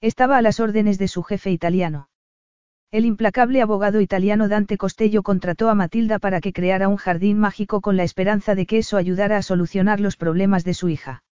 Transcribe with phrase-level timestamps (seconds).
[0.00, 2.08] Estaba a las órdenes de su jefe italiano.
[2.92, 7.80] El implacable abogado italiano Dante Costello contrató a Matilda para que creara un jardín mágico
[7.80, 11.24] con la esperanza de que eso ayudara a solucionar los problemas de su hija.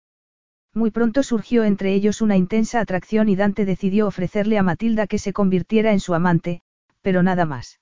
[0.74, 5.19] Muy pronto surgió entre ellos una intensa atracción y Dante decidió ofrecerle a Matilda que
[5.19, 6.60] se convirtiera en su amante,
[7.02, 7.79] pero nada más.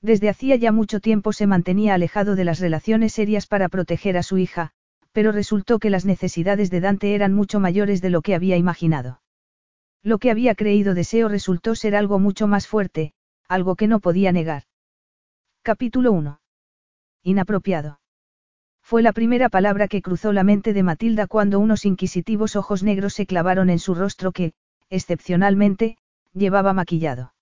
[0.00, 4.22] Desde hacía ya mucho tiempo se mantenía alejado de las relaciones serias para proteger a
[4.22, 4.70] su hija,
[5.10, 9.20] pero resultó que las necesidades de Dante eran mucho mayores de lo que había imaginado.
[10.02, 13.12] Lo que había creído deseo resultó ser algo mucho más fuerte,
[13.48, 14.64] algo que no podía negar.
[15.62, 16.40] Capítulo 1.
[17.22, 18.00] Inapropiado.
[18.82, 23.14] Fue la primera palabra que cruzó la mente de Matilda cuando unos inquisitivos ojos negros
[23.14, 24.52] se clavaron en su rostro que,
[24.90, 25.96] excepcionalmente,
[26.32, 27.34] llevaba maquillado.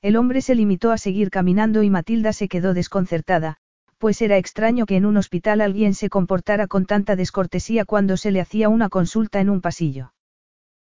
[0.00, 3.58] El hombre se limitó a seguir caminando y Matilda se quedó desconcertada,
[3.98, 8.30] pues era extraño que en un hospital alguien se comportara con tanta descortesía cuando se
[8.30, 10.14] le hacía una consulta en un pasillo.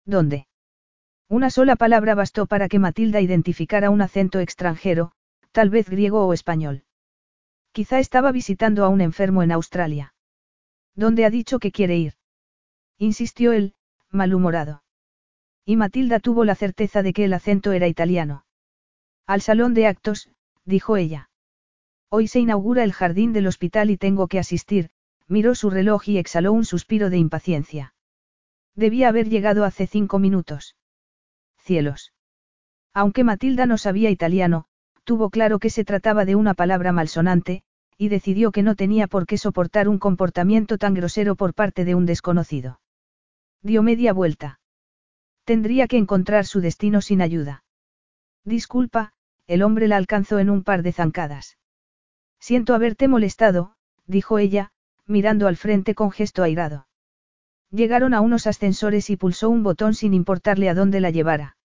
[0.06, 0.48] ¿Dónde?
[1.30, 5.14] Una sola palabra bastó para que Matilda identificara un acento extranjero,
[5.52, 6.84] tal vez griego o español.
[7.72, 10.14] Quizá estaba visitando a un enfermo en Australia.
[10.96, 12.14] ¿Dónde ha dicho que quiere ir?
[12.98, 13.74] Insistió él,
[14.12, 14.84] malhumorado.
[15.66, 18.46] Y Matilda tuvo la certeza de que el acento era italiano.
[19.26, 20.30] Al salón de actos,
[20.66, 21.30] dijo ella.
[22.10, 24.92] Hoy se inaugura el jardín del hospital y tengo que asistir,
[25.28, 27.96] miró su reloj y exhaló un suspiro de impaciencia.
[28.76, 30.76] Debía haber llegado hace cinco minutos
[31.64, 32.14] cielos.
[32.94, 34.66] Aunque Matilda no sabía italiano,
[35.04, 37.64] tuvo claro que se trataba de una palabra malsonante,
[37.98, 41.96] y decidió que no tenía por qué soportar un comportamiento tan grosero por parte de
[41.96, 42.80] un desconocido.
[43.62, 44.60] Dio media vuelta.
[45.46, 47.64] Tendría que encontrar su destino sin ayuda.
[48.46, 49.14] Disculpa,
[49.48, 51.58] el hombre la alcanzó en un par de zancadas.
[52.40, 53.76] Siento haberte molestado,
[54.06, 54.72] dijo ella,
[55.06, 56.88] mirando al frente con gesto airado.
[57.74, 61.58] Llegaron a unos ascensores y pulsó un botón sin importarle a dónde la llevara.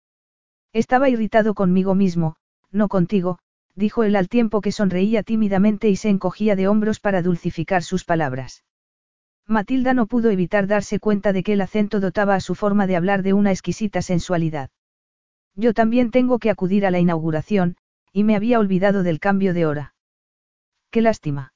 [0.73, 2.37] Estaba irritado conmigo mismo,
[2.71, 3.41] no contigo,
[3.75, 8.07] dijo él al tiempo que sonreía tímidamente y se encogía de hombros para dulcificar sus
[8.07, 8.65] palabras.
[9.47, 12.97] Matilda no pudo evitar darse cuenta de que el acento dotaba a su forma de
[12.97, 14.71] hablar de una exquisita sensualidad.
[15.57, 17.77] Yo también tengo que acudir a la inauguración,
[18.15, 19.95] y me había olvidado del cambio de hora.
[20.91, 21.53] Qué lástima.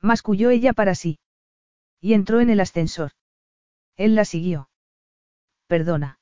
[0.00, 1.18] Masculló ella para sí.
[2.00, 3.10] Y entró en el ascensor.
[3.96, 4.68] Él la siguió.
[5.66, 6.18] Perdona.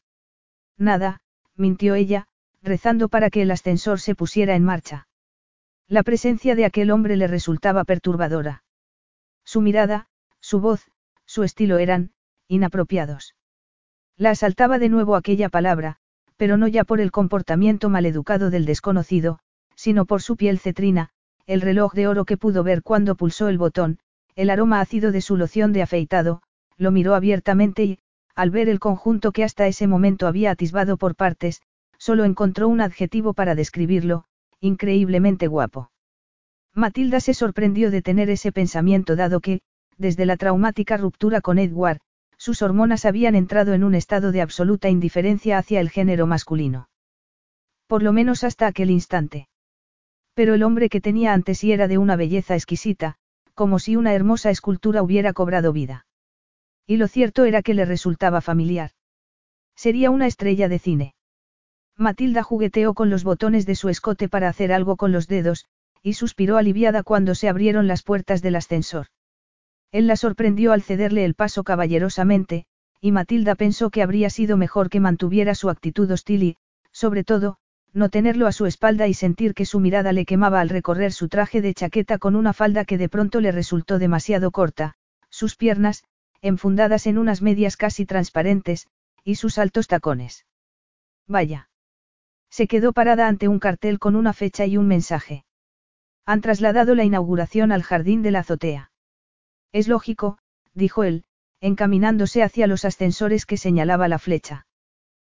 [0.79, 1.21] Nada,
[1.57, 2.27] mintió ella,
[2.63, 5.09] rezando para que el ascensor se pusiera en marcha.
[5.89, 8.63] La presencia de aquel hombre le resultaba perturbadora.
[9.45, 10.09] Su mirada,
[10.41, 10.91] su voz,
[11.27, 12.13] su estilo eran,
[12.49, 13.35] inapropiados.
[14.17, 15.97] La asaltaba de nuevo aquella palabra,
[16.37, 19.39] pero no ya por el comportamiento maleducado del desconocido,
[19.75, 21.11] sino por su piel cetrina,
[21.47, 23.99] el reloj de oro que pudo ver cuando pulsó el botón,
[24.35, 26.43] el aroma ácido de su loción de afeitado,
[26.83, 27.99] lo miró abiertamente y,
[28.35, 31.63] al ver el conjunto que hasta ese momento había atisbado por partes,
[31.97, 34.25] solo encontró un adjetivo para describirlo,
[34.61, 35.91] increíblemente guapo.
[36.75, 39.61] Matilda se sorprendió de tener ese pensamiento dado que,
[39.99, 42.01] desde la traumática ruptura con Edward,
[42.39, 46.89] sus hormonas habían entrado en un estado de absoluta indiferencia hacia el género masculino.
[47.87, 49.49] Por lo menos hasta aquel instante.
[50.35, 53.17] Pero el hombre que tenía ante sí era de una belleza exquisita,
[53.55, 56.07] como si una hermosa escultura hubiera cobrado vida.
[56.87, 58.91] Y lo cierto era que le resultaba familiar.
[59.77, 61.15] Sería una estrella de cine.
[61.97, 65.67] Matilda jugueteó con los botones de su escote para hacer algo con los dedos,
[66.03, 69.07] y suspiró aliviada cuando se abrieron las puertas del ascensor.
[69.93, 72.65] Él la sorprendió al cederle el paso caballerosamente,
[73.01, 76.57] y Matilda pensó que habría sido mejor que mantuviera su actitud hostil y,
[76.93, 77.59] sobre todo,
[77.93, 81.29] no tenerlo a su espalda y sentir que su mirada le quemaba al recorrer su
[81.29, 84.95] traje de chaqueta con una falda que de pronto le resultó demasiado corta,
[85.29, 86.05] sus piernas,
[86.43, 88.89] enfundadas en unas medias casi transparentes,
[89.25, 90.45] y sus altos tacones.
[91.27, 91.71] Vaya.
[92.51, 95.45] Se quedó parada ante un cartel con una fecha y un mensaje.
[96.27, 98.91] Han trasladado la inauguración al jardín de la azotea.
[99.73, 100.39] Es lógico,
[100.75, 101.25] dijo él,
[101.61, 104.67] encaminándose hacia los ascensores que señalaba la flecha.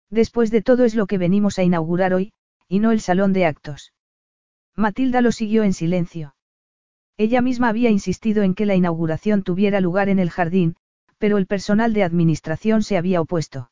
[0.09, 2.33] Después de todo es lo que venimos a inaugurar hoy,
[2.67, 3.93] y no el salón de actos.
[4.75, 6.35] Matilda lo siguió en silencio.
[7.17, 10.75] Ella misma había insistido en que la inauguración tuviera lugar en el jardín,
[11.17, 13.71] pero el personal de administración se había opuesto.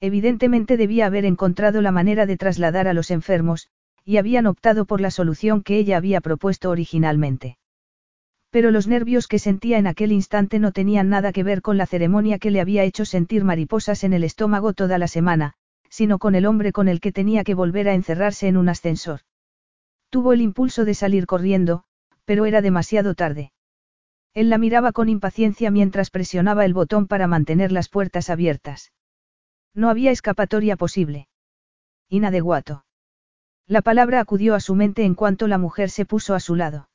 [0.00, 3.68] Evidentemente debía haber encontrado la manera de trasladar a los enfermos,
[4.04, 7.56] y habían optado por la solución que ella había propuesto originalmente.
[8.50, 11.86] Pero los nervios que sentía en aquel instante no tenían nada que ver con la
[11.86, 15.54] ceremonia que le había hecho sentir mariposas en el estómago toda la semana,
[15.88, 19.20] sino con el hombre con el que tenía que volver a encerrarse en un ascensor.
[20.10, 21.84] Tuvo el impulso de salir corriendo,
[22.24, 23.52] pero era demasiado tarde.
[24.34, 28.92] Él la miraba con impaciencia mientras presionaba el botón para mantener las puertas abiertas.
[29.74, 31.28] No había escapatoria posible.
[32.08, 32.84] Inadeguato.
[33.66, 36.88] La palabra acudió a su mente en cuanto la mujer se puso a su lado.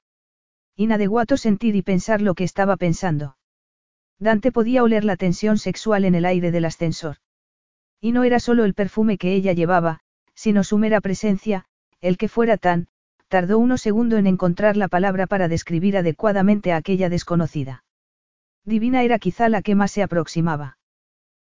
[0.75, 3.37] Inadeguato sentir y pensar lo que estaba pensando.
[4.19, 7.17] Dante podía oler la tensión sexual en el aire del ascensor.
[7.99, 10.01] Y no era solo el perfume que ella llevaba,
[10.33, 11.65] sino su mera presencia,
[11.99, 12.87] el que fuera tan,
[13.27, 17.83] tardó unos segundos en encontrar la palabra para describir adecuadamente a aquella desconocida.
[18.65, 20.77] Divina era quizá la que más se aproximaba.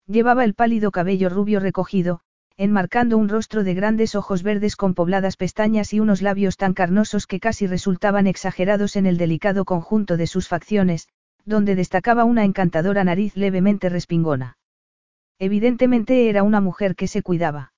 [0.06, 2.20] Llevaba el pálido cabello rubio recogido,
[2.56, 7.26] enmarcando un rostro de grandes ojos verdes con pobladas pestañas y unos labios tan carnosos
[7.26, 11.08] que casi resultaban exagerados en el delicado conjunto de sus facciones,
[11.44, 14.56] donde destacaba una encantadora nariz levemente respingona.
[15.38, 17.73] Evidentemente era una mujer que se cuidaba.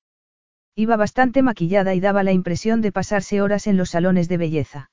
[0.79, 4.91] Iba bastante maquillada y daba la impresión de pasarse horas en los salones de belleza.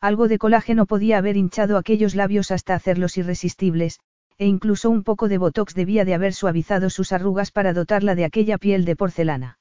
[0.00, 4.00] Algo de colágeno podía haber hinchado aquellos labios hasta hacerlos irresistibles,
[4.36, 8.24] e incluso un poco de botox debía de haber suavizado sus arrugas para dotarla de
[8.24, 9.60] aquella piel de porcelana.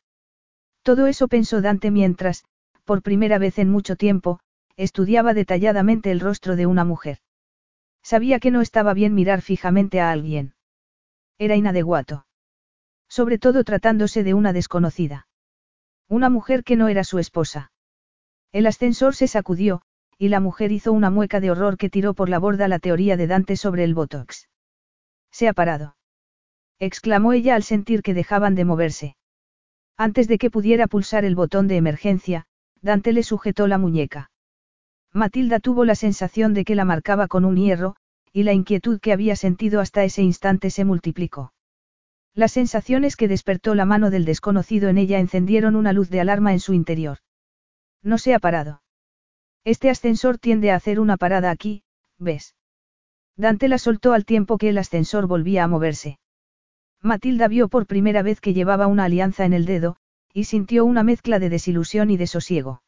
[0.81, 2.44] Todo eso pensó Dante mientras,
[2.83, 4.39] por primera vez en mucho tiempo,
[4.77, 7.19] estudiaba detalladamente el rostro de una mujer.
[8.01, 10.56] Sabía que no estaba bien mirar fijamente a alguien.
[11.38, 12.25] Era inadecuado.
[13.07, 15.27] Sobre todo tratándose de una desconocida.
[16.07, 17.72] Una mujer que no era su esposa.
[18.52, 19.81] El ascensor se sacudió,
[20.18, 23.18] y la mujer hizo una mueca de horror que tiró por la borda la teoría
[23.18, 24.48] de Dante sobre el Botox.
[25.31, 25.98] Se ha parado.
[26.80, 29.16] exclamó ella al sentir que dejaban de moverse.
[29.98, 32.46] Antes de que pudiera pulsar el botón de emergencia,
[32.81, 34.30] Dante le sujetó la muñeca.
[35.12, 37.96] Matilda tuvo la sensación de que la marcaba con un hierro,
[38.31, 41.54] y la inquietud que había sentido hasta ese instante se multiplicó.
[42.35, 46.51] Las sensaciones que despertó la mano del desconocido en ella encendieron una luz de alarma
[46.51, 47.19] en su interior.
[48.03, 48.81] No se ha parado.
[49.63, 51.83] Este ascensor tiende a hacer una parada aquí,
[52.19, 52.55] ¿ves?
[53.37, 56.19] Dante la soltó al tiempo que el ascensor volvía a moverse.
[57.01, 59.95] Matilda vio por primera vez que llevaba una alianza en el dedo,
[60.33, 62.81] y sintió una mezcla de desilusión y desosiego.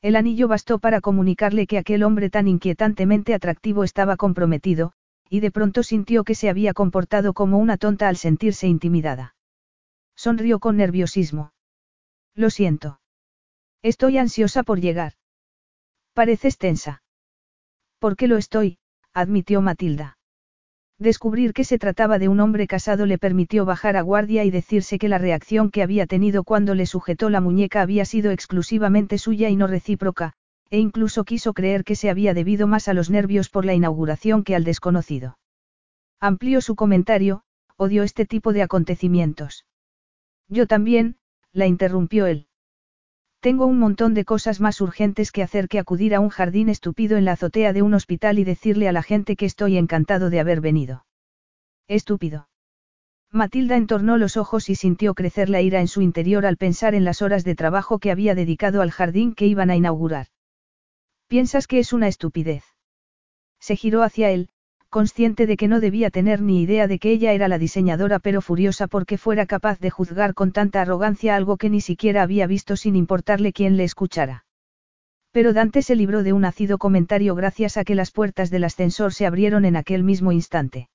[0.00, 4.94] El anillo bastó para comunicarle que aquel hombre tan inquietantemente atractivo estaba comprometido,
[5.32, 9.34] y de pronto sintió que se había comportado como una tonta al sentirse intimidada.
[10.14, 11.54] Sonrió con nerviosismo.
[12.34, 13.00] Lo siento.
[13.80, 15.14] Estoy ansiosa por llegar.
[16.12, 17.02] Pareces tensa.
[17.98, 18.76] ¿Por qué lo estoy?
[19.14, 20.18] admitió Matilda.
[20.98, 24.98] Descubrir que se trataba de un hombre casado le permitió bajar a guardia y decirse
[24.98, 29.48] que la reacción que había tenido cuando le sujetó la muñeca había sido exclusivamente suya
[29.48, 30.34] y no recíproca,
[30.72, 34.42] e incluso quiso creer que se había debido más a los nervios por la inauguración
[34.42, 35.38] que al desconocido.
[36.18, 37.42] Amplió su comentario,
[37.76, 39.66] odió este tipo de acontecimientos.
[40.48, 41.16] Yo también,
[41.52, 42.46] la interrumpió él.
[43.40, 47.18] Tengo un montón de cosas más urgentes que hacer que acudir a un jardín estúpido
[47.18, 50.40] en la azotea de un hospital y decirle a la gente que estoy encantado de
[50.40, 51.04] haber venido.
[51.86, 52.48] Estúpido.
[53.30, 57.04] Matilda entornó los ojos y sintió crecer la ira en su interior al pensar en
[57.04, 60.28] las horas de trabajo que había dedicado al jardín que iban a inaugurar.
[61.32, 62.62] ¿Piensas que es una estupidez?
[63.58, 64.50] Se giró hacia él,
[64.90, 68.42] consciente de que no debía tener ni idea de que ella era la diseñadora pero
[68.42, 72.76] furiosa porque fuera capaz de juzgar con tanta arrogancia algo que ni siquiera había visto
[72.76, 74.44] sin importarle quién le escuchara.
[75.30, 79.14] Pero Dante se libró de un ácido comentario gracias a que las puertas del ascensor
[79.14, 80.90] se abrieron en aquel mismo instante.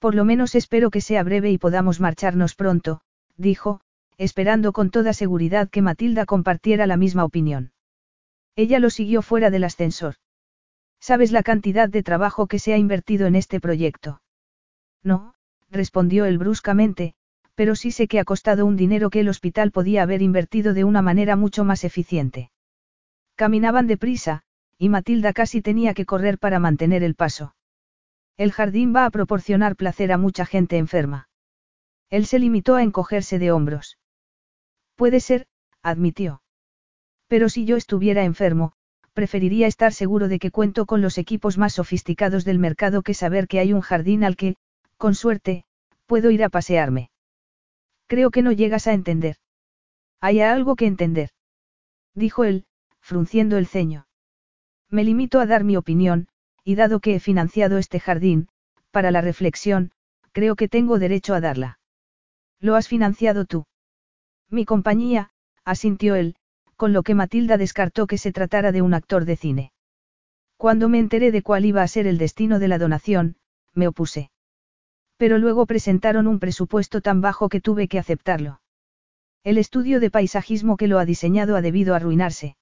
[0.00, 3.00] Por lo menos espero que sea breve y podamos marcharnos pronto,
[3.38, 3.80] dijo,
[4.18, 7.72] esperando con toda seguridad que Matilda compartiera la misma opinión.
[8.56, 10.16] Ella lo siguió fuera del ascensor.
[10.98, 14.22] ¿Sabes la cantidad de trabajo que se ha invertido en este proyecto?
[15.02, 15.34] No,
[15.70, 17.14] respondió él bruscamente,
[17.54, 20.84] pero sí sé que ha costado un dinero que el hospital podía haber invertido de
[20.84, 22.50] una manera mucho más eficiente.
[23.34, 24.42] Caminaban deprisa,
[24.78, 27.54] y Matilda casi tenía que correr para mantener el paso.
[28.36, 31.28] El jardín va a proporcionar placer a mucha gente enferma.
[32.10, 33.98] Él se limitó a encogerse de hombros.
[34.94, 35.46] Puede ser,
[35.82, 36.42] admitió.
[37.28, 38.72] Pero si yo estuviera enfermo,
[39.12, 43.48] preferiría estar seguro de que cuento con los equipos más sofisticados del mercado que saber
[43.48, 44.56] que hay un jardín al que,
[44.96, 45.64] con suerte,
[46.06, 47.10] puedo ir a pasearme.
[48.06, 49.36] Creo que no llegas a entender.
[50.20, 51.30] Hay algo que entender.
[52.14, 52.66] Dijo él,
[53.00, 54.06] frunciendo el ceño.
[54.90, 56.28] Me limito a dar mi opinión,
[56.62, 58.48] y dado que he financiado este jardín,
[58.90, 59.92] para la reflexión,
[60.32, 61.78] creo que tengo derecho a darla.
[62.60, 63.66] Lo has financiado tú.
[64.48, 65.30] Mi compañía,
[65.64, 66.36] asintió él,
[66.76, 69.72] con lo que Matilda descartó que se tratara de un actor de cine.
[70.56, 73.36] Cuando me enteré de cuál iba a ser el destino de la donación,
[73.74, 74.30] me opuse.
[75.16, 78.60] Pero luego presentaron un presupuesto tan bajo que tuve que aceptarlo.
[79.44, 82.56] El estudio de paisajismo que lo ha diseñado ha debido arruinarse.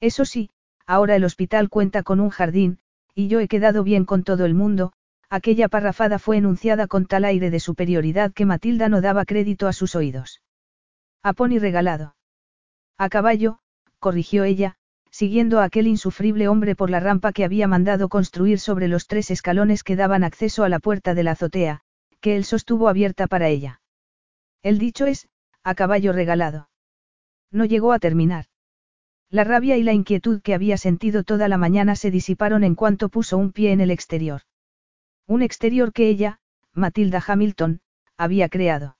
[0.00, 0.50] Eso sí,
[0.86, 2.78] ahora el hospital cuenta con un jardín,
[3.14, 4.92] y yo he quedado bien con todo el mundo,
[5.28, 9.72] aquella parrafada fue enunciada con tal aire de superioridad que Matilda no daba crédito a
[9.72, 10.40] sus oídos.
[11.22, 12.14] A pony regalado.
[12.98, 13.60] A caballo,
[14.00, 14.74] corrigió ella,
[15.10, 19.30] siguiendo a aquel insufrible hombre por la rampa que había mandado construir sobre los tres
[19.30, 21.80] escalones que daban acceso a la puerta de la azotea,
[22.20, 23.80] que él sostuvo abierta para ella.
[24.62, 25.28] El dicho es,
[25.62, 26.68] a caballo regalado.
[27.52, 28.46] No llegó a terminar.
[29.30, 33.08] La rabia y la inquietud que había sentido toda la mañana se disiparon en cuanto
[33.08, 34.42] puso un pie en el exterior.
[35.26, 36.40] Un exterior que ella,
[36.72, 37.80] Matilda Hamilton,
[38.16, 38.97] había creado.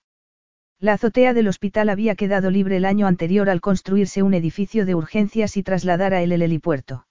[0.80, 4.94] La azotea del hospital había quedado libre el año anterior al construirse un edificio de
[4.94, 7.04] urgencias y trasladar a él el helipuerto.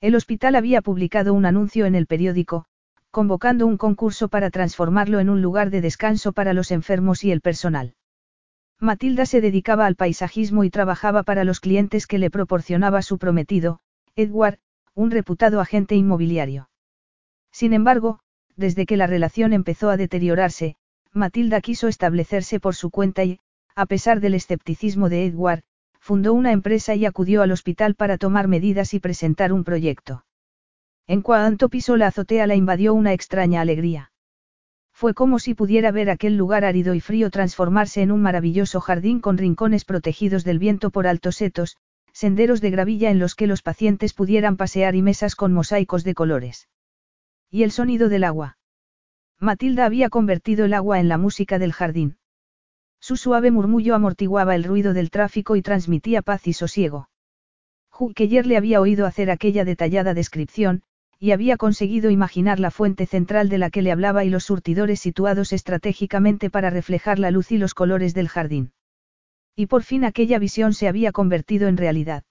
[0.00, 2.64] El hospital había publicado un anuncio en el periódico,
[3.12, 7.40] convocando un concurso para transformarlo en un lugar de descanso para los enfermos y el
[7.40, 7.94] personal.
[8.80, 13.78] Matilda se dedicaba al paisajismo y trabajaba para los clientes que le proporcionaba su prometido,
[14.16, 14.58] Edward,
[14.94, 16.70] un reputado agente inmobiliario.
[17.52, 18.18] Sin embargo,
[18.56, 20.76] desde que la relación empezó a deteriorarse,
[21.12, 23.40] Matilda quiso establecerse por su cuenta y,
[23.74, 25.62] a pesar del escepticismo de Edward,
[25.98, 30.24] fundó una empresa y acudió al hospital para tomar medidas y presentar un proyecto.
[31.06, 34.12] En cuanto pisó la azotea la invadió una extraña alegría.
[34.92, 39.18] Fue como si pudiera ver aquel lugar árido y frío transformarse en un maravilloso jardín
[39.18, 41.76] con rincones protegidos del viento por altos setos,
[42.12, 46.14] senderos de gravilla en los que los pacientes pudieran pasear y mesas con mosaicos de
[46.14, 46.68] colores.
[47.50, 48.58] Y el sonido del agua.
[49.42, 52.18] Matilda había convertido el agua en la música del jardín.
[53.00, 57.08] Su suave murmullo amortiguaba el ruido del tráfico y transmitía paz y sosiego.
[57.88, 60.82] Hookeyer le había oído hacer aquella detallada descripción,
[61.18, 65.00] y había conseguido imaginar la fuente central de la que le hablaba y los surtidores
[65.00, 68.72] situados estratégicamente para reflejar la luz y los colores del jardín.
[69.56, 72.24] Y por fin aquella visión se había convertido en realidad.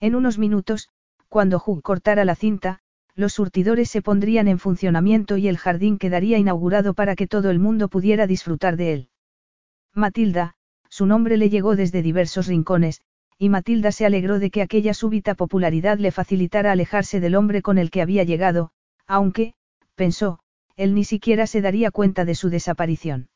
[0.00, 0.88] En unos minutos,
[1.28, 2.81] cuando Hugh cortara la cinta,
[3.14, 7.58] los surtidores se pondrían en funcionamiento y el jardín quedaría inaugurado para que todo el
[7.58, 9.08] mundo pudiera disfrutar de él.
[9.94, 10.54] Matilda,
[10.88, 13.02] su nombre le llegó desde diversos rincones,
[13.38, 17.76] y Matilda se alegró de que aquella súbita popularidad le facilitara alejarse del hombre con
[17.76, 18.70] el que había llegado,
[19.06, 19.54] aunque,
[19.94, 20.38] pensó,
[20.76, 23.28] él ni siquiera se daría cuenta de su desaparición.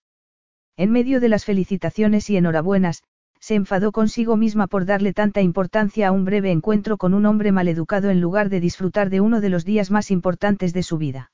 [0.77, 3.03] En medio de las felicitaciones y enhorabuenas,
[3.41, 7.53] se enfadó consigo misma por darle tanta importancia a un breve encuentro con un hombre
[7.53, 11.31] maleducado en lugar de disfrutar de uno de los días más importantes de su vida.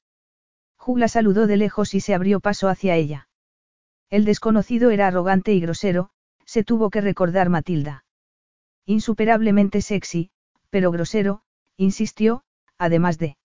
[0.76, 3.28] Jugla saludó de lejos y se abrió paso hacia ella.
[4.10, 6.10] El desconocido era arrogante y grosero,
[6.44, 8.04] se tuvo que recordar Matilda.
[8.84, 10.30] Insuperablemente sexy,
[10.70, 11.42] pero grosero,
[11.76, 12.42] insistió,
[12.78, 13.36] además de.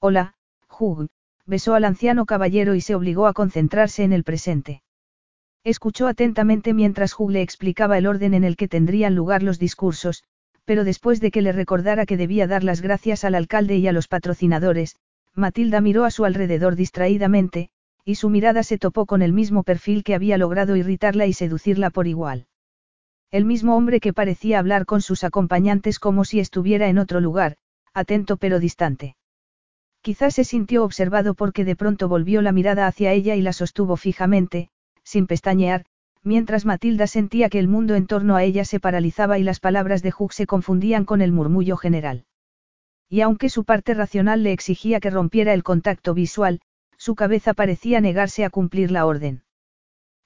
[0.00, 0.34] Hola,
[0.68, 1.08] Hugh,
[1.46, 4.82] besó al anciano caballero y se obligó a concentrarse en el presente.
[5.64, 10.22] Escuchó atentamente mientras Hugh explicaba el orden en el que tendrían lugar los discursos,
[10.66, 13.92] pero después de que le recordara que debía dar las gracias al alcalde y a
[13.92, 14.96] los patrocinadores,
[15.34, 17.70] Matilda miró a su alrededor distraídamente,
[18.04, 21.88] y su mirada se topó con el mismo perfil que había logrado irritarla y seducirla
[21.88, 22.46] por igual.
[23.30, 27.56] El mismo hombre que parecía hablar con sus acompañantes como si estuviera en otro lugar,
[27.94, 29.16] atento pero distante.
[30.02, 33.96] Quizás se sintió observado porque de pronto volvió la mirada hacia ella y la sostuvo
[33.96, 34.68] fijamente,
[35.04, 35.84] sin pestañear,
[36.22, 40.02] mientras Matilda sentía que el mundo en torno a ella se paralizaba y las palabras
[40.02, 42.24] de Hugh se confundían con el murmullo general.
[43.08, 46.60] Y aunque su parte racional le exigía que rompiera el contacto visual,
[46.96, 49.42] su cabeza parecía negarse a cumplir la orden.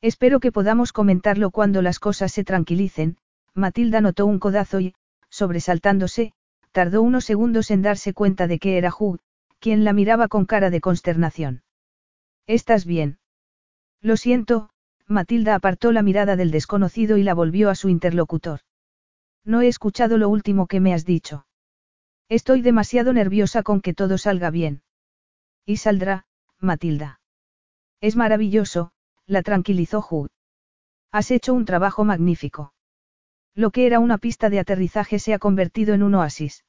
[0.01, 3.19] Espero que podamos comentarlo cuando las cosas se tranquilicen,
[3.53, 4.95] Matilda notó un codazo y,
[5.29, 6.33] sobresaltándose,
[6.71, 9.19] tardó unos segundos en darse cuenta de que era Hugh,
[9.59, 11.63] quien la miraba con cara de consternación.
[12.47, 13.18] ¿Estás bien?
[14.01, 14.71] Lo siento,
[15.07, 18.61] Matilda apartó la mirada del desconocido y la volvió a su interlocutor.
[19.45, 21.47] No he escuchado lo último que me has dicho.
[22.29, 24.83] Estoy demasiado nerviosa con que todo salga bien.
[25.65, 26.27] Y saldrá,
[26.61, 27.21] Matilda.
[28.01, 28.93] Es maravilloso,
[29.27, 30.29] la tranquilizó Hugh.
[31.11, 32.75] Has hecho un trabajo magnífico.
[33.55, 36.65] Lo que era una pista de aterrizaje se ha convertido en un oasis.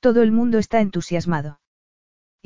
[0.00, 1.60] Todo el mundo está entusiasmado.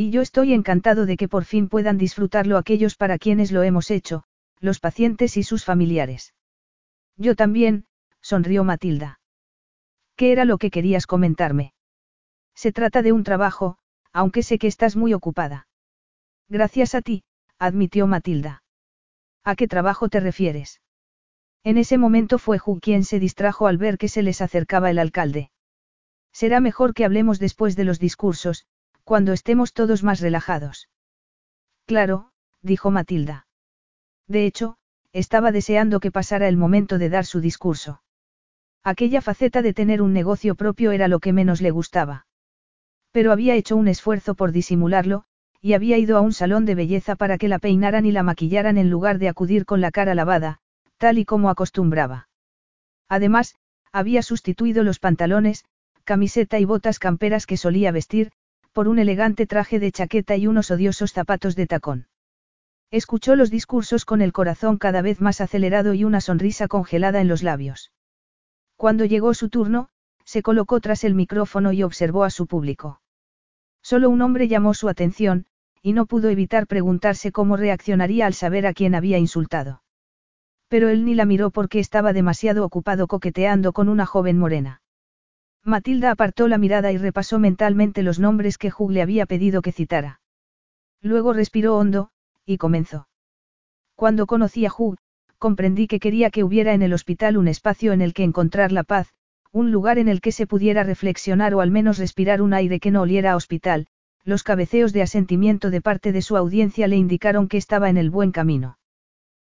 [0.03, 3.91] Y yo estoy encantado de que por fin puedan disfrutarlo aquellos para quienes lo hemos
[3.91, 4.25] hecho,
[4.59, 6.33] los pacientes y sus familiares.
[7.19, 7.85] Yo también,
[8.23, 9.21] sonrió Matilda.
[10.17, 11.75] ¿Qué era lo que querías comentarme?
[12.55, 13.77] Se trata de un trabajo,
[14.11, 15.69] aunque sé que estás muy ocupada.
[16.49, 17.23] Gracias a ti,
[17.59, 18.63] admitió Matilda.
[19.45, 20.81] ¿A qué trabajo te refieres?
[21.63, 24.99] En ese momento fue Hugh quien se distrajo al ver que se les acercaba el
[24.99, 25.51] alcalde.
[26.33, 28.65] Será mejor que hablemos después de los discursos,
[29.11, 30.89] cuando estemos todos más relajados.
[31.85, 32.31] Claro,
[32.63, 33.49] dijo Matilda.
[34.29, 34.77] De hecho,
[35.13, 38.05] estaba deseando que pasara el momento de dar su discurso.
[38.85, 42.29] Aquella faceta de tener un negocio propio era lo que menos le gustaba.
[43.11, 45.25] Pero había hecho un esfuerzo por disimularlo,
[45.61, 48.79] y había ido a un salón de belleza para que la peinaran y la maquillaran
[48.79, 50.61] en lugar de acudir con la cara lavada,
[50.99, 52.29] tal y como acostumbraba.
[53.09, 53.57] Además,
[53.91, 55.65] había sustituido los pantalones,
[56.05, 58.31] camiseta y botas camperas que solía vestir,
[58.73, 62.07] por un elegante traje de chaqueta y unos odiosos zapatos de tacón.
[62.91, 67.29] Escuchó los discursos con el corazón cada vez más acelerado y una sonrisa congelada en
[67.29, 67.93] los labios.
[68.77, 69.89] Cuando llegó su turno,
[70.25, 73.01] se colocó tras el micrófono y observó a su público.
[73.83, 75.47] Solo un hombre llamó su atención,
[75.83, 79.83] y no pudo evitar preguntarse cómo reaccionaría al saber a quién había insultado.
[80.69, 84.83] Pero él ni la miró porque estaba demasiado ocupado coqueteando con una joven morena.
[85.65, 89.73] Matilda apartó la mirada y repasó mentalmente los nombres que Hugh le había pedido que
[89.73, 90.21] citara.
[91.03, 92.11] Luego respiró hondo,
[92.47, 93.09] y comenzó.
[93.95, 94.97] Cuando conocí a Hugh,
[95.39, 98.85] comprendí que quería que hubiera en el hospital un espacio en el que encontrar la
[98.85, 99.13] paz,
[99.53, 102.91] un lugar en el que se pudiera reflexionar o al menos respirar un aire que
[102.91, 103.87] no oliera a hospital,
[104.25, 108.11] los cabeceos de asentimiento de parte de su audiencia le indicaron que estaba en el
[108.11, 108.79] buen camino.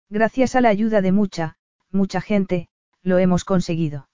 [0.09, 1.57] Gracias a la ayuda de mucha,
[1.91, 2.67] mucha gente,
[3.03, 4.08] lo hemos conseguido.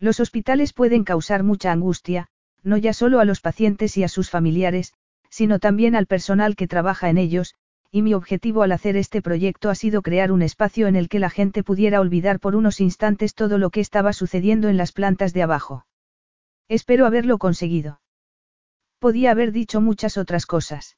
[0.00, 2.28] Los hospitales pueden causar mucha angustia,
[2.62, 4.92] no ya solo a los pacientes y a sus familiares,
[5.30, 7.54] sino también al personal que trabaja en ellos,
[7.90, 11.18] y mi objetivo al hacer este proyecto ha sido crear un espacio en el que
[11.18, 15.32] la gente pudiera olvidar por unos instantes todo lo que estaba sucediendo en las plantas
[15.32, 15.86] de abajo.
[16.68, 18.00] Espero haberlo conseguido.
[18.98, 20.96] Podía haber dicho muchas otras cosas.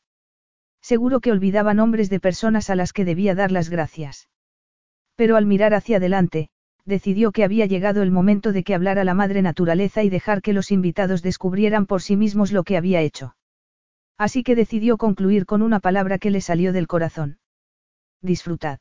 [0.83, 4.29] Seguro que olvidaba nombres de personas a las que debía dar las gracias.
[5.15, 6.51] Pero al mirar hacia adelante,
[6.85, 10.53] decidió que había llegado el momento de que hablara la madre naturaleza y dejar que
[10.53, 13.37] los invitados descubrieran por sí mismos lo que había hecho.
[14.19, 17.39] Así que decidió concluir con una palabra que le salió del corazón.
[18.23, 18.81] Disfrutad.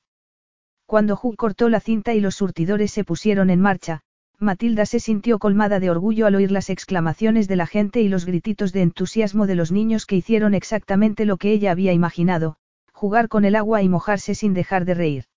[0.85, 4.01] Cuando Hugh cortó la cinta y los surtidores se pusieron en marcha,
[4.37, 8.25] Matilda se sintió colmada de orgullo al oír las exclamaciones de la gente y los
[8.25, 12.55] grititos de entusiasmo de los niños que hicieron exactamente lo que ella había imaginado,
[12.91, 15.28] jugar con el agua y mojarse sin dejar de reír.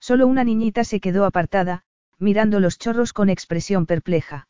[0.00, 1.84] Solo una niñita se quedó apartada,
[2.18, 4.48] mirando los chorros con expresión perpleja.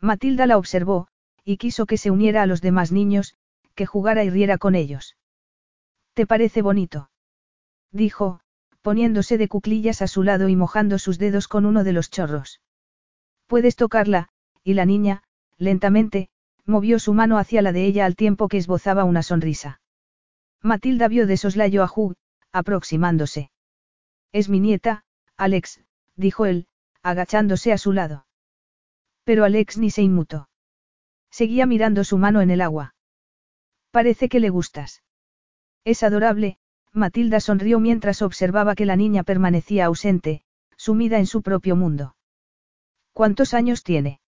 [0.00, 1.08] Matilda la observó,
[1.44, 3.34] y quiso que se uniera a los demás niños,
[3.74, 5.16] que jugara y riera con ellos.
[6.14, 7.10] ¿Te parece bonito?
[7.92, 8.40] Dijo,
[8.82, 12.60] poniéndose de cuclillas a su lado y mojando sus dedos con uno de los chorros.
[13.46, 14.28] Puedes tocarla,
[14.62, 15.22] y la niña,
[15.58, 16.28] lentamente,
[16.64, 19.80] movió su mano hacia la de ella al tiempo que esbozaba una sonrisa.
[20.62, 22.14] Matilda vio de soslayo a Hugh,
[22.52, 23.50] aproximándose.
[24.32, 25.04] Es mi nieta,
[25.36, 25.80] Alex,
[26.16, 26.66] dijo él,
[27.02, 28.26] agachándose a su lado.
[29.24, 30.48] Pero Alex ni se inmutó.
[31.30, 32.94] Seguía mirando su mano en el agua.
[33.90, 35.02] Parece que le gustas.
[35.84, 36.58] Es adorable,
[36.92, 40.42] Matilda sonrió mientras observaba que la niña permanecía ausente,
[40.76, 42.16] sumida en su propio mundo.
[43.12, 44.20] ¿Cuántos años tiene?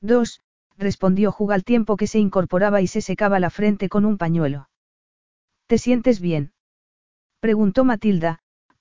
[0.00, 0.40] Dos,
[0.76, 4.68] respondió Hugh al tiempo que se incorporaba y se secaba la frente con un pañuelo.
[5.66, 6.52] ¿Te sientes bien?
[7.40, 8.39] preguntó Matilda,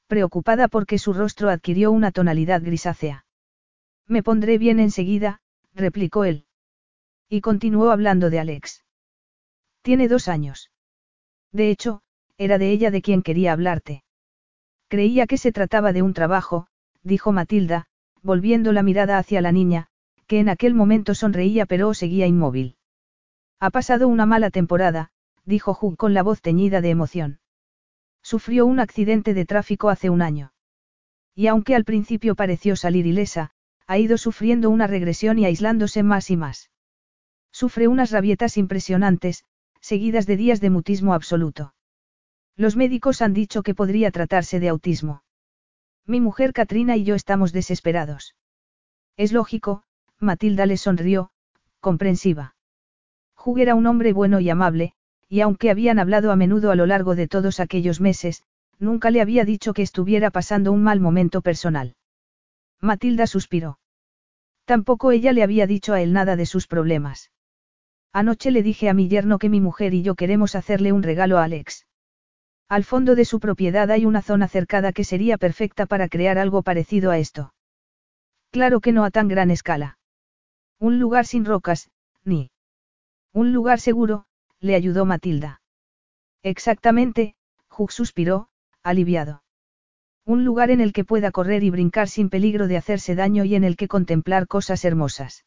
[0.10, 3.26] preocupada porque su rostro adquirió una tonalidad grisácea.
[4.08, 5.39] Me pondré bien enseguida,
[5.74, 6.45] replicó él.
[7.30, 8.84] Y continuó hablando de Alex.
[9.84, 10.72] Tiene dos años.
[11.52, 12.02] De hecho,
[12.39, 14.04] era de ella de quien quería hablarte.
[14.88, 16.65] Creía que se trataba de un trabajo,
[17.04, 17.86] dijo Matilda,
[18.24, 19.89] volviendo la mirada hacia la niña,
[20.26, 22.78] que en aquel momento sonreía pero seguía inmóvil.
[23.60, 25.12] Ha pasado una mala temporada,
[25.45, 27.39] dijo Hugh con la voz teñida de emoción.
[28.21, 30.53] Sufrió un accidente de tráfico hace un año.
[31.36, 33.51] Y aunque al principio pareció salir ilesa,
[33.88, 36.69] ha ido sufriendo una regresión y aislándose más y más.
[37.51, 39.45] Sufre unas rabietas impresionantes,
[39.82, 41.73] seguidas de días de mutismo absoluto.
[42.55, 45.23] Los médicos han dicho que podría tratarse de autismo.
[46.05, 48.36] Mi mujer Katrina y yo estamos desesperados.
[49.15, 49.84] Es lógico,
[50.19, 51.32] Matilda le sonrió,
[51.79, 52.55] comprensiva.
[53.38, 54.93] Hugh era un hombre bueno y amable,
[55.30, 58.44] y aunque habían hablado a menudo a lo largo de todos aquellos meses,
[58.80, 61.96] nunca le había dicho que estuviera pasando un mal momento personal.
[62.82, 63.80] Matilda suspiró.
[64.65, 67.32] Tampoco ella le había dicho a él nada de sus problemas.
[68.12, 71.38] Anoche le dije a mi yerno que mi mujer y yo queremos hacerle un regalo
[71.38, 71.86] a Alex.
[72.68, 76.63] Al fondo de su propiedad hay una zona cercada que sería perfecta para crear algo
[76.63, 77.54] parecido a esto.
[78.52, 79.98] Claro que no a tan gran escala.
[80.80, 81.92] Un lugar sin rocas,
[82.24, 82.52] ni.
[83.34, 84.26] Un lugar seguro,
[84.62, 85.62] le ayudó Matilda.
[86.43, 87.36] Exactamente,
[87.76, 88.50] Hugh suspiró,
[88.84, 89.43] aliviado.
[90.26, 93.56] Un lugar en el que pueda correr y brincar sin peligro de hacerse daño y
[93.56, 95.45] en el que contemplar cosas hermosas.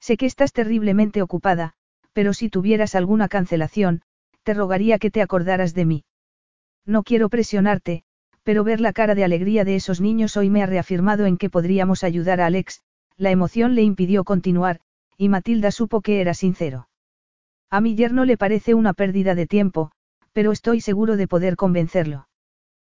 [0.00, 1.74] Sé que estás terriblemente ocupada,
[2.12, 4.02] pero si tuvieras alguna cancelación,
[4.42, 6.04] te rogaría que te acordaras de mí.
[6.84, 8.02] No quiero presionarte,
[8.42, 11.50] pero ver la cara de alegría de esos niños hoy me ha reafirmado en que
[11.50, 12.82] podríamos ayudar a Alex,
[13.16, 14.80] la emoción le impidió continuar,
[15.16, 16.88] y Matilda supo que era sincero.
[17.72, 19.92] A mi yerno le parece una pérdida de tiempo,
[20.34, 22.28] pero estoy seguro de poder convencerlo.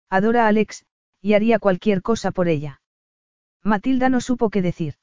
[0.08, 0.86] Adora a Alex,
[1.20, 2.80] y haría cualquier cosa por ella.
[3.62, 4.94] Matilda no supo qué decir.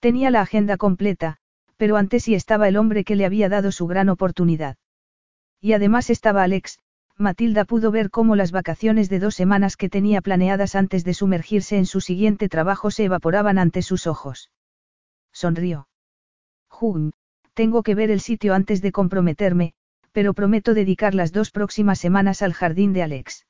[0.00, 1.36] Tenía la agenda completa,
[1.76, 4.78] pero antes sí estaba el hombre que le había dado su gran oportunidad.
[5.60, 6.78] Y además estaba Alex,
[7.18, 11.76] Matilda pudo ver cómo las vacaciones de dos semanas que tenía planeadas antes de sumergirse
[11.76, 14.50] en su siguiente trabajo se evaporaban ante sus ojos.
[15.30, 15.88] Sonrió.
[16.68, 17.12] Jun,
[17.58, 19.72] tengo que ver el sitio antes de comprometerme,
[20.12, 23.48] pero prometo dedicar las dos próximas semanas al jardín de Alex.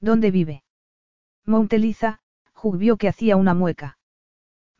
[0.00, 0.64] ¿Dónde vive?
[1.46, 2.18] Monteliza,
[2.74, 3.98] vio que hacía una mueca.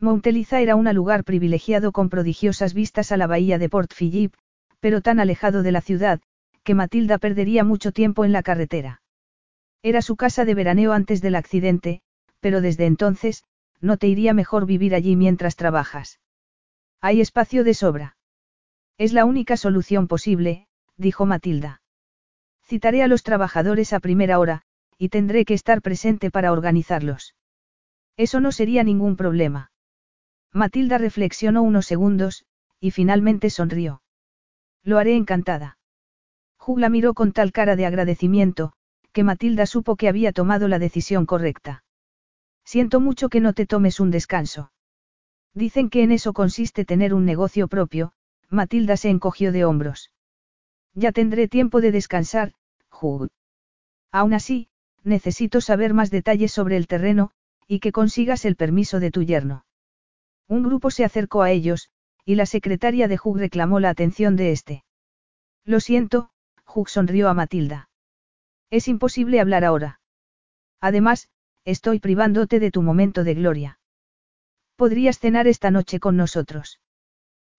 [0.01, 4.35] Monteliza era un lugar privilegiado con prodigiosas vistas a la bahía de Port Phillip,
[4.81, 6.21] pero tan alejado de la ciudad,
[6.65, 9.01] que Matilda perdería mucho tiempo en la carretera.
[9.81, 12.03] Era su casa de veraneo antes del accidente,
[12.41, 13.45] pero desde entonces,
[13.81, 16.19] no te iría mejor vivir allí mientras trabajas.
[17.01, 18.17] Hay espacio de sobra.
[19.01, 20.67] Es la única solución posible,
[20.99, 21.81] dijo Matilda.
[22.67, 24.61] Citaré a los trabajadores a primera hora,
[24.99, 27.35] y tendré que estar presente para organizarlos.
[28.19, 29.73] Eso no sería ningún problema.
[30.53, 32.45] Matilda reflexionó unos segundos,
[32.79, 34.03] y finalmente sonrió.
[34.83, 35.79] Lo haré encantada.
[36.61, 38.75] Hugh la miró con tal cara de agradecimiento,
[39.13, 41.85] que Matilda supo que había tomado la decisión correcta.
[42.67, 44.73] Siento mucho que no te tomes un descanso.
[45.55, 48.13] Dicen que en eso consiste tener un negocio propio,
[48.51, 50.13] Matilda se encogió de hombros.
[50.95, 52.53] Ya tendré tiempo de descansar,
[52.91, 53.31] Hugh.
[54.11, 54.69] Aún así,
[55.05, 57.31] necesito saber más detalles sobre el terreno,
[57.69, 59.65] y que consigas el permiso de tu yerno.
[60.49, 61.91] Un grupo se acercó a ellos,
[62.25, 64.85] y la secretaria de Hugh reclamó la atención de este.
[65.65, 66.31] Lo siento,
[66.67, 67.89] Hugh sonrió a Matilda.
[68.71, 70.01] Es imposible hablar ahora.
[70.81, 71.29] Además,
[71.65, 73.79] estoy privándote de tu momento de gloria.
[74.77, 76.81] Podrías cenar esta noche con nosotros.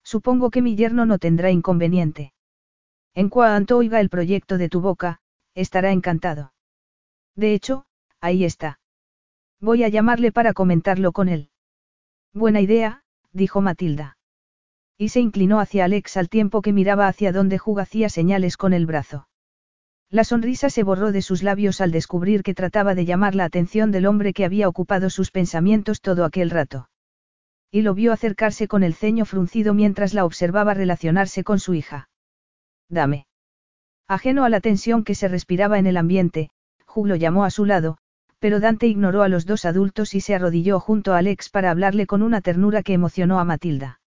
[0.04, 2.32] Supongo que mi yerno no tendrá inconveniente.
[3.14, 5.20] En cuanto oiga el proyecto de tu boca,
[5.54, 6.52] estará encantado.
[7.36, 7.84] De hecho,
[8.20, 8.80] ahí está.
[9.60, 11.50] Voy a llamarle para comentarlo con él.
[12.32, 14.16] Buena idea, dijo Matilda
[15.02, 18.72] y se inclinó hacia Alex al tiempo que miraba hacia donde Hugh hacía señales con
[18.72, 19.26] el brazo.
[20.10, 23.90] La sonrisa se borró de sus labios al descubrir que trataba de llamar la atención
[23.90, 26.88] del hombre que había ocupado sus pensamientos todo aquel rato.
[27.74, 32.10] Y lo vio acercarse con el ceño fruncido mientras la observaba relacionarse con su hija.
[32.90, 33.26] Dame.
[34.06, 36.50] Ajeno a la tensión que se respiraba en el ambiente,
[36.94, 37.96] Hugh lo llamó a su lado,
[38.38, 42.06] pero Dante ignoró a los dos adultos y se arrodilló junto a Alex para hablarle
[42.06, 44.00] con una ternura que emocionó a Matilda.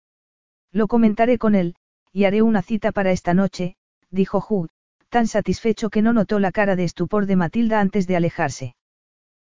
[0.73, 1.75] Lo comentaré con él,
[2.11, 3.77] y haré una cita para esta noche,
[4.09, 4.69] dijo Hugh,
[5.07, 8.75] tan satisfecho que no notó la cara de estupor de Matilda antes de alejarse.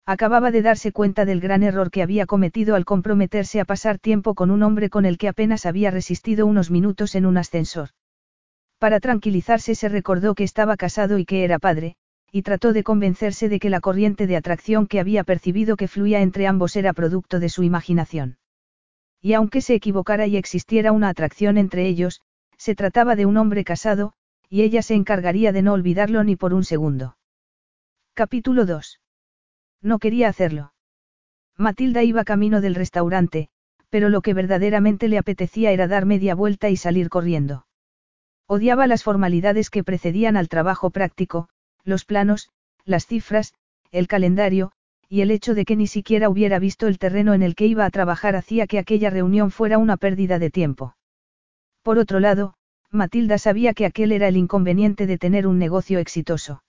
[0.05, 4.35] Acababa de darse cuenta del gran error que había cometido al comprometerse a pasar tiempo
[4.35, 7.91] con un hombre con el que apenas había resistido unos minutos en un ascensor.
[8.79, 11.95] Para tranquilizarse se recordó que estaba casado y que era padre,
[12.33, 16.21] y trató de convencerse de que la corriente de atracción que había percibido que fluía
[16.21, 18.39] entre ambos era producto de su imaginación.
[19.21, 22.23] Y aunque se equivocara y existiera una atracción entre ellos,
[22.57, 24.15] se trataba de un hombre casado,
[24.49, 27.17] y ella se encargaría de no olvidarlo ni por un segundo.
[28.15, 29.02] Capítulo 2.
[29.83, 30.73] No quería hacerlo.
[31.59, 33.49] Matilda iba camino del restaurante,
[33.91, 37.67] pero lo que verdaderamente le apetecía era dar media vuelta y salir corriendo.
[38.47, 41.49] Odiaba las formalidades que precedían al trabajo práctico,
[41.85, 42.49] los planos,
[42.85, 43.55] las cifras,
[43.91, 44.73] el calendario,
[45.09, 47.85] y el hecho de que ni siquiera hubiera visto el terreno en el que iba
[47.85, 50.97] a trabajar hacía que aquella reunión fuera una pérdida de tiempo.
[51.83, 52.55] Por otro lado,
[52.91, 56.63] Matilda sabía que aquel era el inconveniente de tener un negocio exitoso.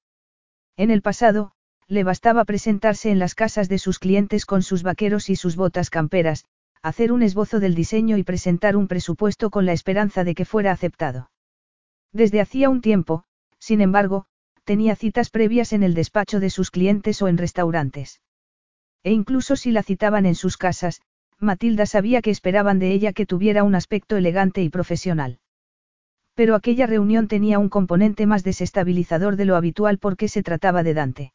[0.76, 1.53] En el pasado,
[1.88, 5.90] le bastaba presentarse en las casas de sus clientes con sus vaqueros y sus botas
[5.90, 6.46] camperas,
[6.82, 10.72] hacer un esbozo del diseño y presentar un presupuesto con la esperanza de que fuera
[10.72, 11.32] aceptado.
[12.12, 13.24] Desde hacía un tiempo,
[13.60, 14.26] sin embargo,
[14.64, 18.22] tenía citas previas en el despacho de sus clientes o en restaurantes.
[19.04, 21.02] E incluso si la citaban en sus casas,
[21.40, 25.40] Matilda sabía que esperaban de ella que tuviera un aspecto elegante y profesional.
[26.36, 30.94] Pero aquella reunión tenía un componente más desestabilizador de lo habitual porque se trataba de
[30.94, 31.34] Dante.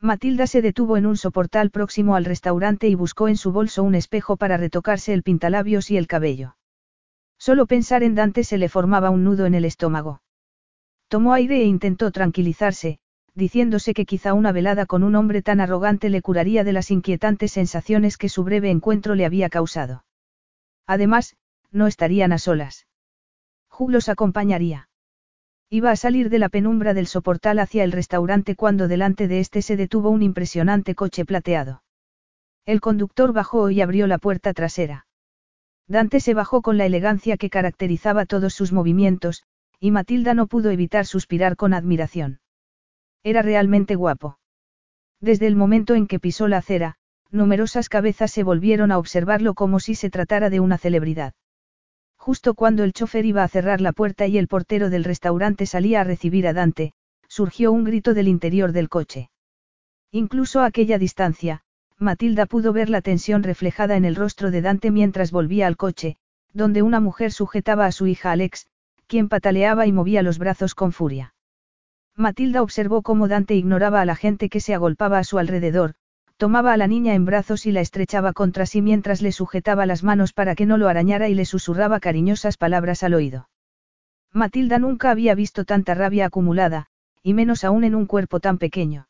[0.00, 3.96] Matilda se detuvo en un soportal próximo al restaurante y buscó en su bolso un
[3.96, 6.56] espejo para retocarse el pintalabios y el cabello.
[7.36, 10.22] Solo pensar en Dante se le formaba un nudo en el estómago.
[11.08, 13.00] Tomó aire e intentó tranquilizarse,
[13.34, 17.52] diciéndose que quizá una velada con un hombre tan arrogante le curaría de las inquietantes
[17.52, 20.04] sensaciones que su breve encuentro le había causado.
[20.86, 21.36] Además,
[21.72, 22.86] no estarían a solas.
[23.70, 24.87] Hugh los acompañaría.
[25.70, 29.60] Iba a salir de la penumbra del soportal hacia el restaurante cuando delante de este
[29.60, 31.82] se detuvo un impresionante coche plateado.
[32.64, 35.06] El conductor bajó y abrió la puerta trasera.
[35.86, 39.42] Dante se bajó con la elegancia que caracterizaba todos sus movimientos,
[39.78, 42.40] y Matilda no pudo evitar suspirar con admiración.
[43.22, 44.38] Era realmente guapo.
[45.20, 46.96] Desde el momento en que pisó la acera,
[47.30, 51.34] numerosas cabezas se volvieron a observarlo como si se tratara de una celebridad.
[52.28, 56.02] Justo cuando el chofer iba a cerrar la puerta y el portero del restaurante salía
[56.02, 56.92] a recibir a Dante,
[57.26, 59.30] surgió un grito del interior del coche.
[60.10, 61.62] Incluso a aquella distancia,
[61.96, 66.18] Matilda pudo ver la tensión reflejada en el rostro de Dante mientras volvía al coche,
[66.52, 68.66] donde una mujer sujetaba a su hija Alex,
[69.06, 71.32] quien pataleaba y movía los brazos con furia.
[72.14, 75.94] Matilda observó cómo Dante ignoraba a la gente que se agolpaba a su alrededor,
[76.38, 80.04] tomaba a la niña en brazos y la estrechaba contra sí mientras le sujetaba las
[80.04, 83.48] manos para que no lo arañara y le susurraba cariñosas palabras al oído.
[84.32, 86.86] Matilda nunca había visto tanta rabia acumulada,
[87.24, 89.08] y menos aún en un cuerpo tan pequeño.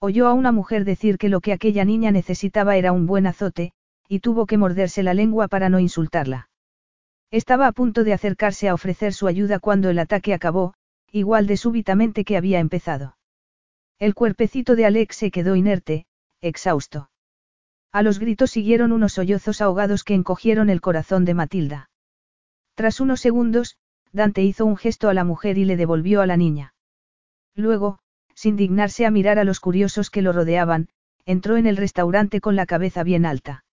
[0.00, 3.72] Oyó a una mujer decir que lo que aquella niña necesitaba era un buen azote,
[4.08, 6.48] y tuvo que morderse la lengua para no insultarla.
[7.30, 10.72] Estaba a punto de acercarse a ofrecer su ayuda cuando el ataque acabó,
[11.12, 13.18] igual de súbitamente que había empezado.
[13.98, 16.06] El cuerpecito de Alex se quedó inerte,
[16.40, 17.10] exhausto.
[17.92, 21.90] A los gritos siguieron unos sollozos ahogados que encogieron el corazón de Matilda.
[22.74, 23.76] Tras unos segundos,
[24.12, 26.74] Dante hizo un gesto a la mujer y le devolvió a la niña.
[27.54, 27.98] Luego,
[28.34, 30.88] sin dignarse a mirar a los curiosos que lo rodeaban,
[31.26, 33.64] entró en el restaurante con la cabeza bien alta.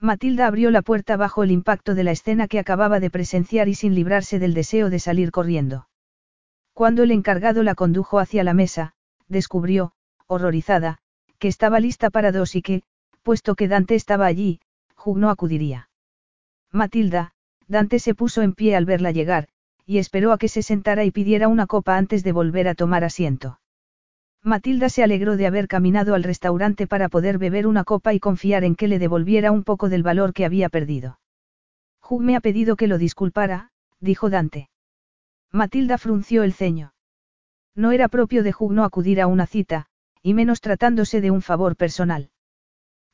[0.00, 3.74] Matilda abrió la puerta bajo el impacto de la escena que acababa de presenciar y
[3.74, 5.88] sin librarse del deseo de salir corriendo.
[6.72, 8.94] Cuando el encargado la condujo hacia la mesa,
[9.28, 9.92] descubrió,
[10.26, 11.01] horrorizada,
[11.42, 12.84] que estaba lista para dos y que,
[13.24, 14.60] puesto que Dante estaba allí,
[15.04, 15.88] Hugh no acudiría.
[16.70, 17.32] Matilda,
[17.66, 19.48] Dante se puso en pie al verla llegar,
[19.84, 23.02] y esperó a que se sentara y pidiera una copa antes de volver a tomar
[23.02, 23.58] asiento.
[24.44, 28.62] Matilda se alegró de haber caminado al restaurante para poder beber una copa y confiar
[28.62, 31.18] en que le devolviera un poco del valor que había perdido.
[32.08, 34.70] Hugh me ha pedido que lo disculpara, dijo Dante.
[35.50, 36.94] Matilda frunció el ceño.
[37.74, 39.88] No era propio de Hugh no acudir a una cita,
[40.22, 42.30] y menos tratándose de un favor personal.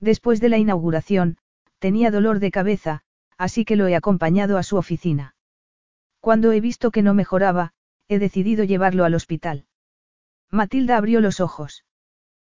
[0.01, 1.38] Después de la inauguración,
[1.79, 3.03] tenía dolor de cabeza,
[3.37, 5.35] así que lo he acompañado a su oficina.
[6.21, 7.73] Cuando he visto que no mejoraba,
[8.09, 9.66] he decidido llevarlo al hospital.
[10.51, 11.85] Matilda abrió los ojos.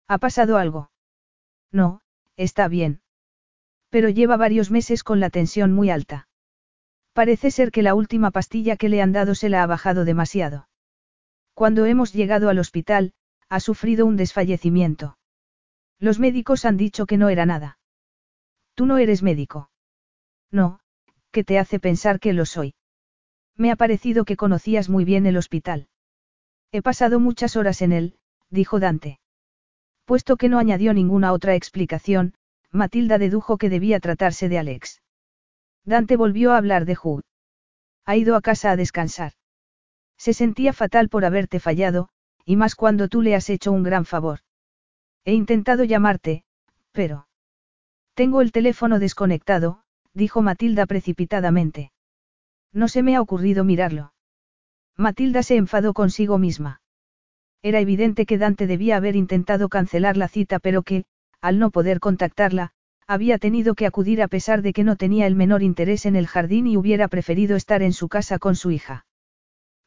[0.07, 0.91] ¿Ha pasado algo?
[1.73, 2.01] No,
[2.37, 3.01] está bien.
[3.91, 6.29] Pero lleva varios meses con la tensión muy alta.
[7.13, 10.69] Parece ser que la última pastilla que le han dado se la ha bajado demasiado.
[11.55, 13.13] Cuando hemos llegado al hospital,
[13.51, 15.19] ha sufrido un desfallecimiento.
[15.99, 17.79] Los médicos han dicho que no era nada.
[18.75, 19.71] Tú no eres médico.
[20.51, 20.81] No,
[21.33, 22.75] ¿qué te hace pensar que lo soy?
[23.57, 25.89] Me ha parecido que conocías muy bien el hospital.
[26.73, 29.19] He pasado muchas horas en él, dijo Dante.
[30.05, 32.35] Puesto que no añadió ninguna otra explicación,
[32.71, 35.03] Matilda dedujo que debía tratarse de Alex.
[35.85, 37.23] Dante volvió a hablar de Hugh.
[38.05, 39.33] Ha ido a casa a descansar.
[40.17, 42.11] Se sentía fatal por haberte fallado,
[42.44, 44.40] y más cuando tú le has hecho un gran favor.
[45.24, 46.44] He intentado llamarte,
[46.92, 47.26] pero...
[48.14, 49.83] Tengo el teléfono desconectado,
[50.14, 51.92] dijo Matilda precipitadamente.
[52.72, 54.12] No se me ha ocurrido mirarlo.
[54.96, 56.81] Matilda se enfadó consigo misma.
[57.62, 61.05] Era evidente que Dante debía haber intentado cancelar la cita pero que,
[61.40, 62.72] al no poder contactarla,
[63.07, 66.26] había tenido que acudir a pesar de que no tenía el menor interés en el
[66.26, 69.05] jardín y hubiera preferido estar en su casa con su hija.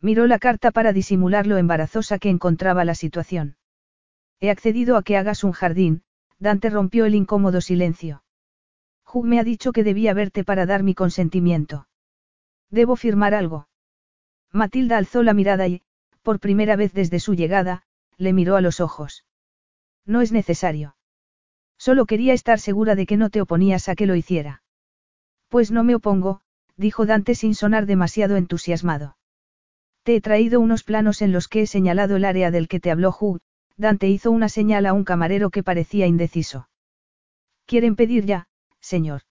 [0.03, 3.55] Miró la carta para disimular lo embarazosa que encontraba la situación.
[4.41, 6.03] He accedido a que hagas un jardín,
[6.39, 8.21] Dante rompió el incómodo silencio.
[9.07, 11.87] Hugh me ha dicho que debía verte para dar mi consentimiento.
[12.69, 13.69] ¿Debo firmar algo?
[14.51, 15.83] Matilda alzó la mirada y,
[16.21, 17.83] por primera vez desde su llegada,
[18.17, 19.25] le miró a los ojos.
[20.05, 20.97] No es necesario.
[21.77, 24.63] Solo quería estar segura de que no te oponías a que lo hiciera.
[25.47, 26.41] Pues no me opongo,
[26.75, 29.15] dijo Dante sin sonar demasiado entusiasmado.
[30.03, 32.91] Te he traído unos planos en los que he señalado el área del que te
[32.91, 33.39] habló Hugh,
[33.77, 36.67] Dante hizo una señal a un camarero que parecía indeciso.
[37.65, 38.47] ¿Quieren pedir ya,
[38.81, 39.21] señor?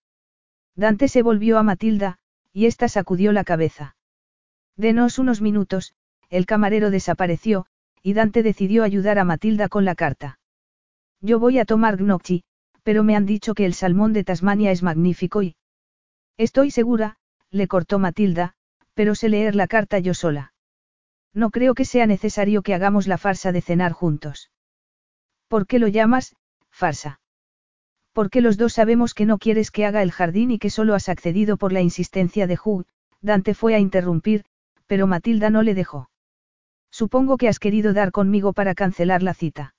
[0.74, 2.18] Dante se volvió a Matilda,
[2.52, 3.96] y ésta sacudió la cabeza.
[4.76, 5.94] Denos unos minutos,
[6.30, 7.66] el camarero desapareció,
[8.02, 10.40] y Dante decidió ayudar a Matilda con la carta.
[11.20, 12.44] Yo voy a tomar gnocchi,
[12.82, 15.54] pero me han dicho que el salmón de Tasmania es magnífico y...
[16.38, 17.18] Estoy segura,
[17.50, 18.54] le cortó Matilda,
[18.94, 20.51] pero sé leer la carta yo sola.
[21.34, 24.50] No creo que sea necesario que hagamos la farsa de cenar juntos.
[25.48, 26.36] ¿Por qué lo llamas,
[26.70, 27.20] farsa?
[28.12, 31.08] Porque los dos sabemos que no quieres que haga el jardín y que solo has
[31.08, 32.86] accedido por la insistencia de Hugh,
[33.22, 34.44] Dante fue a interrumpir,
[34.86, 36.10] pero Matilda no le dejó.
[36.90, 39.74] Supongo que has querido dar conmigo para cancelar la cita.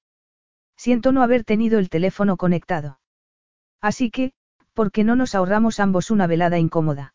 [0.75, 2.99] Siento no haber tenido el teléfono conectado.
[3.79, 4.33] Así que,
[4.73, 7.13] ¿por qué no nos ahorramos ambos una velada incómoda?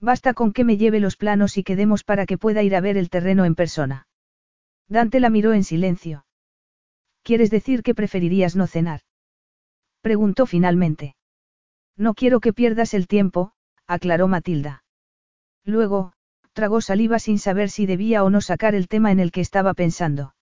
[0.00, 2.96] Basta con que me lleve los planos y quedemos para que pueda ir a ver
[2.96, 4.06] el terreno en persona.
[4.88, 6.24] Dante la miró en silencio.
[7.22, 9.00] ¿Quieres decir que preferirías no cenar?
[10.00, 11.16] Preguntó finalmente.
[11.96, 13.52] No quiero que pierdas el tiempo,
[13.86, 14.84] aclaró Matilda.
[15.64, 16.12] Luego,
[16.52, 19.74] tragó saliva sin saber si debía o no sacar el tema en el que estaba
[19.74, 20.34] pensando.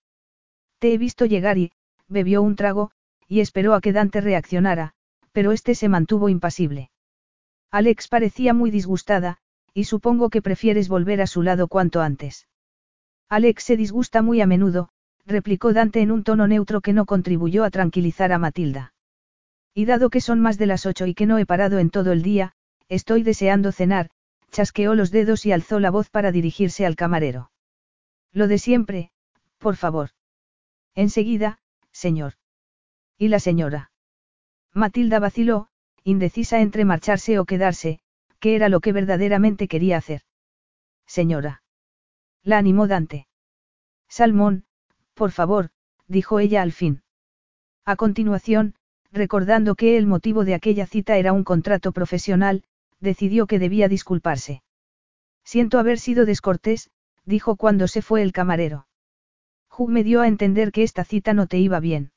[0.78, 1.72] Te he visto llegar y,
[2.08, 2.90] bebió un trago,
[3.26, 4.92] y esperó a que Dante reaccionara,
[5.32, 6.90] pero este se mantuvo impasible.
[7.70, 9.38] Alex parecía muy disgustada,
[9.76, 12.48] y supongo que prefieres volver a su lado cuanto antes.
[13.28, 14.88] Alex se disgusta muy a menudo,
[15.26, 18.94] replicó Dante en un tono neutro que no contribuyó a tranquilizar a Matilda.
[19.74, 22.12] Y dado que son más de las ocho y que no he parado en todo
[22.12, 22.54] el día,
[22.88, 24.08] estoy deseando cenar,
[24.50, 27.50] chasqueó los dedos y alzó la voz para dirigirse al camarero.
[28.32, 29.10] Lo de siempre,
[29.58, 30.08] por favor.
[30.94, 31.58] Enseguida,
[31.92, 32.32] señor.
[33.18, 33.90] ¿Y la señora?
[34.72, 35.68] Matilda vaciló,
[36.02, 38.00] indecisa entre marcharse o quedarse,
[38.54, 40.22] era lo que verdaderamente quería hacer.
[41.06, 41.62] Señora.
[42.42, 43.26] La animó Dante.
[44.08, 44.64] Salmón,
[45.14, 45.70] por favor,
[46.06, 47.02] dijo ella al fin.
[47.84, 48.74] A continuación,
[49.12, 52.62] recordando que el motivo de aquella cita era un contrato profesional,
[53.00, 54.62] decidió que debía disculparse.
[55.44, 56.90] Siento haber sido descortés,
[57.24, 58.86] dijo cuando se fue el camarero.
[59.76, 62.12] Hugh me dio a entender que esta cita no te iba bien.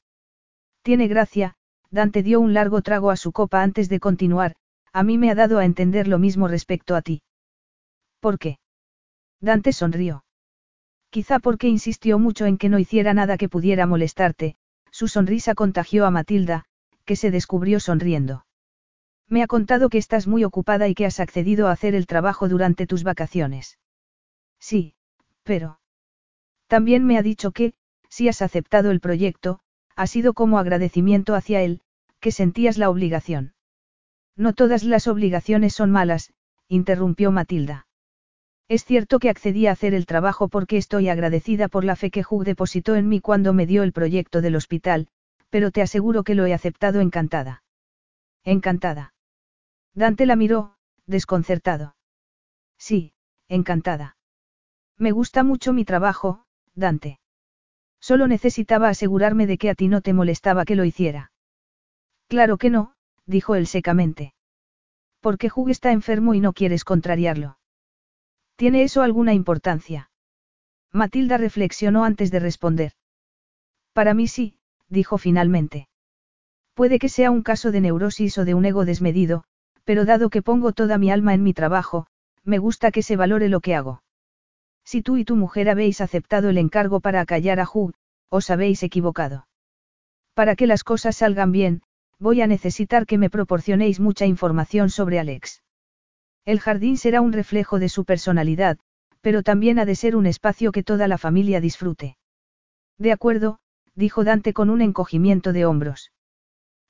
[0.81, 1.55] Tiene gracia,
[1.91, 4.55] Dante dio un largo trago a su copa antes de continuar,
[4.93, 7.21] a mí me ha dado a entender lo mismo respecto a ti.
[8.19, 8.59] ¿Por qué?
[9.39, 10.25] Dante sonrió.
[11.09, 14.57] Quizá porque insistió mucho en que no hiciera nada que pudiera molestarte,
[14.91, 16.65] su sonrisa contagió a Matilda,
[17.05, 18.45] que se descubrió sonriendo.
[19.27, 22.49] Me ha contado que estás muy ocupada y que has accedido a hacer el trabajo
[22.49, 23.79] durante tus vacaciones.
[24.59, 24.95] Sí,
[25.43, 25.79] pero...
[26.67, 27.73] También me ha dicho que,
[28.09, 29.59] si has aceptado el proyecto,
[29.95, 31.81] ha sido como agradecimiento hacia él,
[32.19, 33.53] que sentías la obligación.
[34.39, 36.31] No todas las obligaciones son malas,
[36.69, 37.87] interrumpió Matilda.
[38.69, 42.23] Es cierto que accedí a hacer el trabajo porque estoy agradecida por la fe que
[42.27, 45.09] Hugh depositó en mí cuando me dio el proyecto del hospital,
[45.49, 47.63] pero te aseguro que lo he aceptado encantada.
[48.45, 49.13] Encantada.
[49.93, 51.97] Dante la miró, desconcertado.
[52.77, 53.11] Sí,
[53.49, 54.15] encantada.
[54.97, 57.19] Me gusta mucho mi trabajo, Dante.
[57.99, 61.33] Solo necesitaba asegurarme de que a ti no te molestaba que lo hiciera.
[62.29, 62.93] Claro que no,
[63.29, 64.33] dijo él secamente.
[65.21, 67.57] Porque Hugh está enfermo y no quieres contrariarlo.
[68.55, 70.09] ¿Tiene eso alguna importancia?
[70.91, 72.93] Matilda reflexionó antes de responder.
[73.93, 74.55] Para mí sí,
[74.89, 75.87] dijo finalmente.
[76.73, 79.43] Puede que sea un caso de neurosis o de un ego desmedido,
[79.83, 82.07] pero dado que pongo toda mi alma en mi trabajo,
[82.43, 84.01] me gusta que se valore lo que hago.
[84.83, 87.93] Si tú y tu mujer habéis aceptado el encargo para acallar a Hugh,
[88.29, 89.47] os habéis equivocado.
[90.33, 91.81] Para que las cosas salgan bien,
[92.19, 95.63] voy a necesitar que me proporcionéis mucha información sobre Alex.
[96.45, 98.77] El jardín será un reflejo de su personalidad,
[99.21, 102.17] pero también ha de ser un espacio que toda la familia disfrute.
[102.97, 103.59] De acuerdo,
[103.95, 106.11] dijo Dante con un encogimiento de hombros.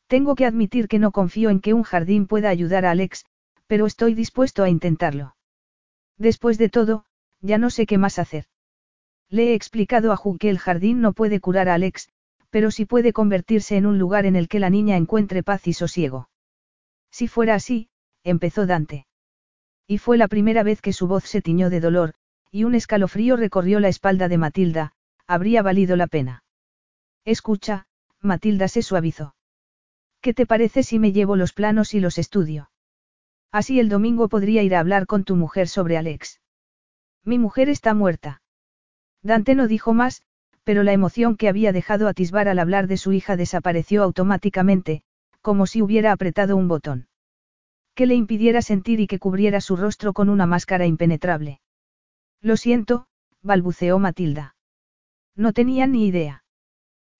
[0.07, 3.25] Tengo que admitir que no confío en que un jardín pueda ayudar a Alex,
[3.67, 5.35] pero estoy dispuesto a intentarlo.
[6.17, 7.05] Después de todo,
[7.41, 8.45] ya no sé qué más hacer.
[9.29, 12.09] Le he explicado a Hugh que el jardín no puede curar a Alex,
[12.49, 15.73] pero sí puede convertirse en un lugar en el que la niña encuentre paz y
[15.73, 16.29] sosiego.
[17.11, 17.89] Si fuera así,
[18.23, 19.05] empezó Dante.
[19.87, 22.13] Y fue la primera vez que su voz se tiñó de dolor,
[22.51, 24.93] y un escalofrío recorrió la espalda de Matilda,
[25.27, 26.43] habría valido la pena.
[27.25, 27.87] Escucha,
[28.21, 29.35] Matilda se suavizó.
[30.21, 32.71] ¿Qué te parece si me llevo los planos y los estudio?
[33.51, 36.41] Así el domingo podría ir a hablar con tu mujer sobre Alex.
[37.23, 38.41] Mi mujer está muerta.
[39.21, 40.23] Dante no dijo más,
[40.63, 45.03] pero la emoción que había dejado atisbar al hablar de su hija desapareció automáticamente,
[45.41, 47.07] como si hubiera apretado un botón.
[47.95, 51.61] Que le impidiera sentir y que cubriera su rostro con una máscara impenetrable.
[52.41, 53.07] Lo siento,
[53.41, 54.55] balbuceó Matilda.
[55.35, 56.43] No tenía ni idea.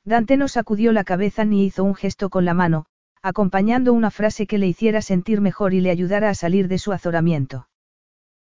[0.05, 2.85] Dante no sacudió la cabeza ni hizo un gesto con la mano,
[3.21, 6.93] acompañando una frase que le hiciera sentir mejor y le ayudara a salir de su
[6.93, 7.67] azoramiento.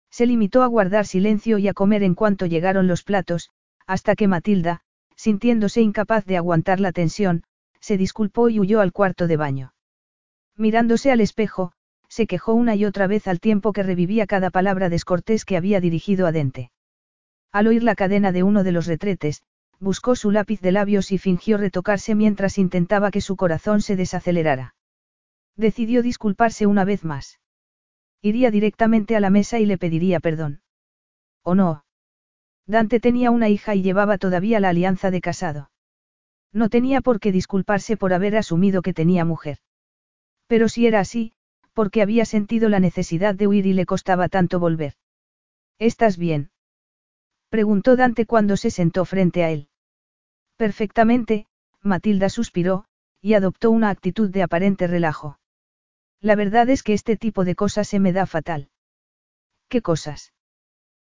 [0.09, 3.49] Se limitó a guardar silencio y a comer en cuanto llegaron los platos,
[3.85, 4.81] hasta que Matilda,
[5.19, 7.43] sintiéndose incapaz de aguantar la tensión,
[7.81, 9.73] se disculpó y huyó al cuarto de baño.
[10.55, 11.73] Mirándose al espejo,
[12.07, 15.81] se quejó una y otra vez al tiempo que revivía cada palabra descortés que había
[15.81, 16.71] dirigido a Dente.
[17.51, 19.43] Al oír la cadena de uno de los retretes,
[19.77, 24.73] buscó su lápiz de labios y fingió retocarse mientras intentaba que su corazón se desacelerara.
[25.57, 27.41] Decidió disculparse una vez más.
[28.21, 30.61] Iría directamente a la mesa y le pediría perdón.
[31.43, 31.83] ¿O no?
[32.67, 35.71] Dante tenía una hija y llevaba todavía la alianza de casado.
[36.51, 39.59] No tenía por qué disculparse por haber asumido que tenía mujer.
[40.47, 41.33] Pero si era así,
[41.73, 44.93] porque había sentido la necesidad de huir y le costaba tanto volver.
[45.77, 46.51] ¿Estás bien?
[47.49, 49.69] Preguntó Dante cuando se sentó frente a él.
[50.55, 51.47] Perfectamente,
[51.81, 52.85] Matilda suspiró,
[53.21, 55.39] y adoptó una actitud de aparente relajo.
[56.21, 58.69] La verdad es que este tipo de cosas se me da fatal.
[59.69, 60.33] ¿Qué cosas?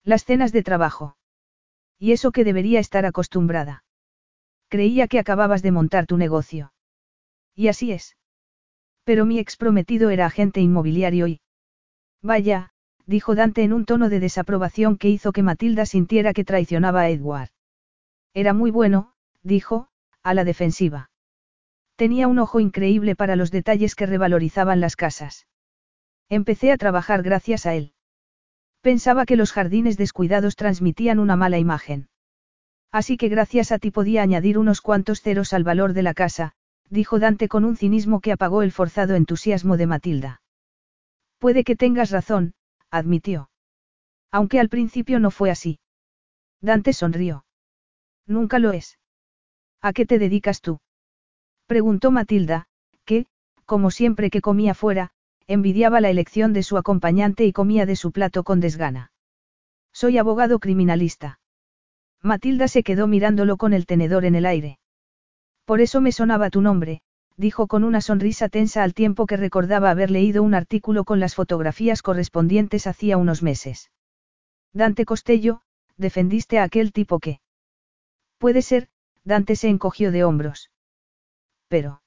[0.04, 1.16] Las cenas de trabajo.
[1.98, 3.84] Y eso que debería estar acostumbrada.
[4.68, 6.72] Creía que acababas de montar tu negocio.
[7.54, 8.16] Y así es.
[9.04, 11.40] Pero mi exprometido era agente inmobiliario y...
[12.22, 12.70] Vaya,
[13.06, 17.10] dijo Dante en un tono de desaprobación que hizo que Matilda sintiera que traicionaba a
[17.10, 17.50] Edward.
[18.34, 19.88] Era muy bueno, dijo,
[20.22, 21.10] a la defensiva.
[21.96, 25.46] Tenía un ojo increíble para los detalles que revalorizaban las casas.
[26.28, 27.94] Empecé a trabajar gracias a él.
[28.80, 32.08] Pensaba que los jardines descuidados transmitían una mala imagen.
[32.90, 36.52] Así que gracias a ti podía añadir unos cuantos ceros al valor de la casa,
[36.88, 40.42] dijo Dante con un cinismo que apagó el forzado entusiasmo de Matilda.
[41.38, 42.54] Puede que tengas razón,
[42.90, 43.50] admitió.
[44.30, 45.80] Aunque al principio no fue así.
[46.60, 47.44] Dante sonrió.
[48.26, 48.98] Nunca lo es.
[49.80, 50.80] ¿A qué te dedicas tú?
[51.66, 52.66] Preguntó Matilda,
[53.04, 53.26] que,
[53.64, 55.12] como siempre que comía fuera,
[55.48, 59.10] envidiaba la elección de su acompañante y comía de su plato con desgana.
[59.92, 61.40] Soy abogado criminalista.
[62.22, 64.78] Matilda se quedó mirándolo con el tenedor en el aire.
[65.64, 67.00] Por eso me sonaba tu nombre,
[67.36, 71.34] dijo con una sonrisa tensa al tiempo que recordaba haber leído un artículo con las
[71.34, 73.90] fotografías correspondientes hacía unos meses.
[74.74, 75.62] Dante Costello,
[75.96, 77.40] defendiste a aquel tipo que.
[78.36, 78.88] Puede ser,
[79.24, 80.70] Dante se encogió de hombros.
[81.68, 82.02] Pero.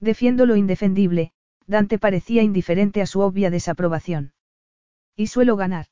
[0.00, 1.32] Defiendo lo indefendible,
[1.66, 4.32] Dante parecía indiferente a su obvia desaprobación.
[5.16, 5.86] Y suelo ganar.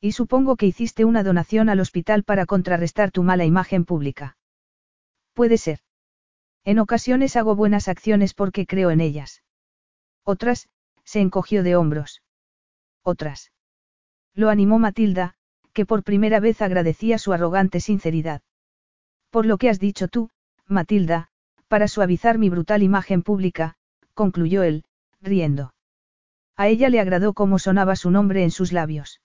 [0.00, 4.36] Y supongo que hiciste una donación al hospital para contrarrestar tu mala imagen pública.
[5.32, 5.80] Puede ser.
[6.64, 9.42] En ocasiones hago buenas acciones porque creo en ellas.
[10.24, 10.68] Otras,
[11.04, 12.22] se encogió de hombros.
[13.02, 13.52] Otras.
[14.34, 15.34] Lo animó Matilda,
[15.72, 18.42] que por primera vez agradecía su arrogante sinceridad.
[19.30, 20.30] Por lo que has dicho tú,
[20.66, 21.28] Matilda,
[21.68, 23.76] para suavizar mi brutal imagen pública,
[24.14, 24.84] concluyó él,
[25.20, 25.74] riendo.
[26.56, 29.20] A ella le agradó cómo sonaba su nombre en sus labios.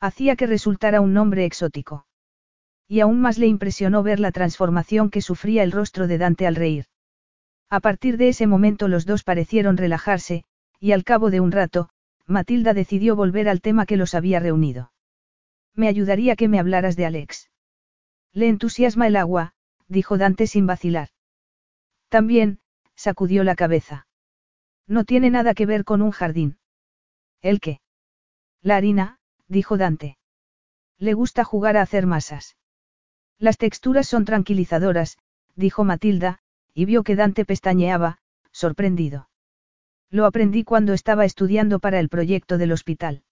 [0.00, 2.06] Hacía que resultara un nombre exótico.
[2.86, 6.56] Y aún más le impresionó ver la transformación que sufría el rostro de Dante al
[6.56, 6.86] reír.
[7.70, 10.44] A partir de ese momento los dos parecieron relajarse,
[10.78, 11.88] y al cabo de un rato,
[12.26, 14.92] Matilda decidió volver al tema que los había reunido.
[15.74, 17.50] Me ayudaría que me hablaras de Alex.
[18.34, 19.54] Le entusiasma el agua,
[19.88, 21.08] dijo Dante sin vacilar.
[22.08, 22.58] También,
[23.02, 24.06] sacudió la cabeza.
[24.86, 26.58] No tiene nada que ver con un jardín.
[27.40, 27.80] ¿El qué?
[28.62, 30.18] La harina, dijo Dante.
[30.98, 32.56] Le gusta jugar a hacer masas.
[33.38, 35.18] Las texturas son tranquilizadoras,
[35.56, 36.38] dijo Matilda,
[36.74, 38.18] y vio que Dante pestañeaba,
[38.52, 39.28] sorprendido.
[40.08, 43.24] Lo aprendí cuando estaba estudiando para el proyecto del hospital.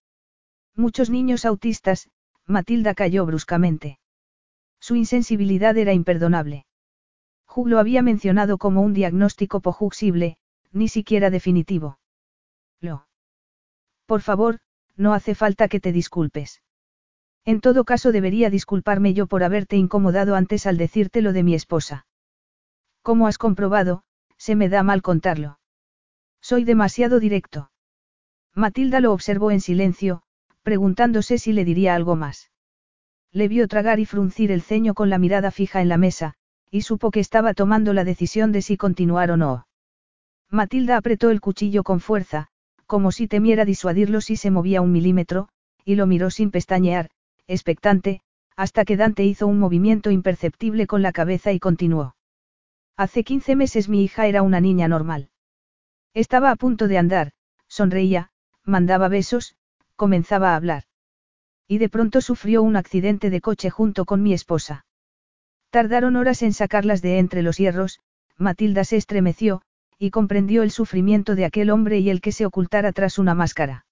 [0.75, 2.11] Muchos niños autistas,
[2.45, 4.01] Matilda cayó bruscamente.
[4.81, 6.67] Su insensibilidad era imperdonable.
[7.55, 10.37] Hugh lo había mencionado como un diagnóstico pojuxible,
[10.73, 11.99] ni siquiera definitivo.
[12.81, 13.07] Lo.
[14.07, 14.61] Por favor,
[14.97, 16.63] no hace falta que te disculpes.
[17.45, 21.55] En todo caso debería disculparme yo por haberte incomodado antes al decirte lo de mi
[21.55, 22.07] esposa.
[23.03, 24.03] Como has comprobado,
[24.37, 25.59] se me da mal contarlo.
[26.41, 27.71] Soy demasiado directo.
[28.55, 30.23] Matilda lo observó en silencio,
[30.63, 32.51] preguntándose si le diría algo más.
[33.33, 36.35] Le vio tragar y fruncir el ceño con la mirada fija en la mesa,
[36.71, 39.67] y supo que estaba tomando la decisión de si continuar o no.
[40.51, 42.49] Matilda apretó el cuchillo con fuerza,
[42.87, 45.49] como si temiera disuadirlo si se movía un milímetro,
[45.85, 47.11] y lo miró sin pestañear,
[47.47, 48.21] expectante,
[48.57, 52.15] hasta que Dante hizo un movimiento imperceptible con la cabeza y continuó.
[52.97, 55.31] Hace 15 meses mi hija era una niña normal.
[56.15, 57.33] Estaba a punto de andar,
[57.69, 58.31] sonreía,
[58.65, 59.57] mandaba besos,
[59.97, 60.85] comenzaba a hablar.
[61.67, 64.85] Y de pronto sufrió un accidente de coche junto con mi esposa.
[65.71, 68.01] Tardaron horas en sacarlas de entre los hierros,
[68.37, 69.63] Matilda se estremeció,
[69.99, 73.87] y comprendió el sufrimiento de aquel hombre y el que se ocultara tras una máscara.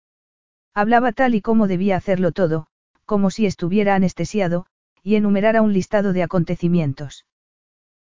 [0.75, 2.67] Hablaba tal y como debía hacerlo todo,
[3.05, 4.67] como si estuviera anestesiado,
[5.03, 7.27] y enumerara un listado de acontecimientos.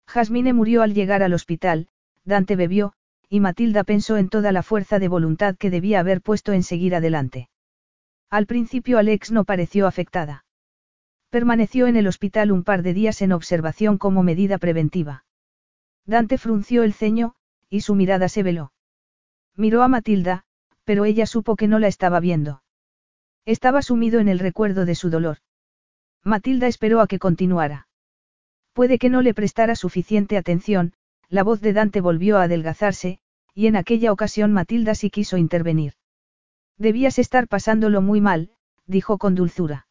[0.08, 1.88] Jasmine murió al llegar al hospital,
[2.24, 2.94] Dante bebió,
[3.30, 6.96] y Matilda pensó en toda la fuerza de voluntad que debía haber puesto en seguir
[6.96, 7.50] adelante.
[8.30, 10.46] Al principio Alex no pareció afectada.
[11.30, 15.26] Permaneció en el hospital un par de días en observación como medida preventiva.
[16.06, 17.36] Dante frunció el ceño,
[17.70, 18.72] y su mirada se veló.
[19.56, 20.46] Miró a Matilda,
[20.86, 22.64] pero ella supo que no la estaba viendo.
[23.46, 25.40] Estaba sumido en el recuerdo de su dolor.
[26.24, 27.88] Matilda esperó a que continuara.
[28.72, 30.94] Puede que no le prestara suficiente atención,
[31.30, 33.20] la voz de Dante volvió a adelgazarse,
[33.54, 35.94] y en aquella ocasión Matilda sí quiso intervenir.
[36.78, 38.52] Debías estar pasándolo muy mal,
[38.86, 39.87] dijo con dulzura.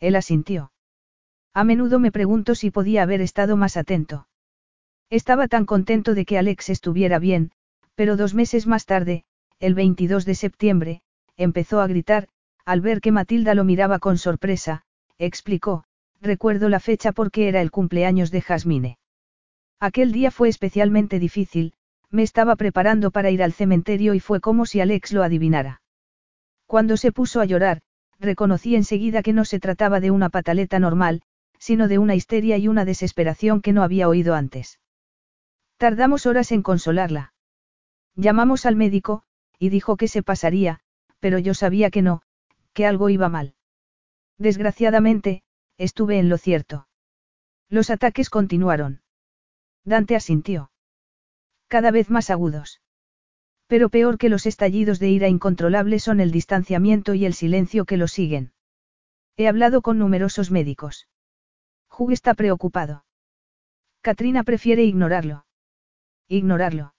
[0.00, 0.72] Él asintió.
[1.54, 4.28] A menudo me pregunto si podía haber estado más atento.
[5.10, 7.50] Estaba tan contento de que Alex estuviera bien,
[7.94, 9.24] pero dos meses más tarde,
[9.58, 11.02] el 22 de septiembre,
[11.36, 12.28] empezó a gritar,
[12.64, 14.82] al ver que Matilda lo miraba con sorpresa,
[15.18, 15.84] explicó,
[16.20, 18.98] recuerdo la fecha porque era el cumpleaños de Jasmine.
[19.80, 21.72] Aquel día fue especialmente difícil,
[22.10, 25.80] me estaba preparando para ir al cementerio y fue como si Alex lo adivinara.
[26.66, 27.80] Cuando se puso a llorar,
[28.18, 31.22] reconocí enseguida que no se trataba de una pataleta normal,
[31.58, 34.80] sino de una histeria y una desesperación que no había oído antes.
[35.76, 37.32] Tardamos horas en consolarla.
[38.14, 39.22] Llamamos al médico,
[39.58, 40.80] y dijo que se pasaría,
[41.20, 42.22] pero yo sabía que no,
[42.72, 43.54] que algo iba mal.
[44.38, 45.42] Desgraciadamente,
[45.76, 46.88] estuve en lo cierto.
[47.68, 49.02] Los ataques continuaron.
[49.84, 50.70] Dante asintió.
[51.68, 52.80] Cada vez más agudos.
[53.68, 57.98] Pero peor que los estallidos de ira incontrolable son el distanciamiento y el silencio que
[57.98, 58.52] los siguen.
[59.36, 61.06] He hablado con numerosos médicos.
[61.96, 63.04] Hugh está preocupado.
[64.00, 65.44] Katrina prefiere ignorarlo.
[66.28, 66.94] Ignorarlo.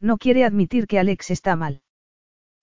[0.00, 1.82] No quiere admitir que Alex está mal.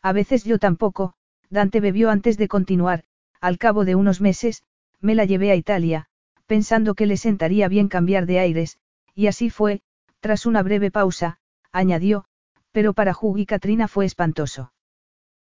[0.01, 1.13] A veces yo tampoco,
[1.49, 3.03] Dante bebió antes de continuar,
[3.39, 4.63] al cabo de unos meses,
[4.99, 6.07] me la llevé a Italia,
[6.47, 8.79] pensando que le sentaría bien cambiar de aires,
[9.13, 9.81] y así fue,
[10.19, 11.39] tras una breve pausa,
[11.71, 12.25] añadió,
[12.71, 14.73] pero para Hugh y Katrina fue espantoso.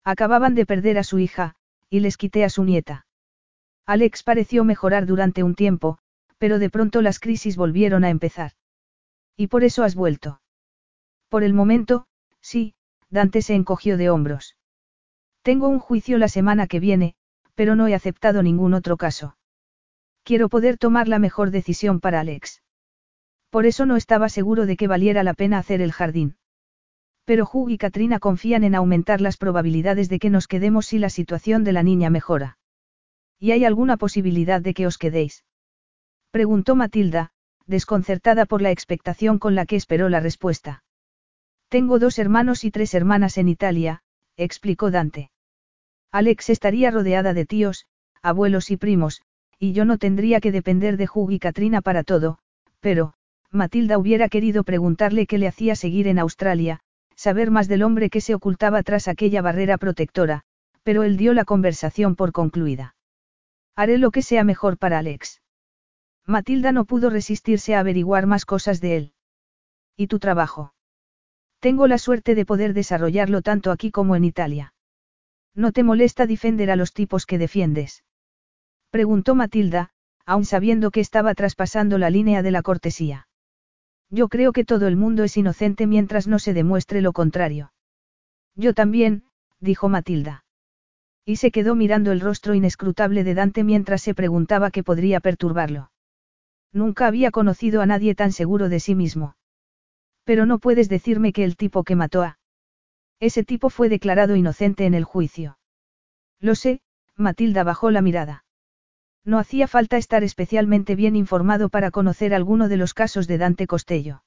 [0.04, 1.56] Acababan de perder a su hija,
[1.90, 3.06] y les quité a su nieta.
[3.86, 5.98] Alex pareció mejorar durante un tiempo,
[6.38, 8.52] pero de pronto las crisis volvieron a empezar.
[9.36, 10.42] ¿Y por eso has vuelto?
[11.28, 12.06] Por el momento,
[12.42, 12.76] sí,
[13.10, 14.58] Dante se encogió de hombros.
[15.42, 17.16] Tengo un juicio la semana que viene,
[17.56, 19.38] pero no he aceptado ningún otro caso.
[20.24, 22.62] Quiero poder tomar la mejor decisión para Alex.
[23.50, 26.38] Por eso no estaba seguro de que valiera la pena hacer el jardín.
[27.30, 31.12] Pero Hugh y Katrina confían en aumentar las probabilidades de que nos quedemos si la
[31.12, 32.58] situación de la niña mejora.
[33.38, 35.46] ¿Y hay alguna posibilidad de que os quedéis?
[36.32, 37.30] Preguntó Matilda,
[37.68, 40.84] desconcertada por la expectación con la que esperó la respuesta.
[41.68, 44.02] Tengo dos hermanos y tres hermanas en Italia,
[44.36, 45.30] explicó Dante.
[46.12, 47.86] Alex estaría rodeada de tíos,
[48.24, 49.22] abuelos y primos,
[49.60, 52.40] y yo no tendría que depender de Hugh y Katrina para todo,
[52.80, 53.14] pero,
[53.52, 56.82] Matilda hubiera querido preguntarle qué le hacía seguir en Australia,
[57.20, 60.44] saber más del hombre que se ocultaba tras aquella barrera protectora,
[60.84, 62.96] pero él dio la conversación por concluida.
[63.76, 65.42] Haré lo que sea mejor para Alex.
[66.26, 69.14] Matilda no pudo resistirse a averiguar más cosas de él.
[69.98, 70.74] ¿Y tu trabajo?
[71.60, 74.74] Tengo la suerte de poder desarrollarlo tanto aquí como en Italia.
[75.54, 78.06] ¿No te molesta defender a los tipos que defiendes?
[78.92, 79.90] Preguntó Matilda,
[80.26, 83.28] aun sabiendo que estaba traspasando la línea de la cortesía.
[84.10, 87.72] Yo creo que todo el mundo es inocente mientras no se demuestre lo contrario.
[88.56, 89.24] Yo también,
[89.60, 90.44] dijo Matilda.
[91.26, 95.92] Y se quedó mirando el rostro inescrutable de Dante mientras se preguntaba qué podría perturbarlo.
[96.74, 99.36] Nunca había conocido a nadie tan seguro de sí mismo.
[100.24, 102.40] Pero no puedes decirme que el tipo que mató a...
[103.20, 105.58] Ese tipo fue declarado inocente en el juicio.
[106.40, 106.82] Lo sé,
[107.16, 108.46] Matilda bajó la mirada.
[109.26, 113.68] No hacía falta estar especialmente bien informado para conocer alguno de los casos de Dante
[113.68, 114.24] Costello.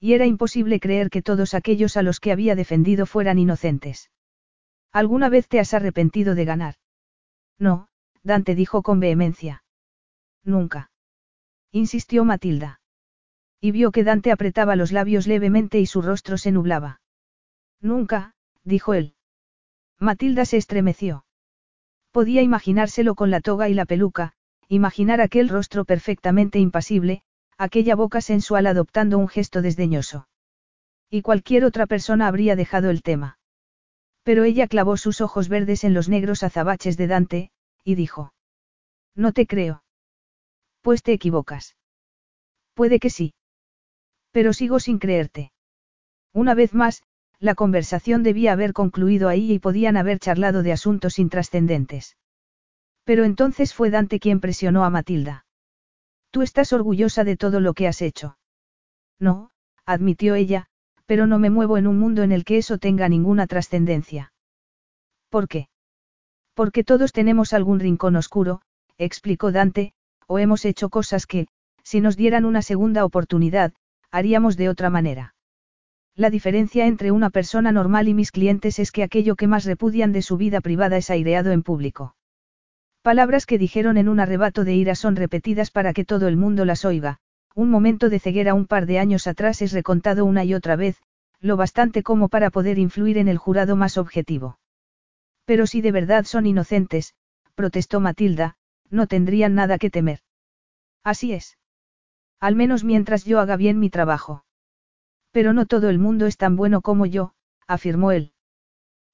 [0.00, 4.10] Y era imposible creer que todos aquellos a los que había defendido fueran inocentes.
[4.92, 6.74] ¿Alguna vez te has arrepentido de ganar?
[7.58, 7.88] No,
[8.22, 9.64] Dante dijo con vehemencia.
[10.44, 10.90] Nunca.
[11.72, 12.80] Insistió Matilda.
[13.60, 17.00] Y vio que Dante apretaba los labios levemente y su rostro se nublaba.
[17.80, 19.14] Nunca, dijo él.
[19.98, 21.23] Matilda se estremeció.
[22.14, 24.34] Podía imaginárselo con la toga y la peluca,
[24.68, 27.22] imaginar aquel rostro perfectamente impasible,
[27.58, 30.28] aquella boca sensual adoptando un gesto desdeñoso.
[31.10, 33.40] Y cualquier otra persona habría dejado el tema.
[34.22, 37.50] Pero ella clavó sus ojos verdes en los negros azabaches de Dante,
[37.82, 38.32] y dijo.
[39.16, 39.82] No te creo.
[40.82, 41.74] Pues te equivocas.
[42.74, 43.34] Puede que sí.
[44.30, 45.50] Pero sigo sin creerte.
[46.32, 47.02] Una vez más,
[47.44, 52.16] la conversación debía haber concluido ahí y podían haber charlado de asuntos intrascendentes.
[53.04, 55.44] Pero entonces fue Dante quien presionó a Matilda.
[56.30, 58.38] Tú estás orgullosa de todo lo que has hecho.
[59.20, 59.50] No,
[59.84, 60.68] admitió ella,
[61.04, 64.32] pero no me muevo en un mundo en el que eso tenga ninguna trascendencia.
[65.28, 65.68] ¿Por qué?
[66.54, 68.62] Porque todos tenemos algún rincón oscuro,
[68.96, 69.92] explicó Dante,
[70.26, 71.48] o hemos hecho cosas que,
[71.82, 73.74] si nos dieran una segunda oportunidad,
[74.10, 75.34] haríamos de otra manera.
[76.16, 80.12] La diferencia entre una persona normal y mis clientes es que aquello que más repudian
[80.12, 82.14] de su vida privada es aireado en público.
[83.02, 86.64] Palabras que dijeron en un arrebato de ira son repetidas para que todo el mundo
[86.64, 87.18] las oiga,
[87.56, 91.02] un momento de ceguera un par de años atrás es recontado una y otra vez,
[91.40, 94.58] lo bastante como para poder influir en el jurado más objetivo.
[95.44, 97.14] Pero si de verdad son inocentes,
[97.56, 98.56] protestó Matilda,
[98.88, 100.20] no tendrían nada que temer.
[101.02, 101.58] Así es.
[102.38, 104.43] Al menos mientras yo haga bien mi trabajo.
[105.34, 107.34] Pero no todo el mundo es tan bueno como yo,
[107.66, 108.32] afirmó él.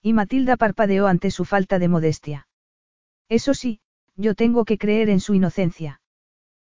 [0.02, 2.46] Y Matilda parpadeó ante su falta de modestia.
[3.30, 3.80] Eso sí,
[4.16, 6.02] yo tengo que creer en su inocencia.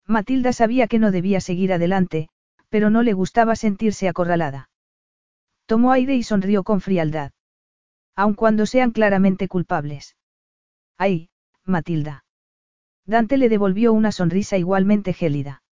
[0.07, 2.29] Matilda sabía que no debía seguir adelante,
[2.69, 4.69] pero no le gustaba sentirse acorralada.
[5.65, 7.33] Tomó aire y sonrió con frialdad.
[8.15, 10.15] Aun cuando sean claramente culpables.
[10.97, 11.29] Ay,
[11.65, 12.23] Matilda.
[13.05, 15.63] Dante le devolvió una sonrisa igualmente gélida.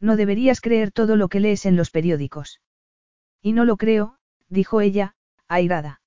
[0.00, 2.60] No deberías creer todo lo que lees en los periódicos.
[3.42, 4.16] Y no lo creo,
[4.48, 5.14] dijo ella,
[5.48, 6.00] airada.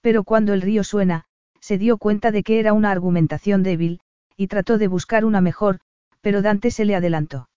[0.00, 1.24] Pero cuando el río suena,
[1.60, 4.00] se dio cuenta de que era una argumentación débil,
[4.36, 5.80] y trató de buscar una mejor,
[6.20, 7.48] pero Dante se le adelantó.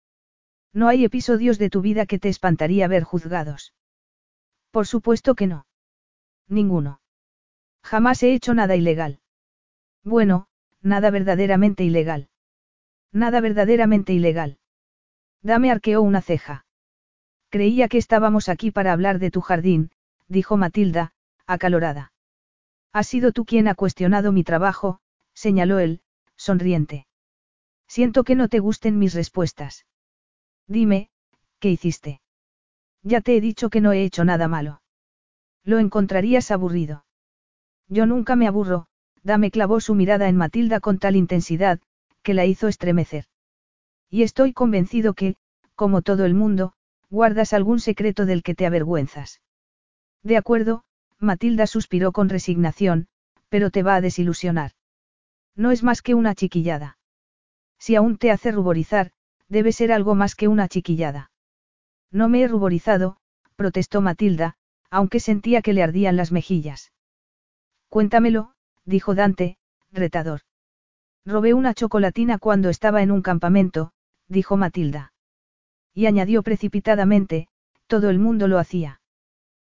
[0.74, 3.74] No hay episodios de tu vida que te espantaría ver juzgados.
[4.72, 5.66] Por supuesto que no.
[6.48, 7.02] Ninguno.
[7.84, 9.20] Jamás he hecho nada ilegal.
[10.04, 10.48] Bueno,
[10.82, 12.30] nada verdaderamente ilegal.
[13.12, 14.60] Nada verdaderamente ilegal.
[15.42, 16.66] Dame arqueó una ceja.
[17.50, 19.92] Creía que estábamos aquí para hablar de tu jardín,
[20.28, 21.14] dijo Matilda,
[21.48, 22.14] acalorada.
[22.94, 25.00] Has sido tú quien ha cuestionado mi trabajo,
[25.34, 26.02] señaló él,
[26.36, 27.08] sonriente.
[27.88, 29.86] Siento que no te gusten mis respuestas.
[30.68, 31.10] Dime,
[31.60, 32.22] ¿qué hiciste?
[33.02, 34.82] Ya te he dicho que no he hecho nada malo.
[35.64, 37.06] Lo encontrarías aburrido.
[37.88, 38.88] Yo nunca me aburro,
[39.24, 41.80] Dame clavó su mirada en Matilda con tal intensidad,
[42.24, 43.26] que la hizo estremecer.
[44.10, 45.36] Y estoy convencido que,
[45.76, 46.74] como todo el mundo,
[47.10, 49.42] guardas algún secreto del que te avergüenzas.
[50.24, 50.84] De acuerdo,
[51.20, 53.08] Matilda suspiró con resignación,
[53.50, 54.72] pero te va a desilusionar.
[55.56, 56.98] No es más que una chiquillada.
[57.78, 59.12] Si aún te hace ruborizar,
[59.48, 61.32] debe ser algo más que una chiquillada.
[62.12, 63.18] No me he ruborizado,
[63.56, 64.56] protestó Matilda,
[64.90, 66.92] aunque sentía que le ardían las mejillas.
[67.90, 68.54] Cuéntamelo,
[68.86, 69.58] dijo Dante,
[69.92, 70.42] retador.
[71.26, 73.92] Robé una chocolatina cuando estaba en un campamento,
[74.28, 75.14] dijo Matilda.
[75.94, 77.48] Y añadió precipitadamente,
[77.88, 79.02] todo el mundo lo hacía.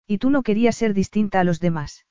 [0.06, 2.06] Y tú no querías ser distinta a los demás.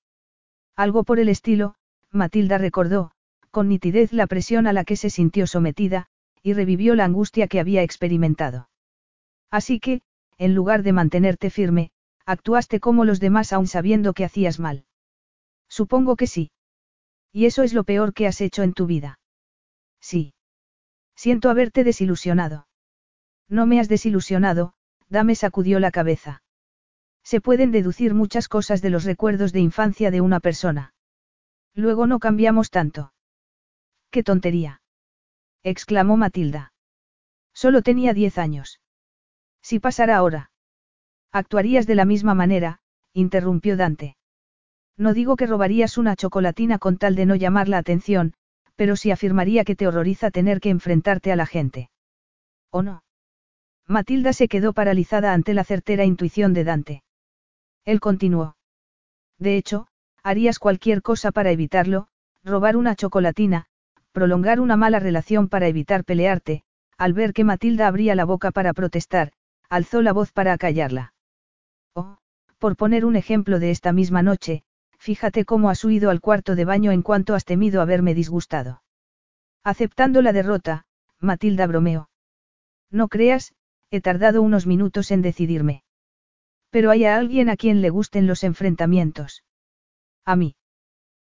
[0.76, 1.76] Algo por el estilo,
[2.12, 3.12] Matilda recordó,
[3.52, 6.08] con nitidez la presión a la que se sintió sometida,
[6.42, 8.70] y revivió la angustia que había experimentado.
[9.50, 10.02] Así que,
[10.38, 11.92] en lugar de mantenerte firme,
[12.26, 14.86] actuaste como los demás aún sabiendo que hacías mal.
[15.70, 16.52] Supongo que sí.
[17.32, 19.20] Y eso es lo peor que has hecho en tu vida.
[20.00, 20.34] Sí.
[21.16, 22.68] Siento haberte desilusionado.
[23.54, 24.74] No me has desilusionado,
[25.10, 26.42] Dame sacudió la cabeza.
[27.24, 30.96] Se pueden deducir muchas cosas de los recuerdos de infancia de una persona.
[31.76, 33.14] Luego no cambiamos tanto.
[34.10, 34.82] ¡Qué tontería!
[35.62, 36.74] exclamó Matilda.
[37.54, 38.82] Solo tenía diez años.
[39.62, 40.50] Si pasara ahora.
[41.32, 42.80] Actuarías de la misma manera,
[43.14, 44.18] interrumpió Dante.
[44.98, 48.34] No digo que robarías una chocolatina con tal de no llamar la atención,
[48.76, 51.92] pero sí afirmaría que te horroriza tener que enfrentarte a la gente.
[52.72, 53.04] ¿O no?
[53.88, 57.04] Matilda se quedó paralizada ante la certera intuición de Dante.
[57.86, 58.56] Él continuó.
[59.38, 59.88] De hecho,
[60.24, 62.08] harías cualquier cosa para evitarlo,
[62.44, 63.66] robar una chocolatina,
[64.14, 66.64] prolongar una mala relación para evitar pelearte,
[66.98, 69.34] al ver que Matilda abría la boca para protestar,
[69.70, 71.14] alzó la voz para acallarla.
[71.94, 72.18] Oh,
[72.60, 74.64] por poner un ejemplo de esta misma noche,
[74.98, 78.84] fíjate cómo has huido al cuarto de baño en cuanto has temido haberme disgustado.
[79.64, 80.86] Aceptando la derrota,
[81.20, 82.10] Matilda bromeó.
[82.92, 83.54] No creas,
[83.94, 85.84] he tardado unos minutos en decidirme.
[86.72, 89.44] Pero hay a alguien a quien le gusten los enfrentamientos.
[90.26, 90.56] A mí.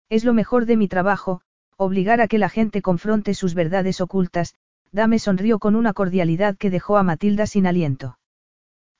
[0.09, 1.41] Es lo mejor de mi trabajo,
[1.77, 4.55] obligar a que la gente confronte sus verdades ocultas,
[4.91, 8.17] Dame sonrió con una cordialidad que dejó a Matilda sin aliento.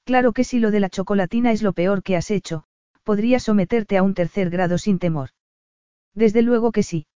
[0.04, 2.66] Claro que si lo de la chocolatina es lo peor que has hecho,
[3.04, 5.30] podría someterte a un tercer grado sin temor.
[6.14, 7.08] Desde luego que sí.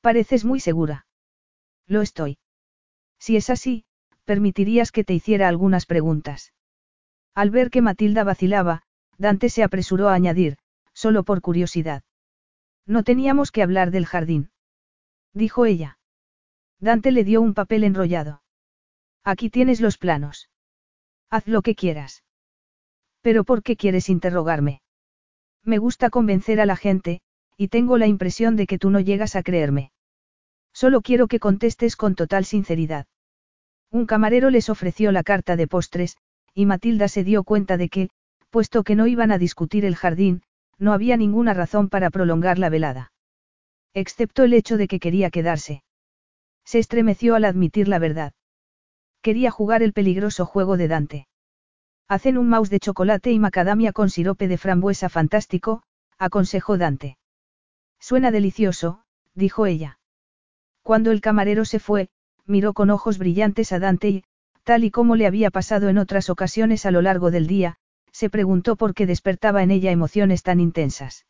[0.00, 1.06] Pareces muy segura.
[1.86, 2.38] Lo estoy.
[3.20, 3.84] Si es así,
[4.24, 6.52] permitirías que te hiciera algunas preguntas.
[7.34, 8.82] Al ver que Matilda vacilaba,
[9.18, 10.58] Dante se apresuró a añadir,
[10.92, 12.02] solo por curiosidad.
[12.86, 14.50] No teníamos que hablar del jardín.
[15.32, 15.98] Dijo ella.
[16.78, 18.42] Dante le dio un papel enrollado.
[19.24, 20.50] Aquí tienes los planos.
[21.30, 22.24] Haz lo que quieras.
[23.20, 24.82] ¿Pero por qué quieres interrogarme?
[25.64, 27.20] Me gusta convencer a la gente,
[27.56, 29.92] y tengo la impresión de que tú no llegas a creerme.
[30.72, 33.06] Solo quiero que contestes con total sinceridad.
[33.92, 36.16] Un camarero les ofreció la carta de postres,
[36.54, 38.08] y Matilda se dio cuenta de que,
[38.48, 40.42] puesto que no iban a discutir el jardín,
[40.78, 43.12] no había ninguna razón para prolongar la velada.
[43.92, 45.84] Excepto el hecho de que quería quedarse.
[46.64, 48.32] Se estremeció al admitir la verdad.
[49.20, 51.28] Quería jugar el peligroso juego de Dante.
[52.08, 55.82] Hacen un mouse de chocolate y macadamia con sirope de frambuesa fantástico,
[56.18, 57.18] aconsejó Dante.
[58.00, 59.98] Suena delicioso, dijo ella.
[60.82, 62.08] Cuando el camarero se fue,
[62.52, 64.24] miró con ojos brillantes a Dante y,
[64.62, 67.78] tal y como le había pasado en otras ocasiones a lo largo del día,
[68.12, 71.26] se preguntó por qué despertaba en ella emociones tan intensas.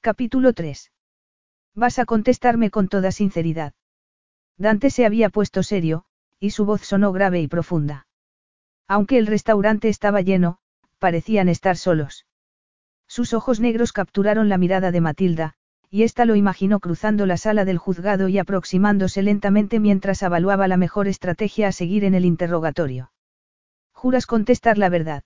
[0.00, 0.92] Capítulo 3.
[1.74, 3.74] Vas a contestarme con toda sinceridad.
[4.56, 6.04] Dante se había puesto serio,
[6.38, 8.06] y su voz sonó grave y profunda.
[8.88, 10.58] Aunque el restaurante estaba lleno,
[10.98, 12.26] parecían estar solos.
[13.06, 15.54] Sus ojos negros capturaron la mirada de Matilda,
[15.90, 20.76] y ésta lo imaginó cruzando la sala del juzgado y aproximándose lentamente mientras evaluaba la
[20.76, 23.10] mejor estrategia a seguir en el interrogatorio.
[23.92, 25.24] ¿Juras contestar la verdad?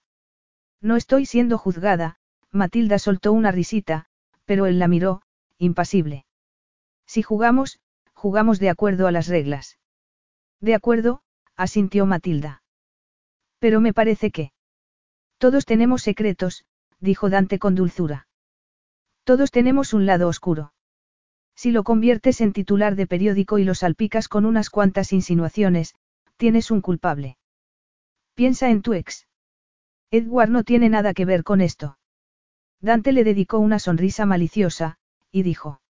[0.81, 2.17] No estoy siendo juzgada,
[2.51, 4.07] Matilda soltó una risita,
[4.47, 5.23] pero él la miró,
[5.59, 6.25] impasible.
[7.07, 7.79] Si jugamos,
[8.15, 9.79] jugamos de acuerdo a las reglas.
[10.61, 11.23] De acuerdo,
[11.57, 12.63] asintió Matilda.
[13.59, 14.53] Pero me parece que...
[15.39, 16.65] Todos tenemos secretos,
[17.01, 18.27] dijo Dante con dulzura.
[19.25, 20.73] Todos tenemos un lado oscuro.
[21.57, 25.95] Si lo conviertes en titular de periódico y lo salpicas con unas cuantas insinuaciones,
[26.37, 27.39] tienes un culpable.
[28.35, 29.27] Piensa en tu ex.
[30.11, 31.99] Edward no tiene nada que ver con esto.
[32.81, 34.99] Dante le dedicó una sonrisa maliciosa,
[35.31, 35.81] y dijo.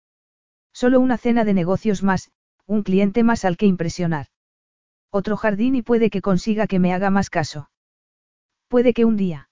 [0.72, 2.30] Solo una cena de negocios más,
[2.66, 4.26] un cliente más al que impresionar.
[5.10, 7.70] Otro jardín y puede que consiga que me haga más caso.
[8.68, 9.48] Puede que un día.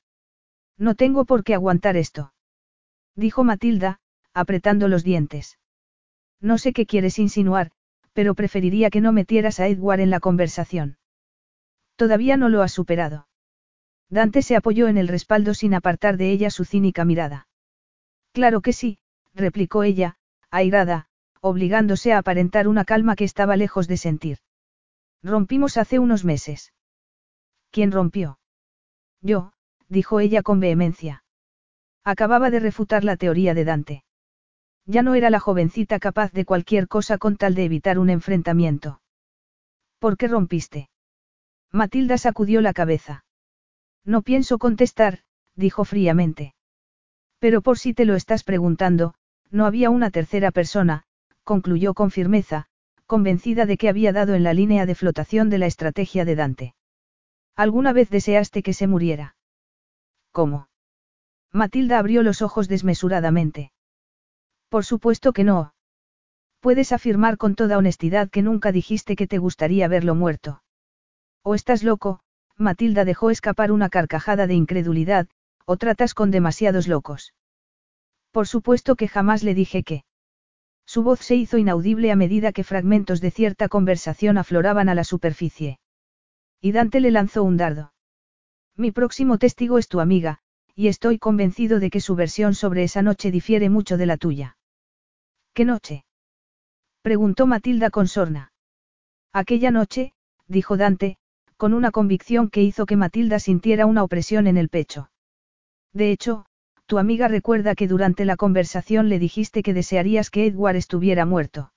[0.78, 2.32] No tengo por qué aguantar esto.
[3.14, 4.00] Dijo Matilda,
[4.32, 5.58] apretando los dientes.
[6.40, 7.70] No sé qué quieres insinuar,
[8.12, 10.98] pero preferiría que no metieras a Edward en la conversación.
[11.96, 13.28] Todavía no lo has superado.
[14.08, 17.48] Dante se apoyó en el respaldo sin apartar de ella su cínica mirada.
[18.32, 18.98] Claro que sí,
[19.34, 20.16] replicó ella,
[20.50, 21.06] airada,
[21.40, 24.38] obligándose a aparentar una calma que estaba lejos de sentir.
[25.22, 26.72] Rompimos hace unos meses.
[27.70, 28.38] ¿Quién rompió?
[29.20, 29.52] Yo,
[29.88, 31.21] dijo ella con vehemencia.
[32.04, 34.04] Acababa de refutar la teoría de Dante.
[34.86, 39.00] Ya no era la jovencita capaz de cualquier cosa con tal de evitar un enfrentamiento.
[40.00, 40.90] ¿Por qué rompiste?
[41.70, 43.24] Matilda sacudió la cabeza.
[44.04, 45.20] No pienso contestar,
[45.54, 46.54] dijo fríamente.
[47.38, 49.14] Pero por si te lo estás preguntando,
[49.50, 51.04] no había una tercera persona,
[51.44, 52.66] concluyó con firmeza,
[53.06, 56.74] convencida de que había dado en la línea de flotación de la estrategia de Dante.
[57.54, 59.36] ¿Alguna vez deseaste que se muriera?
[60.32, 60.68] ¿Cómo?
[61.52, 63.72] Matilda abrió los ojos desmesuradamente.
[64.70, 65.74] Por supuesto que no.
[66.60, 70.62] Puedes afirmar con toda honestidad que nunca dijiste que te gustaría verlo muerto.
[71.42, 72.20] O estás loco,
[72.56, 75.28] Matilda dejó escapar una carcajada de incredulidad,
[75.66, 77.34] o tratas con demasiados locos.
[78.30, 80.04] Por supuesto que jamás le dije que.
[80.86, 85.04] Su voz se hizo inaudible a medida que fragmentos de cierta conversación afloraban a la
[85.04, 85.78] superficie.
[86.60, 87.92] Y Dante le lanzó un dardo.
[88.76, 90.40] Mi próximo testigo es tu amiga,
[90.74, 94.56] y estoy convencido de que su versión sobre esa noche difiere mucho de la tuya.
[95.54, 96.04] ¿Qué noche?
[97.02, 98.52] preguntó Matilda con sorna.
[99.32, 100.12] Aquella noche,
[100.46, 101.16] dijo Dante,
[101.56, 105.10] con una convicción que hizo que Matilda sintiera una opresión en el pecho.
[105.92, 106.46] De hecho,
[106.86, 111.72] tu amiga recuerda que durante la conversación le dijiste que desearías que Edward estuviera muerto.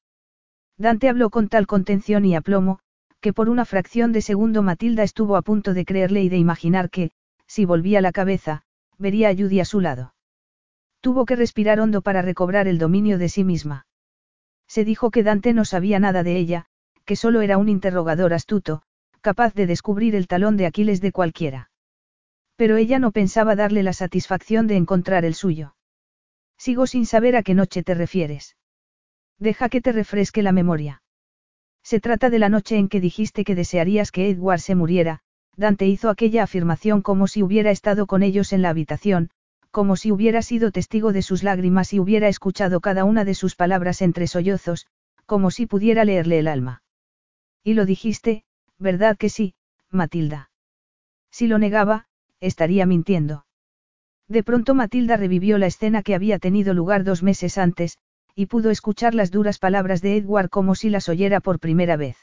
[0.78, 2.80] Dante habló con tal contención y aplomo,
[3.22, 6.90] que por una fracción de segundo Matilda estuvo a punto de creerle y de imaginar
[6.90, 7.12] que,
[7.48, 8.65] si volvía la cabeza,
[8.98, 10.14] vería a Judy a su lado.
[11.02, 13.86] Tuvo que respirar hondo para recobrar el dominio de sí misma.
[14.68, 16.66] Se dijo que Dante no sabía nada de ella,
[17.06, 18.82] que solo era un interrogador astuto,
[19.22, 21.70] capaz de descubrir el talón de Aquiles de cualquiera.
[22.56, 25.76] Pero ella no pensaba darle la satisfacción de encontrar el suyo.
[26.58, 28.56] Sigo sin saber a qué noche te refieres.
[29.38, 31.04] Deja que te refresque la memoria.
[31.84, 35.22] Se trata de la noche en que dijiste que desearías que Edward se muriera,
[35.58, 39.30] Dante hizo aquella afirmación como si hubiera estado con ellos en la habitación,
[39.72, 43.56] como si hubiera sido testigo de sus lágrimas y hubiera escuchado cada una de sus
[43.56, 44.88] palabras entre sollozos,
[45.26, 46.84] como si pudiera leerle el alma.
[47.64, 48.44] Y lo dijiste,
[48.78, 49.56] ¿verdad que sí,
[49.90, 50.50] Matilda?
[51.32, 52.08] Si lo negaba,
[52.40, 53.46] estaría mintiendo.
[54.28, 57.98] De pronto Matilda revivió la escena que había tenido lugar dos meses antes,
[58.34, 62.18] y pudo escuchar las duras palabras de Edward como si las oyera por primera vez.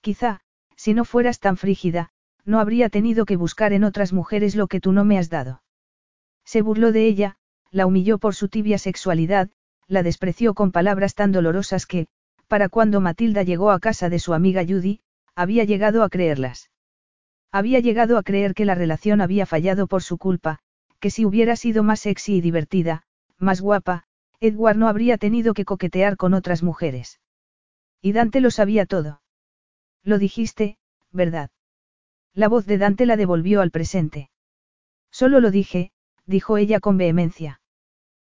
[0.00, 0.40] Quizá,
[0.76, 2.10] si no fueras tan frígida,
[2.44, 5.62] no habría tenido que buscar en otras mujeres lo que tú no me has dado.
[6.44, 7.36] Se burló de ella,
[7.70, 9.50] la humilló por su tibia sexualidad,
[9.86, 12.06] la despreció con palabras tan dolorosas que,
[12.48, 15.00] Para cuando Matilda llegó a casa de su amiga Judy,
[15.36, 16.70] había llegado a creerlas.
[17.52, 20.58] Había llegado a creer que la relación había fallado por su culpa,
[21.00, 23.04] que si hubiera sido más sexy y divertida,
[23.38, 24.04] más guapa,
[24.40, 27.20] Edward no habría tenido que coquetear con otras mujeres.
[28.02, 29.22] Y Dante lo sabía todo.
[30.02, 30.78] Lo dijiste,
[31.12, 31.50] ¿verdad?
[32.34, 34.30] La voz de Dante la devolvió al presente.
[35.10, 35.92] Solo lo dije,
[36.26, 37.60] dijo ella con vehemencia.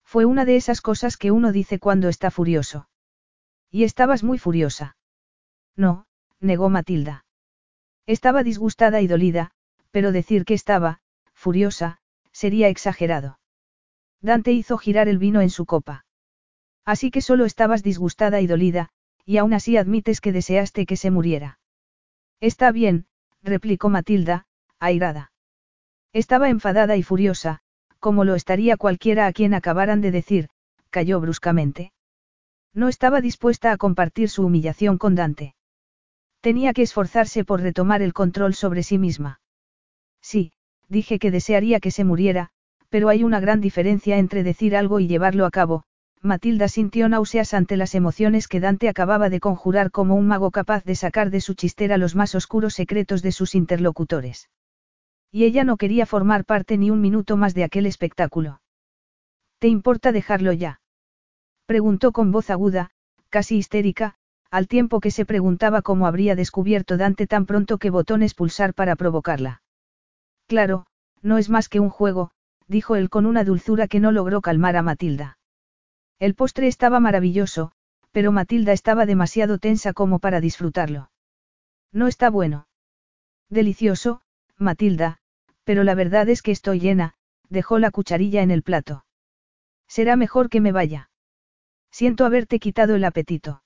[0.05, 2.89] Fue una de esas cosas que uno dice cuando está furioso.
[3.71, 4.97] Y estabas muy furiosa.
[5.77, 6.07] No,
[6.41, 7.25] negó Matilda.
[8.07, 9.53] Estaba disgustada y dolida,
[9.91, 11.01] pero decir que estaba,
[11.33, 11.99] furiosa,
[12.33, 13.39] sería exagerado.
[14.21, 16.05] Dante hizo girar el vino en su copa.
[16.85, 18.91] Así que solo estabas disgustada y dolida,
[19.25, 21.59] y aún así admites que deseaste que se muriera.
[22.41, 23.07] Está bien,
[23.43, 24.47] replicó Matilda,
[24.79, 25.33] airada.
[26.13, 27.61] Estaba enfadada y furiosa,
[27.99, 30.49] como lo estaría cualquiera a quien acabaran de decir,
[30.91, 31.93] cayó bruscamente.
[32.75, 35.55] No estaba dispuesta a compartir su humillación con Dante.
[36.41, 39.41] Tenía que esforzarse por retomar el control sobre sí misma.
[40.21, 40.53] Sí,
[40.89, 42.51] dije que desearía que se muriera,
[42.89, 45.85] pero hay una gran diferencia entre decir algo y llevarlo a cabo.
[46.25, 50.85] Matilda sintió náuseas ante las emociones que Dante acababa de conjurar como un mago capaz
[50.85, 54.49] de sacar de su chistera los más oscuros secretos de sus interlocutores.
[55.33, 58.61] Y ella no quería formar parte ni un minuto más de aquel espectáculo.
[59.59, 60.81] ¿Te importa dejarlo ya?
[61.67, 62.91] Preguntó con voz aguda,
[63.29, 64.15] casi histérica,
[64.49, 68.95] al tiempo que se preguntaba cómo habría descubierto Dante tan pronto que botones pulsar para
[68.95, 69.63] provocarla.
[70.47, 70.87] Claro,
[71.21, 72.31] no es más que un juego,
[72.69, 75.39] dijo él con una dulzura que no logró calmar a Matilda.
[76.23, 77.73] El postre estaba maravilloso,
[78.13, 81.11] pero Matilda estaba demasiado tensa como para disfrutarlo.
[81.91, 82.69] No está bueno.
[83.51, 84.23] Delicioso,
[84.57, 85.19] Matilda,
[85.65, 87.15] pero la verdad es que estoy llena,
[87.49, 89.05] dejó la cucharilla en el plato.
[89.89, 91.11] Será mejor que me vaya.
[91.91, 93.65] Siento haberte quitado el apetito.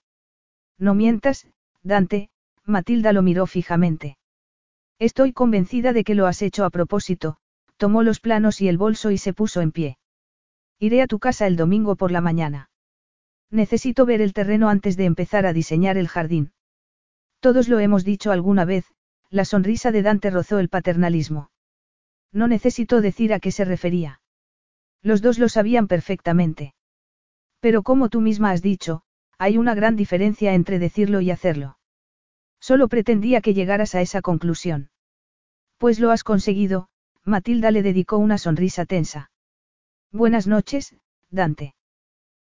[0.79, 1.47] No mientas,
[1.83, 2.31] Dante,
[2.65, 4.17] Matilda lo miró fijamente.
[4.99, 7.37] Estoy convencida de que lo has hecho a propósito,
[7.77, 9.99] tomó los planos y el bolso y se puso en pie.
[10.79, 12.71] Iré a tu casa el domingo por la mañana.
[13.51, 16.53] Necesito ver el terreno antes de empezar a diseñar el jardín.
[17.41, 18.85] Todos lo hemos dicho alguna vez,
[19.31, 21.51] la sonrisa de Dante rozó el paternalismo.
[22.33, 24.21] No necesito decir a qué se refería.
[25.03, 26.75] Los dos lo sabían perfectamente.
[27.61, 29.03] Pero como tú misma has dicho,
[29.39, 31.79] hay una gran diferencia entre decirlo y hacerlo.
[32.61, 34.91] Solo pretendía que llegaras a esa conclusión.
[35.79, 36.89] Pues lo has conseguido,
[37.25, 39.31] Matilda le dedicó una sonrisa tensa.
[40.13, 40.97] Buenas noches,
[41.31, 41.75] Dante.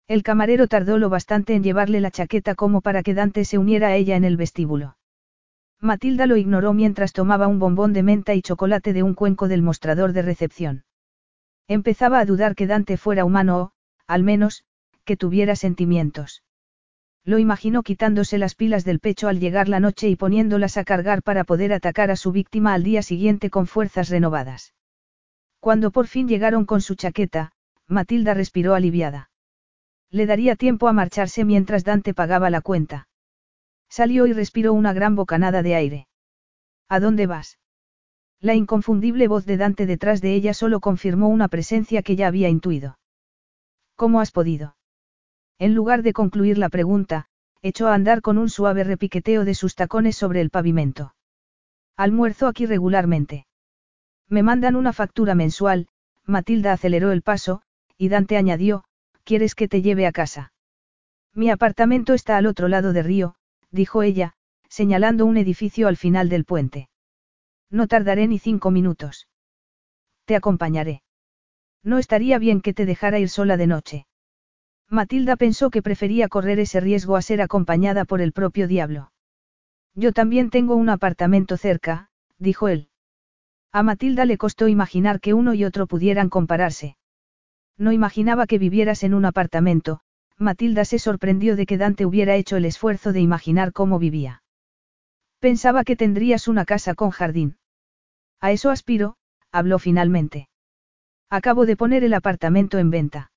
[0.07, 3.89] El camarero tardó lo bastante en llevarle la chaqueta como para que Dante se uniera
[3.89, 4.97] a ella en el vestíbulo.
[5.81, 9.61] Matilda lo ignoró mientras tomaba un bombón de menta y chocolate de un cuenco del
[9.61, 10.85] mostrador de recepción.
[11.67, 13.71] Empezaba a dudar que Dante fuera humano o,
[14.07, 14.63] al menos,
[15.03, 16.43] que tuviera sentimientos.
[17.25, 21.21] Lo imaginó quitándose las pilas del pecho al llegar la noche y poniéndolas a cargar
[21.21, 24.73] para poder atacar a su víctima al día siguiente con fuerzas renovadas.
[25.59, 27.51] Cuando por fin llegaron con su chaqueta,
[27.87, 29.29] Matilda respiró aliviada.
[30.09, 33.07] Le daría tiempo a marcharse mientras Dante pagaba la cuenta.
[33.89, 36.07] Salió y respiró una gran bocanada de aire.
[36.89, 37.59] ¿A dónde vas?
[38.39, 42.49] La inconfundible voz de Dante detrás de ella solo confirmó una presencia que ya había
[42.49, 42.99] intuido.
[43.95, 44.75] ¿Cómo has podido?
[45.57, 47.25] En lugar de concluir la pregunta,
[47.63, 51.15] echó a andar con un suave repiqueteo de sus tacones sobre el pavimento.
[51.95, 53.46] Almuerzo aquí regularmente.
[54.29, 55.87] Me mandan una factura mensual,
[56.25, 57.61] Matilda aceleró el paso,
[57.97, 58.83] y Dante añadió,
[59.23, 60.51] ¿quieres que te lleve a casa?
[61.33, 63.35] Mi apartamento está al otro lado de río,
[63.71, 64.33] dijo ella,
[64.69, 66.89] señalando un edificio al final del puente.
[67.69, 69.27] No tardaré ni cinco minutos.
[70.25, 71.03] Te acompañaré.
[71.83, 74.07] No estaría bien que te dejara ir sola de noche.
[74.89, 79.11] Matilda pensó que prefería correr ese riesgo a ser acompañada por el propio diablo.
[79.95, 82.86] Yo también tengo un apartamento cerca, dijo él.
[83.77, 86.97] A Matilda le costó imaginar que uno y otro pudieran compararse.
[87.77, 89.99] No imaginaba que vivieras en un apartamento,
[90.35, 94.41] Matilda se sorprendió de que Dante hubiera hecho el esfuerzo de imaginar cómo vivía.
[95.37, 97.59] Pensaba que tendrías una casa con jardín.
[98.39, 99.15] A eso aspiro,
[99.51, 100.49] habló finalmente.
[101.29, 103.31] Acabo de poner el apartamento en venta.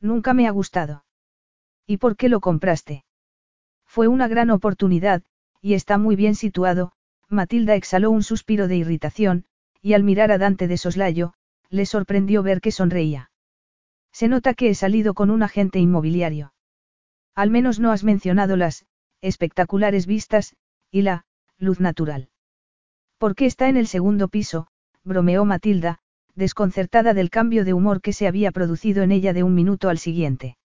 [0.00, 1.04] Nunca me ha gustado.
[1.88, 3.04] ¿Y por qué lo compraste?
[3.84, 5.24] Fue una gran oportunidad,
[5.60, 6.92] y está muy bien situado,
[7.28, 9.44] Matilda exhaló un suspiro de irritación,
[9.86, 11.34] y al mirar a Dante de soslayo,
[11.70, 13.30] le sorprendió ver que sonreía.
[14.10, 16.54] Se nota que he salido con un agente inmobiliario.
[17.36, 18.84] Al menos no has mencionado las,
[19.20, 20.56] espectaculares vistas,
[20.90, 21.24] y la,
[21.56, 22.30] luz natural.
[23.18, 24.66] ¿Por qué está en el segundo piso?
[25.04, 26.00] bromeó Matilda,
[26.34, 29.98] desconcertada del cambio de humor que se había producido en ella de un minuto al
[29.98, 30.56] siguiente.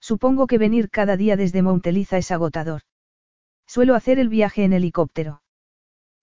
[0.00, 2.80] Supongo que venir cada día desde Monteliza es agotador.
[3.66, 5.42] Suelo hacer el viaje en helicóptero.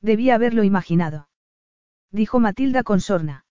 [0.01, 1.27] Debía haberlo imaginado.
[2.11, 3.45] Dijo Matilda con sorna.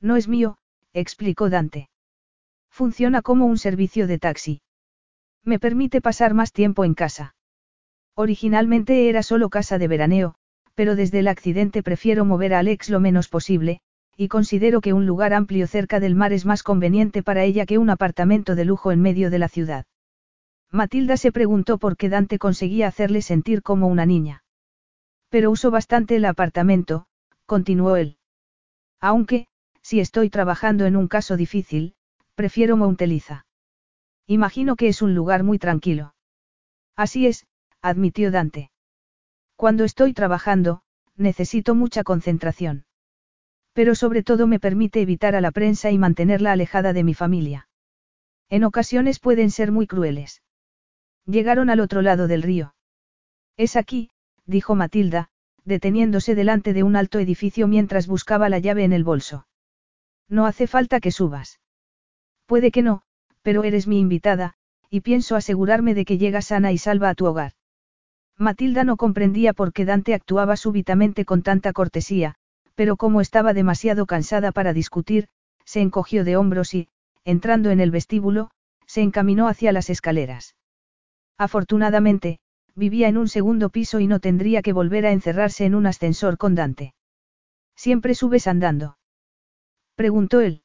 [0.00, 0.58] No es mío,
[0.92, 1.88] explicó Dante.
[2.70, 4.62] Funciona como un servicio de taxi.
[5.44, 7.34] Me permite pasar más tiempo en casa.
[8.14, 10.34] Originalmente era solo casa de veraneo,
[10.74, 13.80] pero desde el accidente prefiero mover a Alex lo menos posible,
[14.16, 17.78] y considero que un lugar amplio cerca del mar es más conveniente para ella que
[17.78, 19.86] un apartamento de lujo en medio de la ciudad.
[20.70, 24.44] Matilda se preguntó por qué Dante conseguía hacerle sentir como una niña.
[25.28, 27.06] Pero uso bastante el apartamento,
[27.50, 28.16] continuó él.
[29.00, 29.48] Aunque,
[29.82, 31.96] si estoy trabajando en un caso difícil,
[32.36, 33.44] prefiero Monteliza.
[34.28, 36.14] Imagino que es un lugar muy tranquilo.
[36.94, 37.48] Así es,
[37.82, 38.70] admitió Dante.
[39.56, 40.82] Cuando estoy trabajando,
[41.16, 42.84] necesito mucha concentración.
[43.72, 47.68] Pero sobre todo me permite evitar a la prensa y mantenerla alejada de mi familia.
[48.48, 50.40] En ocasiones pueden ser muy crueles.
[51.26, 52.76] Llegaron al otro lado del río.
[53.56, 54.10] Es aquí,
[54.46, 55.29] dijo Matilda,
[55.64, 59.46] deteniéndose delante de un alto edificio mientras buscaba la llave en el bolso.
[60.28, 61.60] No hace falta que subas.
[62.46, 63.02] Puede que no,
[63.42, 64.54] pero eres mi invitada,
[64.88, 67.52] y pienso asegurarme de que llegas sana y salva a tu hogar.
[68.36, 72.36] Matilda no comprendía por qué Dante actuaba súbitamente con tanta cortesía,
[72.74, 75.28] pero como estaba demasiado cansada para discutir,
[75.64, 76.88] se encogió de hombros y,
[77.24, 78.50] entrando en el vestíbulo,
[78.86, 80.56] se encaminó hacia las escaleras.
[81.38, 82.40] Afortunadamente,
[82.74, 86.38] vivía en un segundo piso y no tendría que volver a encerrarse en un ascensor
[86.38, 86.94] con Dante.
[87.76, 88.98] ¿Siempre subes andando?
[89.94, 90.62] Preguntó él.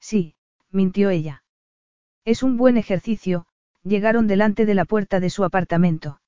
[0.00, 0.36] Sí,
[0.70, 1.44] mintió ella.
[2.24, 3.46] Es un buen ejercicio,
[3.82, 6.20] llegaron delante de la puerta de su apartamento.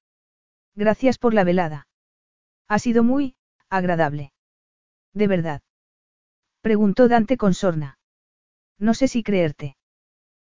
[0.75, 1.89] Gracias por la velada.
[2.69, 3.37] Ha sido muy,
[3.69, 4.33] agradable.
[5.13, 5.63] ¿De verdad?
[6.61, 7.99] Preguntó Dante con sorna.
[8.79, 9.76] No sé si creerte.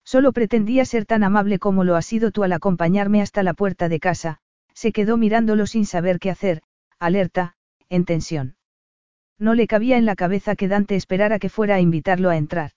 [0.06, 3.90] Solo pretendía ser tan amable como lo has sido tú al acompañarme hasta la puerta
[3.90, 4.40] de casa,
[4.74, 6.62] se quedó mirándolo sin saber qué hacer,
[7.00, 7.56] alerta,
[7.90, 8.56] en tensión.
[9.40, 12.72] No le cabía en la cabeza que Dante esperara que fuera a invitarlo a entrar.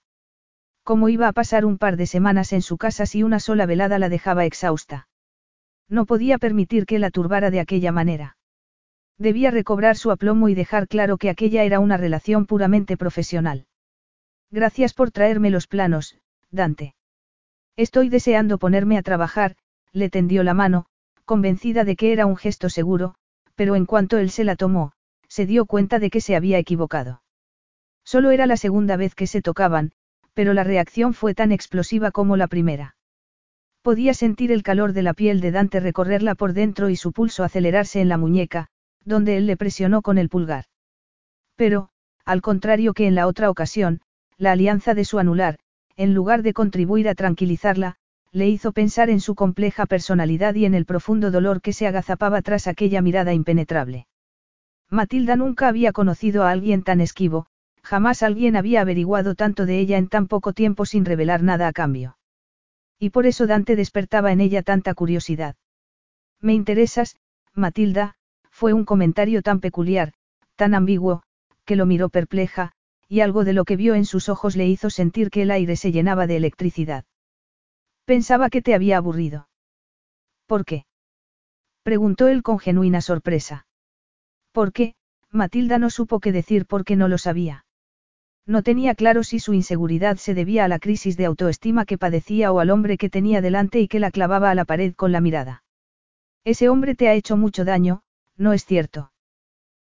[0.83, 3.99] ¿Cómo iba a pasar un par de semanas en su casa si una sola velada
[3.99, 5.07] la dejaba exhausta?
[5.89, 8.37] No podía permitir que la turbara de aquella manera.
[9.17, 13.65] Debía recobrar su aplomo y dejar claro que aquella era una relación puramente profesional.
[14.51, 16.17] Gracias por traerme los planos,
[16.51, 16.96] Dante.
[17.77, 19.55] Estoy deseando ponerme a trabajar,
[19.93, 20.87] le tendió la mano,
[21.25, 23.13] convencida de que era un gesto seguro,
[23.55, 24.93] pero en cuanto él se la tomó,
[25.27, 27.21] se dio cuenta de que se había equivocado.
[28.03, 29.91] Solo era la segunda vez que se tocaban,
[30.33, 32.95] pero la reacción fue tan explosiva como la primera.
[33.83, 37.43] Podía sentir el calor de la piel de Dante recorrerla por dentro y su pulso
[37.43, 38.69] acelerarse en la muñeca,
[39.05, 40.65] donde él le presionó con el pulgar.
[41.55, 41.89] Pero,
[42.25, 44.01] al contrario que en la otra ocasión,
[44.37, 45.59] la alianza de su anular,
[45.97, 47.95] en lugar de contribuir a tranquilizarla,
[48.31, 52.41] le hizo pensar en su compleja personalidad y en el profundo dolor que se agazapaba
[52.41, 54.07] tras aquella mirada impenetrable.
[54.89, 57.47] Matilda nunca había conocido a alguien tan esquivo,
[57.81, 61.73] jamás alguien había averiguado tanto de ella en tan poco tiempo sin revelar nada a
[61.73, 62.17] cambio.
[62.99, 65.55] Y por eso Dante despertaba en ella tanta curiosidad.
[66.39, 67.17] Me interesas,
[67.53, 68.15] Matilda,
[68.51, 70.13] fue un comentario tan peculiar,
[70.55, 71.23] tan ambiguo,
[71.65, 72.73] que lo miró perpleja,
[73.09, 75.75] y algo de lo que vio en sus ojos le hizo sentir que el aire
[75.75, 77.05] se llenaba de electricidad.
[78.05, 79.49] Pensaba que te había aburrido.
[80.45, 80.85] ¿Por qué?
[81.83, 83.65] preguntó él con genuina sorpresa.
[84.51, 84.95] ¿Por qué?
[85.31, 87.65] Matilda no supo qué decir porque no lo sabía.
[88.45, 92.51] No tenía claro si su inseguridad se debía a la crisis de autoestima que padecía
[92.53, 95.19] o al hombre que tenía delante y que la clavaba a la pared con la
[95.19, 95.63] mirada.
[96.45, 98.03] Ese hombre te ha hecho mucho daño,
[98.37, 99.11] ¿no es cierto?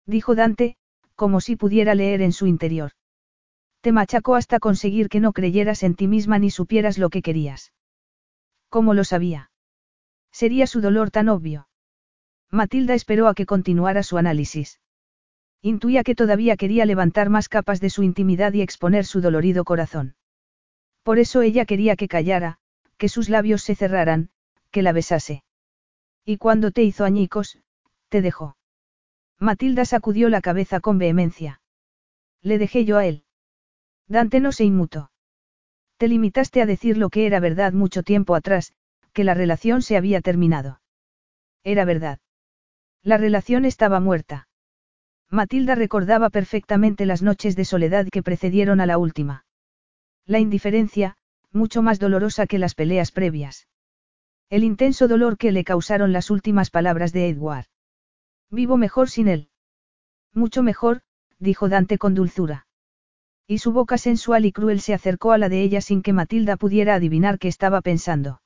[0.05, 0.75] Dijo Dante,
[1.15, 2.91] como si pudiera leer en su interior.
[3.81, 7.71] Te machacó hasta conseguir que no creyeras en ti misma ni supieras lo que querías.
[8.69, 9.51] ¿Cómo lo sabía?
[10.31, 11.67] Sería su dolor tan obvio.
[12.51, 14.79] Matilda esperó a que continuara su análisis.
[15.61, 20.15] Intuía que todavía quería levantar más capas de su intimidad y exponer su dolorido corazón.
[21.03, 22.59] Por eso ella quería que callara,
[22.97, 24.29] que sus labios se cerraran,
[24.71, 25.43] que la besase.
[26.25, 27.57] Y cuando te hizo añicos,
[28.09, 28.57] te dejó.
[29.39, 31.61] Matilda sacudió la cabeza con vehemencia.
[32.41, 33.23] Le dejé yo a él.
[34.09, 35.11] Dante no se inmutó.
[35.97, 38.73] Te limitaste a decir lo que era verdad mucho tiempo atrás,
[39.13, 40.81] que la relación se había terminado.
[41.63, 42.19] Era verdad.
[43.03, 44.47] La relación estaba muerta.
[45.29, 49.45] Matilda recordaba perfectamente las noches de soledad que precedieron a la última.
[50.25, 51.15] La indiferencia,
[51.51, 53.67] mucho más dolorosa que las peleas previas.
[54.49, 57.65] El intenso dolor que le causaron las últimas palabras de Edward.
[58.49, 59.49] Vivo mejor sin él.
[60.33, 61.01] Mucho mejor,
[61.37, 62.65] dijo Dante con dulzura.
[63.51, 66.55] Y su boca sensual y cruel se acercó a la de ella sin que Matilda
[66.55, 68.43] pudiera adivinar qué estaba pensando.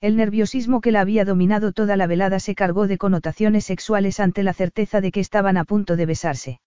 [0.00, 4.42] El nerviosismo que la había dominado toda la velada se cargó de connotaciones sexuales ante
[4.42, 6.60] la certeza de que estaban a punto de besarse.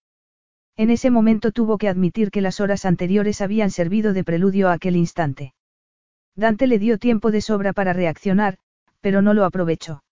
[0.78, 4.72] En ese momento tuvo que admitir que las horas anteriores habían servido de preludio a
[4.72, 5.52] aquel instante.
[6.34, 8.56] Dante le dio tiempo de sobra para reaccionar,
[9.02, 10.02] pero no lo aprovechó.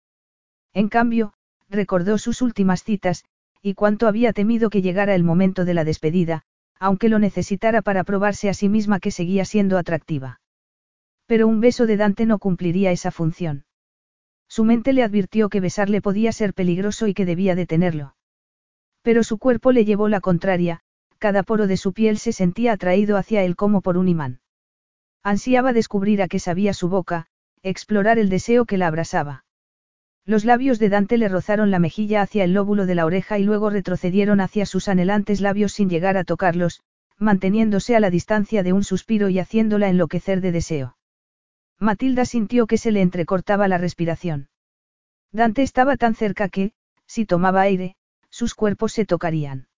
[0.74, 1.32] En cambio,
[1.70, 3.24] recordó sus últimas citas,
[3.62, 6.44] y cuánto había temido que llegara el momento de la despedida,
[6.80, 10.40] aunque lo necesitara para probarse a sí misma que seguía siendo atractiva.
[11.26, 13.64] Pero un beso de Dante no cumpliría esa función.
[14.48, 18.14] Su mente le advirtió que besarle podía ser peligroso y que debía detenerlo.
[19.02, 20.80] Pero su cuerpo le llevó la contraria,
[21.18, 24.40] cada poro de su piel se sentía atraído hacia él como por un imán.
[25.22, 27.26] Ansiaba descubrir a qué sabía su boca,
[27.62, 29.44] explorar el deseo que la abrasaba.
[30.28, 33.44] Los labios de Dante le rozaron la mejilla hacia el lóbulo de la oreja y
[33.44, 36.82] luego retrocedieron hacia sus anhelantes labios sin llegar a tocarlos,
[37.16, 40.98] manteniéndose a la distancia de un suspiro y haciéndola enloquecer de deseo.
[41.78, 44.50] Matilda sintió que se le entrecortaba la respiración.
[45.32, 46.72] Dante estaba tan cerca que,
[47.06, 47.96] si tomaba aire,
[48.28, 49.68] sus cuerpos se tocarían.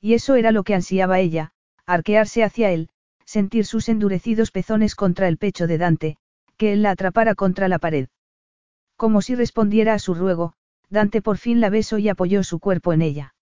[0.00, 1.52] Y eso era lo que ansiaba ella,
[1.86, 2.88] arquearse hacia él,
[3.24, 6.16] sentir sus endurecidos pezones contra el pecho de Dante,
[6.56, 8.08] que él la atrapara contra la pared.
[8.98, 10.54] Como si respondiera a su ruego,
[10.90, 13.34] Dante por fin la besó y apoyó su cuerpo en ella.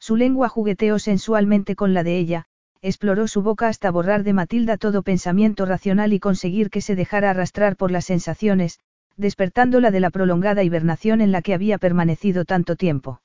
[0.00, 2.46] Su lengua jugueteó sensualmente con la de ella,
[2.80, 7.30] exploró su boca hasta borrar de Matilda todo pensamiento racional y conseguir que se dejara
[7.30, 8.80] arrastrar por las sensaciones,
[9.16, 13.22] despertándola de la prolongada hibernación en la que había permanecido tanto tiempo.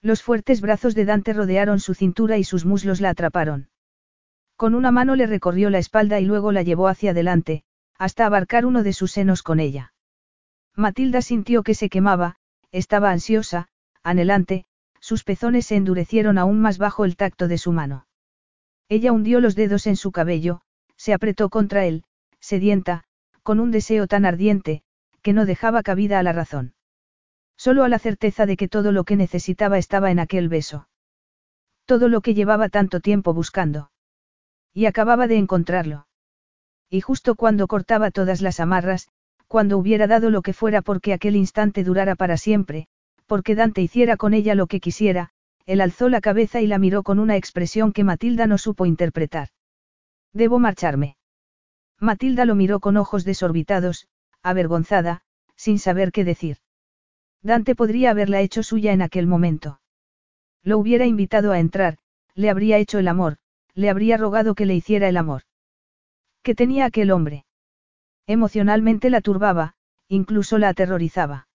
[0.00, 3.68] Los fuertes brazos de Dante rodearon su cintura y sus muslos la atraparon.
[4.56, 7.64] Con una mano le recorrió la espalda y luego la llevó hacia adelante,
[7.98, 9.92] hasta abarcar uno de sus senos con ella.
[10.76, 12.36] Matilda sintió que se quemaba,
[12.72, 13.68] estaba ansiosa,
[14.02, 14.64] anhelante,
[15.00, 18.06] sus pezones se endurecieron aún más bajo el tacto de su mano.
[18.88, 20.60] Ella hundió los dedos en su cabello,
[20.96, 22.04] se apretó contra él,
[22.40, 23.04] sedienta,
[23.42, 24.82] con un deseo tan ardiente,
[25.22, 26.74] que no dejaba cabida a la razón.
[27.56, 30.88] Solo a la certeza de que todo lo que necesitaba estaba en aquel beso.
[31.84, 33.90] Todo lo que llevaba tanto tiempo buscando.
[34.72, 36.06] Y acababa de encontrarlo.
[36.88, 39.08] Y justo cuando cortaba todas las amarras,
[39.50, 42.86] cuando hubiera dado lo que fuera porque aquel instante durara para siempre,
[43.26, 45.30] porque Dante hiciera con ella lo que quisiera,
[45.66, 49.48] él alzó la cabeza y la miró con una expresión que Matilda no supo interpretar.
[50.32, 51.16] Debo marcharme.
[51.98, 54.06] Matilda lo miró con ojos desorbitados,
[54.44, 55.22] avergonzada,
[55.56, 56.58] sin saber qué decir.
[57.42, 59.80] Dante podría haberla hecho suya en aquel momento.
[60.62, 61.98] Lo hubiera invitado a entrar,
[62.36, 63.38] le habría hecho el amor,
[63.74, 65.42] le habría rogado que le hiciera el amor.
[66.44, 67.46] ¿Qué tenía aquel hombre?
[68.26, 69.74] Emocionalmente la turbaba,
[70.08, 71.48] incluso la aterrorizaba.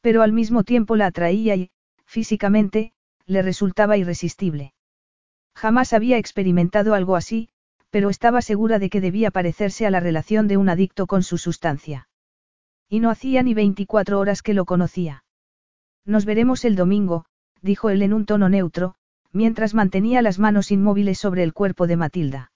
[0.00, 1.70] Pero al mismo tiempo la atraía y,
[2.04, 2.92] físicamente,
[3.26, 4.74] le resultaba irresistible.
[5.54, 7.48] Jamás había experimentado algo así,
[7.90, 11.38] pero estaba segura de que debía parecerse a la relación de un adicto con su
[11.38, 12.08] sustancia.
[12.88, 15.24] Y no hacía ni 24 horas que lo conocía.
[16.04, 17.26] Nos veremos el domingo,
[17.60, 18.94] dijo él en un tono neutro,
[19.32, 22.52] mientras mantenía las manos inmóviles sobre el cuerpo de Matilda.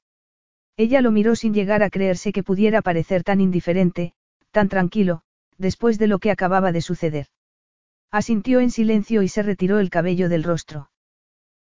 [0.76, 4.14] Ella lo miró sin llegar a creerse que pudiera parecer tan indiferente,
[4.50, 5.22] tan tranquilo,
[5.58, 7.26] después de lo que acababa de suceder.
[8.10, 10.90] Asintió en silencio y se retiró el cabello del rostro.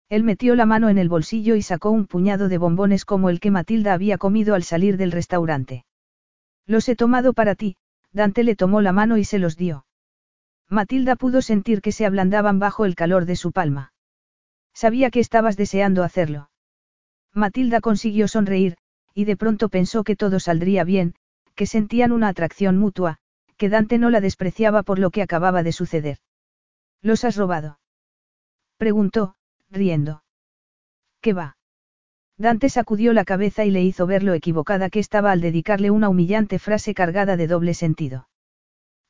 [0.10, 3.39] Él metió la mano en el bolsillo y sacó un puñado de bombones como el
[3.39, 5.86] que Matilda había comido al salir del restaurante.
[6.66, 7.77] Los he tomado para ti,
[8.11, 9.86] Dante le tomó la mano y se los dio.
[10.68, 13.94] Matilda pudo sentir que se ablandaban bajo el calor de su palma.
[14.73, 16.49] Sabía que estabas deseando hacerlo.
[17.34, 18.77] Matilda consiguió sonreír,
[19.20, 21.14] y de pronto pensó que todo saldría bien,
[21.54, 23.18] que sentían una atracción mutua,
[23.58, 26.20] que Dante no la despreciaba por lo que acababa de suceder.
[27.02, 27.82] ¿Los has robado?
[28.78, 29.36] Preguntó,
[29.70, 30.24] riendo.
[31.20, 31.58] ¿Qué va?
[32.38, 36.08] Dante sacudió la cabeza y le hizo ver lo equivocada que estaba al dedicarle una
[36.08, 38.30] humillante frase cargada de doble sentido.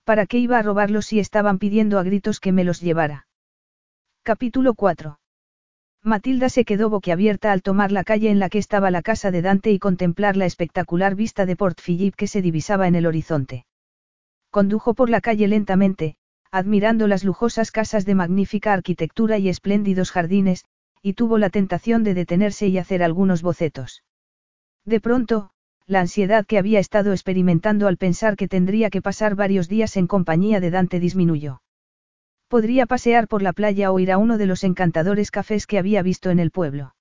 [0.06, 3.28] ¿Para qué iba a robarlos si estaban pidiendo a gritos que me los llevara?
[4.24, 5.19] Capítulo 4.
[6.04, 9.42] Matilda se quedó boquiabierta al tomar la calle en la que estaba la casa de
[9.42, 13.66] Dante y contemplar la espectacular vista de Port Phillip que se divisaba en el horizonte.
[14.50, 16.16] Condujo por la calle lentamente,
[16.52, 20.64] admirando las lujosas casas de magnífica arquitectura y espléndidos jardines,
[21.02, 24.04] y tuvo la tentación de detenerse y hacer algunos bocetos.
[24.86, 25.52] De pronto,
[25.86, 30.08] la ansiedad que había estado experimentando al pensar que tendría que pasar varios días en
[30.08, 31.62] compañía de Dante disminuyó.
[32.50, 36.02] Podría pasear por la playa o ir a uno de los encantadores cafés que había
[36.02, 36.96] visto en el pueblo.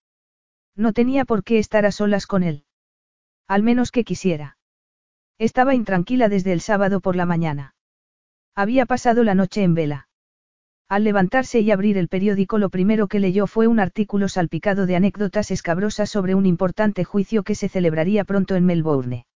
[0.76, 2.64] No tenía por qué estar a solas con él.
[3.48, 4.58] Al menos que quisiera.
[5.38, 7.74] Estaba intranquila desde el sábado por la mañana.
[8.54, 10.08] Había pasado la noche en vela.
[10.86, 14.96] Al levantarse y abrir el periódico lo primero que leyó fue un artículo salpicado de
[14.96, 19.26] anécdotas escabrosas sobre un importante juicio que se celebraría pronto en Melbourne.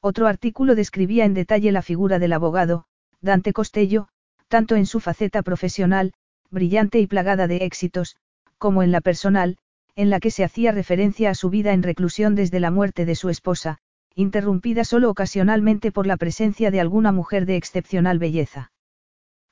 [0.00, 2.84] Otro artículo describía en detalle la figura del abogado,
[3.20, 4.08] Dante Costello,
[4.52, 6.12] tanto en su faceta profesional,
[6.50, 8.16] brillante y plagada de éxitos,
[8.58, 9.56] como en la personal,
[9.96, 13.14] en la que se hacía referencia a su vida en reclusión desde la muerte de
[13.14, 13.78] su esposa,
[14.14, 18.72] interrumpida solo ocasionalmente por la presencia de alguna mujer de excepcional belleza.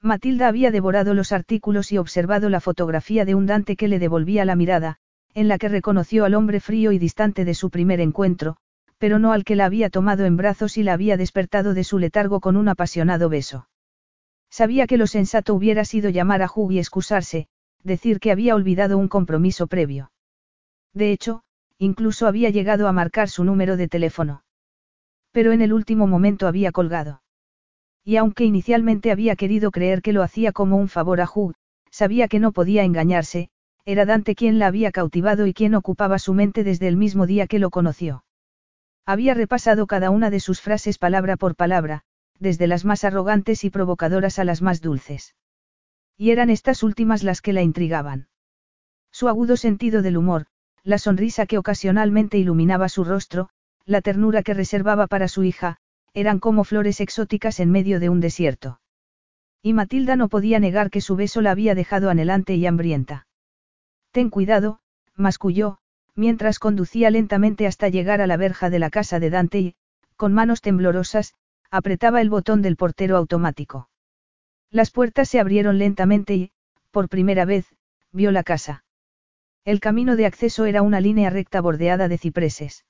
[0.02, 4.44] Matilda había devorado los artículos y observado la fotografía de un Dante que le devolvía
[4.44, 4.98] la mirada,
[5.32, 8.58] en la que reconoció al hombre frío y distante de su primer encuentro,
[8.98, 11.98] pero no al que la había tomado en brazos y la había despertado de su
[11.98, 13.69] letargo con un apasionado beso.
[14.50, 17.48] Sabía que lo sensato hubiera sido llamar a Hugh y excusarse,
[17.82, 20.10] decir que había olvidado un compromiso previo.
[20.92, 21.42] De hecho,
[21.78, 24.42] incluso había llegado a marcar su número de teléfono.
[25.32, 27.22] Pero en el último momento había colgado.
[28.04, 31.54] Y aunque inicialmente había querido creer que lo hacía como un favor a Hugh,
[31.90, 33.50] sabía que no podía engañarse,
[33.84, 37.46] era Dante quien la había cautivado y quien ocupaba su mente desde el mismo día
[37.46, 38.24] que lo conoció.
[39.06, 42.04] Había repasado cada una de sus frases palabra por palabra,
[42.40, 45.36] desde las más arrogantes y provocadoras a las más dulces.
[46.16, 48.28] Y eran estas últimas las que la intrigaban.
[49.12, 50.46] Su agudo sentido del humor,
[50.82, 53.50] la sonrisa que ocasionalmente iluminaba su rostro,
[53.84, 55.76] la ternura que reservaba para su hija,
[56.14, 58.80] eran como flores exóticas en medio de un desierto.
[59.62, 63.26] Y Matilda no podía negar que su beso la había dejado anhelante y hambrienta.
[64.10, 64.80] Ten cuidado,
[65.14, 65.78] masculló,
[66.14, 69.74] mientras conducía lentamente hasta llegar a la verja de la casa de Dante y,
[70.16, 71.34] con manos temblorosas,
[71.70, 73.88] apretaba el botón del portero automático.
[74.70, 76.50] Las puertas se abrieron lentamente y,
[76.90, 77.66] por primera vez,
[78.12, 78.84] vio la casa.
[79.64, 82.84] El camino de acceso era una línea recta bordeada de cipreses.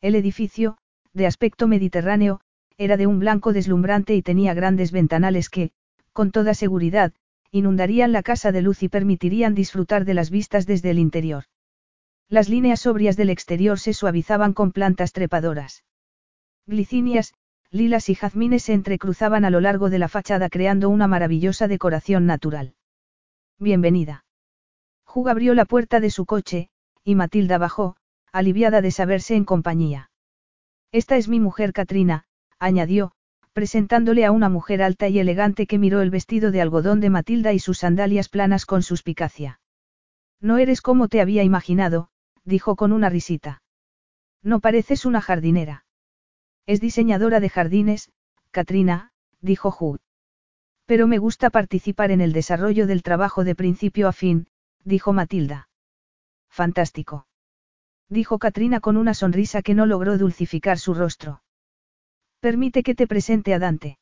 [0.00, 0.76] El edificio,
[1.12, 2.40] de aspecto mediterráneo,
[2.76, 5.70] era de un blanco deslumbrante y tenía grandes ventanales que,
[6.12, 7.12] con toda seguridad,
[7.50, 11.44] inundarían la casa de luz y permitirían disfrutar de las vistas desde el interior.
[12.28, 15.84] Las líneas sobrias del exterior se suavizaban con plantas trepadoras.
[16.66, 17.34] Glicinias,
[17.74, 22.24] lilas y jazmines se entrecruzaban a lo largo de la fachada creando una maravillosa decoración
[22.24, 22.74] natural.
[23.58, 24.24] Bienvenida.
[25.12, 26.68] Hugh abrió la puerta de su coche,
[27.02, 27.96] y Matilda bajó,
[28.30, 30.10] aliviada de saberse en compañía.
[30.92, 32.26] Esta es mi mujer Katrina,
[32.60, 33.10] añadió,
[33.52, 37.52] presentándole a una mujer alta y elegante que miró el vestido de algodón de Matilda
[37.54, 39.58] y sus sandalias planas con suspicacia.
[40.40, 42.08] No eres como te había imaginado,
[42.44, 43.62] dijo con una risita.
[44.44, 45.83] No pareces una jardinera.
[46.66, 48.10] Es diseñadora de jardines,
[48.50, 50.00] Katrina, dijo Hugh.
[50.86, 54.46] Pero me gusta participar en el desarrollo del trabajo de principio a fin,
[54.84, 55.68] dijo Matilda.
[56.48, 57.26] Fantástico.
[58.08, 61.42] Dijo Katrina con una sonrisa que no logró dulcificar su rostro.
[62.40, 63.98] Permite que te presente a Dante.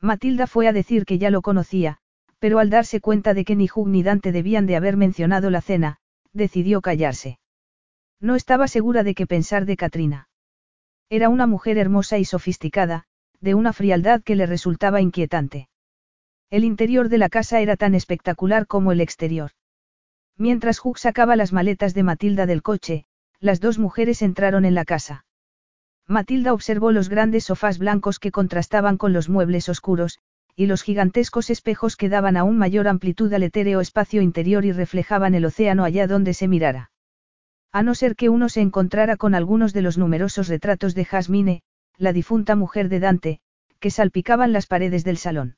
[0.00, 1.98] Matilda fue a decir que ya lo conocía,
[2.38, 5.62] pero al darse cuenta de que ni Hugh ni Dante debían de haber mencionado la
[5.62, 5.98] cena,
[6.32, 7.38] decidió callarse.
[8.20, 10.28] No estaba segura de qué pensar de Katrina.
[11.14, 13.04] Era una mujer hermosa y sofisticada,
[13.40, 15.68] de una frialdad que le resultaba inquietante.
[16.50, 19.52] El interior de la casa era tan espectacular como el exterior.
[20.36, 23.04] Mientras Hugh sacaba las maletas de Matilda del coche,
[23.38, 25.24] las dos mujeres entraron en la casa.
[26.08, 30.18] Matilda observó los grandes sofás blancos que contrastaban con los muebles oscuros,
[30.56, 35.36] y los gigantescos espejos que daban aún mayor amplitud al etéreo espacio interior y reflejaban
[35.36, 36.90] el océano allá donde se mirara.
[37.74, 41.62] A no ser que uno se encontrara con algunos de los numerosos retratos de Jasmine,
[41.98, 43.40] la difunta mujer de Dante,
[43.80, 45.56] que salpicaban las paredes del salón.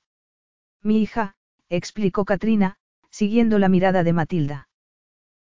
[0.83, 1.35] Mi hija,
[1.69, 2.77] explicó Katrina,
[3.11, 4.69] siguiendo la mirada de Matilda.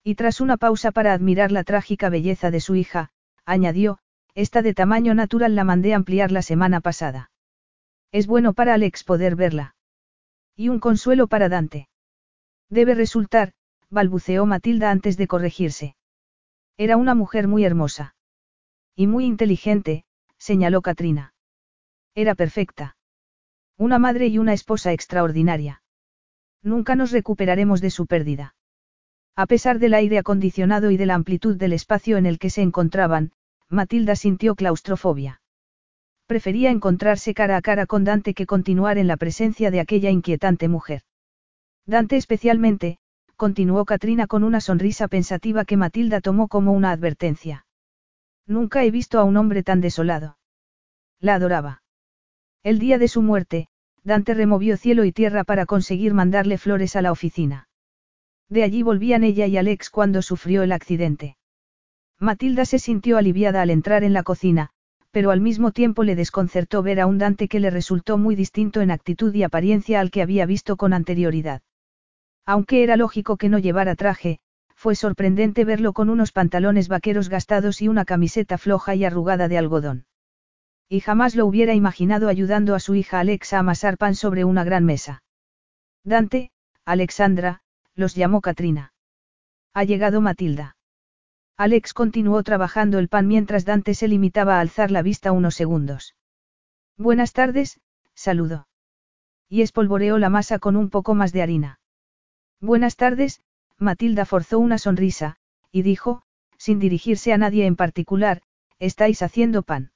[0.01, 3.09] Y tras una pausa para admirar la trágica belleza de su hija,
[3.45, 3.99] añadió,
[4.33, 7.31] esta de tamaño natural la mandé ampliar la semana pasada.
[8.13, 9.75] Es bueno para Alex poder verla.
[10.55, 11.89] Y un consuelo para Dante.
[12.69, 13.51] Debe resultar,
[13.89, 15.95] balbuceó Matilda antes de corregirse.
[16.83, 18.15] Era una mujer muy hermosa.
[18.95, 20.03] Y muy inteligente,
[20.39, 21.35] señaló Katrina.
[22.15, 22.97] Era perfecta.
[23.77, 25.83] Una madre y una esposa extraordinaria.
[26.63, 28.55] Nunca nos recuperaremos de su pérdida.
[29.35, 32.63] A pesar del aire acondicionado y de la amplitud del espacio en el que se
[32.63, 33.31] encontraban,
[33.69, 35.43] Matilda sintió claustrofobia.
[36.25, 40.67] Prefería encontrarse cara a cara con Dante que continuar en la presencia de aquella inquietante
[40.67, 41.03] mujer.
[41.85, 42.97] Dante especialmente,
[43.41, 47.65] continuó Katrina con una sonrisa pensativa que Matilda tomó como una advertencia.
[48.45, 50.37] Nunca he visto a un hombre tan desolado.
[51.19, 51.81] La adoraba.
[52.61, 53.67] El día de su muerte,
[54.03, 57.67] Dante removió cielo y tierra para conseguir mandarle flores a la oficina.
[58.47, 61.35] De allí volvían ella y Alex cuando sufrió el accidente.
[62.19, 64.69] Matilda se sintió aliviada al entrar en la cocina,
[65.09, 68.81] pero al mismo tiempo le desconcertó ver a un Dante que le resultó muy distinto
[68.81, 71.63] en actitud y apariencia al que había visto con anterioridad.
[72.45, 74.39] Aunque era lógico que no llevara traje,
[74.75, 79.57] fue sorprendente verlo con unos pantalones vaqueros gastados y una camiseta floja y arrugada de
[79.57, 80.05] algodón.
[80.89, 84.63] Y jamás lo hubiera imaginado ayudando a su hija Alexa a amasar pan sobre una
[84.63, 85.23] gran mesa.
[86.03, 86.51] Dante,
[86.83, 87.61] Alexandra,
[87.93, 88.93] los llamó Katrina.
[89.73, 90.75] Ha llegado Matilda.
[91.57, 96.15] Alex continuó trabajando el pan mientras Dante se limitaba a alzar la vista unos segundos.
[96.97, 97.79] Buenas tardes,
[98.15, 98.67] saludó.
[99.47, 101.79] Y espolvoreó la masa con un poco más de harina.
[102.61, 103.41] Buenas tardes,
[103.79, 105.37] Matilda forzó una sonrisa,
[105.71, 106.21] y dijo,
[106.57, 108.43] sin dirigirse a nadie en particular,
[108.77, 109.91] ¿estáis haciendo pan?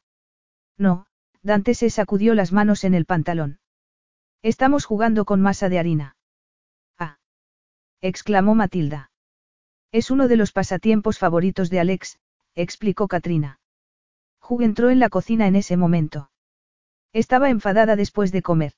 [0.75, 1.05] No,
[1.43, 3.59] Dante se sacudió las manos en el pantalón.
[4.41, 6.17] Estamos jugando con masa de harina.
[6.97, 7.19] Ah.
[8.01, 9.11] exclamó Matilda.
[9.91, 12.17] Es uno de los pasatiempos favoritos de Alex,
[12.55, 13.59] explicó Katrina.
[14.41, 16.31] Hugh entró en la cocina en ese momento.
[17.13, 18.73] Estaba enfadada después de comer.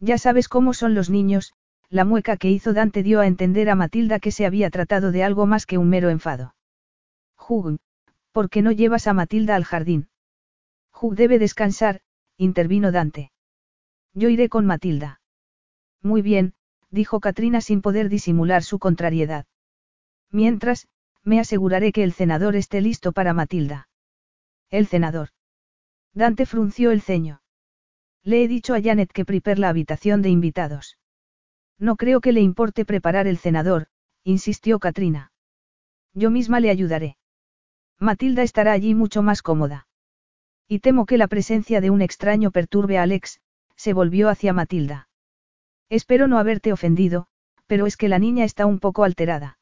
[0.00, 1.54] Ya sabes cómo son los niños,
[1.88, 5.22] la mueca que hizo Dante dio a entender a Matilda que se había tratado de
[5.22, 6.54] algo más que un mero enfado.
[7.38, 7.78] Hugh,
[8.32, 10.08] ¿por qué no llevas a Matilda al jardín?
[10.92, 12.00] Hugh debe descansar,
[12.36, 13.30] intervino Dante.
[14.14, 15.20] Yo iré con Matilda.
[16.02, 16.54] Muy bien,
[16.90, 19.46] dijo Katrina sin poder disimular su contrariedad.
[20.30, 20.88] Mientras,
[21.22, 23.88] me aseguraré que el cenador esté listo para Matilda.
[24.70, 25.30] El cenador.
[26.14, 27.42] Dante frunció el ceño.
[28.22, 30.96] Le he dicho a Janet que prepare la habitación de invitados.
[31.78, 33.88] No creo que le importe preparar el cenador,
[34.24, 35.32] insistió Katrina.
[36.14, 37.16] Yo misma le ayudaré.
[37.98, 39.86] Matilda estará allí mucho más cómoda.
[40.68, 43.40] Y temo que la presencia de un extraño perturbe a Alex,
[43.76, 45.08] se volvió hacia Matilda.
[45.88, 47.26] Espero no haberte ofendido,
[47.66, 49.58] pero es que la niña está un poco alterada.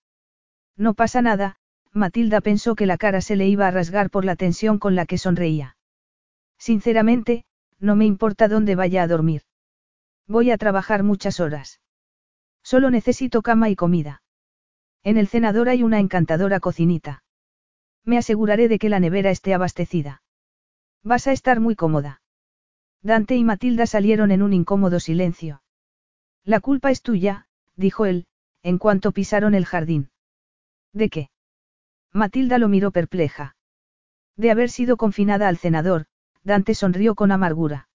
[0.77, 1.57] No pasa nada,
[1.93, 5.07] Matilda pensó que la cara se le iba a rasgar por la tensión con la
[5.07, 5.77] que sonreía.
[6.59, 7.45] Sinceramente,
[7.79, 9.43] no me importa dónde vaya a dormir.
[10.27, 11.81] Voy a trabajar muchas horas.
[12.65, 14.23] Solo necesito cama y comida.
[15.05, 17.23] En el cenador hay una encantadora cocinita.
[18.05, 20.23] Me aseguraré de que la nevera esté abastecida.
[21.03, 22.23] Vas a estar muy cómoda.
[23.03, 25.63] Dante y Matilda salieron en un incómodo silencio.
[26.43, 27.47] La culpa es tuya,
[27.77, 28.27] dijo él,
[28.63, 30.11] en cuanto pisaron el jardín.
[30.95, 31.29] ¿De qué?
[32.13, 33.57] Matilda lo miró perpleja.
[34.37, 36.07] De haber sido confinada al cenador,
[36.45, 37.89] Dante sonrió con amargura.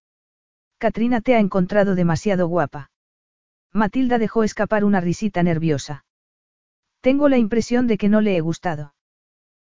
[0.78, 2.92] Katrina te ha encontrado demasiado guapa.
[3.74, 6.06] Matilda dejó escapar una risita nerviosa.
[7.02, 8.94] Tengo la impresión de que no le he gustado.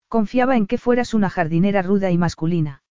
[0.08, 2.84] Confiaba en que fueras una jardinera ruda y masculina.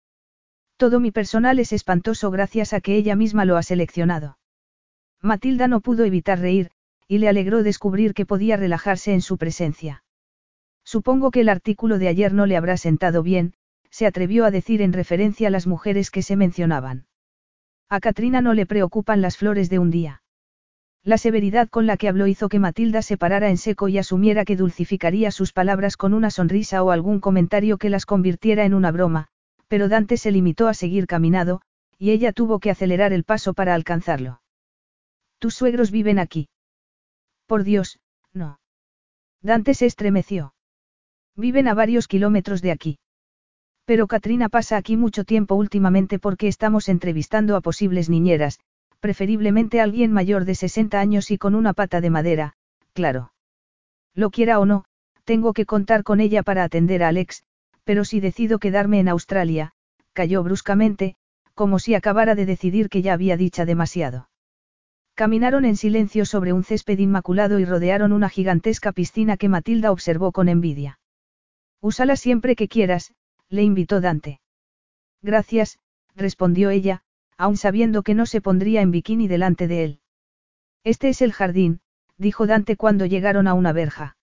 [0.76, 4.38] Todo mi personal es espantoso gracias a que ella misma lo ha seleccionado.
[5.22, 6.70] Matilda no pudo evitar reír,
[7.08, 10.04] y le alegró descubrir que podía relajarse en su presencia.
[10.84, 13.54] Supongo que el artículo de ayer no le habrá sentado bien,
[13.90, 17.06] se atrevió a decir en referencia a las mujeres que se mencionaban.
[17.88, 20.22] A Katrina no le preocupan las flores de un día.
[21.06, 24.44] La severidad con la que habló hizo que Matilda se parara en seco y asumiera
[24.44, 28.90] que dulcificaría sus palabras con una sonrisa o algún comentario que las convirtiera en una
[28.90, 29.28] broma,
[29.68, 31.60] pero Dante se limitó a seguir caminado,
[31.96, 34.40] y ella tuvo que acelerar el paso para alcanzarlo.
[35.38, 36.48] ¿Tus suegros viven aquí?
[37.46, 38.00] Por Dios,
[38.32, 38.58] no.
[39.42, 40.54] Dante se estremeció.
[41.36, 42.98] Viven a varios kilómetros de aquí.
[43.84, 48.58] Pero Katrina pasa aquí mucho tiempo últimamente porque estamos entrevistando a posibles niñeras,
[49.00, 52.54] preferiblemente alguien mayor de 60 años y con una pata de madera,
[52.92, 53.32] claro.
[54.14, 54.84] Lo quiera o no,
[55.24, 57.44] tengo que contar con ella para atender a Alex,
[57.84, 59.72] pero si decido quedarme en Australia,
[60.12, 61.16] cayó bruscamente,
[61.54, 64.28] como si acabara de decidir que ya había dicha demasiado.
[65.14, 70.32] Caminaron en silencio sobre un césped inmaculado y rodearon una gigantesca piscina que Matilda observó
[70.32, 70.98] con envidia.
[71.80, 73.14] Úsala siempre que quieras,
[73.48, 74.40] le invitó Dante.
[75.22, 75.78] Gracias,
[76.14, 77.02] respondió ella,
[77.36, 80.00] aun sabiendo que no se pondría en bikini delante de él.
[80.84, 81.80] Este es el jardín,
[82.16, 84.16] dijo Dante cuando llegaron a una verja.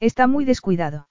[0.00, 1.08] Está muy descuidado.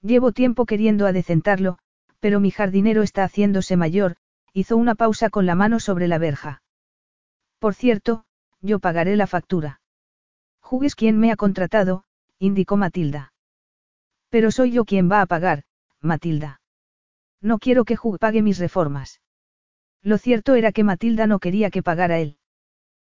[0.00, 1.78] Llevo tiempo queriendo adecentarlo,
[2.20, 4.16] pero mi jardinero está haciéndose mayor,
[4.52, 6.62] hizo una pausa con la mano sobre la verja.
[7.58, 8.24] Por cierto,
[8.60, 9.80] yo pagaré la factura.
[10.60, 12.04] Jugues quien me ha contratado,
[12.38, 13.32] indicó Matilda.
[14.30, 15.64] Pero soy yo quien va a pagar,
[16.00, 16.60] Matilda.
[17.40, 19.20] No quiero que Hug pague mis reformas.
[20.02, 22.36] Lo cierto era que Matilda no quería que pagara él.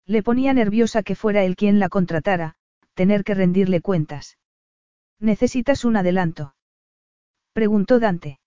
[0.06, 2.56] Le ponía nerviosa que fuera él quien la contratara,
[2.94, 4.38] tener que rendirle cuentas.
[5.20, 6.56] Necesitas un adelanto.
[7.54, 8.40] Preguntó Dante.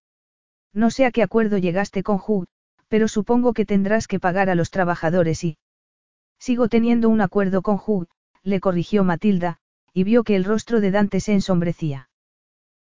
[0.72, 2.46] No sé a qué acuerdo llegaste con Hugh,
[2.88, 5.58] pero supongo que tendrás que pagar a los trabajadores y...
[6.38, 8.08] Sigo teniendo un acuerdo con Hugh,
[8.42, 9.58] le corrigió Matilda,
[9.94, 12.10] y vio que el rostro de Dante se ensombrecía.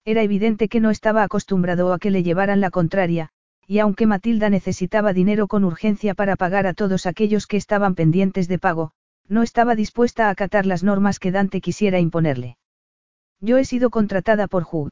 [0.05, 3.31] Era evidente que no estaba acostumbrado a que le llevaran la contraria,
[3.71, 8.49] y aunque Matilda necesitaba dinero con urgencia para pagar a todos aquellos que estaban pendientes
[8.49, 8.91] de pago,
[9.29, 12.59] no estaba dispuesta a acatar las normas que Dante quisiera imponerle.
[13.39, 14.91] Yo he sido contratada por Hugh.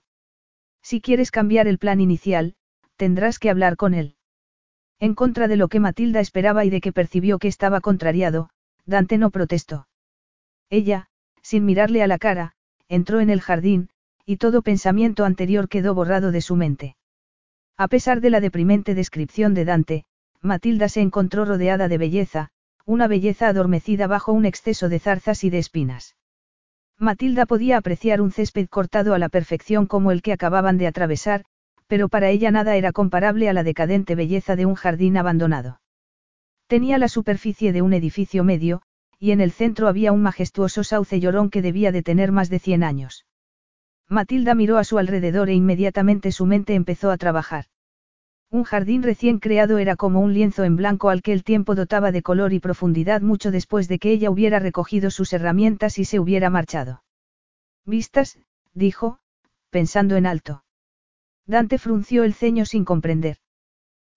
[0.80, 2.54] Si quieres cambiar el plan inicial,
[2.94, 4.14] tendrás que hablar con él.
[5.00, 8.48] En contra de lo que Matilda esperaba y de que percibió que estaba contrariado,
[8.86, 9.88] Dante no protestó.
[10.70, 11.08] Ella,
[11.42, 12.52] sin mirarle a la cara,
[12.88, 13.90] entró en el jardín,
[14.24, 16.94] y todo pensamiento anterior quedó borrado de su mente.
[17.80, 20.04] A pesar de la deprimente descripción de Dante,
[20.42, 22.48] Matilda se encontró rodeada de belleza,
[22.84, 26.16] una belleza adormecida bajo un exceso de zarzas y de espinas.
[26.98, 31.44] Matilda podía apreciar un césped cortado a la perfección como el que acababan de atravesar,
[31.86, 35.80] pero para ella nada era comparable a la decadente belleza de un jardín abandonado.
[36.66, 38.82] Tenía la superficie de un edificio medio,
[39.20, 42.58] y en el centro había un majestuoso sauce llorón que debía de tener más de
[42.58, 43.27] cien años.
[44.08, 47.66] Matilda miró a su alrededor e inmediatamente su mente empezó a trabajar.
[48.50, 52.10] Un jardín recién creado era como un lienzo en blanco al que el tiempo dotaba
[52.12, 56.18] de color y profundidad mucho después de que ella hubiera recogido sus herramientas y se
[56.18, 57.02] hubiera marchado.
[57.84, 58.38] Vistas,
[58.72, 59.18] dijo,
[59.68, 60.64] pensando en alto.
[61.46, 63.36] Dante frunció el ceño sin comprender.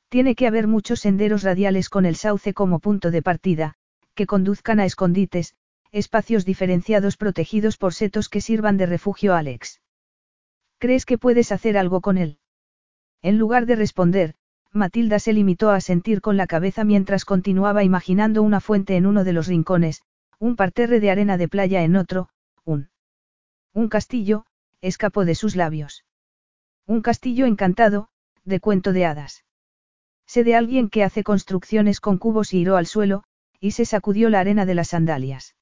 [0.08, 3.76] Tiene que haber muchos senderos radiales con el sauce como punto de partida,
[4.14, 5.56] que conduzcan a escondites,
[5.92, 9.82] espacios diferenciados protegidos por setos que sirvan de refugio a Alex.
[10.78, 12.40] ¿Crees que puedes hacer algo con él?
[13.22, 14.36] En lugar de responder,
[14.72, 19.24] Matilda se limitó a sentir con la cabeza mientras continuaba imaginando una fuente en uno
[19.24, 20.02] de los rincones,
[20.40, 22.30] un parterre de arena de playa en otro,
[22.64, 22.90] un...
[23.74, 24.46] Un castillo,
[24.80, 26.06] escapó de sus labios.
[26.88, 28.08] Un castillo encantado,
[28.44, 29.44] de cuento de hadas.
[30.26, 33.24] Sé de alguien que hace construcciones con cubos y iró al suelo,
[33.60, 35.56] y se sacudió la arena de las sandalias.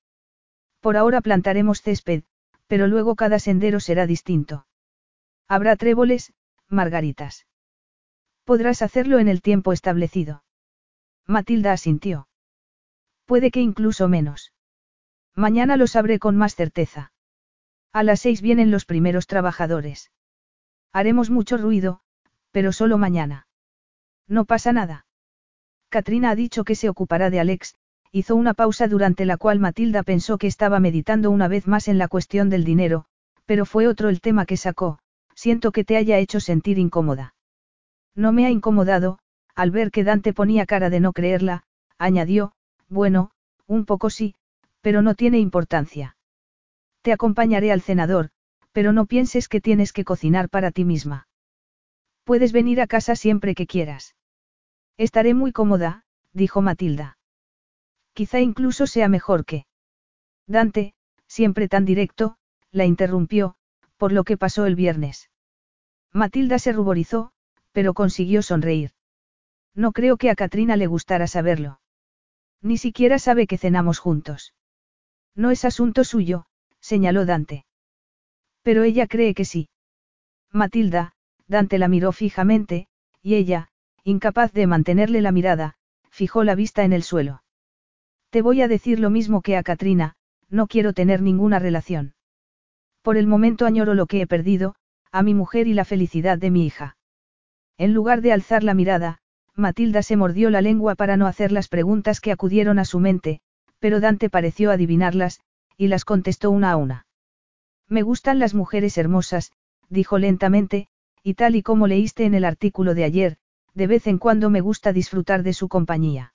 [0.79, 2.23] Por ahora plantaremos césped,
[2.67, 4.65] pero luego cada sendero será distinto.
[5.47, 6.33] Habrá tréboles,
[6.67, 7.47] margaritas.
[8.43, 10.43] Podrás hacerlo en el tiempo establecido.
[11.25, 12.27] Matilda asintió.
[13.25, 14.53] Puede que incluso menos.
[15.35, 17.11] Mañana lo sabré con más certeza.
[17.91, 20.11] A las seis vienen los primeros trabajadores.
[20.91, 22.01] Haremos mucho ruido,
[22.51, 23.47] pero solo mañana.
[24.27, 25.05] No pasa nada.
[25.89, 27.75] Katrina ha dicho que se ocupará de Alex,
[28.11, 31.97] hizo una pausa durante la cual Matilda pensó que estaba meditando una vez más en
[31.97, 33.05] la cuestión del dinero,
[33.45, 34.99] pero fue otro el tema que sacó,
[35.35, 37.35] siento que te haya hecho sentir incómoda.
[38.15, 39.19] No me ha incomodado,
[39.55, 41.63] al ver que Dante ponía cara de no creerla,
[41.97, 42.53] añadió,
[42.87, 43.31] bueno,
[43.67, 44.35] un poco sí,
[44.81, 46.17] pero no tiene importancia.
[47.01, 48.29] Te acompañaré al cenador,
[48.71, 51.27] pero no pienses que tienes que cocinar para ti misma.
[52.23, 54.15] Puedes venir a casa siempre que quieras.
[54.97, 56.03] Estaré muy cómoda,
[56.33, 57.18] dijo Matilda.
[58.19, 59.65] Quizá incluso sea mejor que.
[60.45, 60.93] Dante,
[61.25, 62.35] siempre tan directo,
[62.69, 63.55] la interrumpió,
[63.95, 65.29] por lo que pasó el viernes.
[66.11, 67.31] Matilda se ruborizó,
[67.71, 68.91] pero consiguió sonreír.
[69.73, 71.79] No creo que a Katrina le gustara saberlo.
[72.61, 74.53] Ni siquiera sabe que cenamos juntos.
[75.33, 76.45] No es asunto suyo,
[76.81, 77.65] señaló Dante.
[78.63, 79.69] Pero ella cree que sí.
[80.51, 81.13] Matilda,
[81.47, 82.89] Dante la miró fijamente,
[83.21, 83.69] y ella,
[84.03, 85.77] incapaz de mantenerle la mirada,
[86.09, 87.43] fijó la vista en el suelo.
[88.29, 90.15] Te voy a decir lo mismo que a Katrina,
[90.49, 92.13] no quiero tener ninguna relación.
[93.01, 94.75] Por el momento añoro lo que he perdido,
[95.11, 96.97] a mi mujer y la felicidad de mi hija.
[97.77, 99.19] En lugar de alzar la mirada,
[99.55, 103.41] Matilda se mordió la lengua para no hacer las preguntas que acudieron a su mente,
[103.79, 105.39] pero Dante pareció adivinarlas,
[105.75, 107.07] y las contestó una a una.
[107.87, 109.51] Me gustan las mujeres hermosas,
[109.89, 110.87] dijo lentamente,
[111.23, 113.37] y tal y como leíste en el artículo de ayer,
[113.73, 116.33] de vez en cuando me gusta disfrutar de su compañía.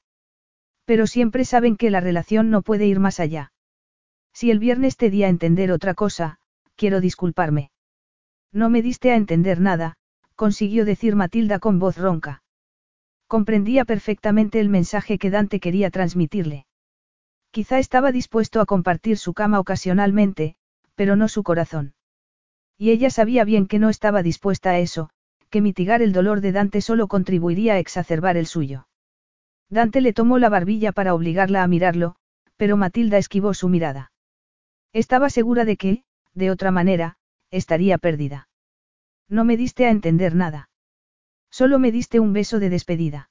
[0.84, 3.52] Pero siempre saben que la relación no puede ir más allá.
[4.32, 6.38] Si el viernes te di a entender otra cosa,
[6.76, 7.70] quiero disculparme.
[8.52, 9.96] No me diste a entender nada,
[10.34, 12.42] consiguió decir Matilda con voz ronca.
[13.26, 16.66] Comprendía perfectamente el mensaje que Dante quería transmitirle.
[17.50, 20.56] Quizá estaba dispuesto a compartir su cama ocasionalmente,
[20.94, 21.94] pero no su corazón.
[22.76, 25.10] Y ella sabía bien que no estaba dispuesta a eso,
[25.50, 28.88] que mitigar el dolor de Dante solo contribuiría a exacerbar el suyo.
[29.70, 32.16] Dante le tomó la barbilla para obligarla a mirarlo,
[32.56, 34.12] pero Matilda esquivó su mirada.
[34.92, 36.04] Estaba segura de que,
[36.34, 37.16] de otra manera,
[37.50, 38.48] estaría perdida.
[39.28, 40.68] No me diste a entender nada.
[41.50, 43.30] Solo me diste un beso de despedida.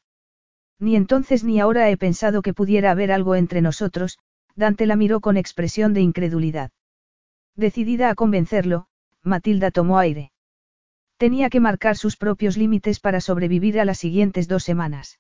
[0.80, 4.18] Ni entonces ni ahora he pensado que pudiera haber algo entre nosotros,
[4.56, 6.72] Dante la miró con expresión de incredulidad.
[7.56, 8.88] Decidida a convencerlo,
[9.22, 10.32] Matilda tomó aire.
[11.18, 15.20] Tenía que marcar sus propios límites para sobrevivir a las siguientes dos semanas.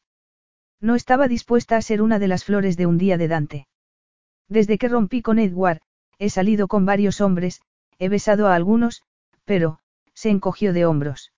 [0.79, 3.67] No estaba dispuesta a ser una de las flores de un día de Dante.
[4.49, 5.81] Desde que rompí con Edward,
[6.19, 7.61] he salido con varios hombres,
[7.99, 9.03] he besado a algunos,
[9.45, 9.79] pero,
[10.13, 11.31] se encogió de hombros.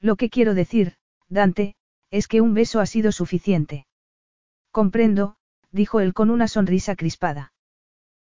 [0.00, 0.94] Lo que quiero decir,
[1.28, 1.74] Dante,
[2.10, 3.86] es que un beso ha sido suficiente.
[4.70, 5.36] Comprendo,
[5.70, 7.52] dijo él con una sonrisa crispada.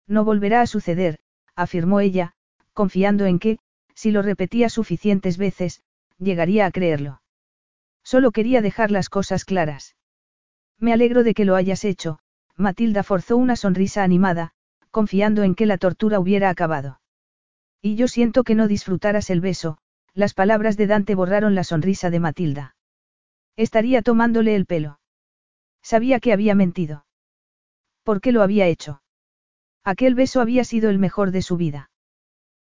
[0.07, 1.19] No volverá a suceder,
[1.55, 2.35] afirmó ella,
[2.73, 3.59] confiando en que,
[3.95, 5.83] si lo repetía suficientes veces,
[6.19, 7.23] llegaría a creerlo.
[8.03, 9.97] Solo quería dejar las cosas claras.
[10.79, 12.19] Me alegro de que lo hayas hecho,
[12.57, 14.53] Matilda forzó una sonrisa animada,
[14.91, 17.01] confiando en que la tortura hubiera acabado.
[17.83, 19.79] Y yo siento que no disfrutaras el beso,
[20.15, 22.77] las palabras de Dante borraron la sonrisa de Matilda.
[23.57, 25.01] Estaría tomándole el pelo.
[25.83, 27.05] Sabía que había mentido.
[28.05, 29.03] ¿Por qué lo había hecho?
[29.83, 31.91] Aquel beso había sido el mejor de su vida.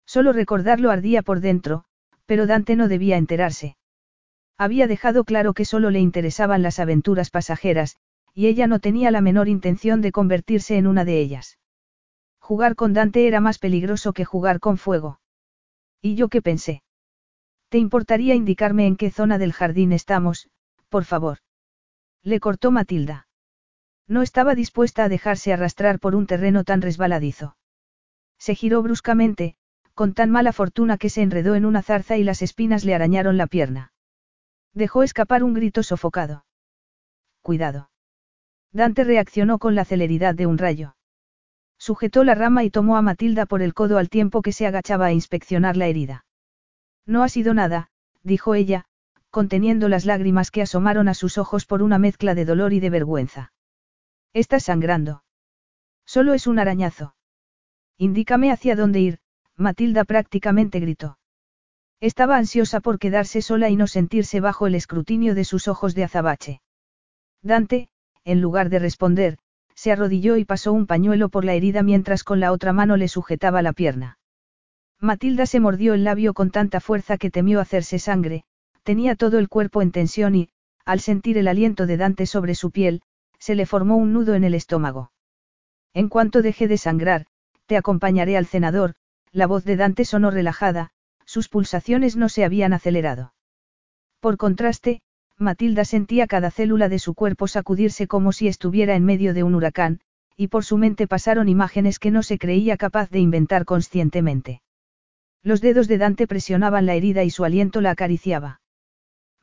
[0.06, 1.86] Solo recordarlo ardía por dentro,
[2.26, 3.76] pero Dante no debía enterarse.
[4.60, 7.96] Había dejado claro que solo le interesaban las aventuras pasajeras,
[8.34, 11.58] y ella no tenía la menor intención de convertirse en una de ellas.
[12.40, 15.22] Jugar con Dante era más peligroso que jugar con fuego.
[16.02, 16.84] ¿Y yo qué pensé?
[17.70, 20.50] ¿Te importaría indicarme en qué zona del jardín estamos,
[20.90, 21.38] por favor?
[22.22, 23.30] Le cortó Matilda.
[24.08, 27.56] No estaba dispuesta a dejarse arrastrar por un terreno tan resbaladizo.
[28.38, 29.56] Se giró bruscamente,
[29.94, 33.38] con tan mala fortuna que se enredó en una zarza y las espinas le arañaron
[33.38, 33.94] la pierna.
[34.74, 36.46] Dejó escapar un grito sofocado.
[37.42, 37.90] Cuidado.
[38.72, 40.96] Dante reaccionó con la celeridad de un rayo.
[41.78, 45.08] Sujetó la rama y tomó a Matilda por el codo al tiempo que se agachaba
[45.08, 46.26] a inspeccionar la herida.
[47.06, 47.90] No ha sido nada,
[48.24, 48.86] dijo ella,
[49.30, 52.90] conteniendo las lágrimas que asomaron a sus ojos por una mezcla de dolor y de
[52.90, 53.54] vergüenza.
[54.34, 55.24] Estás sangrando.
[56.06, 57.16] Solo es un arañazo.
[57.98, 59.20] Indícame hacia dónde ir,
[59.56, 61.19] Matilda prácticamente gritó.
[62.02, 66.06] Estaba ansiosa por quedarse sola y no sentirse bajo el escrutinio de sus ojos de
[66.06, 66.62] azabache.
[67.42, 67.90] Dante,
[68.24, 69.38] en lugar de responder,
[69.76, 73.08] se arrodilló y pasó un pañuelo por la herida mientras con la otra mano le
[73.08, 74.18] sujetaba la pierna.
[75.00, 78.44] Matilda se mordió el labio con tanta fuerza que temió hacerse sangre,
[78.84, 80.50] tenía todo el cuerpo en tensión y,
[80.86, 83.02] al sentir el aliento de Dante sobre su piel,
[83.40, 85.12] se le formó un nudo en el estómago.
[85.94, 87.26] En cuanto deje de sangrar,
[87.66, 88.96] te acompañaré al cenador,
[89.32, 90.92] la voz de Dante sonó relajada,
[91.30, 93.36] sus pulsaciones no se habían acelerado.
[94.20, 95.02] Por contraste,
[95.38, 99.54] Matilda sentía cada célula de su cuerpo sacudirse como si estuviera en medio de un
[99.54, 100.00] huracán,
[100.36, 104.64] y por su mente pasaron imágenes que no se creía capaz de inventar conscientemente.
[105.44, 108.62] Los dedos de Dante presionaban la herida y su aliento la acariciaba.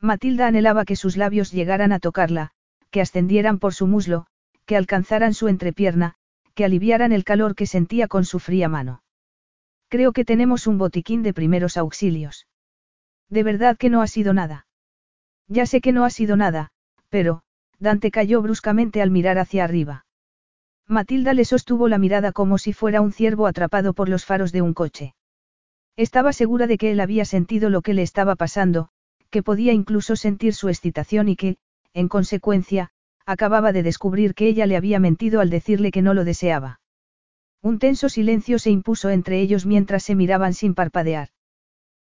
[0.01, 2.51] Matilda anhelaba que sus labios llegaran a tocarla,
[2.91, 4.27] que ascendieran por su muslo,
[4.65, 6.15] que alcanzaran su entrepierna,
[6.53, 9.03] que aliviaran el calor que sentía con su fría mano.
[9.89, 12.47] Creo que tenemos un botiquín de primeros auxilios.
[13.29, 14.67] De verdad que no ha sido nada.
[15.47, 16.71] Ya sé que no ha sido nada,
[17.09, 17.41] pero,
[17.79, 20.05] Dante cayó bruscamente al mirar hacia arriba.
[20.87, 24.61] Matilda le sostuvo la mirada como si fuera un ciervo atrapado por los faros de
[24.61, 25.15] un coche.
[25.95, 28.89] Estaba segura de que él había sentido lo que le estaba pasando,
[29.29, 31.57] que podía incluso sentir su excitación y que,
[31.93, 32.91] en consecuencia,
[33.25, 36.79] acababa de descubrir que ella le había mentido al decirle que no lo deseaba.
[37.61, 41.29] Un tenso silencio se impuso entre ellos mientras se miraban sin parpadear.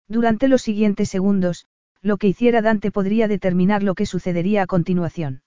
[0.08, 1.66] Durante los siguientes segundos,
[2.00, 5.42] lo que hiciera Dante podría determinar lo que sucedería a continuación.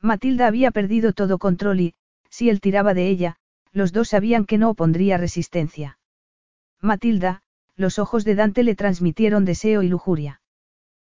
[0.00, 1.94] Matilda había perdido todo control y,
[2.30, 3.36] si él tiraba de ella,
[3.72, 5.98] los dos sabían que no opondría resistencia.
[6.80, 7.42] Matilda,
[7.76, 10.40] los ojos de Dante le transmitieron deseo y lujuria.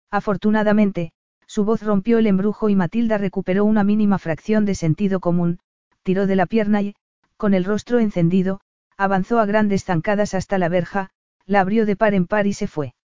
[0.10, 1.12] Afortunadamente,
[1.46, 5.60] su voz rompió el embrujo y Matilda recuperó una mínima fracción de sentido común,
[6.02, 6.96] tiró de la pierna y,
[7.38, 8.62] con el rostro encendido,
[8.98, 11.10] avanzó a grandes zancadas hasta la verja,
[11.46, 12.96] la abrió de par en par y se fue.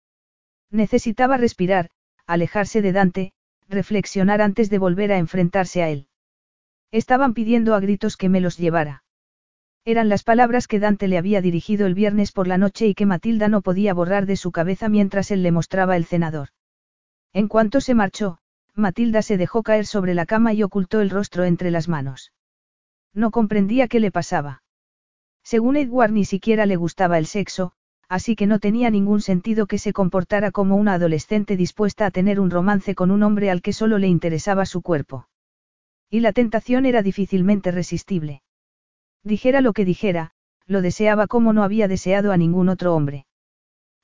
[0.70, 1.90] Necesitaba respirar,
[2.27, 3.32] alejarse de Dante,
[3.69, 6.09] reflexionar antes de volver a enfrentarse a él.
[6.93, 9.05] Estaban pidiendo a gritos que me los llevara.
[9.85, 13.07] Eran las palabras que Dante le había dirigido el viernes por la noche y que
[13.07, 16.48] Matilda no podía borrar de su cabeza mientras él le mostraba el cenador.
[17.32, 18.39] En cuanto se marchó,
[18.74, 22.32] Matilda se dejó caer sobre la cama y ocultó el rostro entre las manos.
[23.15, 24.62] No comprendía qué le pasaba.
[25.43, 27.73] Según Edward ni siquiera le gustaba el sexo,
[28.09, 32.41] así que no tenía ningún sentido que se comportara como una adolescente dispuesta a tener
[32.41, 35.28] un romance con un hombre al que solo le interesaba su cuerpo.
[36.09, 38.43] Y la tentación era difícilmente resistible.
[39.23, 40.32] Dijera lo que dijera,
[40.66, 43.27] lo deseaba como no había deseado a ningún otro hombre.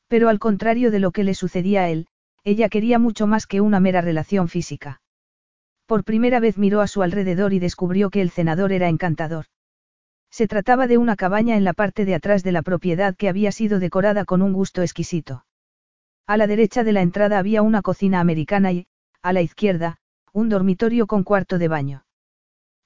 [0.09, 2.07] Pero al contrario de lo que le sucedía a él,
[2.45, 5.01] ella quería mucho más que una mera relación física.
[5.87, 9.47] Por primera vez miró a su alrededor y descubrió que el cenador era encantador.
[10.31, 13.53] Se trataba de una cabaña en la parte de atrás de la propiedad que había
[13.53, 15.47] sido decorada con un gusto exquisito.
[16.27, 18.87] A la derecha de la entrada había una cocina americana y,
[19.23, 19.99] a la izquierda,
[20.33, 22.05] un dormitorio con cuarto de baño.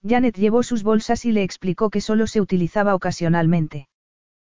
[0.06, 3.88] Janet llevó sus bolsas y le explicó que solo se utilizaba ocasionalmente.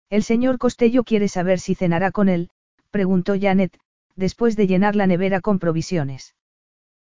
[0.09, 2.51] El señor Costello quiere saber si cenará con él,
[2.91, 3.79] preguntó Janet,
[4.17, 6.35] después de llenar la nevera con provisiones.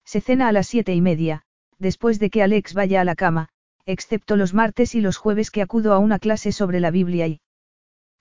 [0.09, 1.43] Se cena a las siete y media,
[1.79, 3.51] después de que Alex vaya a la cama,
[3.85, 7.43] excepto los martes y los jueves que acudo a una clase sobre la Biblia y...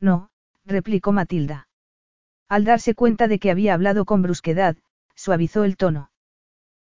[0.02, 0.30] No,
[0.66, 1.70] replicó Matilda.
[2.50, 4.76] Al darse cuenta de que había hablado con brusquedad,
[5.16, 6.12] suavizó el tono.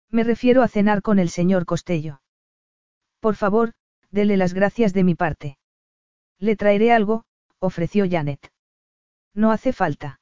[0.09, 2.23] Me refiero a cenar con el señor Costello.
[3.21, 3.75] Por favor,
[4.11, 5.59] dele las gracias de mi parte.
[6.39, 7.27] Le traeré algo,
[7.59, 8.51] ofreció Janet.
[9.35, 10.19] No hace falta.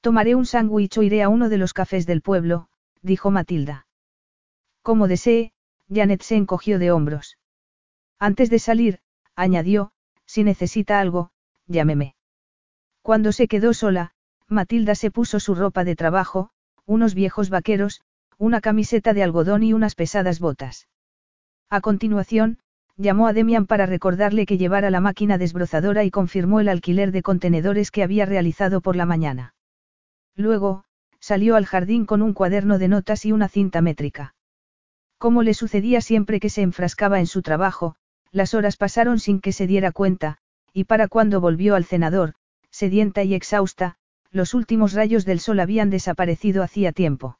[0.00, 2.70] Tomaré un sándwich o iré a uno de los cafés del pueblo,
[3.02, 3.88] dijo Matilda.
[4.82, 5.52] Como desee,
[5.92, 7.38] Janet se encogió de hombros.
[8.18, 9.00] Antes de salir,
[9.34, 9.92] añadió,
[10.26, 11.30] si necesita algo,
[11.66, 12.14] llámeme.
[13.02, 14.12] Cuando se quedó sola,
[14.48, 16.50] Matilda se puso su ropa de trabajo,
[16.86, 18.02] unos viejos vaqueros,
[18.36, 20.88] una camiseta de algodón y unas pesadas botas.
[21.68, 22.58] A continuación,
[22.96, 27.22] llamó a Demian para recordarle que llevara la máquina desbrozadora y confirmó el alquiler de
[27.22, 29.54] contenedores que había realizado por la mañana.
[30.36, 30.84] Luego,
[31.20, 34.34] salió al jardín con un cuaderno de notas y una cinta métrica.
[35.20, 37.94] Como le sucedía siempre que se enfrascaba en su trabajo,
[38.32, 40.38] las horas pasaron sin que se diera cuenta,
[40.72, 42.32] y para cuando volvió al cenador,
[42.70, 43.96] sedienta y exhausta,
[44.30, 47.38] los últimos rayos del sol habían desaparecido hacía tiempo.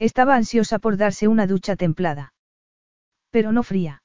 [0.00, 2.32] Estaba ansiosa por darse una ducha templada.
[3.30, 4.02] Pero no fría.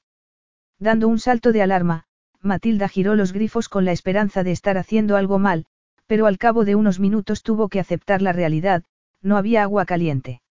[0.78, 2.04] Dando un salto de alarma,
[2.42, 5.66] Matilda giró los grifos con la esperanza de estar haciendo algo mal,
[6.06, 8.84] pero al cabo de unos minutos tuvo que aceptar la realidad,
[9.24, 10.43] no había agua caliente.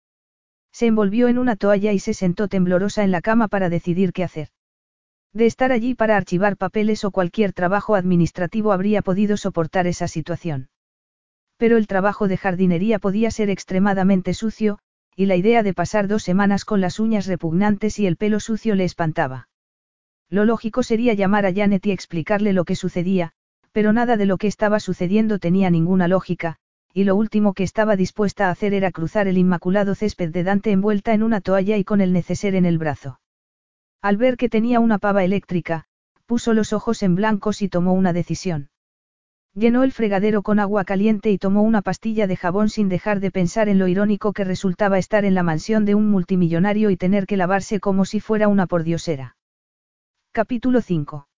[0.73, 4.25] Se envolvió en una toalla y se sentó temblorosa en la cama para decidir qué
[4.25, 4.49] hacer.
[5.33, 10.69] De estar allí para archivar papeles o cualquier trabajo administrativo habría podido soportar esa situación.
[11.57, 14.79] Pero el trabajo de jardinería podía ser extremadamente sucio,
[15.15, 18.75] y la idea de pasar dos semanas con las uñas repugnantes y el pelo sucio
[18.75, 19.49] le espantaba.
[20.29, 23.33] Lo lógico sería llamar a Janet y explicarle lo que sucedía,
[23.73, 26.59] pero nada de lo que estaba sucediendo tenía ninguna lógica,
[26.95, 30.71] y lo último que estaba dispuesta a hacer era cruzar el inmaculado césped de Dante
[30.71, 33.21] envuelta en una toalla y con el neceser en el brazo.
[34.03, 35.85] Al ver que tenía una pava eléctrica,
[36.27, 38.71] puso los ojos en blancos y tomó una decisión.
[39.55, 43.31] Llenó el fregadero con agua caliente y tomó una pastilla de jabón sin dejar de
[43.31, 47.27] pensar en lo irónico que resultaba estar en la mansión de un multimillonario y tener
[47.27, 49.37] que lavarse como si fuera una pordiosera.
[50.33, 51.29] Capítulo 5.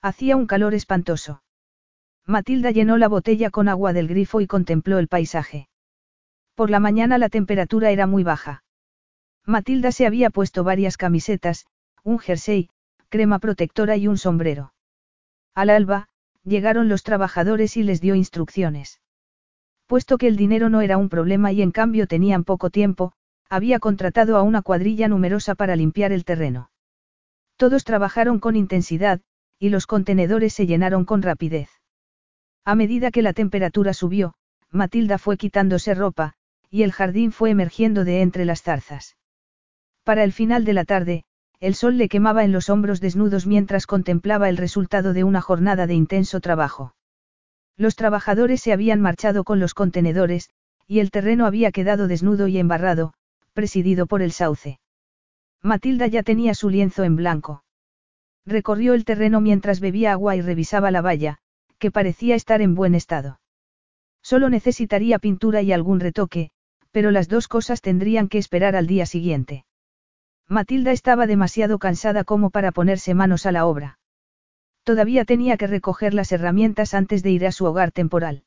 [0.00, 1.43] Hacía un calor espantoso.
[2.26, 5.68] Matilda llenó la botella con agua del grifo y contempló el paisaje.
[6.54, 8.64] Por la mañana la temperatura era muy baja.
[9.44, 11.66] Matilda se había puesto varias camisetas,
[12.02, 12.70] un jersey,
[13.10, 14.72] crema protectora y un sombrero.
[15.54, 16.08] Al alba,
[16.44, 19.02] llegaron los trabajadores y les dio instrucciones.
[19.86, 23.12] Puesto que el dinero no era un problema y en cambio tenían poco tiempo,
[23.50, 26.70] había contratado a una cuadrilla numerosa para limpiar el terreno.
[27.56, 29.20] Todos trabajaron con intensidad,
[29.58, 31.68] y los contenedores se llenaron con rapidez.
[32.64, 34.34] A medida que la temperatura subió,
[34.70, 36.32] Matilda fue quitándose ropa,
[36.70, 39.16] y el jardín fue emergiendo de entre las zarzas.
[40.02, 41.24] Para el final de la tarde,
[41.60, 45.86] el sol le quemaba en los hombros desnudos mientras contemplaba el resultado de una jornada
[45.86, 46.94] de intenso trabajo.
[47.76, 50.50] Los trabajadores se habían marchado con los contenedores,
[50.86, 53.14] y el terreno había quedado desnudo y embarrado,
[53.52, 54.78] presidido por el sauce.
[55.62, 57.64] Matilda ya tenía su lienzo en blanco.
[58.44, 61.38] Recorrió el terreno mientras bebía agua y revisaba la valla,
[61.84, 63.40] que parecía estar en buen estado.
[64.22, 66.50] Solo necesitaría pintura y algún retoque,
[66.92, 69.66] pero las dos cosas tendrían que esperar al día siguiente.
[70.48, 73.98] Matilda estaba demasiado cansada como para ponerse manos a la obra.
[74.82, 78.44] Todavía tenía que recoger las herramientas antes de ir a su hogar temporal.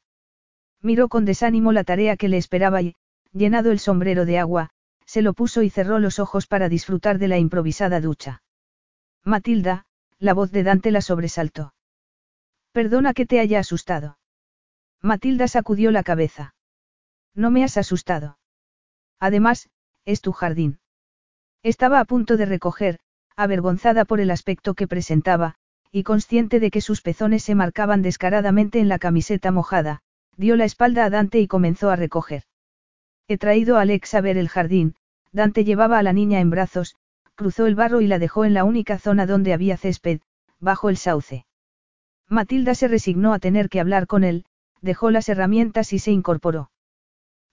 [0.81, 2.95] Miró con desánimo la tarea que le esperaba y,
[3.33, 4.71] llenado el sombrero de agua,
[5.05, 8.41] se lo puso y cerró los ojos para disfrutar de la improvisada ducha.
[9.23, 9.85] Matilda,
[10.17, 11.75] la voz de Dante la sobresaltó.
[12.77, 14.19] Perdona que te haya asustado.
[15.01, 16.53] Matilda sacudió la cabeza.
[17.33, 18.37] No me has asustado.
[19.19, 19.71] Además,
[20.05, 20.77] es tu jardín.
[21.63, 22.99] Estaba a punto de recoger,
[23.35, 25.55] avergonzada por el aspecto que presentaba,
[25.91, 30.03] y consciente de que sus pezones se marcaban descaradamente en la camiseta mojada,
[30.35, 32.43] dio la espalda a Dante y comenzó a recoger.
[33.27, 34.93] He traído a Alex a ver el jardín,
[35.31, 36.95] Dante llevaba a la niña en brazos,
[37.33, 40.21] cruzó el barro y la dejó en la única zona donde había césped,
[40.59, 41.46] bajo el sauce.
[42.29, 44.45] Matilda se resignó a tener que hablar con él,
[44.81, 46.71] dejó las herramientas y se incorporó.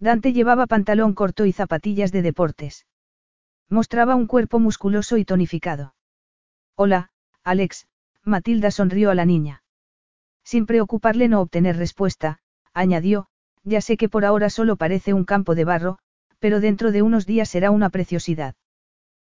[0.00, 2.86] Dante llevaba pantalón corto y zapatillas de deportes.
[3.68, 5.94] Mostraba un cuerpo musculoso y tonificado.
[6.76, 7.10] Hola,
[7.44, 7.86] Alex,
[8.24, 9.62] Matilda sonrió a la niña.
[10.42, 12.40] Sin preocuparle no obtener respuesta,
[12.72, 13.28] añadió,
[13.62, 15.98] ya sé que por ahora solo parece un campo de barro,
[16.38, 18.56] pero dentro de unos días será una preciosidad.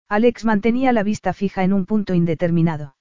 [0.08, 2.96] Alex mantenía la vista fija en un punto indeterminado.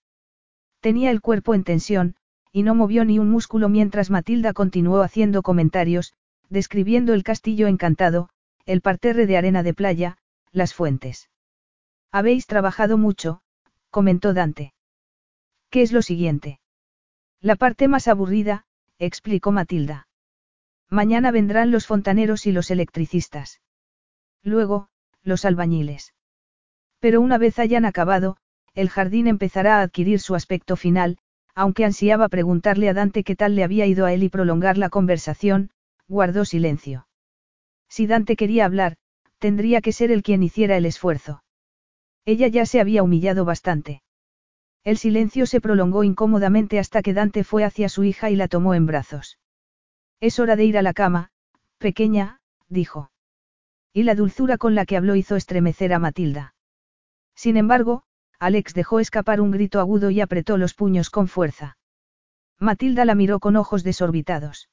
[0.79, 2.15] Tenía el cuerpo en tensión,
[2.53, 6.13] y no movió ni un músculo mientras Matilda continuó haciendo comentarios,
[6.49, 8.29] describiendo el castillo encantado,
[8.67, 10.17] el parterre de arena de playa,
[10.51, 11.29] las fuentes.
[12.11, 13.41] Habéis trabajado mucho,
[13.89, 14.73] comentó Dante.
[15.71, 16.59] ¿Qué es lo siguiente?
[17.41, 18.65] La parte más aburrida,
[18.99, 20.07] explicó Matilda.
[20.91, 23.61] Mañana vendrán los fontaneros y los electricistas.
[24.43, 24.89] Luego,
[25.23, 26.13] los albañiles.
[26.99, 28.37] Pero una vez hayan acabado,
[28.75, 31.17] el jardín empezará a adquirir su aspecto final,
[31.55, 34.89] aunque ansiaba preguntarle a Dante qué tal le había ido a él y prolongar la
[34.89, 35.69] conversación,
[36.07, 37.07] guardó silencio.
[37.89, 38.97] Si Dante quería hablar,
[39.37, 41.43] tendría que ser él quien hiciera el esfuerzo.
[42.25, 44.01] Ella ya se había humillado bastante.
[44.83, 48.73] El silencio se prolongó incómodamente hasta que Dante fue hacia su hija y la tomó
[48.73, 49.37] en brazos.
[50.19, 51.31] Es hora de ir a la cama,
[51.77, 53.11] pequeña, dijo.
[53.93, 56.55] Y la dulzura con la que habló hizo estremecer a Matilda.
[57.35, 58.03] Sin embargo,
[58.43, 61.77] Alex dejó escapar un grito agudo y apretó los puños con fuerza.
[62.59, 64.69] Matilda la miró con ojos desorbitados.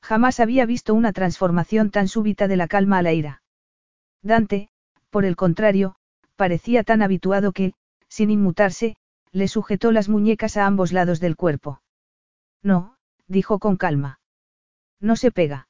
[0.00, 3.42] Jamás había visto una transformación tan súbita de la calma a la ira.
[4.22, 4.68] Dante,
[5.10, 5.96] por el contrario,
[6.36, 7.72] parecía tan habituado que,
[8.08, 8.94] sin inmutarse,
[9.32, 11.82] le sujetó las muñecas a ambos lados del cuerpo.
[12.62, 12.94] No,
[13.26, 14.20] dijo con calma.
[15.00, 15.66] No se pega.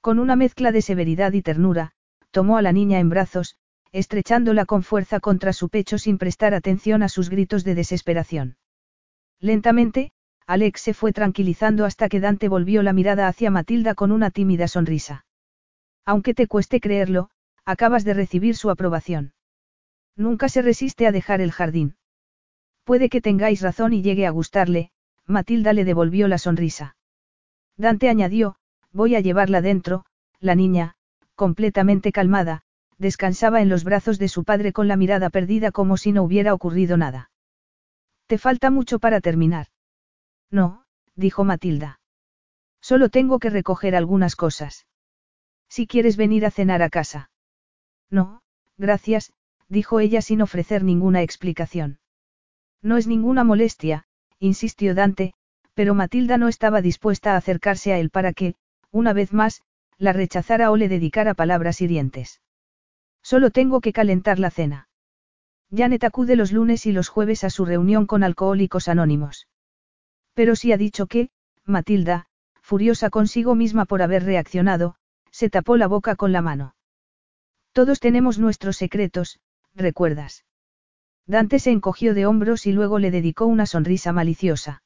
[0.00, 1.92] Con una mezcla de severidad y ternura,
[2.32, 3.54] tomó a la niña en brazos,
[3.92, 8.56] estrechándola con fuerza contra su pecho sin prestar atención a sus gritos de desesperación.
[9.38, 10.12] Lentamente,
[10.46, 14.66] Alex se fue tranquilizando hasta que Dante volvió la mirada hacia Matilda con una tímida
[14.66, 15.24] sonrisa.
[16.04, 17.30] Aunque te cueste creerlo,
[17.64, 19.34] acabas de recibir su aprobación.
[20.16, 21.96] Nunca se resiste a dejar el jardín.
[22.84, 24.90] Puede que tengáis razón y llegue a gustarle,
[25.26, 26.96] Matilda le devolvió la sonrisa.
[27.76, 28.56] Dante añadió,
[28.92, 30.04] voy a llevarla dentro,
[30.40, 30.96] la niña,
[31.36, 32.62] completamente calmada,
[33.02, 36.54] descansaba en los brazos de su padre con la mirada perdida como si no hubiera
[36.54, 37.30] ocurrido nada.
[38.26, 39.66] ¿Te falta mucho para terminar?
[40.50, 40.84] No,
[41.14, 42.00] dijo Matilda.
[42.80, 44.86] Solo tengo que recoger algunas cosas.
[45.68, 47.30] Si quieres venir a cenar a casa.
[48.10, 48.42] No,
[48.78, 49.32] gracias,
[49.68, 51.98] dijo ella sin ofrecer ninguna explicación.
[52.82, 54.04] No es ninguna molestia,
[54.38, 55.34] insistió Dante,
[55.74, 58.54] pero Matilda no estaba dispuesta a acercarse a él para que,
[58.90, 59.62] una vez más,
[59.98, 62.40] la rechazara o le dedicara palabras hirientes.
[63.22, 64.88] Solo tengo que calentar la cena.
[65.74, 69.48] Janet acude los lunes y los jueves a su reunión con alcohólicos anónimos.
[70.34, 71.30] Pero si ha dicho que,
[71.64, 72.26] Matilda,
[72.60, 74.96] furiosa consigo misma por haber reaccionado,
[75.30, 76.74] se tapó la boca con la mano.
[77.72, 79.40] Todos tenemos nuestros secretos,
[79.74, 80.44] ¿recuerdas?
[81.26, 84.82] Dante se encogió de hombros y luego le dedicó una sonrisa maliciosa.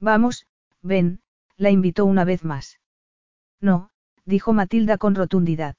[0.00, 0.46] Vamos,
[0.80, 1.20] ven,
[1.56, 2.80] la invitó una vez más.
[3.60, 3.90] No,
[4.24, 5.76] dijo Matilda con rotundidad.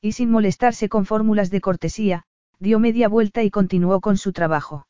[0.00, 2.24] Y sin molestarse con fórmulas de cortesía,
[2.58, 4.86] dio media vuelta y continuó con su trabajo.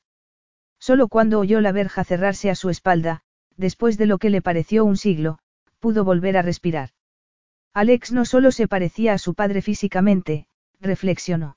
[0.79, 3.23] Solo cuando oyó la verja cerrarse a su espalda,
[3.57, 5.39] después de lo que le pareció un siglo,
[5.79, 6.91] pudo volver a respirar.
[7.75, 10.47] Alex no solo se parecía a su padre físicamente,
[10.81, 11.57] reflexionó.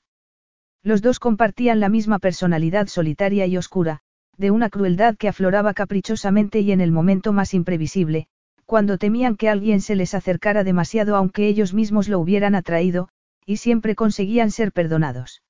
[0.82, 4.00] Los dos compartían la misma personalidad solitaria y oscura,
[4.36, 8.26] de una crueldad que afloraba caprichosamente y en el momento más imprevisible,
[8.66, 13.08] cuando temían que alguien se les acercara demasiado aunque ellos mismos lo hubieran atraído,
[13.46, 15.42] y siempre conseguían ser perdonados.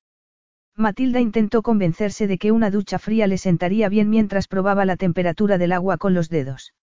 [0.75, 5.57] Matilda intentó convencerse de que una ducha fría le sentaría bien mientras probaba la temperatura
[5.57, 6.73] del agua con los dedos.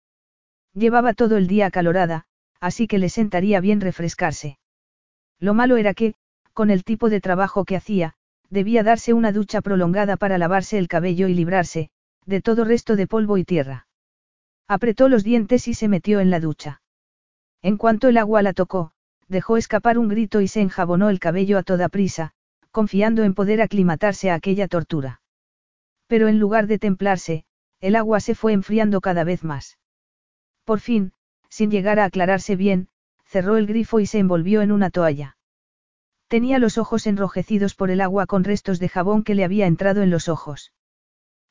[0.75, 2.25] Llevaba todo el día acalorada,
[2.61, 4.59] así que le sentaría bien refrescarse.
[5.39, 6.15] Lo malo era que,
[6.55, 8.15] con el tipo de trabajo que hacía,
[8.49, 11.91] debía darse una ducha prolongada para lavarse el cabello y librarse,
[12.25, 13.87] de todo resto de polvo y tierra.
[14.69, 16.81] Apretó los dientes y se metió en la ducha.
[17.61, 18.93] En cuanto el agua la tocó,
[19.33, 22.33] dejó escapar un grito y se enjabonó el cabello a toda prisa,
[22.71, 25.21] confiando en poder aclimatarse a aquella tortura.
[26.07, 27.45] Pero en lugar de templarse,
[27.81, 29.79] el agua se fue enfriando cada vez más.
[30.65, 31.13] Por fin,
[31.49, 32.89] sin llegar a aclararse bien,
[33.27, 35.37] cerró el grifo y se envolvió en una toalla.
[36.29, 40.03] Tenía los ojos enrojecidos por el agua con restos de jabón que le había entrado
[40.03, 40.73] en los ojos.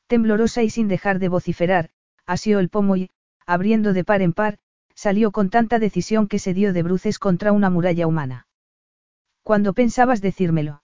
[0.08, 1.90] Temblorosa y sin dejar de vociferar,
[2.26, 3.10] asió el pomo y,
[3.46, 4.58] abriendo de par en par,
[4.96, 8.48] salió con tanta decisión que se dio de bruces contra una muralla humana.
[9.44, 10.84] ¿Cuándo pensabas decírmelo?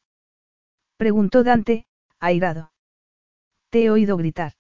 [0.98, 1.86] Preguntó Dante,
[2.20, 2.72] airado.
[3.70, 4.54] Te he oído gritar.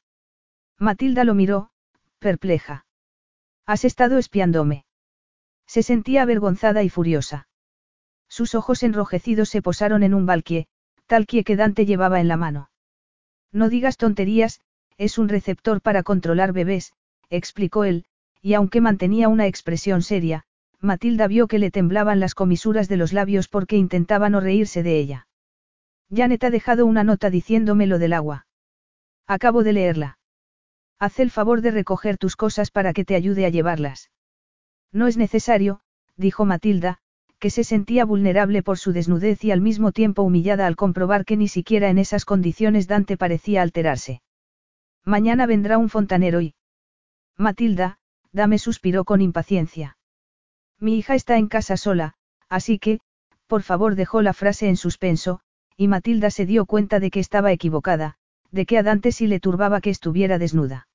[0.77, 1.71] Matilda lo miró,
[2.19, 2.85] perpleja.
[3.65, 4.85] Has estado espiándome.
[5.65, 7.47] Se sentía avergonzada y furiosa.
[8.29, 10.67] Sus ojos enrojecidos se posaron en un balquie,
[11.07, 12.69] tal que Dante llevaba en la mano.
[13.51, 14.61] No digas tonterías,
[14.97, 16.93] es un receptor para controlar bebés,
[17.29, 18.05] explicó él,
[18.41, 20.43] y aunque mantenía una expresión seria,
[20.79, 24.99] Matilda vio que le temblaban las comisuras de los labios porque intentaba no reírse de
[24.99, 25.27] ella.
[26.13, 28.45] Janet ha dejado una nota diciéndome lo del agua.
[29.25, 30.19] Acabo de leerla.
[30.99, 34.09] Haz el favor de recoger tus cosas para que te ayude a llevarlas.
[34.91, 35.81] No es necesario,
[36.15, 36.99] dijo Matilda,
[37.39, 41.37] que se sentía vulnerable por su desnudez y al mismo tiempo humillada al comprobar que
[41.37, 44.21] ni siquiera en esas condiciones Dante parecía alterarse.
[45.03, 46.55] Mañana vendrá un fontanero y...
[47.37, 47.99] Matilda,
[48.37, 49.97] Dame suspiró con impaciencia.
[50.79, 52.13] Mi hija está en casa sola,
[52.49, 52.99] así que,
[53.47, 55.39] Por favor dejó la frase en suspenso,
[55.75, 58.17] y Matilda se dio cuenta de que estaba equivocada,
[58.51, 60.87] de que a Dante sí le turbaba que estuviera desnuda.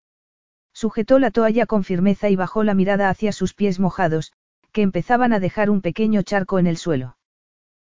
[0.72, 4.32] Sujetó la toalla con firmeza y bajó la mirada hacia sus pies mojados,
[4.70, 7.16] que empezaban a dejar un pequeño charco en el suelo.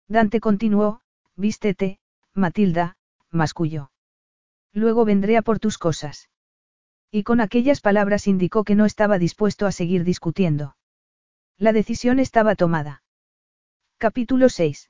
[0.08, 1.02] Dante continuó,
[1.36, 2.00] vístete,
[2.34, 2.96] Matilda,
[3.32, 3.92] masculló.
[4.72, 6.30] Luego vendré a por tus cosas.
[7.14, 10.78] Y con aquellas palabras indicó que no estaba dispuesto a seguir discutiendo.
[11.58, 13.04] La decisión estaba tomada.
[13.98, 14.90] Capítulo 6.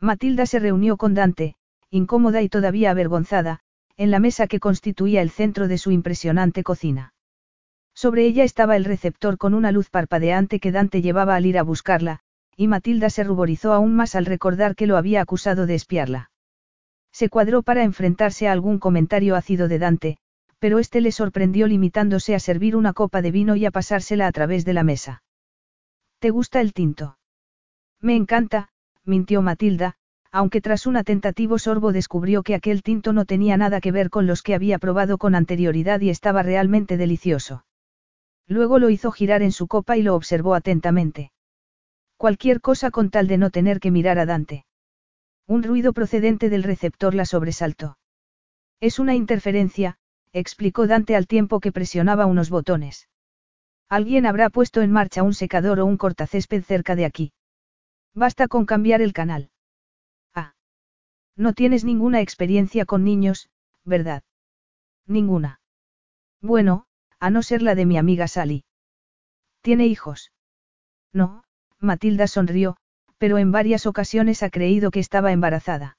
[0.00, 1.56] Matilda se reunió con Dante,
[1.90, 3.60] incómoda y todavía avergonzada,
[3.98, 7.12] en la mesa que constituía el centro de su impresionante cocina.
[7.94, 11.62] Sobre ella estaba el receptor con una luz parpadeante que Dante llevaba al ir a
[11.62, 12.20] buscarla,
[12.56, 16.30] y Matilda se ruborizó aún más al recordar que lo había acusado de espiarla.
[17.12, 20.18] Se cuadró para enfrentarse a algún comentario ácido de Dante,
[20.58, 24.32] pero este le sorprendió limitándose a servir una copa de vino y a pasársela a
[24.32, 25.22] través de la mesa.
[26.18, 27.18] ¿Te gusta el tinto?
[28.00, 28.70] Me encanta,
[29.04, 29.96] mintió Matilda,
[30.32, 34.26] aunque tras un atentativo sorbo descubrió que aquel tinto no tenía nada que ver con
[34.26, 37.64] los que había probado con anterioridad y estaba realmente delicioso.
[38.46, 41.32] Luego lo hizo girar en su copa y lo observó atentamente.
[42.16, 44.66] Cualquier cosa con tal de no tener que mirar a Dante.
[45.46, 47.98] Un ruido procedente del receptor la sobresaltó.
[48.80, 49.96] Es una interferencia,
[50.38, 53.08] explicó Dante al tiempo que presionaba unos botones.
[53.88, 57.32] Alguien habrá puesto en marcha un secador o un cortacésped cerca de aquí.
[58.14, 59.50] Basta con cambiar el canal.
[61.36, 63.50] No tienes ninguna experiencia con niños,
[63.84, 64.22] ¿verdad?
[65.06, 65.60] Ninguna.
[66.40, 66.86] Bueno,
[67.20, 68.64] a no ser la de mi amiga Sally.
[69.60, 70.32] ¿Tiene hijos?
[71.12, 71.44] No,
[71.78, 72.76] Matilda sonrió,
[73.18, 75.98] pero en varias ocasiones ha creído que estaba embarazada.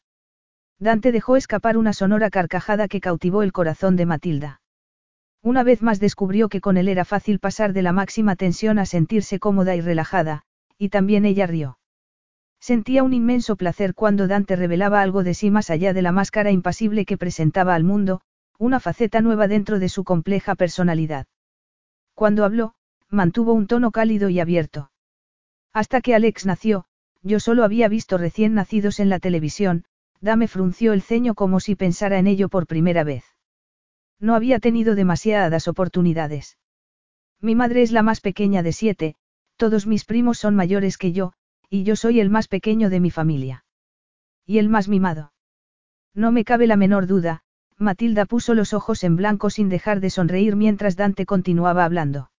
[0.79, 4.61] Dante dejó escapar una sonora carcajada que cautivó el corazón de Matilda.
[5.41, 8.85] Una vez más descubrió que con él era fácil pasar de la máxima tensión a
[8.85, 10.43] sentirse cómoda y relajada,
[10.77, 11.79] y también ella rió.
[12.59, 16.51] Sentía un inmenso placer cuando Dante revelaba algo de sí más allá de la máscara
[16.51, 18.21] impasible que presentaba al mundo,
[18.59, 21.27] una faceta nueva dentro de su compleja personalidad.
[22.15, 22.73] Cuando habló,
[23.09, 24.91] mantuvo un tono cálido y abierto.
[25.71, 26.85] Hasta que Alex nació,
[27.21, 29.85] yo solo había visto recién nacidos en la televisión,
[30.21, 33.23] Dame frunció el ceño como si pensara en ello por primera vez.
[34.19, 36.57] No había tenido demasiadas oportunidades.
[37.39, 39.15] Mi madre es la más pequeña de siete,
[39.57, 41.33] todos mis primos son mayores que yo,
[41.69, 43.65] y yo soy el más pequeño de mi familia.
[44.45, 45.33] Y el más mimado.
[46.15, 47.43] No me cabe la menor duda,
[47.77, 52.31] Matilda puso los ojos en blanco sin dejar de sonreír mientras Dante continuaba hablando.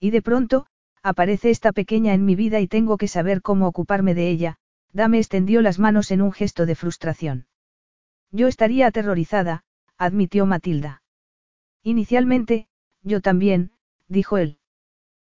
[0.00, 0.66] Y de pronto,
[1.02, 4.56] aparece esta pequeña en mi vida y tengo que saber cómo ocuparme de ella,
[4.94, 7.46] Dame extendió las manos en un gesto de frustración.
[8.30, 9.64] Yo estaría aterrorizada,
[9.98, 11.02] admitió Matilda.
[11.82, 12.68] Inicialmente,
[13.02, 13.72] yo también,
[14.08, 14.58] dijo él.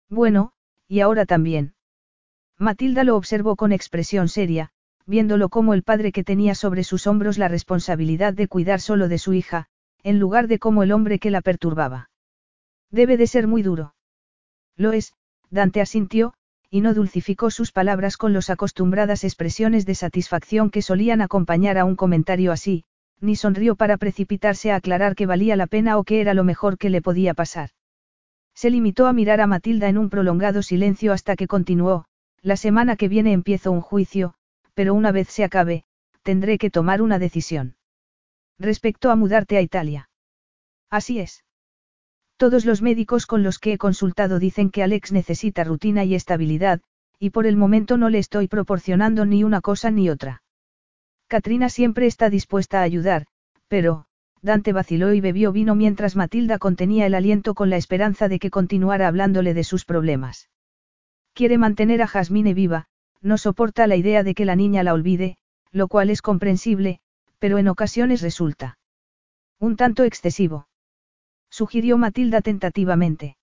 [0.10, 0.52] Bueno,
[0.88, 1.76] y ahora también.
[2.58, 4.72] Matilda lo observó con expresión seria,
[5.06, 9.20] viéndolo como el padre que tenía sobre sus hombros la responsabilidad de cuidar solo de
[9.20, 9.68] su hija,
[10.04, 12.10] en lugar de como el hombre que la perturbaba.
[12.90, 13.94] Debe de ser muy duro.
[14.76, 15.14] Lo es,
[15.52, 16.34] Dante asintió,
[16.74, 21.84] y no dulcificó sus palabras con las acostumbradas expresiones de satisfacción que solían acompañar a
[21.84, 22.86] un comentario así,
[23.20, 26.78] ni sonrió para precipitarse a aclarar que valía la pena o que era lo mejor
[26.78, 27.72] que le podía pasar.
[28.56, 32.06] Se limitó a mirar a Matilda en un prolongado silencio hasta que continuó,
[32.42, 34.34] la semana que viene empiezo un juicio,
[34.74, 35.84] pero una vez se acabe,
[36.24, 37.76] tendré que tomar una decisión.
[38.58, 40.10] Respecto a mudarte a Italia.
[40.90, 41.44] Así es.
[42.42, 46.82] Todos los médicos con los que he consultado dicen que Alex necesita rutina y estabilidad,
[47.20, 50.42] y por el momento no le estoy proporcionando ni una cosa ni otra.
[51.28, 53.28] Katrina siempre está dispuesta a ayudar,
[53.68, 54.06] pero,
[54.42, 58.50] Dante vaciló y bebió vino mientras Matilda contenía el aliento con la esperanza de que
[58.50, 60.50] continuara hablándole de sus problemas.
[61.36, 62.88] Quiere mantener a Jasmine viva,
[63.22, 65.38] no soporta la idea de que la niña la olvide,
[65.72, 67.02] lo cual es comprensible,
[67.38, 68.80] pero en ocasiones resulta
[69.60, 70.66] un tanto excesivo.
[71.52, 73.38] Sugirió Matilda tentativamente.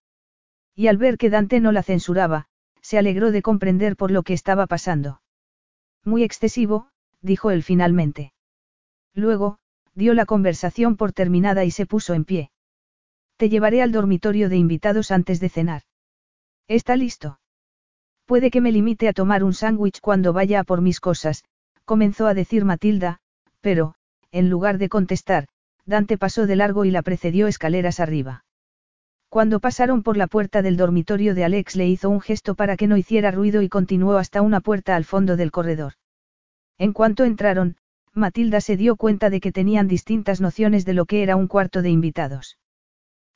[0.75, 2.47] Y al ver que Dante no la censuraba,
[2.81, 5.21] se alegró de comprender por lo que estaba pasando.
[6.05, 6.89] Muy excesivo,
[7.21, 8.33] dijo él finalmente.
[9.15, 9.59] Luego,
[9.95, 12.51] dio la conversación por terminada y se puso en pie.
[13.37, 15.83] Te llevaré al dormitorio de invitados antes de cenar.
[16.67, 17.41] ¿Está listo?
[18.25, 21.45] Puede que me limite a tomar un sándwich cuando vaya a por mis cosas,
[21.85, 23.21] comenzó a decir Matilda,
[23.61, 23.95] pero,
[24.31, 25.49] en lugar de contestar,
[25.89, 28.45] Dante pasó de largo y la precedió escaleras arriba.
[29.31, 32.87] Cuando pasaron por la puerta del dormitorio de Alex le hizo un gesto para que
[32.87, 35.95] no hiciera ruido y continuó hasta una puerta al fondo del corredor.
[36.77, 37.77] En cuanto entraron,
[38.13, 41.81] Matilda se dio cuenta de que tenían distintas nociones de lo que era un cuarto
[41.81, 42.59] de invitados.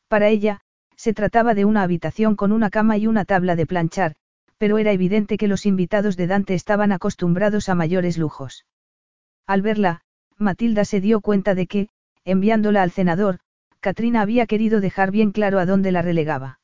[0.09, 0.61] Para ella,
[0.95, 4.15] se trataba de una habitación con una cama y una tabla de planchar,
[4.59, 8.67] pero era evidente que los invitados de Dante estaban acostumbrados a mayores lujos.
[9.47, 10.03] Al verla,
[10.37, 11.89] Matilda se dio cuenta de que,
[12.25, 13.39] enviándola al cenador,
[13.81, 16.61] Katrina había querido dejar bien claro a dónde la relegaba.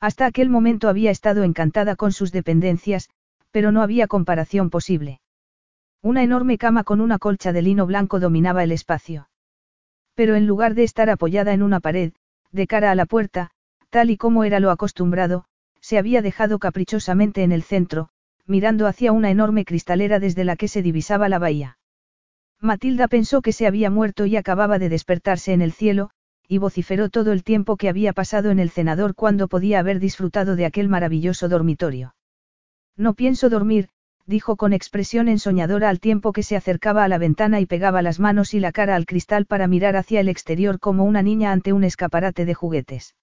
[0.00, 3.08] Hasta aquel momento había estado encantada con sus dependencias,
[3.52, 5.20] pero no había comparación posible.
[6.02, 9.28] Una enorme cama con una colcha de lino blanco dominaba el espacio.
[10.14, 12.12] Pero en lugar de estar apoyada en una pared,
[12.50, 13.50] de cara a la puerta,
[13.90, 15.44] tal y como era lo acostumbrado,
[15.80, 18.08] se había dejado caprichosamente en el centro,
[18.46, 21.78] mirando hacia una enorme cristalera desde la que se divisaba la bahía.
[22.62, 26.10] Matilda pensó que se había muerto y acababa de despertarse en el cielo,
[26.46, 30.54] y vociferó todo el tiempo que había pasado en el cenador cuando podía haber disfrutado
[30.54, 32.14] de aquel maravilloso dormitorio.
[32.96, 33.88] No pienso dormir,
[34.26, 38.20] dijo con expresión ensoñadora al tiempo que se acercaba a la ventana y pegaba las
[38.20, 41.72] manos y la cara al cristal para mirar hacia el exterior como una niña ante
[41.72, 43.16] un escaparate de juguetes.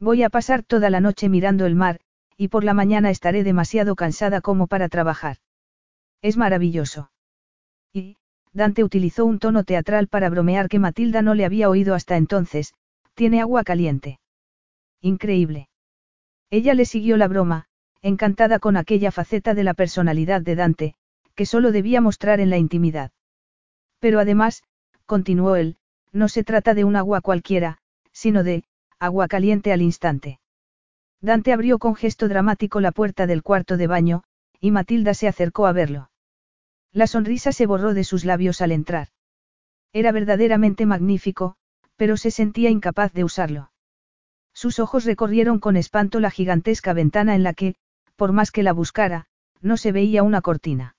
[0.00, 2.00] Voy a pasar toda la noche mirando el mar,
[2.38, 5.36] y por la mañana estaré demasiado cansada como para trabajar.
[6.22, 7.10] Es maravilloso.
[7.92, 8.16] Y,
[8.54, 12.72] Dante utilizó un tono teatral para bromear que Matilda no le había oído hasta entonces,
[13.14, 14.20] tiene agua caliente.
[15.00, 15.68] Increíble.
[16.50, 17.66] Ella le siguió la broma,
[18.00, 20.94] encantada con aquella faceta de la personalidad de Dante,
[21.34, 23.10] que solo debía mostrar en la intimidad.
[23.98, 24.62] Pero además,
[25.04, 25.76] continuó él,
[26.12, 27.78] no se trata de un agua cualquiera,
[28.12, 28.62] sino de,
[29.00, 30.38] agua caliente al instante.
[31.20, 34.22] Dante abrió con gesto dramático la puerta del cuarto de baño,
[34.60, 36.10] y Matilda se acercó a verlo.
[36.94, 39.08] La sonrisa se borró de sus labios al entrar.
[39.92, 41.56] Era verdaderamente magnífico,
[41.96, 43.72] pero se sentía incapaz de usarlo.
[44.52, 47.74] Sus ojos recorrieron con espanto la gigantesca ventana en la que,
[48.14, 49.26] por más que la buscara,
[49.60, 50.94] no se veía una cortina.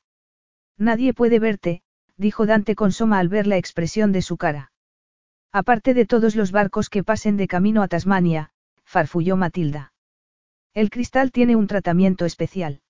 [0.78, 1.82] Nadie puede verte,
[2.18, 4.74] dijo Dante con soma al ver la expresión de su cara.
[5.54, 8.52] Aparte de todos los barcos que pasen de camino a Tasmania,
[8.84, 9.94] farfulló Matilda.
[10.74, 12.82] El cristal tiene un tratamiento especial.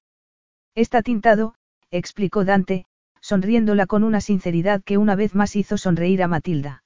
[0.73, 1.53] Está tintado,
[1.91, 2.88] explicó Dante,
[3.26, 6.84] sonriéndola con una sinceridad que una vez más hizo sonreír a Matilda.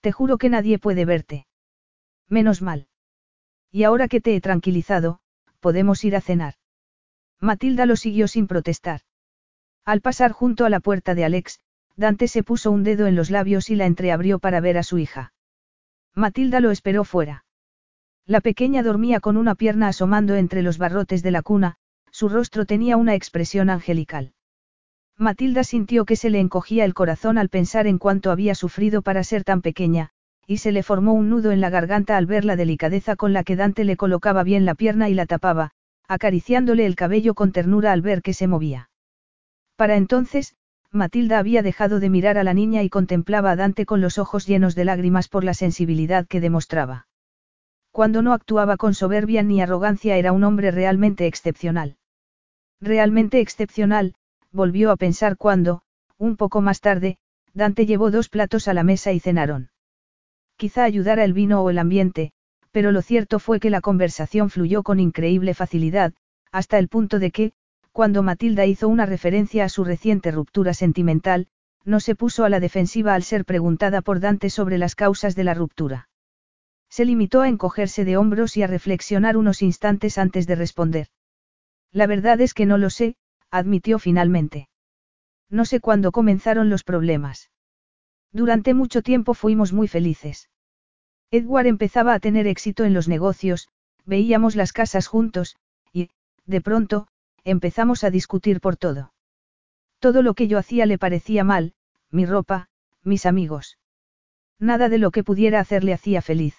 [0.00, 1.46] Te juro que nadie puede verte.
[2.28, 2.88] Menos mal.
[3.70, 5.20] Y ahora que te he tranquilizado,
[5.60, 6.54] podemos ir a cenar.
[7.40, 9.02] Matilda lo siguió sin protestar.
[9.84, 11.60] Al pasar junto a la puerta de Alex,
[11.94, 14.98] Dante se puso un dedo en los labios y la entreabrió para ver a su
[14.98, 15.32] hija.
[16.12, 17.44] Matilda lo esperó fuera.
[18.24, 21.76] La pequeña dormía con una pierna asomando entre los barrotes de la cuna,
[22.10, 24.32] su rostro tenía una expresión angelical.
[25.18, 29.24] Matilda sintió que se le encogía el corazón al pensar en cuánto había sufrido para
[29.24, 30.10] ser tan pequeña,
[30.46, 33.42] y se le formó un nudo en la garganta al ver la delicadeza con la
[33.42, 35.72] que Dante le colocaba bien la pierna y la tapaba,
[36.06, 38.90] acariciándole el cabello con ternura al ver que se movía.
[39.74, 40.54] Para entonces,
[40.92, 44.46] Matilda había dejado de mirar a la niña y contemplaba a Dante con los ojos
[44.46, 47.08] llenos de lágrimas por la sensibilidad que demostraba.
[47.90, 51.96] Cuando no actuaba con soberbia ni arrogancia era un hombre realmente excepcional.
[52.80, 54.14] Realmente excepcional,
[54.56, 55.82] volvió a pensar cuando,
[56.18, 57.18] un poco más tarde,
[57.54, 59.70] Dante llevó dos platos a la mesa y cenaron.
[60.56, 62.32] Quizá ayudara el vino o el ambiente,
[62.72, 66.14] pero lo cierto fue que la conversación fluyó con increíble facilidad,
[66.50, 67.52] hasta el punto de que,
[67.92, 71.48] cuando Matilda hizo una referencia a su reciente ruptura sentimental,
[71.84, 75.44] no se puso a la defensiva al ser preguntada por Dante sobre las causas de
[75.44, 76.08] la ruptura.
[76.90, 81.08] Se limitó a encogerse de hombros y a reflexionar unos instantes antes de responder.
[81.92, 83.16] La verdad es que no lo sé,
[83.50, 84.68] admitió finalmente.
[85.48, 87.50] No sé cuándo comenzaron los problemas.
[88.32, 90.50] Durante mucho tiempo fuimos muy felices.
[91.30, 93.68] Edward empezaba a tener éxito en los negocios,
[94.04, 95.56] veíamos las casas juntos,
[95.92, 96.10] y,
[96.44, 97.08] de pronto,
[97.44, 99.12] empezamos a discutir por todo.
[99.98, 101.74] Todo lo que yo hacía le parecía mal,
[102.10, 102.68] mi ropa,
[103.02, 103.78] mis amigos.
[104.58, 106.56] Nada de lo que pudiera hacerle hacía feliz.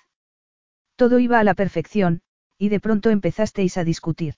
[0.95, 2.21] Todo iba a la perfección,
[2.57, 4.35] y de pronto empezasteis a discutir.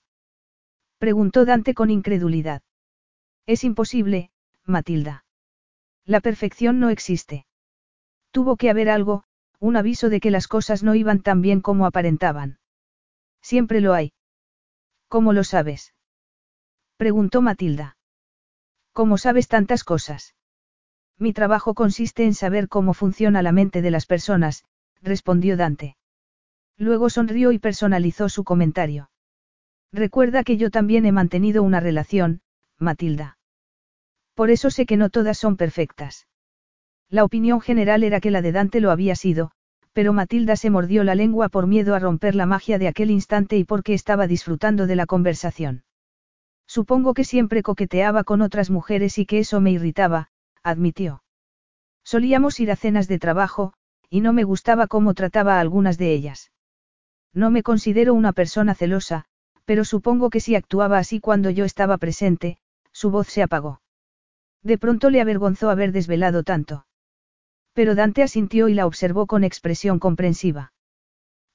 [1.00, 2.60] Preguntó Dante con incredulidad.
[3.46, 4.30] Es imposible,
[4.66, 5.24] Matilda.
[6.04, 7.46] La perfección no existe.
[8.32, 9.24] Tuvo que haber algo,
[9.60, 12.58] un aviso de que las cosas no iban tan bien como aparentaban.
[13.40, 14.12] Siempre lo hay.
[15.08, 15.94] ¿Cómo lo sabes?
[16.98, 17.96] Preguntó Matilda.
[18.92, 20.34] ¿Cómo sabes tantas cosas?
[21.16, 24.66] Mi trabajo consiste en saber cómo funciona la mente de las personas,
[25.00, 25.96] respondió Dante.
[26.76, 29.10] Luego sonrió y personalizó su comentario.
[29.92, 32.42] Recuerda que yo también he mantenido una relación,
[32.78, 33.38] Matilda.
[34.34, 36.28] Por eso sé que no todas son perfectas.
[37.08, 39.50] La opinión general era que la de Dante lo había sido,
[39.92, 43.56] pero Matilda se mordió la lengua por miedo a romper la magia de aquel instante
[43.56, 45.82] y porque estaba disfrutando de la conversación.
[46.66, 50.30] Supongo que siempre coqueteaba con otras mujeres y que eso me irritaba,
[50.62, 51.24] admitió.
[52.04, 53.72] Solíamos ir a cenas de trabajo,
[54.08, 56.52] y no me gustaba cómo trataba a algunas de ellas.
[57.34, 59.26] No me considero una persona celosa,
[59.64, 62.58] pero supongo que si actuaba así cuando yo estaba presente,
[62.92, 63.80] su voz se apagó.
[64.62, 66.86] De pronto le avergonzó haber desvelado tanto.
[67.72, 70.72] Pero Dante asintió y la observó con expresión comprensiva.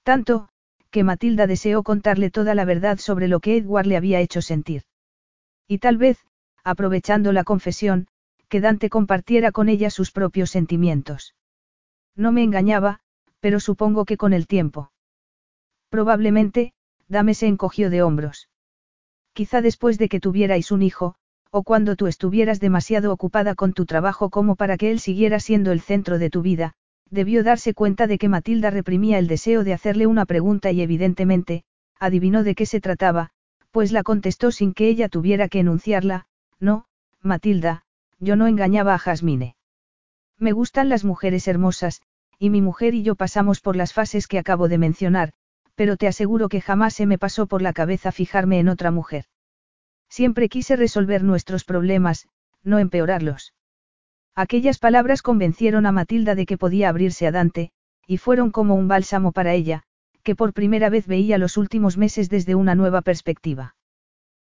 [0.03, 0.49] Tanto,
[0.91, 4.84] que Matilda deseó contarle toda la verdad sobre lo que Edward le había hecho sentir.
[5.68, 6.19] Y tal vez,
[6.64, 8.07] aprovechando la confesión,
[8.48, 11.36] que Dante compartiera con ella sus propios sentimientos.
[12.15, 13.02] No me engañaba,
[13.40, 14.91] pero supongo que con el tiempo.
[15.90, 16.73] Probablemente,
[17.07, 18.49] Dame se encogió de hombros.
[19.34, 21.15] Quizá después de que tuvierais un hijo,
[21.52, 25.72] o cuando tú estuvieras demasiado ocupada con tu trabajo como para que él siguiera siendo
[25.72, 26.73] el centro de tu vida,
[27.10, 31.64] debió darse cuenta de que Matilda reprimía el deseo de hacerle una pregunta y evidentemente,
[31.99, 33.30] adivinó de qué se trataba,
[33.72, 36.27] pues la contestó sin que ella tuviera que enunciarla,
[36.60, 36.86] no,
[37.22, 37.84] Matilda,
[38.19, 39.56] yo no engañaba a Jasmine.
[40.38, 42.02] Me gustan las mujeres hermosas,
[42.40, 45.34] y mi mujer y yo pasamos por las fases que acabo de mencionar,
[45.76, 49.26] pero te aseguro que jamás se me pasó por la cabeza fijarme en otra mujer.
[50.10, 52.27] Siempre quise resolver nuestros problemas,
[52.64, 53.53] no empeorarlos.
[54.35, 57.72] Aquellas palabras convencieron a Matilda de que podía abrirse a Dante,
[58.07, 59.84] y fueron como un bálsamo para ella,
[60.23, 63.76] que por primera vez veía los últimos meses desde una nueva perspectiva.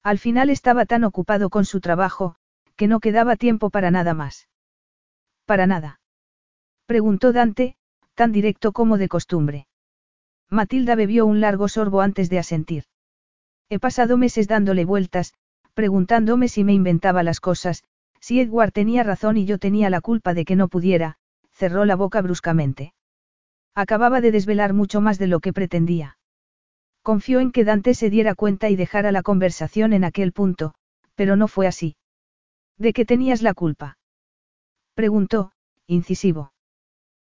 [0.02, 2.36] Al final estaba tan ocupado con su trabajo,
[2.76, 4.48] que no quedaba tiempo para nada más.
[5.46, 6.00] ¿Para nada?
[6.86, 7.76] Preguntó Dante,
[8.14, 9.66] tan directo como de costumbre.
[10.52, 12.84] Matilda bebió un largo sorbo antes de asentir.
[13.70, 15.32] He pasado meses dándole vueltas,
[15.72, 17.84] preguntándome si me inventaba las cosas,
[18.20, 21.16] si Edward tenía razón y yo tenía la culpa de que no pudiera,
[21.52, 22.92] cerró la boca bruscamente.
[23.74, 26.18] Acababa de desvelar mucho más de lo que pretendía.
[27.00, 30.74] Confió en que Dante se diera cuenta y dejara la conversación en aquel punto,
[31.14, 31.96] pero no fue así.
[32.76, 33.96] ¿De qué tenías la culpa?
[34.92, 35.52] Preguntó,
[35.86, 36.52] incisivo.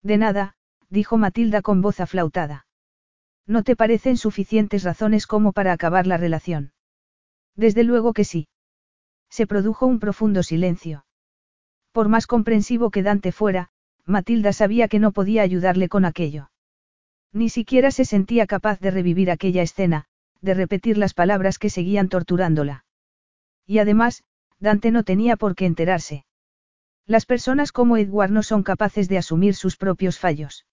[0.03, 0.55] De nada,
[0.89, 2.65] dijo Matilda con voz aflautada.
[3.51, 6.73] ¿No te parecen suficientes razones como para acabar la relación?
[7.57, 8.47] Desde luego que sí.
[9.29, 11.05] Se produjo un profundo silencio.
[11.91, 13.71] Por más comprensivo que Dante fuera,
[14.07, 16.53] Matilda sabía que no podía ayudarle con aquello.
[17.33, 20.05] Ni siquiera se sentía capaz de revivir aquella escena,
[20.41, 22.85] de repetir las palabras que seguían torturándola.
[23.67, 24.23] Y además,
[24.61, 26.25] Dante no tenía por qué enterarse.
[27.05, 30.67] Las personas como Edward no son capaces de asumir sus propios fallos.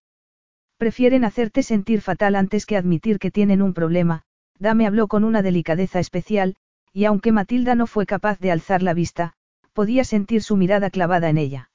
[0.77, 4.21] Prefieren hacerte sentir fatal antes que admitir que tienen un problema,
[4.59, 6.55] Dame habló con una delicadeza especial,
[6.93, 9.33] y aunque Matilda no fue capaz de alzar la vista,
[9.73, 11.71] podía sentir su mirada clavada en ella.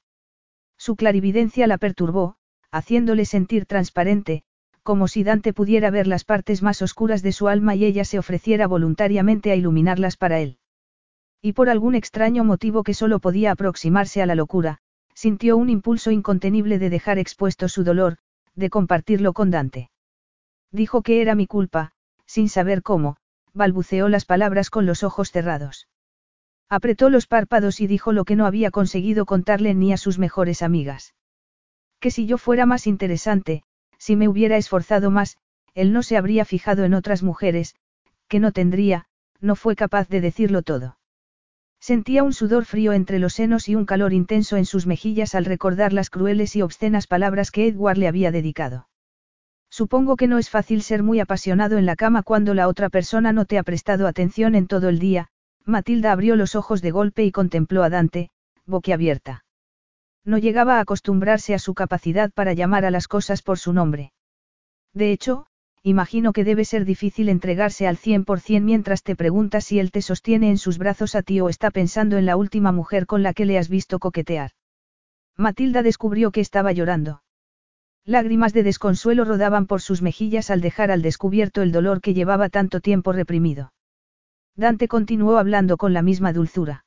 [0.77, 2.35] Su clarividencia la perturbó,
[2.71, 4.43] haciéndole sentir transparente,
[4.83, 8.19] como si Dante pudiera ver las partes más oscuras de su alma y ella se
[8.19, 10.57] ofreciera voluntariamente a iluminarlas para él.
[11.41, 14.79] Y por algún extraño motivo que solo podía aproximarse a la locura,
[15.13, 18.17] sintió un impulso incontenible de dejar expuesto su dolor,
[18.55, 19.89] de compartirlo con Dante.
[20.71, 21.91] Dijo que era mi culpa,
[22.25, 23.17] sin saber cómo,
[23.53, 25.87] balbuceó las palabras con los ojos cerrados.
[26.69, 30.61] Apretó los párpados y dijo lo que no había conseguido contarle ni a sus mejores
[30.61, 31.13] amigas.
[31.99, 33.63] Que si yo fuera más interesante,
[33.97, 35.37] si me hubiera esforzado más,
[35.75, 37.75] él no se habría fijado en otras mujeres,
[38.27, 39.05] que no tendría,
[39.39, 40.97] no fue capaz de decirlo todo.
[41.83, 45.43] Sentía un sudor frío entre los senos y un calor intenso en sus mejillas al
[45.43, 48.87] recordar las crueles y obscenas palabras que Edward le había dedicado.
[49.69, 53.33] Supongo que no es fácil ser muy apasionado en la cama cuando la otra persona
[53.33, 55.27] no te ha prestado atención en todo el día,
[55.65, 58.29] Matilda abrió los ojos de golpe y contempló a Dante,
[58.65, 59.43] boquiabierta.
[60.23, 64.13] No llegaba a acostumbrarse a su capacidad para llamar a las cosas por su nombre.
[64.93, 65.47] De hecho,
[65.83, 70.49] imagino que debe ser difícil entregarse al 100% mientras te preguntas si él te sostiene
[70.49, 73.45] en sus brazos a ti o está pensando en la última mujer con la que
[73.45, 74.51] le has visto coquetear.
[75.35, 77.21] Matilda descubrió que estaba llorando.
[78.05, 82.49] Lágrimas de desconsuelo rodaban por sus mejillas al dejar al descubierto el dolor que llevaba
[82.49, 83.73] tanto tiempo reprimido.
[84.55, 86.85] Dante continuó hablando con la misma dulzura.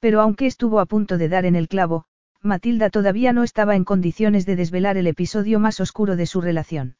[0.00, 2.04] Pero aunque estuvo a punto de dar en el clavo,
[2.42, 6.96] Matilda todavía no estaba en condiciones de desvelar el episodio más oscuro de su relación.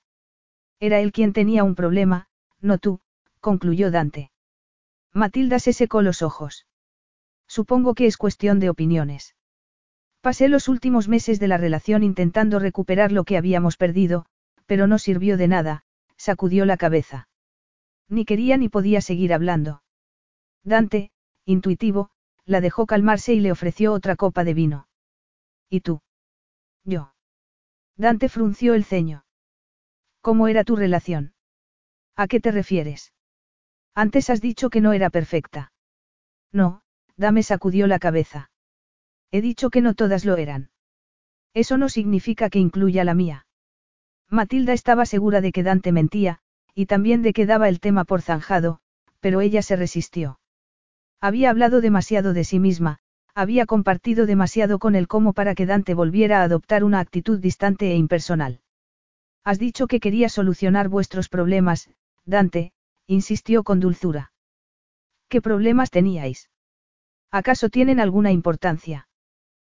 [0.82, 2.26] Era él quien tenía un problema,
[2.60, 2.98] no tú,
[3.38, 4.32] concluyó Dante.
[5.12, 6.66] Matilda se secó los ojos.
[7.46, 9.36] Supongo que es cuestión de opiniones.
[10.22, 14.26] Pasé los últimos meses de la relación intentando recuperar lo que habíamos perdido,
[14.66, 15.84] pero no sirvió de nada,
[16.16, 17.28] sacudió la cabeza.
[18.08, 19.84] Ni quería ni podía seguir hablando.
[20.64, 21.12] Dante,
[21.44, 22.10] intuitivo,
[22.44, 24.88] la dejó calmarse y le ofreció otra copa de vino.
[25.70, 26.02] ¿Y tú?
[26.82, 27.14] Yo.
[27.96, 29.24] Dante frunció el ceño.
[30.22, 31.34] ¿Cómo era tu relación?
[32.16, 33.12] ¿A qué te refieres?
[33.94, 35.72] Antes has dicho que no era perfecta.
[36.52, 36.82] No,
[37.16, 38.50] Dame sacudió la cabeza.
[39.32, 40.70] He dicho que no todas lo eran.
[41.54, 43.46] Eso no significa que incluya la mía.
[44.30, 46.38] Matilda estaba segura de que Dante mentía,
[46.74, 48.78] y también de que daba el tema por zanjado,
[49.20, 50.38] pero ella se resistió.
[51.20, 53.00] Había hablado demasiado de sí misma,
[53.34, 57.90] había compartido demasiado con él como para que Dante volviera a adoptar una actitud distante
[57.90, 58.61] e impersonal.
[59.44, 61.90] Has dicho que quería solucionar vuestros problemas,
[62.24, 62.72] Dante,
[63.06, 64.32] insistió con dulzura.
[65.28, 66.50] ¿Qué problemas teníais?
[67.30, 69.08] ¿Acaso tienen alguna importancia?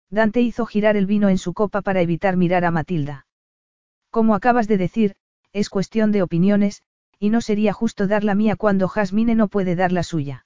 [0.10, 3.26] Dante hizo girar el vino en su copa para evitar mirar a Matilda.
[4.10, 5.16] Como acabas de decir,
[5.54, 6.84] es cuestión de opiniones,
[7.20, 10.46] y no sería justo dar la mía cuando Jasmine no puede dar la suya.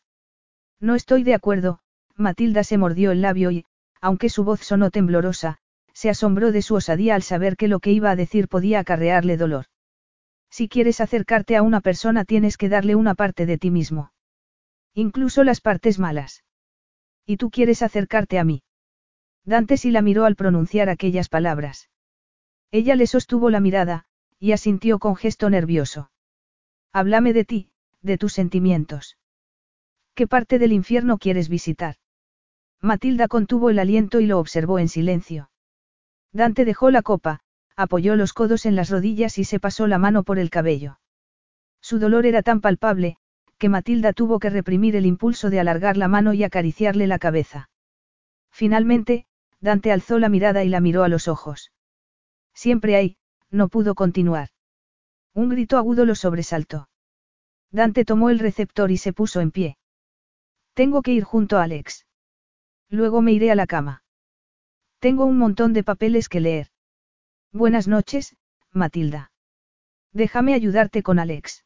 [0.79, 1.79] No estoy de acuerdo,
[2.15, 3.65] Matilda se mordió el labio y,
[3.99, 5.57] aunque su voz sonó temblorosa,
[5.97, 9.35] se asombró de su osadía al saber que lo que iba a decir podía acarrearle
[9.35, 9.65] dolor.
[10.51, 14.11] Si quieres acercarte a una persona tienes que darle una parte de ti mismo.
[14.93, 16.43] Incluso las partes malas.
[17.25, 18.61] Y tú quieres acercarte a mí.
[19.43, 21.89] Dante sí la miró al pronunciar aquellas palabras.
[22.69, 24.05] Ella le sostuvo la mirada,
[24.37, 26.11] y asintió con gesto nervioso.
[26.93, 27.71] Háblame de ti,
[28.03, 29.17] de tus sentimientos.
[30.13, 31.95] ¿Qué parte del infierno quieres visitar?
[32.81, 35.49] Matilda contuvo el aliento y lo observó en silencio.
[36.33, 37.41] Dante dejó la copa,
[37.75, 40.99] apoyó los codos en las rodillas y se pasó la mano por el cabello.
[41.81, 43.17] Su dolor era tan palpable,
[43.57, 47.69] que Matilda tuvo que reprimir el impulso de alargar la mano y acariciarle la cabeza.
[48.51, 49.25] Finalmente,
[49.59, 51.71] Dante alzó la mirada y la miró a los ojos.
[52.53, 53.17] Siempre hay,
[53.49, 54.49] no pudo continuar.
[55.33, 56.89] Un grito agudo lo sobresaltó.
[57.71, 59.77] Dante tomó el receptor y se puso en pie.
[60.73, 62.05] Tengo que ir junto a Alex.
[62.89, 64.03] Luego me iré a la cama.
[64.99, 66.67] Tengo un montón de papeles que leer.
[67.53, 68.35] Buenas noches,
[68.71, 69.31] Matilda.
[70.11, 71.65] Déjame ayudarte con Alex.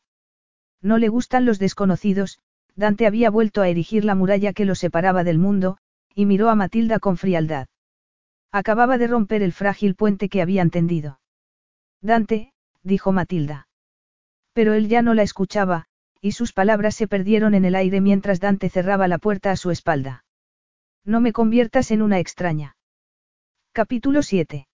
[0.81, 2.39] No le gustan los desconocidos,
[2.75, 5.77] Dante había vuelto a erigir la muralla que lo separaba del mundo,
[6.13, 7.67] y miró a Matilda con frialdad.
[8.51, 11.19] Acababa de romper el frágil puente que habían tendido.
[12.01, 12.53] Dante,
[12.83, 13.67] dijo Matilda.
[14.53, 15.85] Pero él ya no la escuchaba,
[16.19, 19.71] y sus palabras se perdieron en el aire mientras Dante cerraba la puerta a su
[19.71, 20.25] espalda.
[21.05, 22.75] No me conviertas en una extraña.
[23.73, 24.67] Capítulo 7.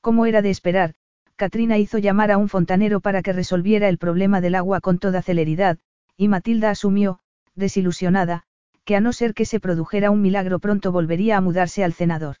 [0.00, 0.94] Como era de esperar,
[1.36, 5.22] Katrina hizo llamar a un fontanero para que resolviera el problema del agua con toda
[5.22, 5.78] celeridad,
[6.16, 7.20] y Matilda asumió,
[7.54, 8.42] desilusionada,
[8.84, 12.38] que a no ser que se produjera un milagro pronto volvería a mudarse al cenador.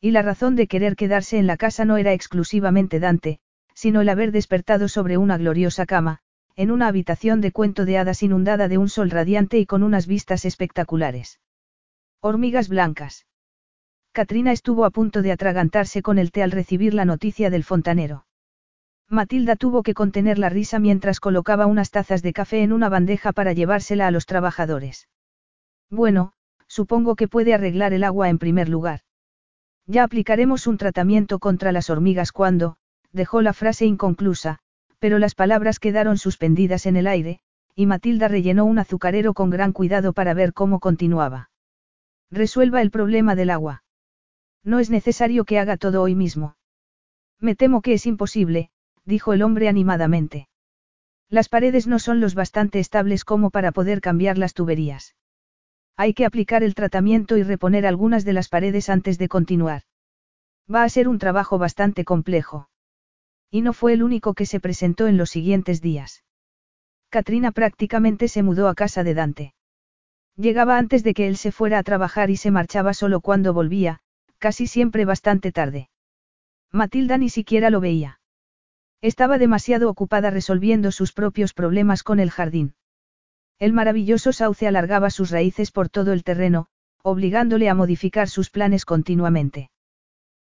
[0.00, 3.38] Y la razón de querer quedarse en la casa no era exclusivamente Dante,
[3.74, 6.22] sino el haber despertado sobre una gloriosa cama,
[6.56, 10.08] en una habitación de cuento de hadas inundada de un sol radiante y con unas
[10.08, 11.38] vistas espectaculares.
[12.20, 13.27] Hormigas blancas.
[14.18, 18.26] Katrina estuvo a punto de atragantarse con el té al recibir la noticia del fontanero.
[19.08, 23.30] Matilda tuvo que contener la risa mientras colocaba unas tazas de café en una bandeja
[23.30, 25.06] para llevársela a los trabajadores.
[25.88, 26.32] Bueno,
[26.66, 29.02] supongo que puede arreglar el agua en primer lugar.
[29.86, 32.76] Ya aplicaremos un tratamiento contra las hormigas cuando,
[33.12, 34.58] dejó la frase inconclusa,
[34.98, 37.38] pero las palabras quedaron suspendidas en el aire,
[37.76, 41.50] y Matilda rellenó un azucarero con gran cuidado para ver cómo continuaba.
[42.32, 43.84] Resuelva el problema del agua.
[44.68, 46.54] No es necesario que haga todo hoy mismo.
[47.40, 48.68] Me temo que es imposible,
[49.06, 50.46] dijo el hombre animadamente.
[51.30, 55.16] Las paredes no son los bastante estables como para poder cambiar las tuberías.
[55.96, 59.84] Hay que aplicar el tratamiento y reponer algunas de las paredes antes de continuar.
[60.70, 62.68] Va a ser un trabajo bastante complejo.
[63.50, 66.24] Y no fue el único que se presentó en los siguientes días.
[67.08, 69.54] Katrina prácticamente se mudó a casa de Dante.
[70.36, 74.02] Llegaba antes de que él se fuera a trabajar y se marchaba solo cuando volvía,
[74.38, 75.90] casi siempre bastante tarde.
[76.72, 78.20] Matilda ni siquiera lo veía.
[79.00, 82.74] Estaba demasiado ocupada resolviendo sus propios problemas con el jardín.
[83.58, 86.66] El maravilloso sauce alargaba sus raíces por todo el terreno,
[87.02, 89.70] obligándole a modificar sus planes continuamente.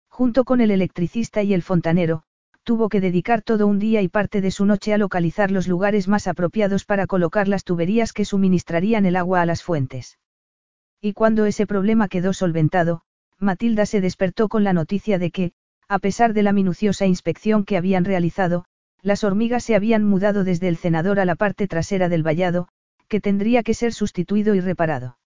[0.08, 2.22] Junto con el electricista y el fontanero,
[2.62, 6.08] tuvo que dedicar todo un día y parte de su noche a localizar los lugares
[6.08, 10.18] más apropiados para colocar las tuberías que suministrarían el agua a las fuentes.
[11.00, 13.02] Y cuando ese problema quedó solventado,
[13.38, 15.52] Matilda se despertó con la noticia de que,
[15.88, 18.64] a pesar de la minuciosa inspección que habían realizado,
[19.02, 22.68] las hormigas se habían mudado desde el cenador a la parte trasera del vallado,
[23.08, 25.18] que tendría que ser sustituido y reparado.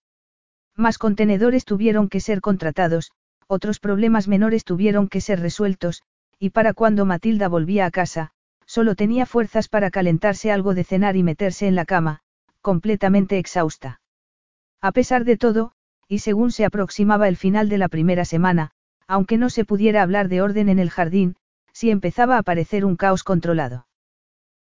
[0.75, 3.11] Más contenedores tuvieron que ser contratados,
[3.47, 6.03] otros problemas menores tuvieron que ser resueltos,
[6.39, 8.31] y para cuando Matilda volvía a casa,
[8.65, 12.21] solo tenía fuerzas para calentarse algo de cenar y meterse en la cama,
[12.61, 13.99] completamente exhausta.
[14.79, 15.73] A pesar de todo,
[16.11, 18.71] y según se aproximaba el final de la primera semana,
[19.07, 21.37] aunque no se pudiera hablar de orden en el jardín,
[21.71, 23.87] sí empezaba a aparecer un caos controlado.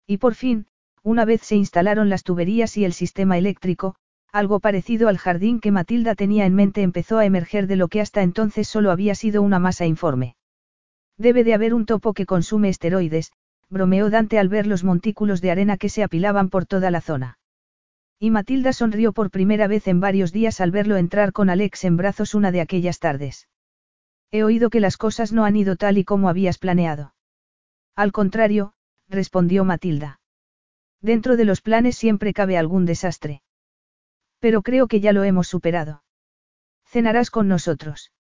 [0.06, 0.68] Y por fin,
[1.02, 3.96] una vez se instalaron las tuberías y el sistema eléctrico,
[4.32, 8.00] algo parecido al jardín que Matilda tenía en mente empezó a emerger de lo que
[8.00, 10.36] hasta entonces solo había sido una masa informe.
[11.18, 13.32] Debe de haber un topo que consume esteroides,
[13.70, 17.39] bromeó Dante al ver los montículos de arena que se apilaban por toda la zona.
[18.22, 21.96] Y Matilda sonrió por primera vez en varios días al verlo entrar con Alex en
[21.96, 23.48] brazos una de aquellas tardes.
[24.30, 27.16] He oído que las cosas no han ido tal y como habías planeado.
[27.96, 28.74] Al contrario,
[29.08, 30.20] respondió Matilda.
[31.02, 33.42] Dentro de los planes siempre cabe algún desastre.
[34.40, 36.04] Pero creo que ya lo hemos superado.
[36.86, 38.12] Cenarás con nosotros.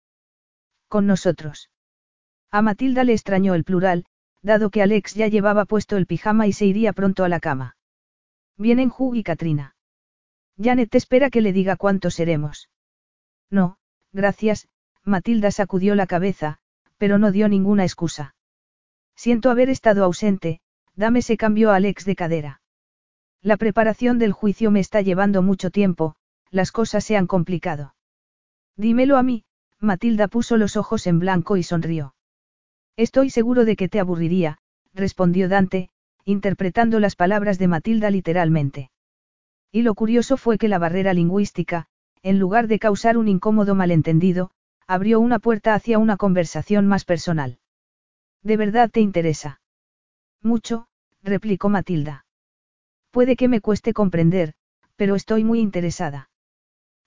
[0.88, 1.70] Con nosotros.
[2.52, 4.06] A Matilda le extrañó el plural,
[4.42, 7.76] dado que Alex ya llevaba puesto el pijama y se iría pronto a la cama.
[8.58, 9.76] Vienen Hugh y Katrina.
[10.62, 12.70] Janet espera que le diga cuántos seremos.
[13.50, 13.78] No,
[14.12, 14.68] gracias,
[15.04, 16.60] Matilda sacudió la cabeza,
[16.98, 18.36] pero no dio ninguna excusa.
[19.16, 20.60] Siento haber estado ausente,
[20.96, 22.62] dame se cambió a Alex de cadera.
[23.42, 26.16] La preparación del juicio me está llevando mucho tiempo,
[26.52, 27.96] las cosas se han complicado.
[28.76, 29.46] Dímelo a mí,
[29.80, 32.16] Matilda puso los ojos en blanco y sonrió.
[32.98, 34.58] Estoy seguro de que te aburriría,
[34.94, 35.90] respondió Dante,
[36.26, 38.92] interpretando las palabras de Matilda literalmente.
[39.72, 41.88] Y lo curioso fue que la barrera lingüística,
[42.24, 44.52] en lugar de causar un incómodo malentendido,
[44.88, 47.60] abrió una puerta hacia una conversación más personal.
[48.42, 49.62] ¿De verdad te interesa?
[50.42, 50.88] Mucho,
[51.22, 52.26] replicó Matilda.
[53.12, 54.54] Puede que me cueste comprender,
[54.96, 56.30] pero estoy muy interesada.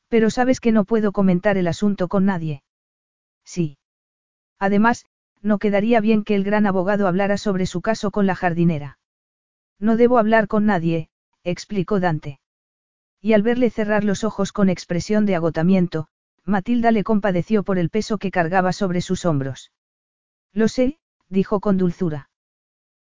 [0.08, 2.62] Pero sabes que no puedo comentar el asunto con nadie.
[3.44, 3.78] Sí.
[4.58, 5.06] Además,
[5.40, 8.98] no quedaría bien que el gran abogado hablara sobre su caso con la jardinera.
[9.80, 11.08] No debo hablar con nadie,
[11.42, 12.41] explicó Dante.
[13.22, 16.08] Y al verle cerrar los ojos con expresión de agotamiento,
[16.44, 19.70] Matilda le compadeció por el peso que cargaba sobre sus hombros.
[20.52, 22.30] Lo sé, dijo con dulzura.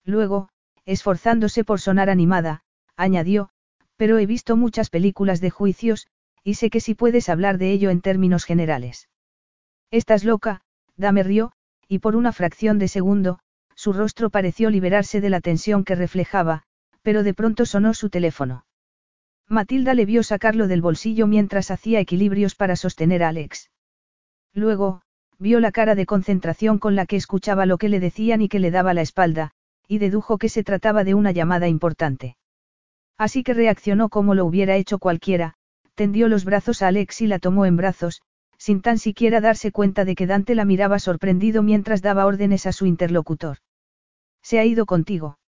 [0.05, 0.49] Luego,
[0.87, 2.63] esforzándose por sonar animada,
[2.97, 3.51] añadió,
[3.97, 6.07] pero he visto muchas películas de juicios,
[6.43, 9.09] y sé que si puedes hablar de ello en términos generales.
[9.91, 10.63] Estás loca,
[10.97, 11.53] dame rió,
[11.89, 13.39] y por una fracción de segundo,
[13.75, 16.63] su rostro pareció liberarse de la tensión que reflejaba,
[17.03, 18.66] pero de pronto sonó su teléfono.
[19.49, 23.71] Matilda le vio sacarlo del bolsillo mientras hacía equilibrios para sostener a Alex.
[24.53, 25.03] Luego,
[25.39, 28.59] vio la cara de concentración con la que escuchaba lo que le decían y que
[28.59, 29.53] le daba la espalda,
[29.87, 32.37] y dedujo que se trataba de una llamada importante.
[33.17, 35.55] Así que reaccionó como lo hubiera hecho cualquiera,
[35.95, 38.23] tendió los brazos a Alex y la tomó en brazos,
[38.59, 42.73] sin tan siquiera darse cuenta de que Dante la miraba sorprendido mientras daba órdenes a
[42.73, 43.59] su interlocutor.
[44.43, 45.39] Se ha ido contigo.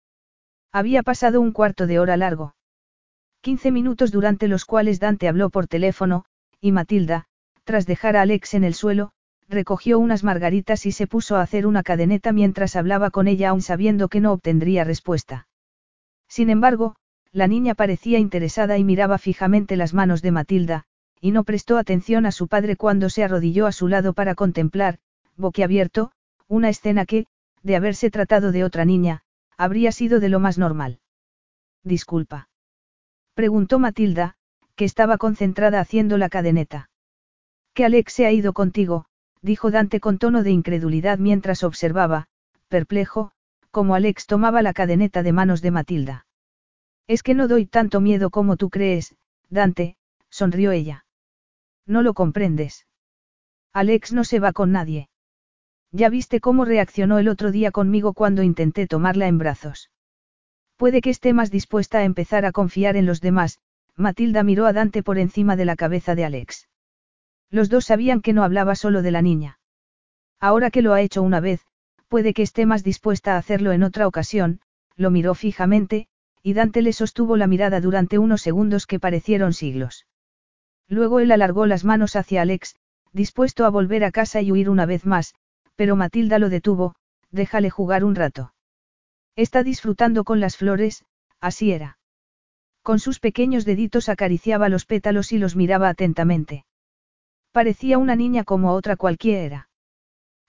[0.70, 2.54] Había pasado un cuarto de hora largo.
[3.40, 6.24] Quince minutos durante los cuales Dante habló por teléfono,
[6.60, 7.26] y Matilda,
[7.64, 9.12] tras dejar a Alex en el suelo,
[9.48, 13.62] recogió unas margaritas y se puso a hacer una cadeneta mientras hablaba con ella aún
[13.62, 15.46] sabiendo que no obtendría respuesta.
[16.28, 16.96] Sin embargo,
[17.32, 20.84] la niña parecía interesada y miraba fijamente las manos de Matilda,
[21.20, 24.98] y no prestó atención a su padre cuando se arrodilló a su lado para contemplar,
[25.36, 26.12] boquiabierto,
[26.46, 27.26] una escena que,
[27.62, 29.22] de haberse tratado de otra niña,
[29.56, 31.00] habría sido de lo más normal.
[31.82, 32.48] Disculpa.
[33.38, 34.34] Preguntó Matilda,
[34.74, 36.90] que estaba concentrada haciendo la cadeneta.
[37.72, 39.04] Que Alex se ha ido contigo,
[39.42, 42.26] dijo Dante con tono de incredulidad mientras observaba,
[42.66, 43.30] perplejo,
[43.70, 46.26] como Alex tomaba la cadeneta de manos de Matilda.
[47.06, 49.14] Es que no doy tanto miedo como tú crees,
[49.48, 49.96] Dante,
[50.30, 51.06] sonrió ella.
[51.86, 52.88] No lo comprendes.
[53.72, 55.10] Alex no se va con nadie.
[55.92, 59.90] Ya viste cómo reaccionó el otro día conmigo cuando intenté tomarla en brazos.
[60.78, 63.58] Puede que esté más dispuesta a empezar a confiar en los demás,
[63.96, 66.68] Matilda miró a Dante por encima de la cabeza de Alex.
[67.50, 69.58] Los dos sabían que no hablaba solo de la niña.
[70.38, 71.66] Ahora que lo ha hecho una vez,
[72.06, 74.60] puede que esté más dispuesta a hacerlo en otra ocasión,
[74.94, 76.06] lo miró fijamente,
[76.44, 80.06] y Dante le sostuvo la mirada durante unos segundos que parecieron siglos.
[80.86, 82.76] Luego él alargó las manos hacia Alex,
[83.12, 85.34] dispuesto a volver a casa y huir una vez más,
[85.74, 86.94] pero Matilda lo detuvo,
[87.32, 88.52] déjale jugar un rato.
[89.38, 91.04] Está disfrutando con las flores,
[91.40, 92.00] así era.
[92.82, 96.66] Con sus pequeños deditos acariciaba los pétalos y los miraba atentamente.
[97.52, 99.70] Parecía una niña como otra cualquiera.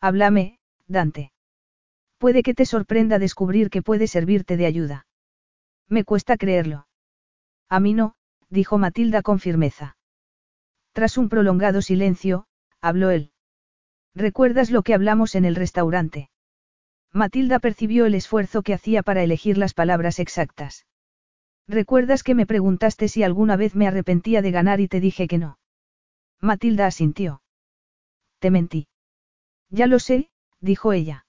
[0.02, 0.58] Háblame,
[0.88, 1.32] Dante.
[2.18, 5.06] Puede que te sorprenda descubrir que puede servirte de ayuda.
[5.88, 6.88] Me cuesta creerlo.
[7.70, 8.16] A mí no,
[8.50, 9.98] dijo Matilda con firmeza.
[10.94, 12.48] Tras un prolongado silencio,
[12.82, 13.34] habló él.
[14.16, 16.32] ¿Recuerdas lo que hablamos en el restaurante?
[17.12, 20.86] Matilda percibió el esfuerzo que hacía para elegir las palabras exactas.
[21.68, 25.38] ¿Recuerdas que me preguntaste si alguna vez me arrepentía de ganar y te dije que
[25.38, 25.60] no?
[26.40, 27.42] Matilda asintió.
[28.40, 28.88] Te mentí.
[29.70, 30.30] Ya lo sé,
[30.62, 31.26] dijo ella.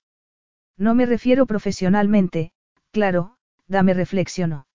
[0.77, 2.53] No me refiero profesionalmente,
[2.91, 3.37] claro,
[3.67, 4.67] dame reflexionó.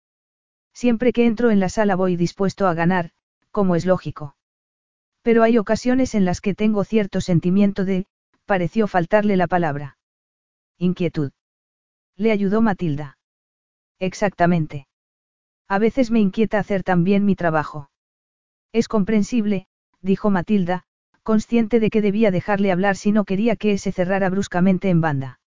[0.73, 3.11] Siempre que entro en la sala voy dispuesto a ganar,
[3.52, 4.36] como es lógico.
[5.22, 8.06] Pero hay ocasiones en las que tengo cierto sentimiento de,
[8.45, 9.94] pareció faltarle la palabra.
[10.77, 11.31] Inquietud.
[12.15, 13.18] Le ayudó Matilda.
[13.99, 14.88] Exactamente.
[15.68, 17.89] A veces me inquieta hacer también mi trabajo.
[18.72, 19.68] Es comprensible,
[20.02, 20.84] dijo Matilda,
[21.23, 25.39] consciente de que debía dejarle hablar si no quería que se cerrara bruscamente en banda.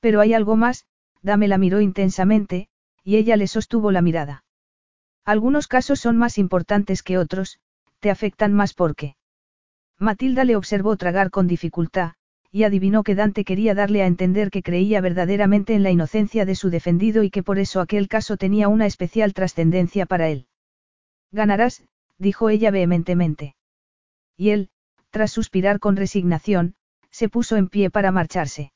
[0.00, 0.86] Pero hay algo más,
[1.22, 2.68] Dame la miró intensamente,
[3.04, 4.44] y ella le sostuvo la mirada.
[5.24, 7.60] Algunos casos son más importantes que otros,
[8.00, 9.16] te afectan más porque.
[9.98, 12.14] Matilda le observó tragar con dificultad,
[12.52, 16.56] y adivinó que Dante quería darle a entender que creía verdaderamente en la inocencia de
[16.56, 20.46] su defendido y que por eso aquel caso tenía una especial trascendencia para él.
[21.30, 21.84] Ganarás,
[22.18, 23.54] dijo ella vehementemente.
[24.36, 24.70] Y él,
[25.10, 26.74] tras suspirar con resignación,
[27.10, 28.72] se puso en pie para marcharse.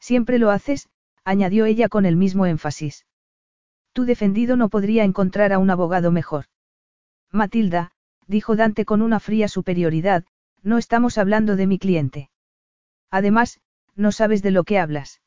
[0.00, 0.88] Siempre lo haces,
[1.24, 3.06] añadió ella con el mismo énfasis.
[3.92, 6.46] Tu defendido no podría encontrar a un abogado mejor.
[7.30, 7.92] Matilda,
[8.26, 10.24] dijo Dante con una fría superioridad,
[10.62, 12.30] no estamos hablando de mi cliente.
[13.16, 13.60] Además,
[13.94, 15.22] no sabes de lo que hablas.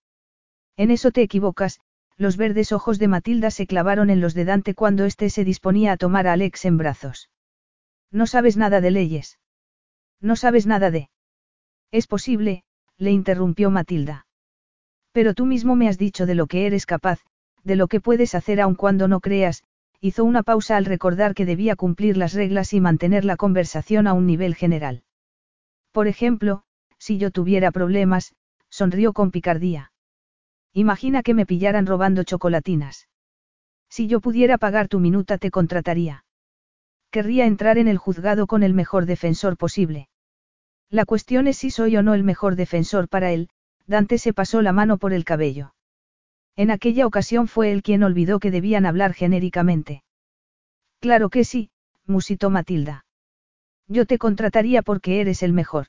[0.77, 1.79] En eso te equivocas,
[2.17, 5.93] los verdes ojos de Matilda se clavaron en los de Dante cuando éste se disponía
[5.93, 7.31] a tomar a Alex en brazos.
[8.11, 9.39] No sabes nada de leyes.
[10.21, 11.09] No sabes nada de...
[11.89, 12.63] Es posible,
[12.99, 14.27] le interrumpió Matilda.
[15.11, 17.21] Pero tú mismo me has dicho de lo que eres capaz,
[17.63, 19.63] de lo que puedes hacer aun cuando no creas,
[19.99, 24.13] hizo una pausa al recordar que debía cumplir las reglas y mantener la conversación a
[24.13, 25.01] un nivel general.
[25.91, 26.65] Por ejemplo,
[26.99, 28.35] si yo tuviera problemas,
[28.69, 29.91] sonrió con picardía.
[30.73, 33.07] Imagina que me pillaran robando chocolatinas.
[33.89, 36.25] Si yo pudiera pagar tu minuta te contrataría.
[37.09, 40.09] Querría entrar en el juzgado con el mejor defensor posible.
[40.91, 43.49] La cuestión es si soy o no el mejor defensor para él,
[43.87, 45.73] Dante se pasó la mano por el cabello.
[46.55, 50.03] En aquella ocasión fue él quien olvidó que debían hablar genéricamente.
[50.99, 51.71] Claro que sí,
[52.05, 53.05] musitó Matilda.
[53.87, 55.87] Yo te contrataría porque eres el mejor.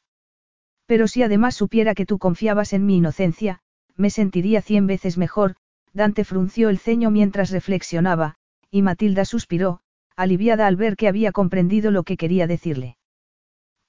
[0.90, 3.60] Pero si además supiera que tú confiabas en mi inocencia,
[3.94, 5.54] me sentiría cien veces mejor,
[5.92, 8.34] Dante frunció el ceño mientras reflexionaba,
[8.72, 9.82] y Matilda suspiró,
[10.16, 12.96] aliviada al ver que había comprendido lo que quería decirle.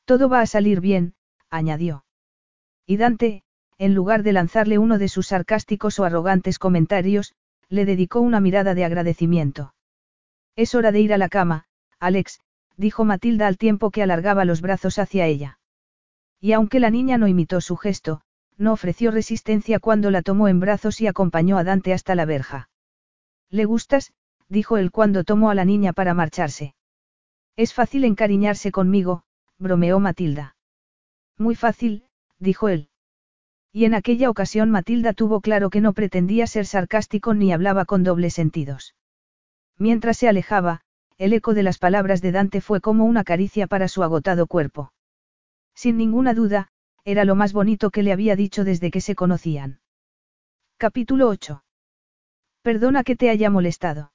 [0.05, 1.15] Todo va a salir bien,
[1.49, 2.05] añadió.
[2.85, 3.41] Y Dante,
[3.79, 7.33] en lugar de lanzarle uno de sus sarcásticos o arrogantes comentarios,
[7.67, 9.73] le dedicó una mirada de agradecimiento.
[10.55, 11.65] Es hora de ir a la cama,
[11.99, 12.41] Alex,
[12.77, 15.57] dijo Matilda al tiempo que alargaba los brazos hacia ella.
[16.41, 18.21] Y aunque la niña no imitó su gesto,
[18.57, 22.69] no ofreció resistencia cuando la tomó en brazos y acompañó a Dante hasta la verja.
[23.49, 24.11] ¿Le gustas?
[24.49, 26.73] dijo él cuando tomó a la niña para marcharse.
[27.55, 29.23] Es fácil encariñarse conmigo,
[29.59, 30.55] bromeó Matilda.
[31.37, 32.05] Muy fácil,
[32.39, 32.89] dijo él.
[33.71, 38.03] Y en aquella ocasión Matilda tuvo claro que no pretendía ser sarcástico ni hablaba con
[38.03, 38.95] dobles sentidos.
[39.77, 40.81] Mientras se alejaba,
[41.17, 44.91] el eco de las palabras de Dante fue como una caricia para su agotado cuerpo.
[45.81, 46.67] Sin ninguna duda,
[47.05, 49.79] era lo más bonito que le había dicho desde que se conocían.
[50.77, 51.63] Capítulo 8.
[52.61, 54.11] Perdona que te haya molestado.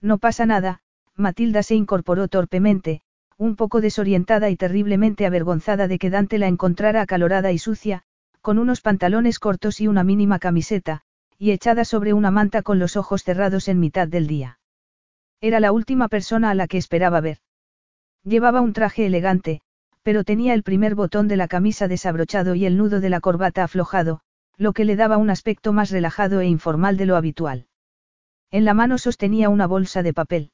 [0.00, 0.80] No pasa nada,
[1.14, 3.02] Matilda se incorporó torpemente,
[3.36, 8.04] un poco desorientada y terriblemente avergonzada de que Dante la encontrara acalorada y sucia,
[8.40, 11.02] con unos pantalones cortos y una mínima camiseta,
[11.36, 14.58] y echada sobre una manta con los ojos cerrados en mitad del día.
[15.42, 17.40] Era la última persona a la que esperaba ver.
[18.24, 19.60] Llevaba un traje elegante,
[20.08, 23.62] pero tenía el primer botón de la camisa desabrochado y el nudo de la corbata
[23.62, 24.20] aflojado,
[24.56, 27.66] lo que le daba un aspecto más relajado e informal de lo habitual.
[28.50, 30.50] En la mano sostenía una bolsa de papel.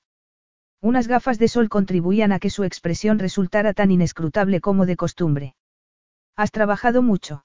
[0.80, 5.54] Unas gafas de sol contribuían a que su expresión resultara tan inescrutable como de costumbre.
[6.34, 7.44] ¿Has trabajado mucho?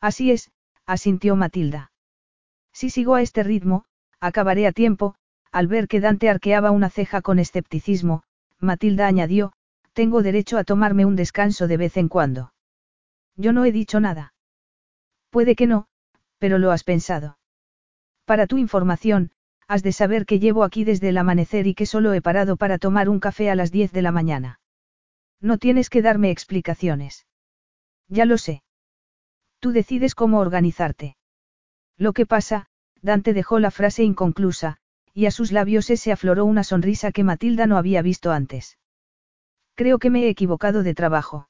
[0.00, 0.50] Así es,
[0.86, 1.92] asintió Matilda.
[2.72, 3.84] Si sigo a este ritmo,
[4.18, 5.14] acabaré a tiempo,
[5.52, 8.22] al ver que Dante arqueaba una ceja con escepticismo,
[8.60, 9.52] Matilda añadió,
[9.98, 12.52] tengo derecho a tomarme un descanso de vez en cuando.
[13.34, 14.32] Yo no he dicho nada.
[15.30, 15.88] Puede que no,
[16.38, 17.36] pero lo has pensado.
[18.24, 19.32] Para tu información,
[19.66, 22.78] has de saber que llevo aquí desde el amanecer y que solo he parado para
[22.78, 24.60] tomar un café a las 10 de la mañana.
[25.40, 27.26] No tienes que darme explicaciones.
[28.06, 28.62] Ya lo sé.
[29.58, 31.16] Tú decides cómo organizarte.
[31.96, 32.66] Lo que pasa,
[33.02, 34.76] Dante dejó la frase inconclusa,
[35.12, 38.78] y a sus labios se afloró una sonrisa que Matilda no había visto antes.
[39.78, 41.48] Creo que me he equivocado de trabajo.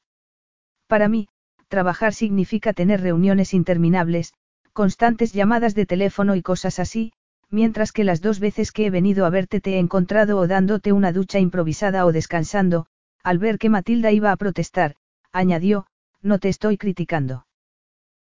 [0.87, 1.29] Para mí,
[1.69, 4.35] trabajar significa tener reuniones interminables,
[4.75, 7.15] constantes llamadas de teléfono y cosas así,
[7.49, 10.93] mientras que las dos veces que he venido a verte te he encontrado o dándote
[10.93, 12.85] una ducha improvisada o descansando,
[13.23, 14.97] al ver que Matilda iba a protestar,
[15.33, 15.87] añadió,
[16.21, 17.47] no te estoy criticando.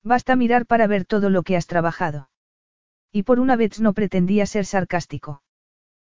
[0.03, 2.29] Basta mirar para ver todo lo que has trabajado.
[3.13, 5.43] Y por una vez no pretendía ser sarcástico.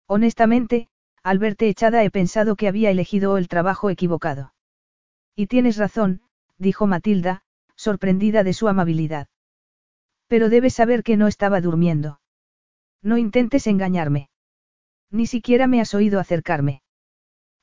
[0.07, 0.89] Honestamente,
[1.27, 4.53] al verte echada he pensado que había elegido el trabajo equivocado.
[5.35, 6.21] Y tienes razón,
[6.57, 7.41] dijo Matilda,
[7.75, 9.27] sorprendida de su amabilidad.
[10.27, 12.21] Pero debes saber que no estaba durmiendo.
[13.01, 14.29] No intentes engañarme.
[15.11, 16.81] Ni siquiera me has oído acercarme.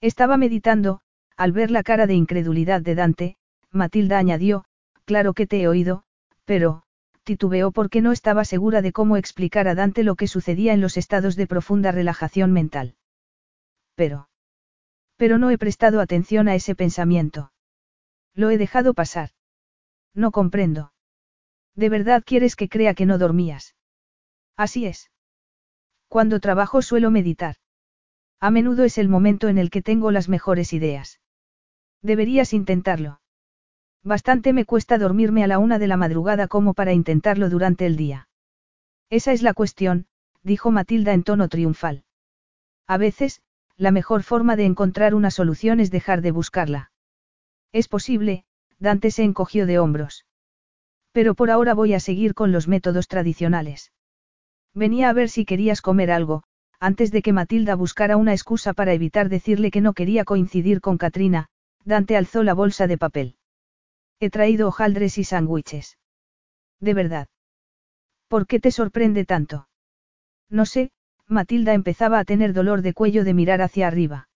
[0.02, 1.00] Estaba meditando,
[1.34, 3.36] al ver la cara de incredulidad de Dante,
[3.70, 4.66] Matilda añadió,
[5.06, 6.04] claro que te he oído,
[6.44, 6.82] pero,
[7.22, 10.98] titubeó porque no estaba segura de cómo explicar a Dante lo que sucedía en los
[10.98, 12.96] estados de profunda relajación mental.
[13.94, 14.28] Pero.
[15.16, 17.52] Pero no he prestado atención a ese pensamiento.
[18.34, 19.30] Lo he dejado pasar.
[20.14, 20.92] No comprendo.
[21.74, 23.74] ¿De verdad quieres que crea que no dormías?
[24.56, 25.10] Así es.
[26.08, 27.56] Cuando trabajo suelo meditar.
[28.40, 31.20] A menudo es el momento en el que tengo las mejores ideas.
[32.02, 33.20] Deberías intentarlo.
[34.02, 37.96] Bastante me cuesta dormirme a la una de la madrugada como para intentarlo durante el
[37.96, 38.28] día.
[39.08, 40.06] Esa es la cuestión,
[40.42, 42.04] dijo Matilda en tono triunfal.
[42.86, 43.40] A veces,
[43.76, 46.92] la mejor forma de encontrar una solución es dejar de buscarla.
[47.72, 48.44] Es posible,
[48.78, 50.26] Dante se encogió de hombros.
[51.12, 53.92] Pero por ahora voy a seguir con los métodos tradicionales.
[54.74, 56.42] Venía a ver si querías comer algo,
[56.80, 60.98] antes de que Matilda buscara una excusa para evitar decirle que no quería coincidir con
[60.98, 61.48] Katrina,
[61.84, 63.36] Dante alzó la bolsa de papel.
[64.20, 65.98] He traído hojaldres y sándwiches.
[66.80, 67.28] De verdad.
[68.28, 69.68] ¿Por qué te sorprende tanto?
[70.50, 70.90] No sé,
[71.28, 74.28] Matilda empezaba a tener dolor de cuello de mirar hacia arriba.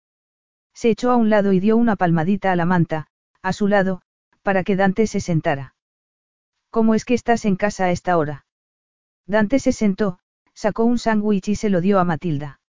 [0.74, 3.09] Se echó a un lado y dio una palmadita a la manta,
[3.43, 4.01] a su lado,
[4.43, 5.74] para que Dante se sentara.
[6.70, 8.47] ¿Cómo es que estás en casa a esta hora?
[9.27, 10.19] Dante se sentó,
[10.55, 12.60] sacó un sándwich y se lo dio a Matilda.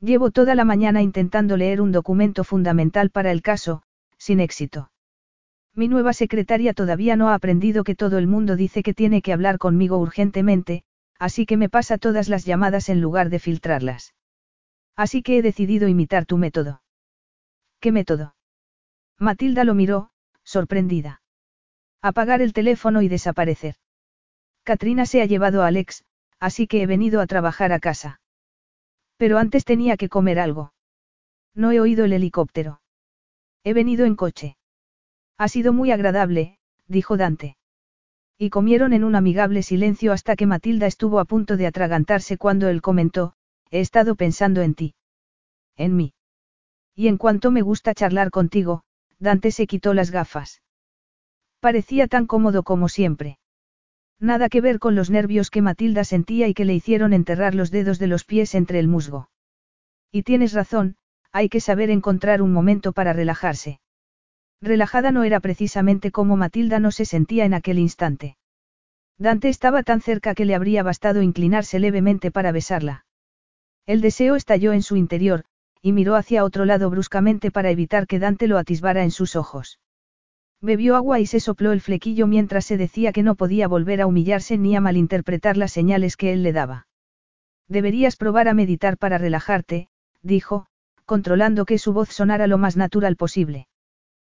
[0.00, 3.82] Llevo toda la mañana intentando leer un documento fundamental para el caso,
[4.18, 4.90] sin éxito.
[5.74, 9.32] Mi nueva secretaria todavía no ha aprendido que todo el mundo dice que tiene que
[9.32, 10.84] hablar conmigo urgentemente,
[11.18, 14.14] así que me pasa todas las llamadas en lugar de filtrarlas.
[14.96, 16.82] Así que he decidido imitar tu método.
[17.80, 18.34] ¿Qué método?
[19.18, 20.10] Matilda lo miró,
[20.44, 21.22] sorprendida.
[22.02, 23.76] Apagar el teléfono y desaparecer.
[24.62, 26.04] Katrina se ha llevado a Alex,
[26.38, 28.20] así que he venido a trabajar a casa.
[29.16, 30.72] Pero antes tenía que comer algo.
[31.54, 32.80] No he oído el helicóptero.
[33.64, 34.56] He venido en coche.
[35.38, 37.56] Ha sido muy agradable, dijo Dante.
[38.38, 42.68] Y comieron en un amigable silencio hasta que Matilda estuvo a punto de atragantarse cuando
[42.68, 43.32] él comentó,
[43.70, 44.94] he estado pensando en ti.
[45.76, 46.12] En mí.
[46.94, 48.82] Y en cuanto me gusta charlar contigo,
[49.18, 50.62] Dante se quitó las gafas.
[51.60, 53.38] Parecía tan cómodo como siempre.
[54.18, 57.70] Nada que ver con los nervios que Matilda sentía y que le hicieron enterrar los
[57.70, 59.30] dedos de los pies entre el musgo.
[60.10, 60.96] Y tienes razón,
[61.32, 63.80] hay que saber encontrar un momento para relajarse.
[64.60, 68.36] Relajada no era precisamente como Matilda no se sentía en aquel instante.
[69.18, 73.04] Dante estaba tan cerca que le habría bastado inclinarse levemente para besarla.
[73.86, 75.44] El deseo estalló en su interior,
[75.80, 79.78] y miró hacia otro lado bruscamente para evitar que Dante lo atisbara en sus ojos.
[80.60, 84.06] Bebió agua y se sopló el flequillo mientras se decía que no podía volver a
[84.06, 86.86] humillarse ni a malinterpretar las señales que él le daba.
[87.68, 89.88] Deberías probar a meditar para relajarte,
[90.22, 90.66] dijo,
[91.04, 93.68] controlando que su voz sonara lo más natural posible.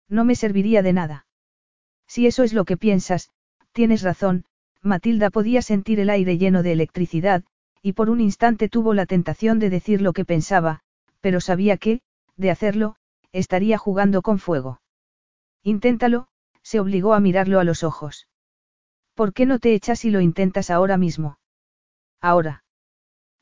[0.09, 1.27] No me serviría de nada.
[2.07, 3.31] Si eso es lo que piensas,
[3.73, 4.45] tienes razón,
[4.83, 7.45] Matilda podía sentir el aire lleno de electricidad,
[7.83, 10.81] y por un instante tuvo la tentación de decir lo que pensaba,
[11.21, 12.01] pero sabía que,
[12.37, 12.97] de hacerlo,
[13.33, 14.81] estaría jugando con fuego.
[15.63, 16.29] Inténtalo,
[16.63, 18.29] se obligó a mirarlo a los ojos.
[19.15, 21.39] ¿Por qué no te echas y lo intentas ahora mismo?
[22.21, 22.65] Ahora.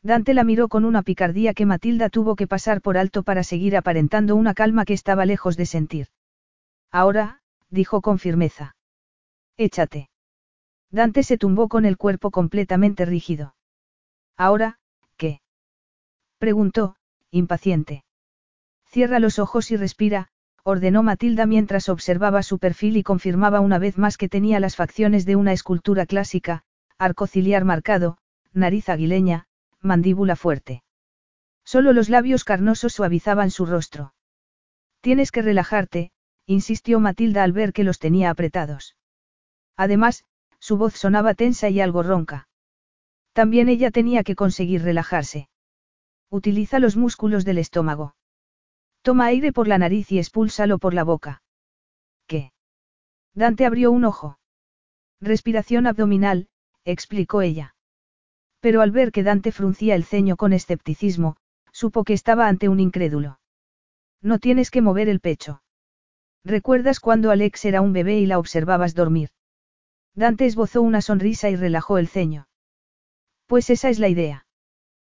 [0.03, 3.77] Dante la miró con una picardía que Matilda tuvo que pasar por alto para seguir
[3.77, 6.09] aparentando una calma que estaba lejos de sentir.
[6.95, 7.41] Ahora,
[7.71, 8.77] dijo con firmeza.
[9.57, 10.11] Échate.
[10.93, 13.57] Dante se tumbó con el cuerpo completamente rígido.
[14.37, 14.79] Ahora,
[15.17, 15.41] ¿qué?
[16.39, 16.95] preguntó,
[17.33, 18.05] impaciente.
[18.87, 20.29] Cierra los ojos y respira,
[20.63, 25.27] ordenó Matilda mientras observaba su perfil y confirmaba una vez más que tenía las facciones
[25.27, 26.63] de una escultura clásica,
[26.97, 28.19] arco ciliar marcado,
[28.53, 29.49] nariz aguileña,
[29.81, 30.85] mandíbula fuerte.
[31.65, 34.15] Solo los labios carnosos suavizaban su rostro.
[35.01, 36.13] Tienes que relajarte,
[36.47, 38.97] insistió Matilda al ver que los tenía apretados.
[39.77, 40.25] Además,
[40.59, 42.49] su voz sonaba tensa y algo ronca.
[43.33, 45.49] También ella tenía que conseguir relajarse.
[46.31, 48.15] Utiliza los músculos del estómago.
[49.03, 51.43] Toma aire por la nariz y expúlsalo por la boca.
[52.27, 52.53] ¿Qué?
[53.35, 54.39] Dante abrió un ojo.
[55.21, 56.49] Respiración abdominal,
[56.85, 57.75] explicó ella.
[58.61, 61.37] Pero al ver que Dante fruncía el ceño con escepticismo,
[61.73, 63.41] supo que estaba ante un incrédulo.
[64.23, 65.64] No tienes que mover el pecho.
[66.45, 69.31] ¿Recuerdas cuando Alex era un bebé y la observabas dormir?
[70.15, 72.49] Dante esbozó una sonrisa y relajó el ceño.
[73.47, 74.47] Pues esa es la idea.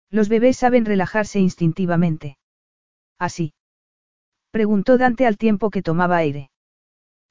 [0.09, 2.37] Los bebés saben relajarse instintivamente.
[3.19, 3.53] ¿Así?
[4.51, 6.49] Preguntó Dante al tiempo que tomaba aire.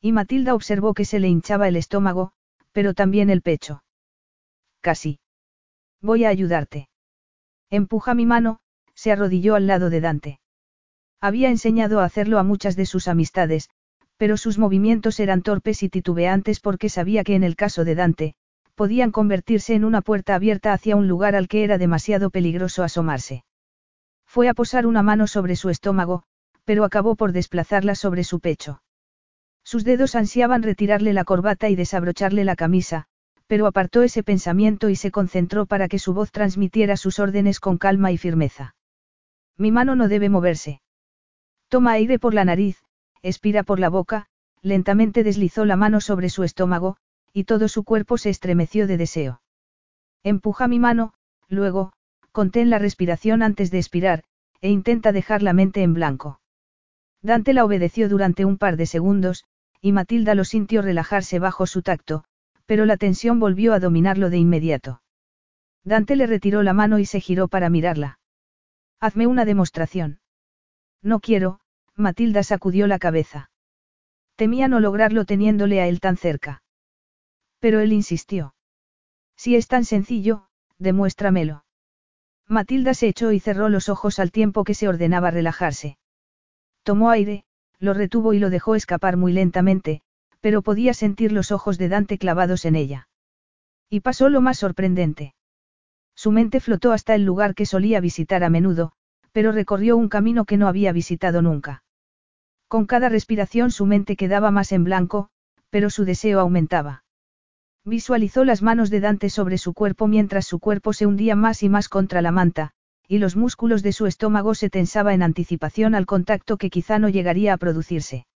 [0.00, 2.32] Y Matilda observó que se le hinchaba el estómago,
[2.72, 3.82] pero también el pecho.
[4.82, 5.18] Casi.
[6.02, 6.88] Voy a ayudarte.
[7.70, 8.60] Empuja mi mano,
[8.94, 10.40] se arrodilló al lado de Dante.
[11.20, 13.70] Había enseñado a hacerlo a muchas de sus amistades,
[14.16, 18.34] pero sus movimientos eran torpes y titubeantes porque sabía que en el caso de Dante,
[18.74, 23.44] podían convertirse en una puerta abierta hacia un lugar al que era demasiado peligroso asomarse.
[24.26, 26.22] Fue a posar una mano sobre su estómago,
[26.64, 28.82] pero acabó por desplazarla sobre su pecho.
[29.64, 33.06] Sus dedos ansiaban retirarle la corbata y desabrocharle la camisa,
[33.46, 37.78] pero apartó ese pensamiento y se concentró para que su voz transmitiera sus órdenes con
[37.78, 38.74] calma y firmeza.
[39.56, 40.80] Mi mano no debe moverse.
[41.68, 42.84] Toma aire por la nariz,
[43.28, 44.26] expira por la boca,
[44.62, 46.96] lentamente deslizó la mano sobre su estómago,
[47.32, 49.42] y todo su cuerpo se estremeció de deseo.
[50.22, 51.12] Empuja mi mano,
[51.48, 51.92] luego,
[52.32, 54.22] contén la respiración antes de expirar,
[54.60, 56.40] e intenta dejar la mente en blanco.
[57.22, 59.44] Dante la obedeció durante un par de segundos,
[59.80, 62.24] y Matilda lo sintió relajarse bajo su tacto,
[62.64, 65.02] pero la tensión volvió a dominarlo de inmediato.
[65.84, 68.18] Dante le retiró la mano y se giró para mirarla.
[69.00, 70.20] Hazme una demostración.
[71.02, 71.60] No quiero,
[71.96, 73.50] Matilda sacudió la cabeza.
[74.36, 76.62] Temía no lograrlo teniéndole a él tan cerca.
[77.58, 78.54] Pero él insistió.
[79.34, 80.48] Si es tan sencillo,
[80.78, 81.64] demuéstramelo.
[82.46, 85.96] Matilda se echó y cerró los ojos al tiempo que se ordenaba relajarse.
[86.82, 87.44] Tomó aire,
[87.78, 90.02] lo retuvo y lo dejó escapar muy lentamente,
[90.40, 93.08] pero podía sentir los ojos de Dante clavados en ella.
[93.88, 95.34] Y pasó lo más sorprendente.
[96.14, 98.92] Su mente flotó hasta el lugar que solía visitar a menudo,
[99.32, 101.84] pero recorrió un camino que no había visitado nunca.
[102.68, 105.28] Con cada respiración su mente quedaba más en blanco,
[105.70, 107.04] pero su deseo aumentaba.
[107.84, 111.68] Visualizó las manos de Dante sobre su cuerpo mientras su cuerpo se hundía más y
[111.68, 112.72] más contra la manta,
[113.06, 117.08] y los músculos de su estómago se tensaba en anticipación al contacto que quizá no
[117.08, 118.26] llegaría a producirse.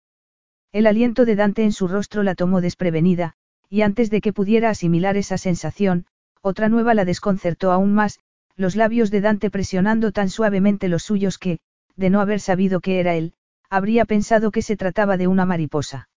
[0.70, 3.34] El aliento de Dante en su rostro la tomó desprevenida,
[3.68, 6.06] y antes de que pudiera asimilar esa sensación,
[6.42, 8.20] otra nueva la desconcertó aún más,
[8.54, 11.58] los labios de Dante presionando tan suavemente los suyos que,
[11.96, 13.34] de no haber sabido que era él,
[13.70, 16.08] habría pensado que se trataba de una mariposa.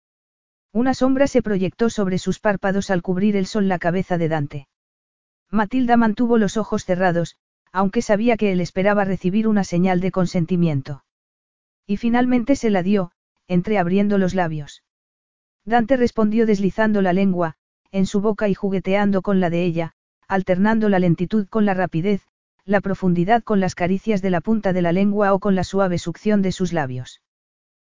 [0.72, 4.68] Una sombra se proyectó sobre sus párpados al cubrir el sol la cabeza de Dante.
[5.52, 7.38] Matilda mantuvo los ojos cerrados,
[7.72, 11.04] aunque sabía que él esperaba recibir una señal de consentimiento.
[11.86, 13.12] Y finalmente se la dio,
[13.48, 14.84] entreabriendo los labios.
[15.64, 17.54] Dante respondió deslizando la lengua,
[17.92, 19.94] en su boca y jugueteando con la de ella,
[20.28, 22.24] alternando la lentitud con la rapidez,
[22.66, 26.00] la profundidad con las caricias de la punta de la lengua o con la suave
[26.00, 27.22] succión de sus labios.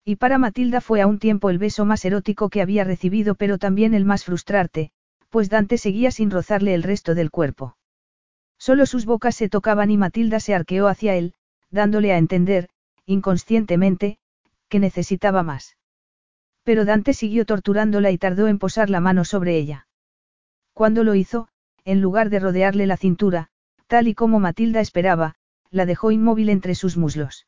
[0.08, 3.58] Y para Matilda fue a un tiempo el beso más erótico que había recibido pero
[3.58, 4.92] también el más frustrante,
[5.30, 7.75] pues Dante seguía sin rozarle el resto del cuerpo.
[8.59, 11.34] Solo sus bocas se tocaban y Matilda se arqueó hacia él,
[11.72, 12.69] dándole a entender,
[13.08, 14.19] inconscientemente,
[14.69, 15.75] que necesitaba más.
[16.64, 19.88] Pero Dante siguió torturándola y tardó en posar la mano sobre ella.
[20.74, 21.48] Cuando lo hizo,
[21.84, 23.50] en lugar de rodearle la cintura,
[23.88, 25.35] tal y como Matilda esperaba,
[25.72, 27.48] la dejó inmóvil entre sus muslos.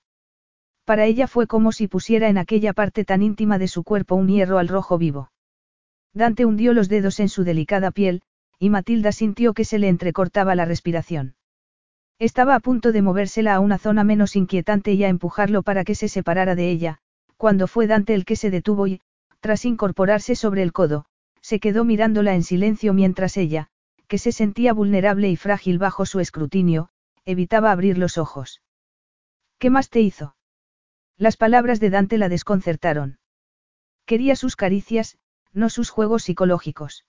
[0.88, 4.30] Para ella fue como si pusiera en aquella parte tan íntima de su cuerpo un
[4.30, 5.34] hierro al rojo vivo.
[6.14, 8.22] Dante hundió los dedos en su delicada piel,
[8.58, 11.36] y Matilda sintió que se le entrecortaba la respiración.
[12.20, 15.94] Estaba a punto de movérsela a una zona menos inquietante y a empujarlo para que
[15.94, 17.00] se separara de ella,
[17.36, 19.02] cuando fue Dante el que se detuvo y,
[19.42, 21.04] tras incorporarse sobre el codo,
[21.42, 23.68] se quedó mirándola en silencio mientras ella,
[24.08, 26.92] que se sentía vulnerable y frágil bajo su escrutinio,
[27.26, 28.62] evitaba abrir los ojos.
[29.60, 30.37] ¿Qué más te hizo?
[31.18, 33.18] Las palabras de Dante la desconcertaron.
[34.06, 35.18] Quería sus caricias,
[35.52, 37.06] no sus juegos psicológicos.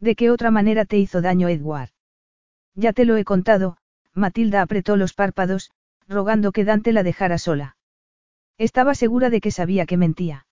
[0.00, 1.90] ¿De qué otra manera te hizo daño Edward?
[2.74, 3.76] Ya te lo he contado,
[4.14, 5.70] Matilda apretó los párpados,
[6.08, 7.76] rogando que Dante la dejara sola.
[8.58, 10.46] Estaba segura de que sabía que mentía.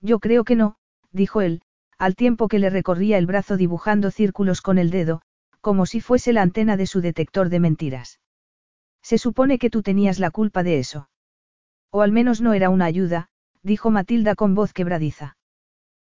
[0.00, 0.76] Yo creo que no,
[1.12, 1.62] dijo él,
[1.98, 5.22] al tiempo que le recorría el brazo dibujando círculos con el dedo,
[5.60, 8.18] como si fuese la antena de su detector de mentiras.
[9.02, 11.08] Se supone que tú tenías la culpa de eso.
[11.92, 13.28] O al menos no era una ayuda,
[13.62, 15.36] dijo Matilda con voz quebradiza.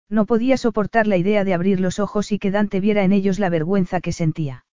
[0.09, 3.39] No podía soportar la idea de abrir los ojos y que Dante viera en ellos
[3.39, 4.65] la vergüenza que sentía.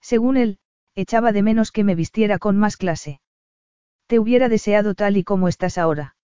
[0.00, 0.58] Según él,
[0.94, 3.20] echaba de menos que me vistiera con más clase.
[4.06, 6.16] Te hubiera deseado tal y como estás ahora.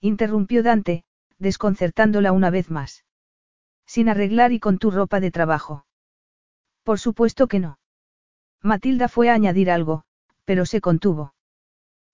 [0.00, 1.04] Interrumpió Dante,
[1.38, 3.04] desconcertándola una vez más.
[3.86, 5.84] Sin arreglar y con tu ropa de trabajo.
[6.84, 7.78] Por supuesto que no.
[8.62, 10.04] Matilda fue a añadir algo,
[10.44, 11.34] pero se contuvo.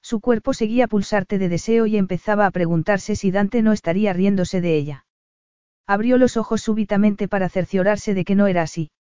[0.03, 4.61] Su cuerpo seguía pulsarte de deseo y empezaba a preguntarse si Dante no estaría riéndose
[4.61, 5.07] de ella.
[5.87, 8.91] Abrió los ojos súbitamente para cerciorarse de que no era así.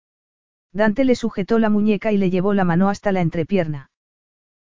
[0.72, 3.90] Dante le sujetó la muñeca y le llevó la mano hasta la entrepierna.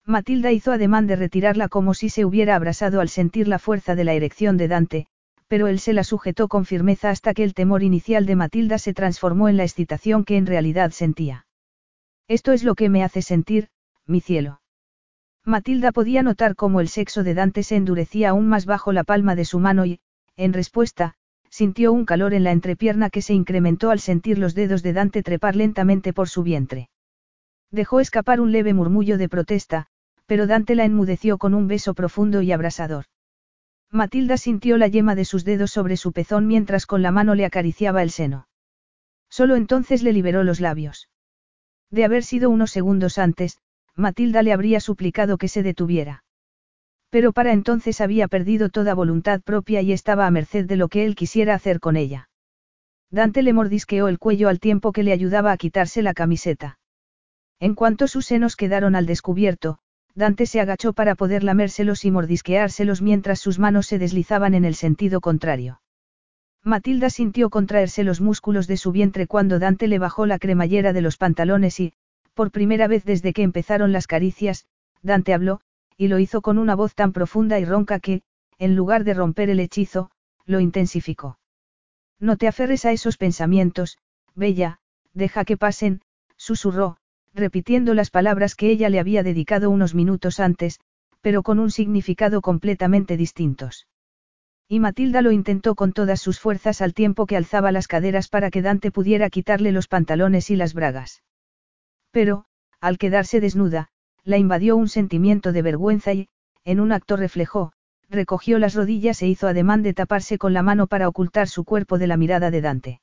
[0.05, 4.03] Matilda hizo ademán de retirarla como si se hubiera abrasado al sentir la fuerza de
[4.03, 5.07] la erección de Dante,
[5.47, 8.93] pero él se la sujetó con firmeza hasta que el temor inicial de Matilda se
[8.93, 11.45] transformó en la excitación que en realidad sentía.
[12.27, 13.67] Esto es lo que me hace sentir,
[14.07, 14.60] mi cielo.
[15.45, 19.35] Matilda podía notar cómo el sexo de Dante se endurecía aún más bajo la palma
[19.35, 19.99] de su mano y,
[20.37, 21.15] en respuesta,
[21.49, 25.23] sintió un calor en la entrepierna que se incrementó al sentir los dedos de Dante
[25.23, 26.89] trepar lentamente por su vientre.
[27.71, 29.87] Dejó escapar un leve murmullo de protesta,
[30.27, 33.05] pero Dante la enmudeció con un beso profundo y abrasador.
[33.89, 37.45] Matilda sintió la yema de sus dedos sobre su pezón mientras con la mano le
[37.45, 38.47] acariciaba el seno.
[39.29, 41.09] Solo entonces le liberó los labios.
[41.89, 43.57] De haber sido unos segundos antes,
[43.95, 46.23] Matilda le habría suplicado que se detuviera.
[47.09, 51.05] Pero para entonces había perdido toda voluntad propia y estaba a merced de lo que
[51.05, 52.29] él quisiera hacer con ella.
[53.09, 56.79] Dante le mordisqueó el cuello al tiempo que le ayudaba a quitarse la camiseta.
[57.59, 59.79] En cuanto sus senos quedaron al descubierto,
[60.15, 64.75] Dante se agachó para poder lamérselos y mordisqueárselos mientras sus manos se deslizaban en el
[64.75, 65.81] sentido contrario.
[66.63, 71.01] Matilda sintió contraerse los músculos de su vientre cuando Dante le bajó la cremallera de
[71.01, 71.93] los pantalones y,
[72.33, 74.65] por primera vez desde que empezaron las caricias,
[75.01, 75.61] Dante habló,
[75.97, 78.21] y lo hizo con una voz tan profunda y ronca que,
[78.57, 80.11] en lugar de romper el hechizo,
[80.45, 81.39] lo intensificó.
[82.19, 83.97] No te aferres a esos pensamientos,
[84.35, 84.79] Bella,
[85.13, 86.01] deja que pasen,
[86.37, 86.97] susurró,
[87.33, 90.79] repitiendo las palabras que ella le había dedicado unos minutos antes,
[91.21, 93.87] pero con un significado completamente distintos.
[94.67, 98.49] Y Matilda lo intentó con todas sus fuerzas al tiempo que alzaba las caderas para
[98.49, 101.23] que Dante pudiera quitarle los pantalones y las bragas.
[102.11, 102.45] Pero,
[102.79, 103.89] al quedarse desnuda,
[104.23, 106.27] la invadió un sentimiento de vergüenza y,
[106.63, 107.73] en un acto reflejó,
[108.09, 111.97] recogió las rodillas e hizo ademán de taparse con la mano para ocultar su cuerpo
[111.97, 113.01] de la mirada de Dante.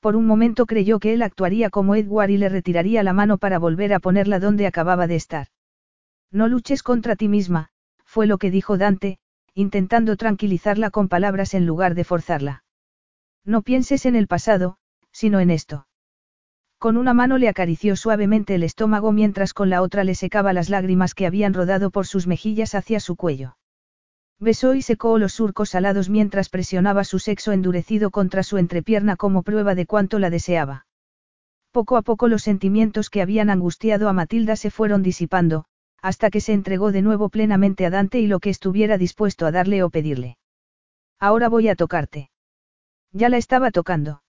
[0.00, 3.58] Por un momento creyó que él actuaría como Edward y le retiraría la mano para
[3.58, 5.48] volver a ponerla donde acababa de estar.
[6.30, 7.70] No luches contra ti misma,
[8.04, 9.18] fue lo que dijo Dante,
[9.54, 12.64] intentando tranquilizarla con palabras en lugar de forzarla.
[13.44, 14.76] No pienses en el pasado,
[15.10, 15.87] sino en esto.
[16.78, 20.70] Con una mano le acarició suavemente el estómago mientras con la otra le secaba las
[20.70, 23.56] lágrimas que habían rodado por sus mejillas hacia su cuello.
[24.38, 29.42] Besó y secó los surcos alados mientras presionaba su sexo endurecido contra su entrepierna como
[29.42, 30.86] prueba de cuánto la deseaba.
[31.72, 35.64] Poco a poco los sentimientos que habían angustiado a Matilda se fueron disipando,
[36.00, 39.50] hasta que se entregó de nuevo plenamente a Dante y lo que estuviera dispuesto a
[39.50, 40.38] darle o pedirle.
[41.18, 42.30] Ahora voy a tocarte.
[43.10, 44.22] Ya la estaba tocando.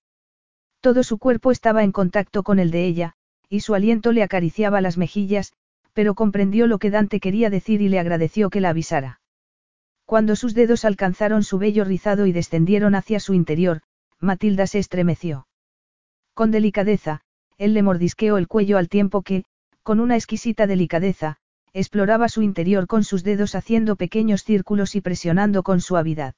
[0.81, 3.13] Todo su cuerpo estaba en contacto con el de ella,
[3.49, 5.53] y su aliento le acariciaba las mejillas,
[5.93, 9.19] pero comprendió lo que Dante quería decir y le agradeció que la avisara.
[10.05, 13.81] Cuando sus dedos alcanzaron su vello rizado y descendieron hacia su interior,
[14.19, 15.47] Matilda se estremeció.
[16.33, 17.21] Con delicadeza,
[17.57, 19.43] él le mordisqueó el cuello al tiempo que,
[19.83, 21.37] con una exquisita delicadeza,
[21.73, 26.35] exploraba su interior con sus dedos haciendo pequeños círculos y presionando con suavidad.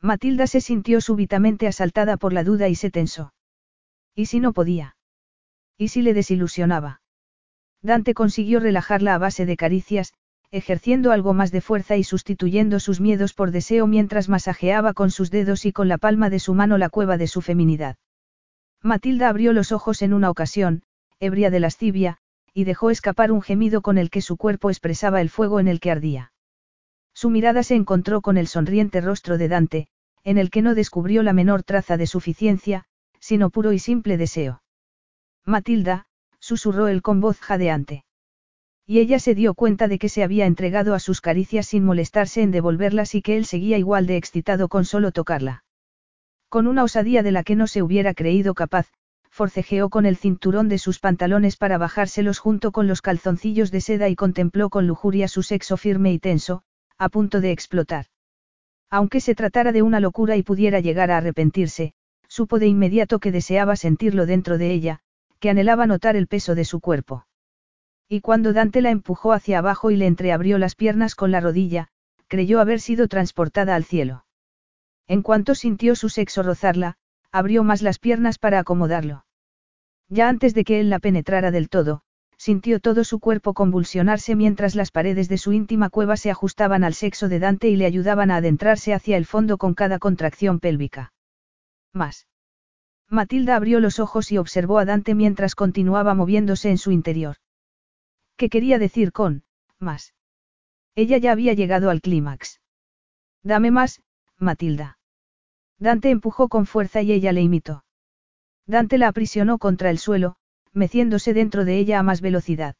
[0.00, 3.32] Matilda se sintió súbitamente asaltada por la duda y se tensó.
[4.14, 4.96] ¿Y si no podía?
[5.78, 7.00] ¿Y si le desilusionaba?
[7.82, 10.12] Dante consiguió relajarla a base de caricias,
[10.50, 15.30] ejerciendo algo más de fuerza y sustituyendo sus miedos por deseo mientras masajeaba con sus
[15.30, 17.96] dedos y con la palma de su mano la cueva de su feminidad.
[18.82, 20.82] Matilda abrió los ojos en una ocasión,
[21.20, 22.18] ebria de lascivia,
[22.52, 25.78] y dejó escapar un gemido con el que su cuerpo expresaba el fuego en el
[25.80, 26.32] que ardía.
[27.14, 29.88] Su mirada se encontró con el sonriente rostro de Dante,
[30.24, 32.86] en el que no descubrió la menor traza de suficiencia,
[33.20, 34.62] sino puro y simple deseo.
[35.44, 36.06] Matilda,
[36.40, 38.04] susurró él con voz jadeante.
[38.86, 42.42] Y ella se dio cuenta de que se había entregado a sus caricias sin molestarse
[42.42, 45.64] en devolverlas y que él seguía igual de excitado con solo tocarla.
[46.48, 48.88] Con una osadía de la que no se hubiera creído capaz,
[49.28, 54.08] forcejeó con el cinturón de sus pantalones para bajárselos junto con los calzoncillos de seda
[54.08, 56.62] y contempló con lujuria su sexo firme y tenso,
[56.98, 58.06] a punto de explotar.
[58.90, 61.94] Aunque se tratara de una locura y pudiera llegar a arrepentirse,
[62.40, 65.00] supo de inmediato que deseaba sentirlo dentro de ella,
[65.40, 67.26] que anhelaba notar el peso de su cuerpo.
[68.08, 71.88] Y cuando Dante la empujó hacia abajo y le entreabrió las piernas con la rodilla,
[72.28, 74.24] creyó haber sido transportada al cielo.
[75.06, 76.94] En cuanto sintió su sexo rozarla,
[77.30, 79.26] abrió más las piernas para acomodarlo.
[80.08, 82.00] Ya antes de que él la penetrara del todo,
[82.38, 86.94] sintió todo su cuerpo convulsionarse mientras las paredes de su íntima cueva se ajustaban al
[86.94, 91.12] sexo de Dante y le ayudaban a adentrarse hacia el fondo con cada contracción pélvica.
[91.92, 92.29] Más.
[93.10, 97.36] Matilda abrió los ojos y observó a Dante mientras continuaba moviéndose en su interior.
[98.36, 99.42] ¿Qué quería decir con,
[99.80, 100.14] más?
[100.94, 102.60] Ella ya había llegado al clímax.
[103.42, 104.00] Dame más,
[104.38, 104.98] Matilda.
[105.78, 107.84] Dante empujó con fuerza y ella le imitó.
[108.66, 110.36] Dante la aprisionó contra el suelo,
[110.72, 112.76] meciéndose dentro de ella a más velocidad.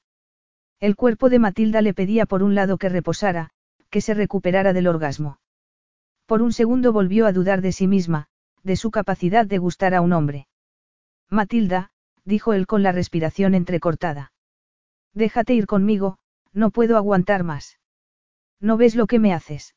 [0.79, 3.51] El cuerpo de Matilda le pedía por un lado que reposara,
[3.91, 5.41] que se recuperara del orgasmo.
[6.27, 8.29] Por un segundo volvió a dudar de sí misma,
[8.63, 10.47] de su capacidad de gustar a un hombre.
[11.29, 11.91] Matilda,
[12.25, 14.33] dijo él con la respiración entrecortada.
[15.15, 16.19] Déjate ir conmigo,
[16.53, 17.79] No puedo aguantar más.
[18.61, 19.75] ¿No ves lo que me haces?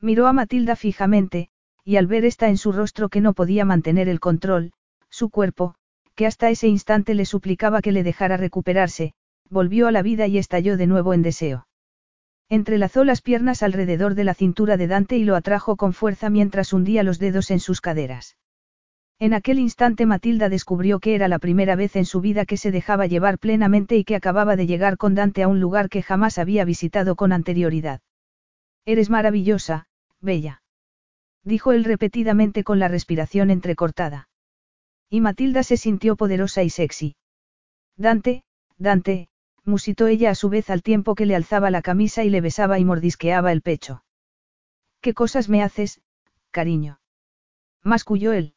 [0.00, 1.50] Miró a Matilda fijamente,
[1.84, 4.72] y al ver esta en su rostro que no podía mantener el control,
[5.10, 5.74] su cuerpo,
[6.14, 9.14] que hasta ese instante le suplicaba que le dejara recuperarse,
[9.48, 11.66] volvió a la vida y estalló de nuevo en deseo.
[12.52, 16.74] Entrelazó las piernas alrededor de la cintura de Dante y lo atrajo con fuerza mientras
[16.74, 18.36] hundía los dedos en sus caderas.
[19.18, 22.70] En aquel instante Matilda descubrió que era la primera vez en su vida que se
[22.70, 26.36] dejaba llevar plenamente y que acababa de llegar con Dante a un lugar que jamás
[26.36, 28.02] había visitado con anterioridad.
[28.84, 29.86] Eres maravillosa,
[30.20, 30.62] bella.
[31.44, 34.28] Dijo él repetidamente con la respiración entrecortada.
[35.08, 37.16] Y Matilda se sintió poderosa y sexy.
[37.96, 38.44] Dante,
[38.76, 39.30] Dante,
[39.64, 42.78] musitó ella a su vez al tiempo que le alzaba la camisa y le besaba
[42.78, 44.04] y mordisqueaba el pecho.
[45.00, 46.00] ¿Qué cosas me haces,
[46.50, 47.00] cariño?
[47.82, 48.54] Masculló él.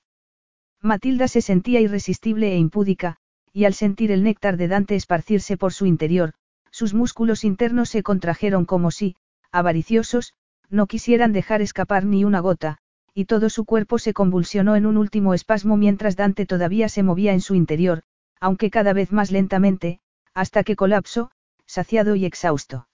[0.82, 3.17] Matilda se sentía irresistible e impúdica,
[3.51, 6.34] y al sentir el néctar de Dante esparcirse por su interior,
[6.72, 9.16] sus músculos internos se contrajeron como si,
[9.51, 10.34] avariciosos,
[10.69, 12.80] no quisieran dejar escapar ni una gota,
[13.14, 17.34] y todo su cuerpo se convulsionó en un último espasmo mientras Dante todavía se movía
[17.34, 18.03] en su interior,
[18.40, 20.01] aunque cada vez más lentamente,
[20.35, 21.31] hasta que colapsó,
[21.65, 22.88] saciado y exhausto.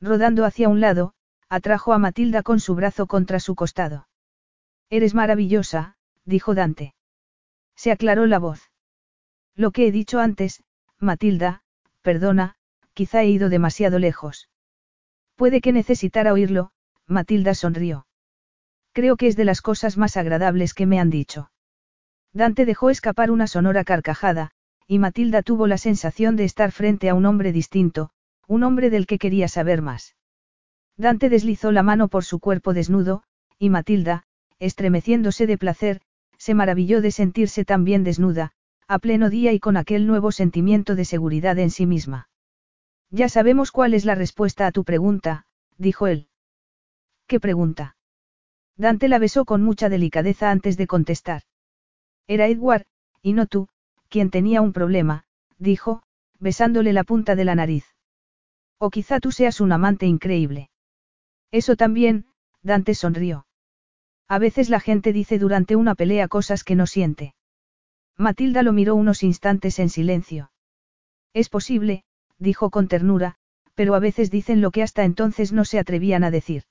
[0.00, 1.14] Rodando hacia un lado,
[1.48, 4.08] atrajo a Matilda con su brazo contra su costado.
[4.90, 6.94] Eres maravillosa, dijo Dante.
[7.76, 8.70] Se aclaró la voz.
[9.54, 10.62] Lo que he dicho antes,
[10.98, 11.62] Matilda,
[12.02, 12.56] perdona,
[12.94, 14.48] quizá he ido demasiado lejos.
[15.36, 16.72] Puede que necesitara oírlo,
[17.06, 18.06] Matilda sonrió.
[18.92, 21.50] Creo que es de las cosas más agradables que me han dicho.
[22.32, 24.52] Dante dejó escapar una sonora carcajada,
[24.86, 28.10] y Matilda tuvo la sensación de estar frente a un hombre distinto,
[28.46, 30.14] un hombre del que quería saber más.
[30.96, 33.22] Dante deslizó la mano por su cuerpo desnudo,
[33.58, 34.24] y Matilda,
[34.58, 36.00] estremeciéndose de placer,
[36.38, 38.52] se maravilló de sentirse tan bien desnuda,
[38.88, 42.28] a pleno día y con aquel nuevo sentimiento de seguridad en sí misma.
[43.10, 45.46] Ya sabemos cuál es la respuesta a tu pregunta,
[45.78, 46.28] dijo él.
[47.26, 47.96] ¿Qué pregunta?
[48.76, 51.42] Dante la besó con mucha delicadeza antes de contestar.
[52.26, 52.84] Era Edward,
[53.22, 53.68] y no tú,
[54.16, 55.24] quien tenía un problema,
[55.58, 56.02] dijo,
[56.38, 57.84] besándole la punta de la nariz.
[58.78, 60.70] O quizá tú seas un amante increíble.
[61.50, 62.24] Eso también,
[62.62, 63.46] Dante sonrió.
[64.26, 67.34] A veces la gente dice durante una pelea cosas que no siente.
[68.16, 70.50] Matilda lo miró unos instantes en silencio.
[71.34, 72.02] Es posible,
[72.38, 73.34] dijo con ternura,
[73.74, 76.62] pero a veces dicen lo que hasta entonces no se atrevían a decir.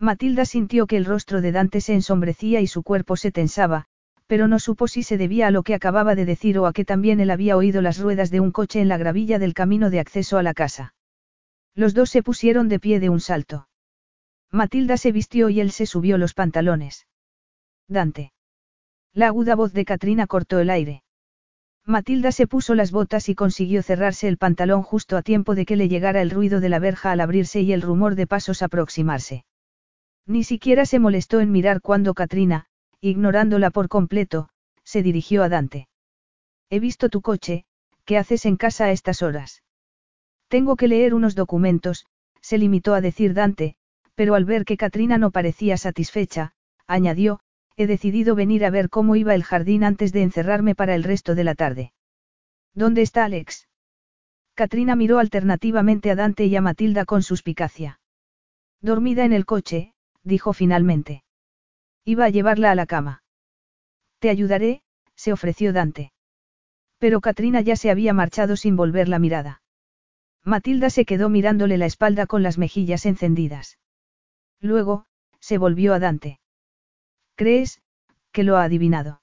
[0.00, 3.86] Matilda sintió que el rostro de Dante se ensombrecía y su cuerpo se tensaba,
[4.26, 6.84] pero no supo si se debía a lo que acababa de decir o a que
[6.84, 10.00] también él había oído las ruedas de un coche en la gravilla del camino de
[10.00, 10.94] acceso a la casa.
[11.74, 13.68] Los dos se pusieron de pie de un salto.
[14.50, 17.06] Matilda se vistió y él se subió los pantalones.
[17.88, 18.32] Dante.
[19.12, 21.02] La aguda voz de Katrina cortó el aire.
[21.84, 25.76] Matilda se puso las botas y consiguió cerrarse el pantalón justo a tiempo de que
[25.76, 29.44] le llegara el ruido de la verja al abrirse y el rumor de pasos aproximarse.
[30.26, 32.66] Ni siquiera se molestó en mirar cuando Katrina,
[33.00, 34.48] ignorándola por completo,
[34.84, 35.88] se dirigió a Dante.
[36.70, 37.64] He visto tu coche,
[38.04, 39.62] ¿qué haces en casa a estas horas?
[40.48, 42.06] Tengo que leer unos documentos,
[42.40, 43.76] se limitó a decir Dante,
[44.14, 46.52] pero al ver que Katrina no parecía satisfecha,
[46.86, 47.40] añadió,
[47.76, 51.34] he decidido venir a ver cómo iba el jardín antes de encerrarme para el resto
[51.34, 51.92] de la tarde.
[52.74, 53.68] ¿Dónde está Alex?
[54.54, 58.00] Katrina miró alternativamente a Dante y a Matilda con suspicacia.
[58.80, 59.92] Dormida en el coche,
[60.22, 61.25] dijo finalmente.
[62.08, 63.24] Iba a llevarla a la cama.
[64.20, 64.82] Te ayudaré,
[65.16, 66.12] se ofreció Dante.
[66.98, 69.60] Pero Katrina ya se había marchado sin volver la mirada.
[70.44, 73.78] Matilda se quedó mirándole la espalda con las mejillas encendidas.
[74.60, 75.06] Luego,
[75.40, 76.38] se volvió a Dante.
[77.34, 77.82] ¿Crees,
[78.30, 79.20] que lo ha adivinado?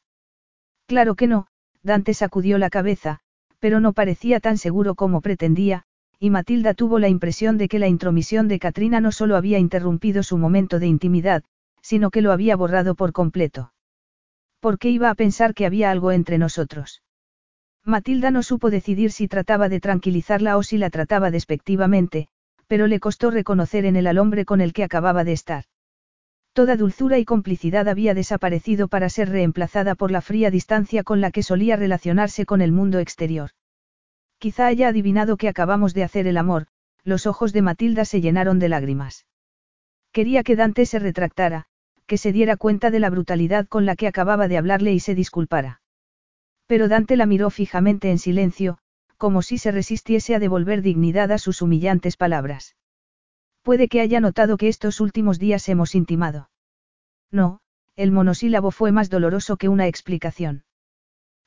[0.86, 1.48] Claro que no,
[1.84, 3.22] Dante sacudió la cabeza,
[3.60, 5.86] pero no parecía tan seguro como pretendía,
[6.20, 10.22] y Matilda tuvo la impresión de que la intromisión de Katrina no solo había interrumpido
[10.22, 11.44] su momento de intimidad,
[11.84, 13.74] sino que lo había borrado por completo.
[14.60, 17.04] ¿Por qué iba a pensar que había algo entre nosotros?
[17.84, 22.30] Matilda no supo decidir si trataba de tranquilizarla o si la trataba despectivamente,
[22.68, 25.66] pero le costó reconocer en él al hombre con el que acababa de estar.
[26.54, 31.32] Toda dulzura y complicidad había desaparecido para ser reemplazada por la fría distancia con la
[31.32, 33.50] que solía relacionarse con el mundo exterior.
[34.38, 36.68] Quizá haya adivinado que acabamos de hacer el amor,
[37.04, 39.26] los ojos de Matilda se llenaron de lágrimas.
[40.14, 41.66] Quería que Dante se retractara,
[42.14, 45.16] que se diera cuenta de la brutalidad con la que acababa de hablarle y se
[45.16, 45.82] disculpara.
[46.68, 48.78] Pero Dante la miró fijamente en silencio,
[49.18, 52.76] como si se resistiese a devolver dignidad a sus humillantes palabras.
[53.64, 56.52] Puede que haya notado que estos últimos días hemos intimado.
[57.32, 57.62] No,
[57.96, 60.66] el monosílabo fue más doloroso que una explicación.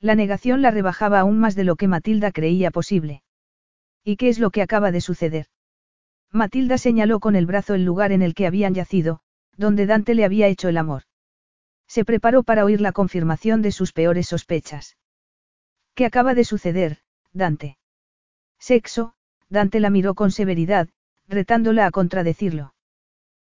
[0.01, 3.23] La negación la rebajaba aún más de lo que Matilda creía posible.
[4.03, 5.47] ¿Y qué es lo que acaba de suceder?
[6.33, 9.21] Matilda señaló con el brazo el lugar en el que habían yacido,
[9.57, 11.03] donde Dante le había hecho el amor.
[11.87, 14.97] Se preparó para oír la confirmación de sus peores sospechas.
[15.95, 16.99] ¿Qué acaba de suceder,
[17.33, 17.79] Dante?
[18.59, 19.15] Sexo,
[19.49, 20.89] Dante la miró con severidad,
[21.29, 22.75] retándola a contradecirlo.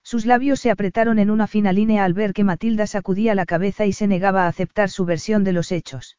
[0.03, 3.85] Sus labios se apretaron en una fina línea al ver que Matilda sacudía la cabeza
[3.85, 6.17] y se negaba a aceptar su versión de los hechos.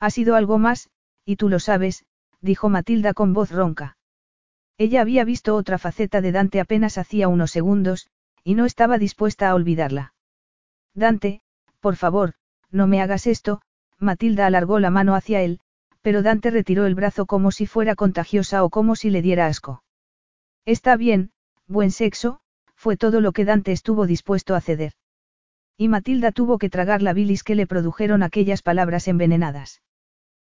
[0.00, 0.88] Ha sido algo más,
[1.24, 2.04] y tú lo sabes,
[2.40, 3.98] dijo Matilda con voz ronca.
[4.78, 8.08] Ella había visto otra faceta de Dante apenas hacía unos segundos,
[8.44, 10.14] y no estaba dispuesta a olvidarla.
[10.94, 11.40] Dante,
[11.80, 12.34] por favor,
[12.70, 13.62] no me hagas esto,
[13.98, 15.60] Matilda alargó la mano hacia él,
[16.02, 19.82] pero Dante retiró el brazo como si fuera contagiosa o como si le diera asco.
[20.66, 21.32] Está bien,
[21.66, 22.40] buen sexo,
[22.76, 24.92] fue todo lo que Dante estuvo dispuesto a ceder.
[25.78, 29.82] Y Matilda tuvo que tragar la bilis que le produjeron aquellas palabras envenenadas.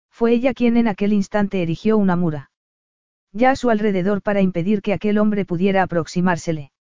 [0.10, 2.52] Fue ella quien en aquel instante erigió una mura.
[3.34, 6.72] Ya a su alrededor para impedir que aquel hombre pudiera aproximársele.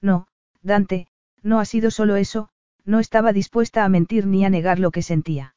[0.00, 0.26] No,
[0.62, 1.06] Dante,
[1.42, 2.48] no ha sido solo eso,
[2.84, 5.54] no estaba dispuesta a mentir ni a negar lo que sentía.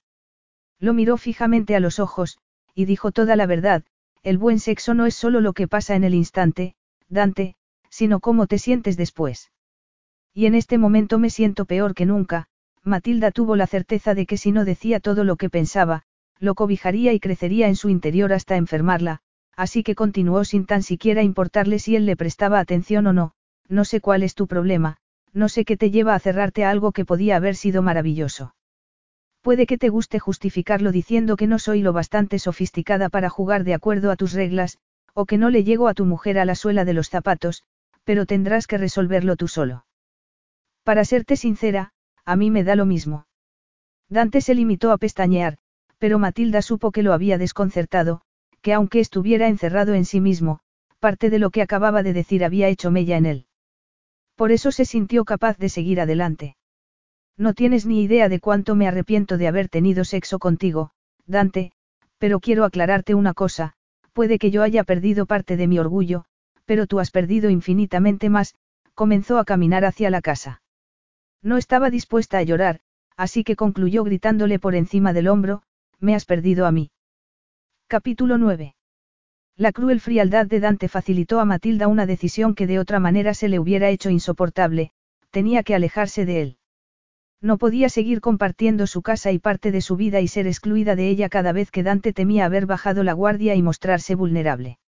[0.79, 2.37] Lo miró fijamente a los ojos,
[2.75, 3.83] y dijo toda la verdad,
[4.23, 6.75] el buen sexo no es solo lo que pasa en el instante,
[7.09, 7.55] Dante,
[7.89, 9.51] sino cómo te sientes después.
[10.33, 12.47] Y en este momento me siento peor que nunca,
[12.83, 16.03] Matilda tuvo la certeza de que si no decía todo lo que pensaba,
[16.39, 19.21] lo cobijaría y crecería en su interior hasta enfermarla,
[19.55, 23.33] así que continuó sin tan siquiera importarle si él le prestaba atención o no,
[23.69, 24.97] no sé cuál es tu problema,
[25.33, 28.55] no sé qué te lleva a cerrarte a algo que podía haber sido maravilloso.
[29.41, 33.73] Puede que te guste justificarlo diciendo que no soy lo bastante sofisticada para jugar de
[33.73, 34.77] acuerdo a tus reglas,
[35.13, 37.63] o que no le llego a tu mujer a la suela de los zapatos,
[38.03, 39.85] pero tendrás que resolverlo tú solo.
[40.83, 41.91] Para serte sincera,
[42.25, 43.27] a mí me da lo mismo.
[44.09, 45.57] Dante se limitó a pestañear,
[45.97, 48.21] pero Matilda supo que lo había desconcertado,
[48.61, 50.59] que aunque estuviera encerrado en sí mismo,
[50.99, 53.45] parte de lo que acababa de decir había hecho mella en él.
[54.35, 56.55] Por eso se sintió capaz de seguir adelante.
[57.37, 60.91] No tienes ni idea de cuánto me arrepiento de haber tenido sexo contigo,
[61.25, 61.71] Dante,
[62.17, 63.73] pero quiero aclararte una cosa,
[64.13, 66.25] puede que yo haya perdido parte de mi orgullo,
[66.65, 68.55] pero tú has perdido infinitamente más,
[68.93, 70.61] comenzó a caminar hacia la casa.
[71.41, 72.79] No estaba dispuesta a llorar,
[73.17, 75.63] así que concluyó gritándole por encima del hombro,
[75.99, 76.91] me has perdido a mí.
[77.87, 78.75] Capítulo 9.
[79.55, 83.49] La cruel frialdad de Dante facilitó a Matilda una decisión que de otra manera se
[83.49, 84.91] le hubiera hecho insoportable,
[85.29, 86.57] tenía que alejarse de él.
[87.39, 91.07] No podía seguir compartiendo su casa y parte de su vida y ser excluida de
[91.07, 94.79] ella cada vez que Dante temía haber bajado la guardia y mostrarse vulnerable.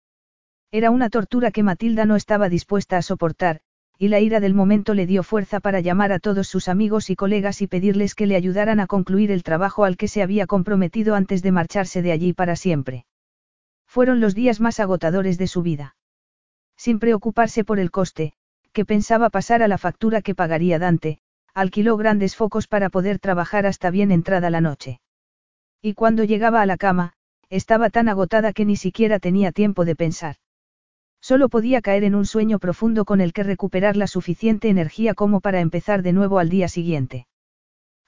[0.70, 3.60] Era una tortura que Matilda no estaba dispuesta a soportar,
[3.99, 7.17] y la ira del momento le dio fuerza para llamar a todos sus amigos y
[7.17, 11.17] colegas y pedirles que le ayudaran a concluir el trabajo al que se había comprometido
[11.17, 13.05] antes de marcharse de allí para siempre.
[13.94, 15.94] Fueron los días más agotadores de su vida.
[16.76, 18.32] Sin preocuparse por el coste,
[18.73, 21.20] que pensaba pasar a la factura que pagaría Dante,
[21.55, 25.00] alquiló grandes focos para poder trabajar hasta bien entrada la noche.
[25.81, 27.12] Y cuando llegaba a la cama,
[27.50, 30.36] estaba tan agotada que ni siquiera tenía tiempo de pensar.
[31.20, 35.40] Solo podía caer en un sueño profundo con el que recuperar la suficiente energía como
[35.40, 37.28] para empezar de nuevo al día siguiente.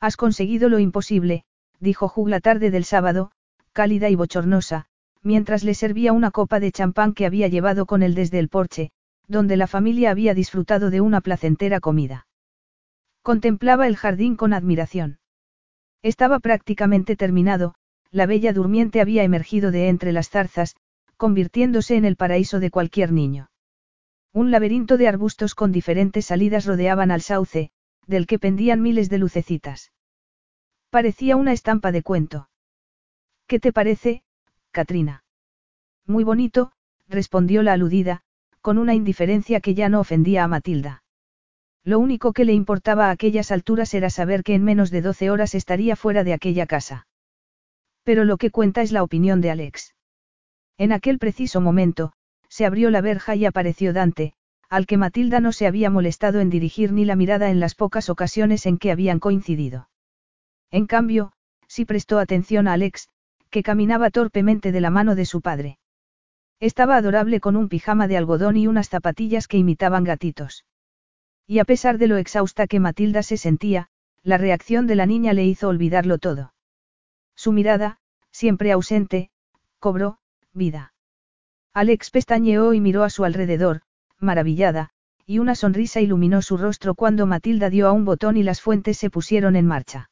[0.01, 1.45] Has conseguido lo imposible,
[1.79, 3.31] dijo Hugh la tarde del sábado,
[3.73, 4.89] cálida y bochornosa,
[5.27, 8.93] mientras le servía una copa de champán que había llevado con él desde el porche,
[9.27, 12.29] donde la familia había disfrutado de una placentera comida.
[13.23, 15.19] Contemplaba el jardín con admiración.
[16.01, 17.75] Estaba prácticamente terminado,
[18.13, 20.77] la bella durmiente había emergido de entre las zarzas,
[21.17, 23.51] convirtiéndose en el paraíso de cualquier niño.
[24.33, 27.71] Un laberinto de arbustos con diferentes salidas rodeaban al sauce,
[28.07, 29.91] del que pendían miles de lucecitas.
[30.91, 32.49] Parecía una estampa de cuento.
[33.49, 34.23] ¿Qué te parece,
[34.77, 35.25] Katrina.
[36.07, 36.71] Muy bonito,
[37.09, 38.21] respondió la aludida,
[38.61, 41.03] con una indiferencia que ya no ofendía a Matilda.
[41.83, 45.31] Lo único que le importaba a aquellas alturas era saber que en menos de doce
[45.31, 47.07] horas estaría fuera de aquella casa.
[48.03, 49.95] Pero lo que cuenta es la opinión de Alex.
[50.77, 52.13] En aquel preciso momento,
[52.51, 54.35] se abrió la verja y apareció Dante,
[54.69, 58.11] al que Matilda no se había molestado en dirigir ni la mirada en las pocas
[58.11, 59.89] ocasiones en que habían coincidido.
[60.71, 61.33] En cambio,
[61.67, 63.09] sí prestó atención a Alex,
[63.51, 65.79] que caminaba torpemente de la mano de su padre.
[66.61, 70.65] Estaba adorable con un pijama de algodón y unas zapatillas que imitaban gatitos.
[71.47, 73.89] Y a pesar de lo exhausta que Matilda se sentía,
[74.23, 76.55] la reacción de la niña le hizo olvidarlo todo.
[77.37, 77.99] Su mirada,
[78.31, 79.31] siempre ausente,
[79.79, 80.19] cobró,
[80.53, 80.95] vida.
[81.73, 83.83] Alex pestañeó y miró a su alrededor,
[84.19, 84.91] maravillada,
[85.27, 88.97] y una sonrisa iluminó su rostro cuando Matilda dio a un botón y las fuentes
[88.97, 90.11] se pusieron en marcha.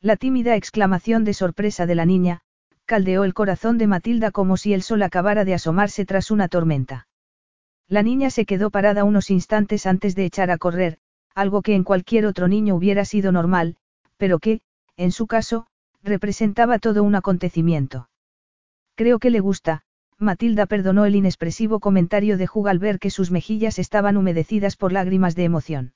[0.00, 2.42] La tímida exclamación de sorpresa de la niña,
[2.86, 7.08] caldeó el corazón de Matilda como si el sol acabara de asomarse tras una tormenta.
[7.88, 10.98] La niña se quedó parada unos instantes antes de echar a correr,
[11.34, 13.76] algo que en cualquier otro niño hubiera sido normal,
[14.16, 14.60] pero que,
[14.96, 15.66] en su caso,
[16.02, 18.08] representaba todo un acontecimiento.
[18.94, 19.82] Creo que le gusta,
[20.18, 24.92] Matilda perdonó el inexpresivo comentario de Hugh al ver que sus mejillas estaban humedecidas por
[24.92, 25.92] lágrimas de emoción.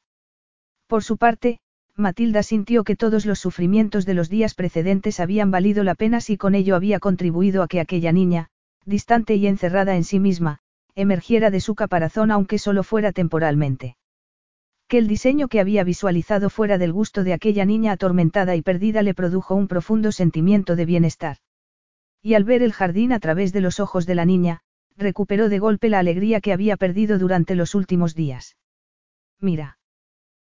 [0.86, 1.60] Por su parte,
[1.96, 6.36] Matilda sintió que todos los sufrimientos de los días precedentes habían valido la pena si
[6.36, 8.48] con ello había contribuido a que aquella niña,
[8.84, 10.60] distante y encerrada en sí misma,
[10.94, 13.96] emergiera de su caparazón aunque solo fuera temporalmente.
[14.88, 19.02] Que el diseño que había visualizado fuera del gusto de aquella niña atormentada y perdida
[19.02, 21.36] le produjo un profundo sentimiento de bienestar.
[22.22, 24.62] Y al ver el jardín a través de los ojos de la niña,
[24.96, 28.56] recuperó de golpe la alegría que había perdido durante los últimos días.
[29.40, 29.79] Mira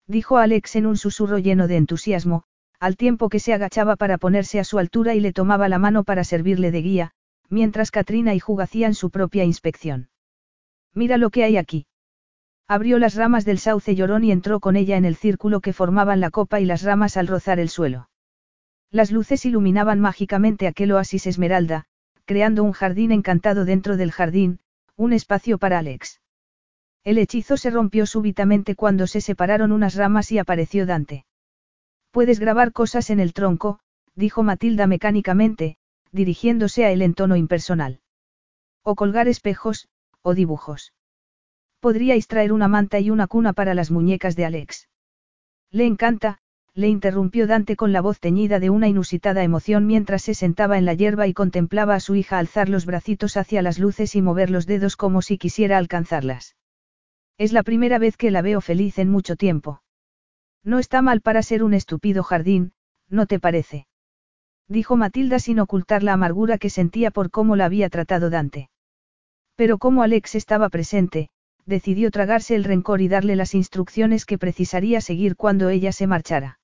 [0.09, 2.45] dijo Alex en un susurro lleno de entusiasmo,
[2.81, 6.03] al tiempo que se agachaba para ponerse a su altura y le tomaba la mano
[6.03, 7.11] para servirle de guía,
[7.51, 10.09] mientras Katrina y Hugh hacían su propia inspección.
[10.95, 11.87] Mira lo que hay aquí.
[12.67, 16.21] Abrió las ramas del sauce llorón y entró con ella en el círculo que formaban
[16.21, 18.09] la copa y las ramas al rozar el suelo.
[18.91, 21.85] Las luces iluminaban mágicamente aquel oasis esmeralda,
[22.25, 24.61] creando un jardín encantado dentro del jardín,
[24.97, 26.21] un espacio para Alex.
[27.09, 31.25] El hechizo se rompió súbitamente cuando se separaron unas ramas y apareció Dante.
[32.11, 33.81] Puedes grabar cosas en el tronco,
[34.15, 35.79] dijo Matilda mecánicamente,
[36.13, 38.01] dirigiéndose a él en tono impersonal.
[38.83, 39.89] O colgar espejos,
[40.21, 40.93] o dibujos.
[41.81, 44.91] Podríais traer una manta y una cuna para las muñecas de Alex.
[45.71, 46.41] Le encanta,
[46.75, 50.85] le interrumpió Dante con la voz teñida de una inusitada emoción mientras se sentaba en
[50.85, 54.51] la hierba y contemplaba a su hija alzar los bracitos hacia las luces y mover
[54.51, 56.58] los dedos como si quisiera alcanzarlas.
[57.39, 59.81] Es la primera vez que la veo feliz en mucho tiempo.
[60.65, 62.73] No está mal para ser un estúpido jardín,
[63.09, 63.87] ¿no te parece?
[64.67, 68.71] Dijo Matilda sin ocultar la amargura que sentía por cómo la había tratado Dante.
[69.55, 71.31] Pero como Alex estaba presente,
[71.65, 76.59] decidió tragarse el rencor y darle las instrucciones que precisaría seguir cuando ella se marchara.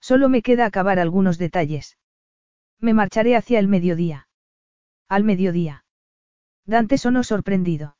[0.00, 1.98] Solo me queda acabar algunos detalles.
[2.80, 4.28] Me marcharé hacia el mediodía.
[5.08, 5.84] Al mediodía.
[6.64, 7.97] Dante sonó sorprendido.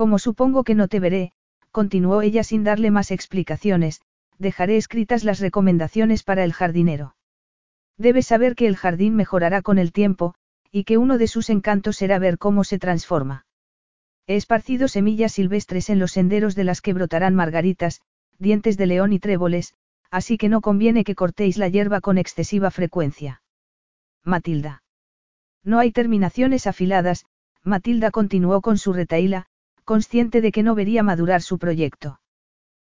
[0.00, 1.32] Como supongo que no te veré,
[1.72, 4.00] continuó ella sin darle más explicaciones,
[4.38, 7.16] dejaré escritas las recomendaciones para el jardinero.
[7.98, 10.34] Debes saber que el jardín mejorará con el tiempo,
[10.72, 13.44] y que uno de sus encantos será ver cómo se transforma.
[14.26, 18.00] He esparcido semillas silvestres en los senderos de las que brotarán margaritas,
[18.38, 19.74] dientes de león y tréboles,
[20.10, 23.42] así que no conviene que cortéis la hierba con excesiva frecuencia.
[24.24, 24.82] Matilda.
[25.62, 27.26] No hay terminaciones afiladas,
[27.64, 29.46] Matilda continuó con su retaíla,
[29.84, 32.20] consciente de que no vería madurar su proyecto.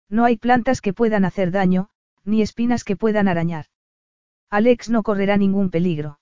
[0.09, 1.89] No hay plantas que puedan hacer daño,
[2.23, 3.65] ni espinas que puedan arañar.
[4.49, 6.19] Alex no correrá ningún peligro.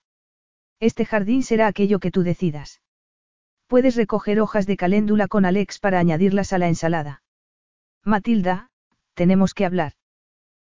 [0.80, 2.82] Este jardín será aquello que tú decidas.
[3.68, 7.24] Puedes recoger hojas de caléndula con Alex para añadirlas a la ensalada.
[8.04, 8.70] Matilda,
[9.14, 9.94] tenemos que hablar.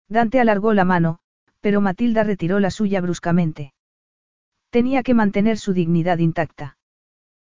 [0.09, 1.19] Dante alargó la mano,
[1.61, 3.75] pero Matilda retiró la suya bruscamente.
[4.71, 6.79] Tenía que mantener su dignidad intacta.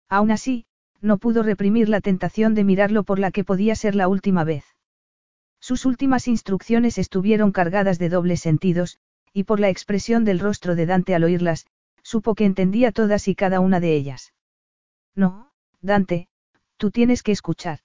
[0.09, 0.65] Aún así,
[1.01, 4.65] no pudo reprimir la tentación de mirarlo por la que podía ser la última vez.
[5.59, 8.99] Sus últimas instrucciones estuvieron cargadas de dobles sentidos,
[9.33, 11.67] y por la expresión del rostro de Dante al oírlas,
[12.01, 14.33] supo que entendía todas y cada una de ellas.
[15.15, 15.51] No,
[15.81, 16.27] Dante,
[16.77, 17.79] tú tienes que escuchar.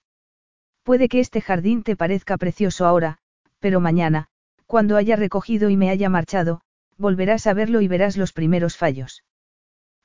[0.83, 3.19] Puede que este jardín te parezca precioso ahora,
[3.59, 4.29] pero mañana,
[4.67, 6.63] cuando haya recogido y me haya marchado,
[6.97, 9.25] volverás a verlo y verás los primeros fallos.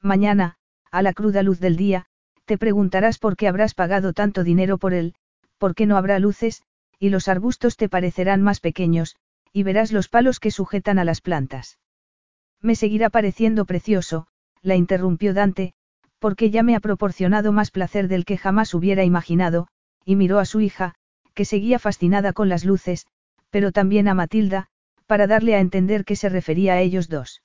[0.02, 0.58] Mañana,
[0.92, 2.08] a la cruda luz del día,
[2.48, 5.14] te preguntarás por qué habrás pagado tanto dinero por él,
[5.58, 6.64] por qué no habrá luces,
[6.98, 9.18] y los arbustos te parecerán más pequeños,
[9.52, 11.78] y verás los palos que sujetan a las plantas.
[12.62, 14.28] Me seguirá pareciendo precioso,
[14.62, 15.74] la interrumpió Dante,
[16.20, 19.68] porque ya me ha proporcionado más placer del que jamás hubiera imaginado,
[20.06, 20.96] y miró a su hija,
[21.34, 23.08] que seguía fascinada con las luces,
[23.50, 24.68] pero también a Matilda,
[25.06, 27.44] para darle a entender que se refería a ellos dos.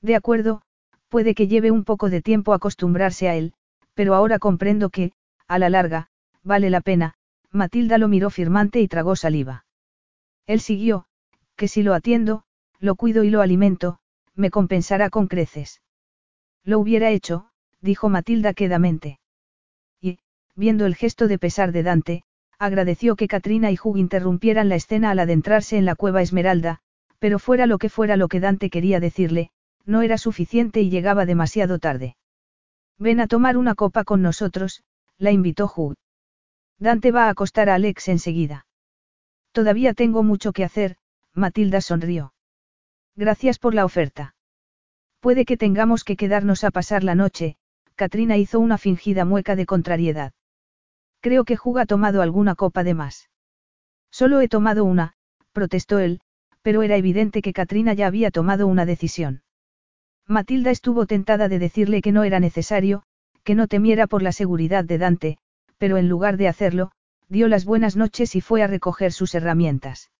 [0.00, 0.62] De acuerdo,
[1.10, 3.52] puede que lleve un poco de tiempo acostumbrarse a él,
[3.94, 5.12] pero ahora comprendo que,
[5.46, 6.08] a la larga,
[6.42, 7.14] vale la pena,
[7.50, 9.64] Matilda lo miró firmante y tragó saliva.
[10.46, 11.06] Él siguió,
[11.56, 12.42] que si lo atiendo,
[12.80, 13.98] lo cuido y lo alimento,
[14.34, 15.80] me compensará con creces.
[16.64, 17.46] Lo hubiera hecho,
[17.80, 19.20] dijo Matilda quedamente.
[20.00, 20.18] Y,
[20.56, 22.24] viendo el gesto de pesar de Dante,
[22.58, 26.80] agradeció que Katrina y Hugh interrumpieran la escena al adentrarse en la cueva Esmeralda,
[27.18, 29.50] pero fuera lo que fuera lo que Dante quería decirle,
[29.86, 32.16] no era suficiente y llegaba demasiado tarde.
[32.98, 34.82] Ven a tomar una copa con nosotros,
[35.18, 35.94] la invitó Hugh.
[36.78, 38.66] Dante va a acostar a Alex enseguida.
[39.52, 40.96] Todavía tengo mucho que hacer,
[41.32, 42.34] Matilda sonrió.
[43.16, 44.34] Gracias por la oferta.
[45.20, 47.56] Puede que tengamos que quedarnos a pasar la noche,
[47.94, 50.32] Katrina hizo una fingida mueca de contrariedad.
[51.20, 53.30] Creo que Juga ha tomado alguna copa de más.
[54.10, 55.14] Solo he tomado una,
[55.52, 56.20] protestó él,
[56.60, 59.43] pero era evidente que Katrina ya había tomado una decisión.
[60.26, 63.02] Matilda estuvo tentada de decirle que no era necesario,
[63.42, 65.38] que no temiera por la seguridad de Dante,
[65.76, 66.92] pero en lugar de hacerlo,
[67.28, 70.10] dio las buenas noches y fue a recoger sus herramientas.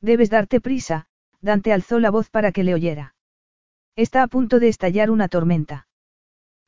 [0.00, 1.06] Debes darte prisa,
[1.40, 3.14] Dante alzó la voz para que le oyera.
[3.96, 5.86] Está a punto de estallar una tormenta.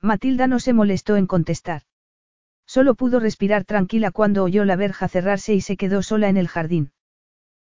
[0.01, 1.83] Matilda no se molestó en contestar.
[2.67, 6.49] Solo pudo respirar tranquila cuando oyó la verja cerrarse y se quedó sola en el
[6.49, 6.93] jardín.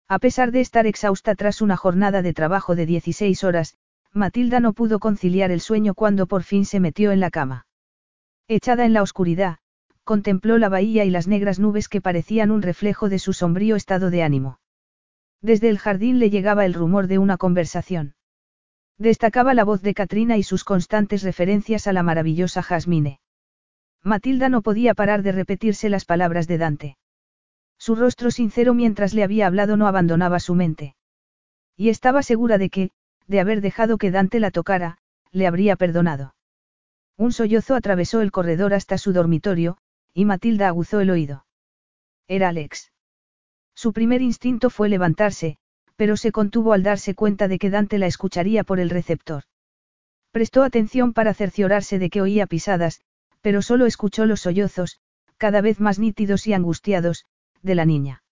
[0.07, 3.77] A pesar de estar exhausta tras una jornada de trabajo de 16 horas,
[4.13, 7.65] Matilda no pudo conciliar el sueño cuando por fin se metió en la cama.
[8.47, 9.57] Echada en la oscuridad,
[10.03, 14.09] contempló la bahía y las negras nubes que parecían un reflejo de su sombrío estado
[14.09, 14.59] de ánimo.
[15.41, 18.15] Desde el jardín le llegaba el rumor de una conversación.
[18.97, 23.19] Destacaba la voz de Katrina y sus constantes referencias a la maravillosa Jasmine.
[24.03, 26.97] Matilda no podía parar de repetirse las palabras de Dante.
[27.77, 30.95] Su rostro sincero mientras le había hablado no abandonaba su mente.
[31.75, 32.91] Y estaba segura de que,
[33.27, 34.97] de haber dejado que Dante la tocara,
[35.31, 36.35] le habría perdonado.
[37.17, 39.77] Un sollozo atravesó el corredor hasta su dormitorio,
[40.13, 41.45] y Matilda aguzó el oído.
[42.27, 42.91] Era Alex.
[43.75, 45.57] Su primer instinto fue levantarse,
[45.95, 49.43] pero se contuvo al darse cuenta de que Dante la escucharía por el receptor.
[50.31, 53.01] Prestó atención para cerciorarse de que oía pisadas,
[53.41, 54.99] pero solo escuchó los sollozos,
[55.37, 57.25] cada vez más nítidos y angustiados,
[57.61, 58.23] de la niña.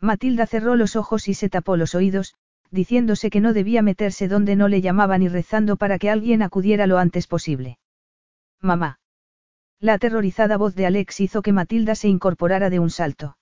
[0.00, 2.34] Matilda cerró los ojos y se tapó los oídos,
[2.72, 6.86] diciéndose que no debía meterse donde no le llamaban y rezando para que alguien acudiera
[6.86, 7.78] lo antes posible.
[8.60, 8.98] Mamá.
[9.78, 13.36] La aterrorizada voz de Alex hizo que Matilda se incorporara de un salto.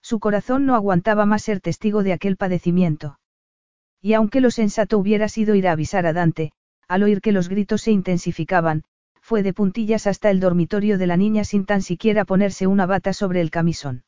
[0.00, 3.18] Su corazón no aguantaba más ser testigo de aquel padecimiento.
[4.00, 6.52] Y aunque lo sensato hubiera sido ir a avisar a Dante,
[6.86, 8.84] al oír que los gritos se intensificaban,
[9.20, 13.14] fue de puntillas hasta el dormitorio de la niña sin tan siquiera ponerse una bata
[13.14, 14.04] sobre el camisón.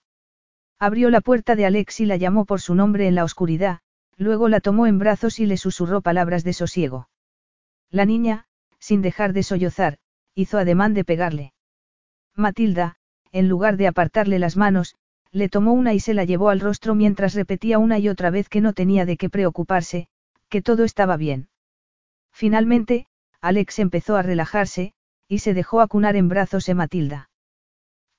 [0.79, 3.79] Abrió la puerta de Alex y la llamó por su nombre en la oscuridad,
[4.17, 7.09] luego la tomó en brazos y le susurró palabras de sosiego.
[7.91, 8.47] La niña,
[8.79, 9.99] sin dejar de sollozar,
[10.35, 11.53] hizo ademán de pegarle.
[12.35, 12.97] Matilda,
[13.33, 14.97] en lugar de apartarle las manos,
[15.33, 18.49] le tomó una y se la llevó al rostro mientras repetía una y otra vez
[18.49, 20.09] que no tenía de qué preocuparse,
[20.49, 21.49] que todo estaba bien.
[22.33, 23.07] Finalmente,
[23.41, 24.95] Alex empezó a relajarse,
[25.29, 27.31] y se dejó acunar en brazos de Matilda.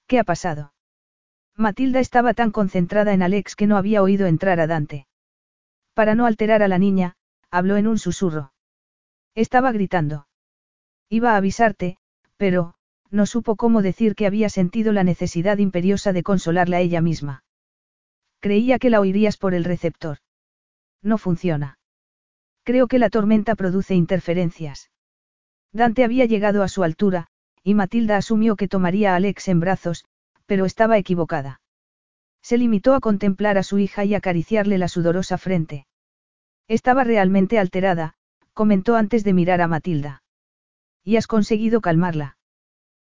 [0.06, 0.74] ¿Qué ha pasado?
[1.56, 5.07] Matilda estaba tan concentrada en Alex que no había oído entrar a Dante.
[5.98, 7.16] Para no alterar a la niña,
[7.50, 8.54] habló en un susurro.
[9.34, 10.28] Estaba gritando.
[11.10, 11.98] Iba a avisarte,
[12.38, 12.76] pero,
[13.10, 17.44] no supo cómo decir que había sentido la necesidad imperiosa de consolarla ella misma.
[18.42, 20.20] Creía que la oirías por el receptor.
[21.02, 21.80] No funciona.
[22.64, 24.92] Creo que la tormenta produce interferencias.
[25.74, 27.26] Dante había llegado a su altura,
[27.64, 30.06] y Matilda asumió que tomaría a Alex en brazos,
[30.46, 31.60] pero estaba equivocada.
[32.42, 35.88] Se limitó a contemplar a su hija y acariciarle la sudorosa frente.
[36.68, 38.16] Estaba realmente alterada,
[38.54, 40.24] comentó antes de mirar a Matilda.
[41.04, 42.38] ¿Y has conseguido calmarla?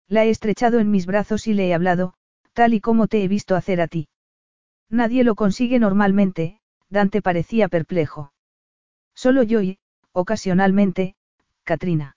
[0.07, 2.13] La he estrechado en mis brazos y le he hablado,
[2.53, 4.07] tal y como te he visto hacer a ti.
[4.89, 8.31] Nadie lo consigue normalmente, Dante parecía perplejo.
[9.13, 9.79] Solo yo y,
[10.11, 11.15] ocasionalmente,
[11.63, 12.15] Katrina.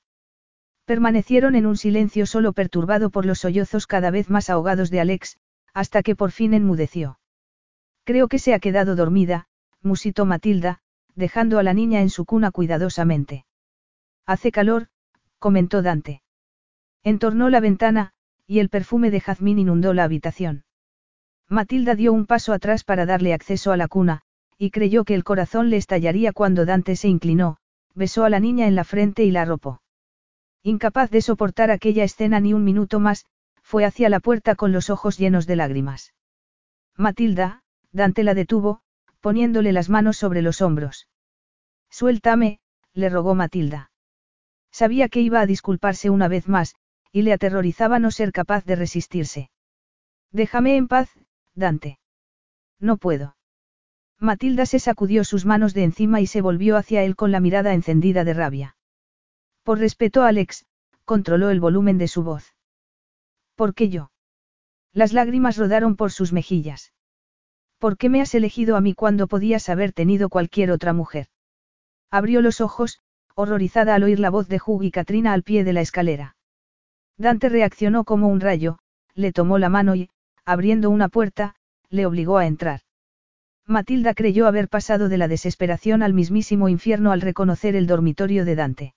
[0.84, 5.38] Permanecieron en un silencio solo perturbado por los sollozos cada vez más ahogados de Alex,
[5.74, 7.18] hasta que por fin enmudeció.
[8.04, 9.46] Creo que se ha quedado dormida,
[9.82, 10.80] musitó Matilda,
[11.14, 13.44] dejando a la niña en su cuna cuidadosamente.
[14.26, 14.88] Hace calor,
[15.38, 16.22] comentó Dante.
[17.02, 18.12] Entornó la ventana,
[18.46, 20.64] y el perfume de jazmín inundó la habitación.
[21.48, 24.22] Matilda dio un paso atrás para darle acceso a la cuna,
[24.58, 27.56] y creyó que el corazón le estallaría cuando Dante se inclinó,
[27.94, 29.80] besó a la niña en la frente y la arropó.
[30.62, 33.24] Incapaz de soportar aquella escena ni un minuto más,
[33.70, 36.12] fue hacia la puerta con los ojos llenos de lágrimas.
[36.96, 38.80] Matilda, Dante la detuvo,
[39.20, 41.06] poniéndole las manos sobre los hombros.
[41.88, 42.58] Suéltame,
[42.94, 43.92] le rogó Matilda.
[44.72, 46.74] Sabía que iba a disculparse una vez más,
[47.12, 49.50] y le aterrorizaba no ser capaz de resistirse.
[50.32, 51.08] Déjame en paz,
[51.54, 52.00] Dante.
[52.80, 53.36] No puedo.
[54.18, 57.72] Matilda se sacudió sus manos de encima y se volvió hacia él con la mirada
[57.72, 58.76] encendida de rabia.
[59.62, 60.66] Por respeto a Alex,
[61.04, 62.52] controló el volumen de su voz.
[63.60, 64.10] ¿Por qué yo?
[64.94, 66.94] Las lágrimas rodaron por sus mejillas.
[67.78, 71.26] ¿Por qué me has elegido a mí cuando podías haber tenido cualquier otra mujer?
[72.10, 73.00] Abrió los ojos,
[73.34, 76.36] horrorizada al oír la voz de Hugh y Katrina al pie de la escalera.
[77.18, 78.78] Dante reaccionó como un rayo,
[79.14, 80.08] le tomó la mano y,
[80.46, 81.54] abriendo una puerta,
[81.90, 82.80] le obligó a entrar.
[83.66, 88.54] Matilda creyó haber pasado de la desesperación al mismísimo infierno al reconocer el dormitorio de
[88.54, 88.94] Dante.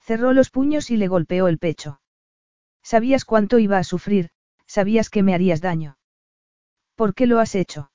[0.00, 2.00] Cerró los puños y le golpeó el pecho.
[2.84, 4.28] Sabías cuánto iba a sufrir,
[4.66, 5.96] sabías que me harías daño.
[6.94, 7.90] ¿Por qué lo has hecho?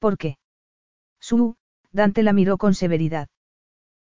[0.00, 0.36] ¿Por qué?
[1.20, 1.56] Su,
[1.92, 3.28] Dante la miró con severidad.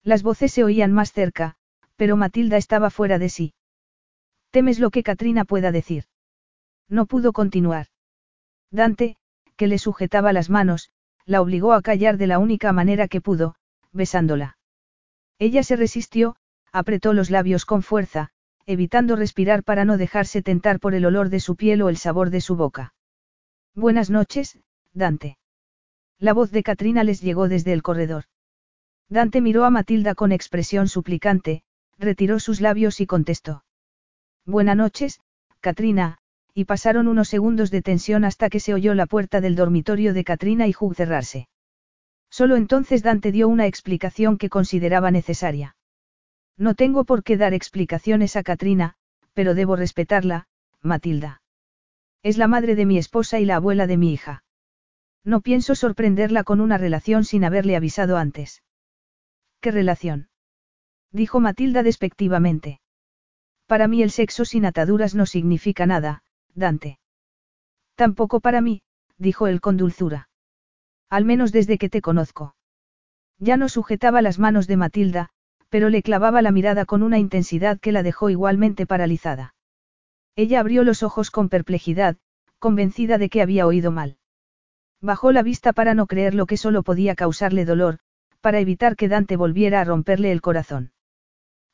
[0.03, 1.55] Las voces se oían más cerca,
[1.95, 3.53] pero Matilda estaba fuera de sí.
[4.49, 6.05] ¿Temes lo que Katrina pueda decir?
[6.89, 7.87] No pudo continuar.
[8.71, 9.17] Dante,
[9.55, 10.89] que le sujetaba las manos,
[11.25, 13.55] la obligó a callar de la única manera que pudo,
[13.91, 14.57] besándola.
[15.37, 16.35] Ella se resistió,
[16.71, 18.31] apretó los labios con fuerza,
[18.65, 22.29] evitando respirar para no dejarse tentar por el olor de su piel o el sabor
[22.29, 22.93] de su boca.
[23.75, 24.59] Buenas noches,
[24.93, 25.37] Dante.
[26.17, 28.25] La voz de Katrina les llegó desde el corredor.
[29.09, 31.63] Dante miró a Matilda con expresión suplicante,
[31.99, 33.63] retiró sus labios y contestó.
[34.45, 35.21] Buenas noches,
[35.59, 36.17] Katrina,
[36.53, 40.23] y pasaron unos segundos de tensión hasta que se oyó la puerta del dormitorio de
[40.23, 41.47] Katrina y Hugh cerrarse.
[42.29, 45.75] Solo entonces Dante dio una explicación que consideraba necesaria.
[46.57, 48.95] No tengo por qué dar explicaciones a Katrina,
[49.33, 50.47] pero debo respetarla,
[50.81, 51.41] Matilda.
[52.23, 54.43] Es la madre de mi esposa y la abuela de mi hija.
[55.23, 58.63] No pienso sorprenderla con una relación sin haberle avisado antes.
[59.59, 60.29] ¿Qué relación?
[61.11, 62.79] dijo Matilda despectivamente.
[63.65, 66.99] Para mí el sexo sin ataduras no significa nada, Dante.
[67.95, 68.83] Tampoco para mí,
[69.17, 70.29] dijo él con dulzura.
[71.09, 72.55] Al menos desde que te conozco.
[73.39, 75.29] Ya no sujetaba las manos de Matilda,
[75.75, 79.55] pero le clavaba la mirada con una intensidad que la dejó igualmente paralizada.
[80.37, 82.15] Ella abrió los ojos con perplejidad,
[82.59, 84.15] convencida de que había oído mal.
[85.01, 87.99] Bajó la vista para no creer lo que solo podía causarle dolor,
[88.39, 90.93] para evitar que Dante volviera a romperle el corazón.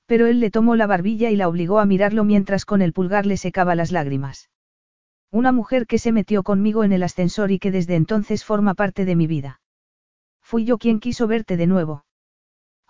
[0.07, 3.27] Pero él le tomó la barbilla y la obligó a mirarlo mientras con el pulgar
[3.27, 4.49] le secaba las lágrimas.
[5.29, 9.05] Una mujer que se metió conmigo en el ascensor y que desde entonces forma parte
[9.05, 9.61] de mi vida.
[10.41, 12.03] Fui yo quien quiso verte de nuevo.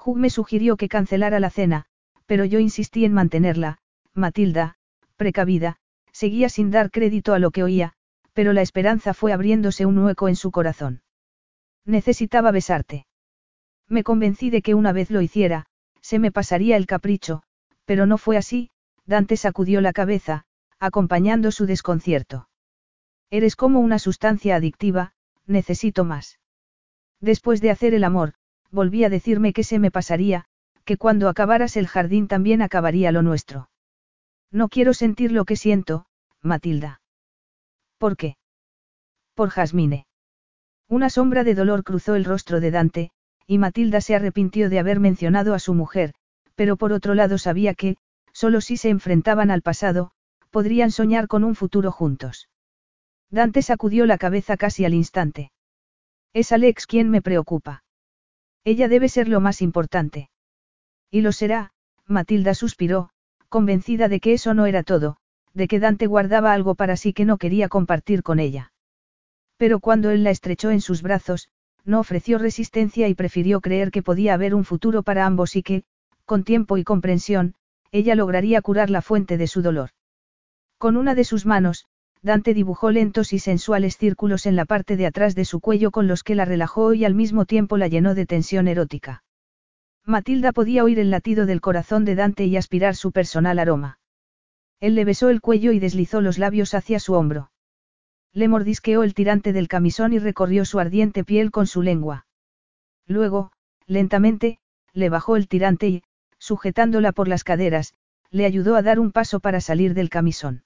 [0.04, 1.86] Hugh me sugirió que cancelara la cena,
[2.26, 3.78] pero yo insistí en mantenerla,
[4.14, 4.76] Matilda,
[5.16, 5.78] precavida,
[6.12, 7.94] seguía sin dar crédito a lo que oía,
[8.34, 11.02] pero la esperanza fue abriéndose un hueco en su corazón.
[11.86, 13.06] Necesitaba besarte.
[13.88, 15.66] Me convencí de que una vez lo hiciera,
[16.02, 17.44] se me pasaría el capricho,
[17.86, 18.70] pero no fue así,
[19.06, 20.46] Dante sacudió la cabeza,
[20.80, 22.48] acompañando su desconcierto.
[23.30, 25.14] Eres como una sustancia adictiva,
[25.46, 26.40] necesito más.
[27.20, 28.34] Después de hacer el amor,
[28.72, 30.46] volví a decirme que se me pasaría,
[30.86, 33.70] que cuando acabaras el jardín también acabaría lo nuestro.
[34.52, 36.06] No quiero sentir lo que siento,
[36.42, 37.02] Matilda.
[37.98, 38.38] ¿Por qué?
[39.36, 40.06] Por Jasmine.
[40.90, 43.12] Una sombra de dolor cruzó el rostro de Dante,
[43.48, 46.14] y Matilda se arrepintió de haber mencionado a su mujer,
[46.56, 47.98] pero por otro lado sabía que,
[48.34, 50.12] solo si se enfrentaban al pasado,
[50.50, 52.50] podrían soñar con un futuro juntos.
[53.30, 55.52] Dante sacudió la cabeza casi al instante.
[56.34, 57.84] Es Alex quien me preocupa.
[58.64, 60.30] Ella debe ser lo más importante.
[61.10, 61.72] Y lo será,
[62.06, 63.10] Matilda suspiró,
[63.50, 65.18] convencida de que eso no era todo,
[65.54, 68.72] de que Dante guardaba algo para sí que no quería compartir con ella.
[69.58, 71.50] Pero cuando él la estrechó en sus brazos,
[71.84, 75.84] no ofreció resistencia y prefirió creer que podía haber un futuro para ambos y que,
[76.26, 77.56] con tiempo y comprensión,
[77.92, 79.90] ella lograría curar la fuente de su dolor.
[80.78, 81.86] Con una de sus manos,
[82.24, 86.08] Dante dibujó lentos y sensuales círculos en la parte de atrás de su cuello con
[86.08, 89.24] los que la relajó y al mismo tiempo la llenó de tensión erótica.
[90.06, 94.00] Matilda podía oír el latido del corazón de Dante y aspirar su personal aroma.
[94.80, 97.52] Él le besó el cuello y deslizó los labios hacia su hombro.
[98.34, 102.26] Le mordisqueó el tirante del camisón y recorrió su ardiente piel con su lengua.
[103.06, 103.52] Luego,
[103.88, 104.60] lentamente,
[104.94, 106.04] le bajó el tirante y,
[106.38, 107.94] sujetándola por las caderas,
[108.30, 110.64] le ayudó a dar un paso para salir del camisón.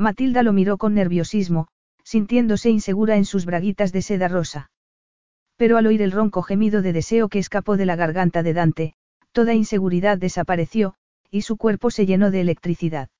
[0.00, 1.68] Matilda lo miró con nerviosismo,
[2.04, 4.70] sintiéndose insegura en sus braguitas de seda rosa.
[5.58, 8.94] Pero al oír el ronco gemido de deseo que escapó de la garganta de Dante,
[9.32, 10.94] toda inseguridad desapareció,
[11.30, 13.10] y su cuerpo se llenó de electricidad.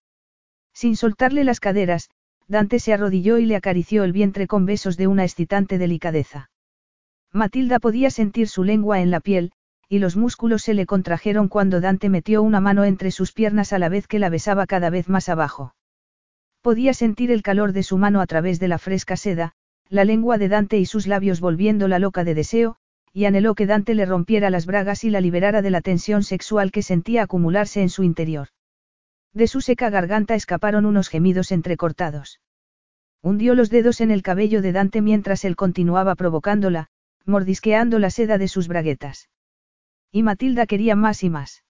[0.72, 2.08] Sin soltarle las caderas,
[2.48, 6.50] Dante se arrodilló y le acarició el vientre con besos de una excitante delicadeza.
[7.30, 9.52] Matilda podía sentir su lengua en la piel,
[9.86, 13.78] y los músculos se le contrajeron cuando Dante metió una mano entre sus piernas a
[13.78, 15.74] la vez que la besaba cada vez más abajo.
[16.62, 19.54] Podía sentir el calor de su mano a través de la fresca seda,
[19.88, 22.76] la lengua de Dante y sus labios volviéndola loca de deseo,
[23.12, 26.70] y anheló que Dante le rompiera las bragas y la liberara de la tensión sexual
[26.70, 28.48] que sentía acumularse en su interior.
[29.32, 32.40] De su seca garganta escaparon unos gemidos entrecortados.
[33.22, 36.88] Hundió los dedos en el cabello de Dante mientras él continuaba provocándola,
[37.26, 39.28] mordisqueando la seda de sus braguetas.
[40.12, 41.64] Y Matilda quería más y más.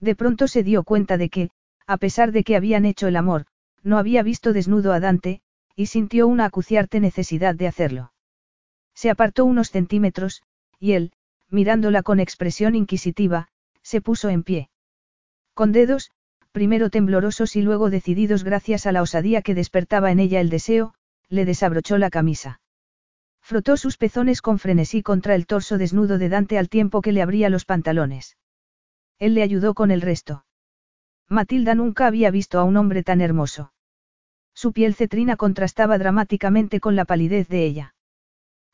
[0.00, 1.50] De pronto se dio cuenta de que,
[1.86, 3.46] a pesar de que habían hecho el amor,
[3.84, 5.42] no había visto desnudo a Dante,
[5.76, 8.12] y sintió una acuciarte necesidad de hacerlo.
[8.94, 10.42] Se apartó unos centímetros,
[10.80, 11.12] y él,
[11.50, 13.48] mirándola con expresión inquisitiva,
[13.82, 14.70] se puso en pie.
[15.52, 16.10] Con dedos,
[16.50, 20.94] primero temblorosos y luego decididos gracias a la osadía que despertaba en ella el deseo,
[21.28, 22.60] le desabrochó la camisa.
[23.42, 27.20] Frotó sus pezones con frenesí contra el torso desnudo de Dante al tiempo que le
[27.20, 28.38] abría los pantalones.
[29.18, 30.46] Él le ayudó con el resto.
[31.28, 33.73] Matilda nunca había visto a un hombre tan hermoso.
[34.54, 37.94] Su piel cetrina contrastaba dramáticamente con la palidez de ella.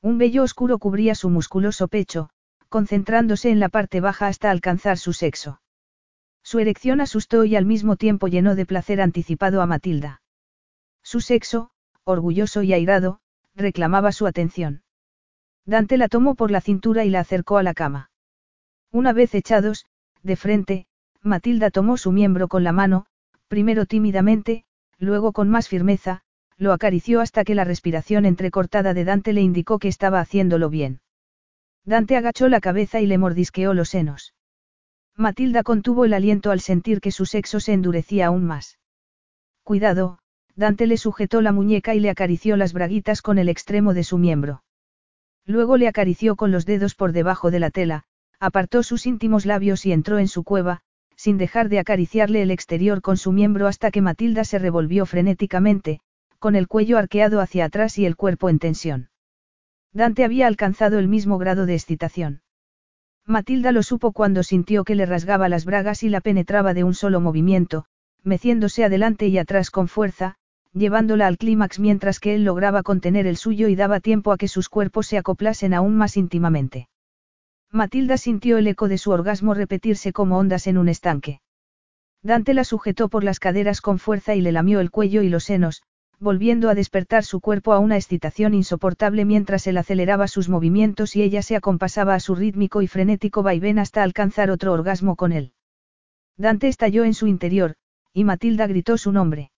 [0.02, 2.30] Un vello oscuro cubría su musculoso pecho,
[2.68, 5.60] concentrándose en la parte baja hasta alcanzar su sexo.
[6.42, 10.22] Su erección asustó y al mismo tiempo llenó de placer anticipado a Matilda.
[11.02, 11.70] Su sexo,
[12.04, 13.20] orgulloso y airado,
[13.54, 14.82] reclamaba su atención.
[15.66, 18.10] Dante la tomó por la cintura y la acercó a la cama.
[18.90, 19.86] Una vez echados,
[20.22, 20.86] de frente,
[21.22, 23.06] Matilda tomó su miembro con la mano,
[23.48, 24.64] primero tímidamente,
[25.00, 26.20] luego con más firmeza,
[26.56, 31.00] lo acarició hasta que la respiración entrecortada de Dante le indicó que estaba haciéndolo bien.
[31.84, 34.34] Dante agachó la cabeza y le mordisqueó los senos.
[35.16, 38.78] Matilda contuvo el aliento al sentir que su sexo se endurecía aún más.
[39.64, 40.18] Cuidado,
[40.54, 44.18] Dante le sujetó la muñeca y le acarició las braguitas con el extremo de su
[44.18, 44.62] miembro.
[45.46, 48.04] Luego le acarició con los dedos por debajo de la tela,
[48.38, 50.82] apartó sus íntimos labios y entró en su cueva,
[51.20, 56.00] sin dejar de acariciarle el exterior con su miembro hasta que Matilda se revolvió frenéticamente,
[56.38, 59.10] con el cuello arqueado hacia atrás y el cuerpo en tensión.
[59.92, 62.40] Dante había alcanzado el mismo grado de excitación.
[63.26, 66.94] Matilda lo supo cuando sintió que le rasgaba las bragas y la penetraba de un
[66.94, 67.84] solo movimiento,
[68.22, 70.36] meciéndose adelante y atrás con fuerza,
[70.72, 74.48] llevándola al clímax mientras que él lograba contener el suyo y daba tiempo a que
[74.48, 76.88] sus cuerpos se acoplasen aún más íntimamente.
[77.72, 81.40] Matilda sintió el eco de su orgasmo repetirse como ondas en un estanque.
[82.22, 85.44] Dante la sujetó por las caderas con fuerza y le lamió el cuello y los
[85.44, 85.82] senos,
[86.18, 91.22] volviendo a despertar su cuerpo a una excitación insoportable mientras él aceleraba sus movimientos y
[91.22, 95.52] ella se acompasaba a su rítmico y frenético vaivén hasta alcanzar otro orgasmo con él.
[96.36, 97.76] Dante estalló en su interior,
[98.12, 99.52] y Matilda gritó su nombre.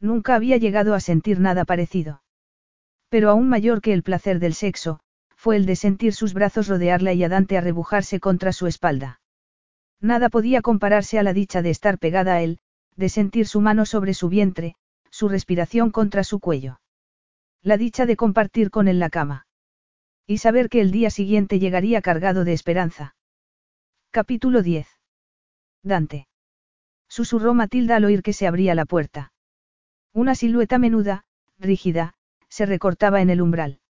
[0.00, 2.22] Nunca había llegado a sentir nada parecido.
[3.08, 5.00] Pero aún mayor que el placer del sexo,
[5.38, 9.20] fue el de sentir sus brazos rodearla y a Dante arrebujarse contra su espalda.
[10.00, 12.58] Nada podía compararse a la dicha de estar pegada a él,
[12.96, 14.74] de sentir su mano sobre su vientre,
[15.10, 16.80] su respiración contra su cuello.
[17.62, 19.46] La dicha de compartir con él la cama.
[20.26, 23.14] Y saber que el día siguiente llegaría cargado de esperanza.
[24.10, 24.88] Capítulo 10.
[25.84, 26.26] Dante.
[27.08, 29.32] Susurró Matilda al oír que se abría la puerta.
[30.12, 31.24] Una silueta menuda,
[31.58, 32.14] rígida,
[32.48, 33.80] se recortaba en el umbral.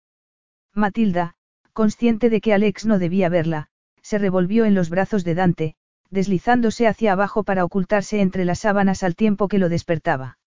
[0.75, 1.37] Matilda,
[1.79, 3.69] consciente de que Alex no debía verla,
[4.03, 5.77] se revolvió en los brazos de Dante,
[6.11, 10.41] deslizándose hacia abajo para ocultarse entre las sábanas al tiempo que lo despertaba.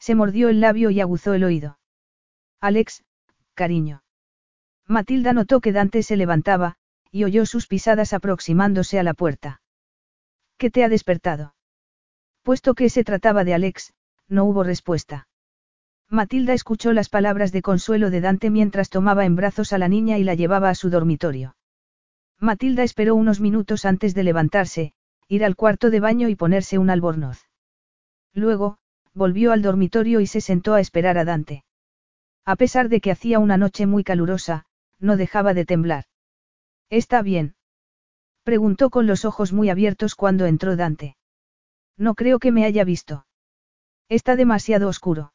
[0.00, 1.78] Se mordió el labio y aguzó el oído.
[2.60, 3.04] Alex,
[3.54, 4.02] cariño.
[4.88, 6.74] Matilda notó que Dante se levantaba,
[7.12, 9.62] y oyó sus pisadas aproximándose a la puerta.
[10.56, 11.54] ¿Qué te ha despertado?
[12.42, 13.94] Puesto que se trataba de Alex,
[14.26, 15.27] no hubo respuesta.
[16.10, 20.16] Matilda escuchó las palabras de consuelo de Dante mientras tomaba en brazos a la niña
[20.16, 21.54] y la llevaba a su dormitorio.
[22.40, 24.94] Matilda esperó unos minutos antes de levantarse,
[25.28, 27.44] ir al cuarto de baño y ponerse un albornoz.
[28.32, 28.78] Luego,
[29.12, 31.64] volvió al dormitorio y se sentó a esperar a Dante.
[32.46, 34.64] A pesar de que hacía una noche muy calurosa,
[34.98, 36.04] no dejaba de temblar.
[36.88, 37.54] ¿Está bien?
[38.44, 41.16] Preguntó con los ojos muy abiertos cuando entró Dante.
[41.98, 43.26] No creo que me haya visto.
[44.08, 45.32] Está demasiado oscuro.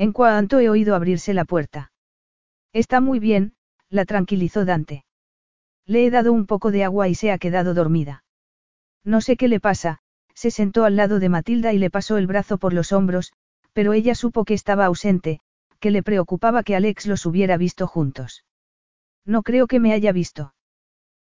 [0.00, 1.92] En cuanto he oído abrirse la puerta.
[2.72, 3.52] Está muy bien,
[3.90, 5.04] la tranquilizó Dante.
[5.84, 8.24] Le he dado un poco de agua y se ha quedado dormida.
[9.04, 9.98] No sé qué le pasa,
[10.34, 13.34] se sentó al lado de Matilda y le pasó el brazo por los hombros,
[13.74, 15.40] pero ella supo que estaba ausente,
[15.80, 18.46] que le preocupaba que Alex los hubiera visto juntos.
[19.26, 20.54] No creo que me haya visto.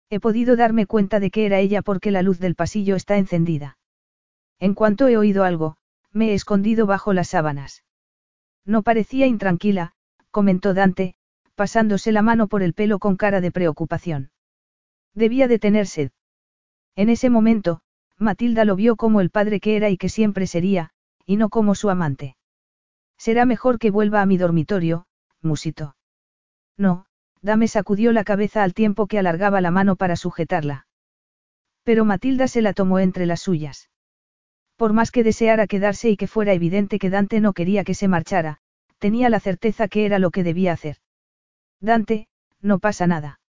[0.09, 3.77] He podido darme cuenta de que era ella porque la luz del pasillo está encendida.
[4.59, 5.77] En cuanto he oído algo,
[6.11, 7.83] me he escondido bajo las sábanas.
[8.65, 9.93] No parecía intranquila,
[10.31, 11.15] comentó Dante,
[11.55, 14.31] pasándose la mano por el pelo con cara de preocupación.
[15.13, 16.11] Debía de tener sed.
[16.95, 17.81] En ese momento,
[18.17, 20.91] Matilda lo vio como el padre que era y que siempre sería,
[21.25, 22.35] y no como su amante.
[23.17, 25.05] Será mejor que vuelva a mi dormitorio,
[25.41, 25.95] musito.
[26.77, 27.05] No,
[27.41, 30.87] Dame sacudió la cabeza al tiempo que alargaba la mano para sujetarla.
[31.83, 33.89] Pero Matilda se la tomó entre las suyas.
[34.83, 38.09] Por más que deseara quedarse y que fuera evidente que Dante no quería que se
[38.09, 38.57] marchara,
[38.99, 40.97] tenía la certeza que era lo que debía hacer.
[41.79, 42.27] Dante,
[42.59, 43.39] no pasa nada.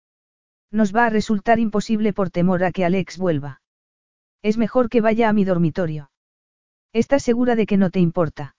[0.71, 3.63] Nos va a resultar imposible por temor a que Alex vuelva.
[4.43, 6.13] Es mejor que vaya a mi dormitorio.
[6.93, 8.55] ¿Estás segura de que no te importa?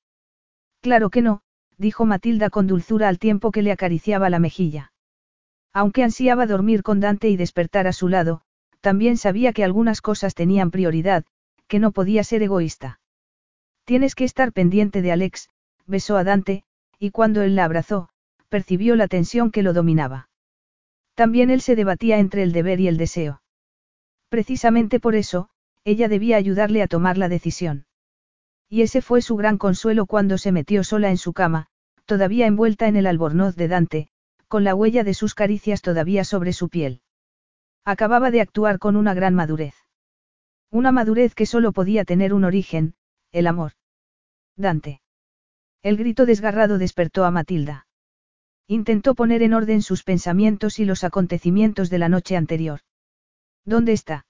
[0.82, 1.44] Claro que no,
[1.78, 4.92] dijo Matilda con dulzura al tiempo que le acariciaba la mejilla.
[5.72, 8.42] Aunque ansiaba dormir con Dante y despertar a su lado,
[8.82, 11.24] también sabía que algunas cosas tenían prioridad,
[11.68, 13.00] que no podía ser egoísta.
[13.86, 15.50] Tienes que estar pendiente de Alex,
[15.86, 16.64] besó a Dante,
[17.00, 18.10] y cuando él la abrazó,
[18.50, 20.30] percibió la tensión que lo dominaba.
[21.14, 23.42] También él se debatía entre el deber y el deseo.
[24.30, 25.50] Precisamente por eso,
[25.84, 27.86] ella debía ayudarle a tomar la decisión.
[28.68, 31.68] Y ese fue su gran consuelo cuando se metió sola en su cama,
[32.06, 34.10] todavía envuelta en el albornoz de Dante,
[34.48, 37.02] con la huella de sus caricias todavía sobre su piel.
[37.84, 39.85] Acababa de actuar con una gran madurez.
[40.72, 42.96] Una madurez que solo podía tener un origen,
[43.32, 43.74] el amor.
[44.56, 45.02] Dante.
[45.84, 47.88] El grito desgarrado despertó a Matilda.
[48.68, 52.80] Intentó poner en orden sus pensamientos y los acontecimientos de la noche anterior.
[53.64, 54.26] ¿Dónde está?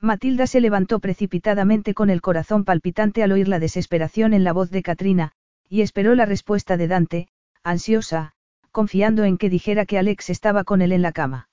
[0.00, 4.70] Matilda se levantó precipitadamente con el corazón palpitante al oír la desesperación en la voz
[4.70, 5.32] de Katrina,
[5.68, 7.28] y esperó la respuesta de Dante,
[7.64, 8.34] ansiosa,
[8.70, 11.48] confiando en que dijera que Alex estaba con él en la cama.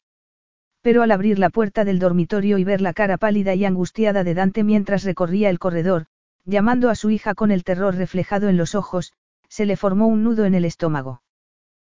[0.86, 4.36] Pero al abrir la puerta del dormitorio y ver la cara pálida y angustiada de
[4.36, 6.06] Dante mientras recorría el corredor,
[6.44, 9.12] llamando a su hija con el terror reflejado en los ojos,
[9.50, 11.24] se le formó un nudo en el estómago.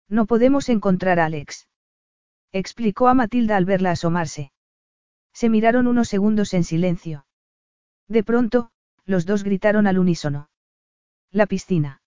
[0.08, 1.68] No podemos encontrar a Alex.
[2.50, 4.50] Explicó a Matilda al verla asomarse.
[5.32, 7.26] Se miraron unos segundos en silencio.
[8.08, 8.72] De pronto,
[9.06, 10.50] los dos gritaron al unísono.
[11.30, 12.02] La piscina.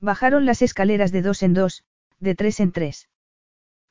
[0.00, 1.84] Bajaron las escaleras de dos en dos,
[2.18, 3.10] de tres en tres.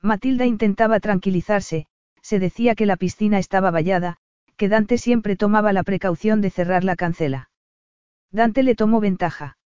[0.01, 1.87] Matilda intentaba tranquilizarse,
[2.27, 4.17] se decía que la piscina estaba vallada,
[4.57, 7.49] que Dante siempre tomaba la precaución de cerrar la cancela.
[8.31, 9.57] Dante le tomó ventaja.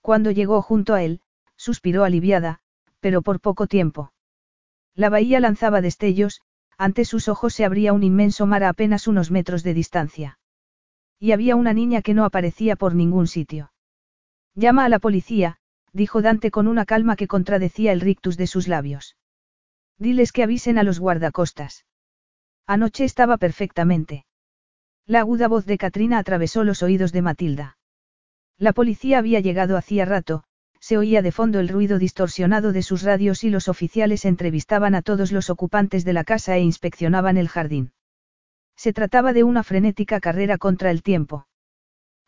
[0.00, 1.20] Cuando llegó junto a él,
[1.54, 2.58] suspiró aliviada,
[2.98, 4.12] pero por poco tiempo.
[4.96, 6.40] La bahía lanzaba destellos,
[6.76, 10.40] ante sus ojos se abría un inmenso mar a apenas unos metros de distancia.
[11.20, 13.70] Y había una niña que no aparecía por ningún sitio.
[14.56, 15.58] Llama a la policía,
[15.92, 19.16] dijo Dante con una calma que contradecía el rictus de sus labios.
[19.98, 21.86] Diles que avisen a los guardacostas.
[22.66, 24.26] Anoche estaba perfectamente.
[25.06, 27.78] La aguda voz de Katrina atravesó los oídos de Matilda.
[28.58, 30.44] La policía había llegado hacía rato,
[30.80, 35.02] se oía de fondo el ruido distorsionado de sus radios y los oficiales entrevistaban a
[35.02, 37.92] todos los ocupantes de la casa e inspeccionaban el jardín.
[38.76, 41.46] Se trataba de una frenética carrera contra el tiempo.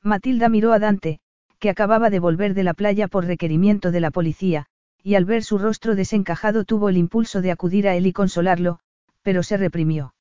[0.02, 1.20] Matilda miró a Dante,
[1.58, 4.66] que acababa de volver de la playa por requerimiento de la policía,
[5.08, 8.80] y al ver su rostro desencajado tuvo el impulso de acudir a él y consolarlo,
[9.22, 10.14] pero se reprimió.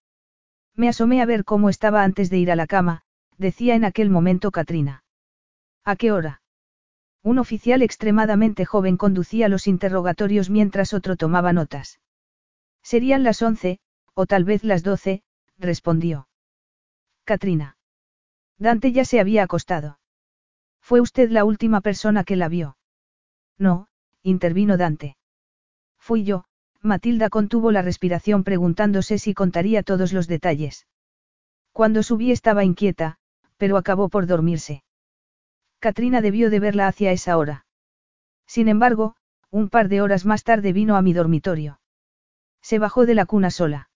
[0.75, 3.01] Me asomé a ver cómo estaba antes de ir a la cama,
[3.37, 5.03] decía en aquel momento Katrina.
[5.83, 6.41] ¿A qué hora?
[7.21, 11.99] Un oficial extremadamente joven conducía los interrogatorios mientras otro tomaba notas.
[12.81, 13.79] Serían las once,
[14.13, 15.21] o tal vez las doce,
[15.57, 16.29] respondió.
[17.25, 17.75] Katrina.
[18.57, 19.99] Dante ya se había acostado.
[20.79, 22.77] ¿Fue usted la última persona que la vio?
[23.57, 23.89] No,
[24.27, 25.15] intervino Dante.
[25.97, 26.43] Fui yo,
[26.81, 30.85] Matilda contuvo la respiración preguntándose si contaría todos los detalles.
[31.71, 33.17] Cuando subí estaba inquieta,
[33.57, 34.83] pero acabó por dormirse.
[35.79, 37.65] Katrina debió de verla hacia esa hora.
[38.45, 39.15] Sin embargo,
[39.49, 41.79] un par de horas más tarde vino a mi dormitorio.
[42.61, 43.89] Se bajó de la cuna sola.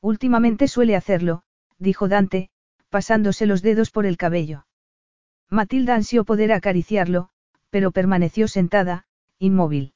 [0.00, 1.42] Últimamente suele hacerlo,
[1.78, 2.50] dijo Dante,
[2.90, 4.66] pasándose los dedos por el cabello.
[5.50, 7.30] Matilda ansió poder acariciarlo,
[7.70, 9.07] pero permaneció sentada,
[9.38, 9.94] inmóvil.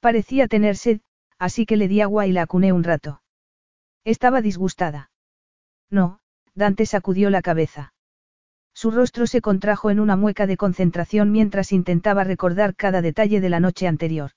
[0.00, 1.00] Parecía tener sed,
[1.38, 3.22] así que le di agua y la acuné un rato.
[4.04, 5.10] Estaba disgustada.
[5.90, 6.20] No,
[6.54, 7.92] Dante sacudió la cabeza.
[8.74, 13.48] Su rostro se contrajo en una mueca de concentración mientras intentaba recordar cada detalle de
[13.48, 14.32] la noche anterior.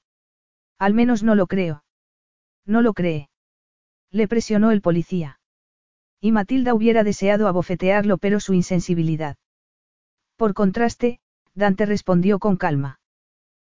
[0.77, 1.83] Al menos no lo creo.
[2.65, 3.29] No lo cree.
[4.11, 5.39] Le presionó el policía.
[6.21, 9.37] Y Matilda hubiera deseado abofetearlo pero su insensibilidad.
[10.35, 11.19] Por contraste,
[11.53, 12.99] Dante respondió con calma.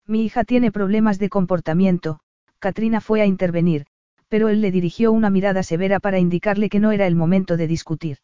[0.07, 2.20] Mi hija tiene problemas de comportamiento,
[2.58, 3.86] Katrina fue a intervenir,
[4.28, 7.66] pero él le dirigió una mirada severa para indicarle que no era el momento de
[7.66, 8.18] discutir.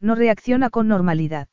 [0.00, 1.48] No reacciona con normalidad.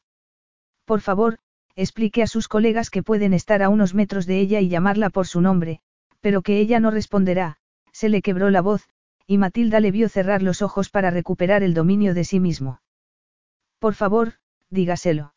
[0.86, 1.40] Por favor,
[1.76, 5.28] explique a sus colegas que pueden estar a unos metros de ella y llamarla por
[5.28, 5.82] su nombre,
[6.20, 7.58] pero que ella no responderá,
[7.92, 8.88] se le quebró la voz,
[9.26, 12.82] y Matilda le vio cerrar los ojos para recuperar el dominio de sí mismo.
[13.80, 14.34] Por favor,
[14.70, 15.34] dígaselo.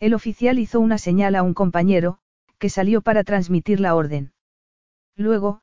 [0.00, 2.18] El oficial hizo una señal a un compañero,
[2.62, 4.34] que salió para transmitir la orden.
[5.16, 5.62] Luego,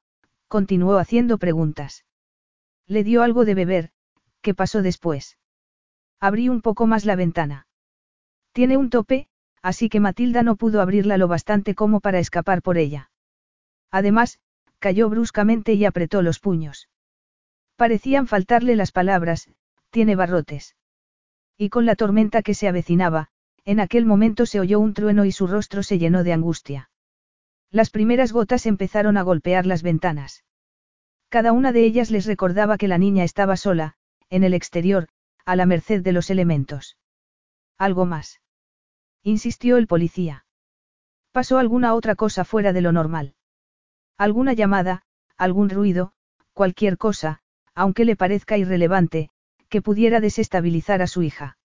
[0.49, 2.03] continuó haciendo preguntas.
[2.87, 3.91] Le dio algo de beber,
[4.41, 5.37] ¿qué pasó después?
[6.19, 7.67] Abrí un poco más la ventana.
[8.51, 9.29] Tiene un tope,
[9.61, 13.11] así que Matilda no pudo abrirla lo bastante como para escapar por ella.
[13.91, 14.41] Además,
[14.79, 16.89] cayó bruscamente y apretó los puños.
[17.77, 19.47] Parecían faltarle las palabras,
[19.89, 20.75] tiene barrotes.
[21.57, 23.29] Y con la tormenta que se avecinaba,
[23.69, 26.89] en aquel momento se oyó un trueno y su rostro se llenó de angustia.
[27.69, 30.43] Las primeras gotas empezaron a golpear las ventanas.
[31.29, 33.93] Cada una de ellas les recordaba que la niña estaba sola,
[34.31, 35.07] en el exterior,
[35.45, 36.97] a la merced de los elementos.
[37.77, 38.41] Algo más.
[39.21, 40.45] Insistió el policía.
[41.31, 43.35] ¿Pasó alguna otra cosa fuera de lo normal?
[44.17, 45.03] Alguna llamada,
[45.37, 46.13] algún ruido,
[46.53, 47.43] cualquier cosa,
[47.75, 49.29] aunque le parezca irrelevante,
[49.69, 51.59] que pudiera desestabilizar a su hija.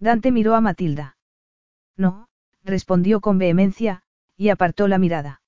[0.00, 1.18] Dante miró a Matilda.
[1.96, 2.28] No,
[2.64, 4.02] respondió con vehemencia,
[4.36, 5.42] y apartó la mirada.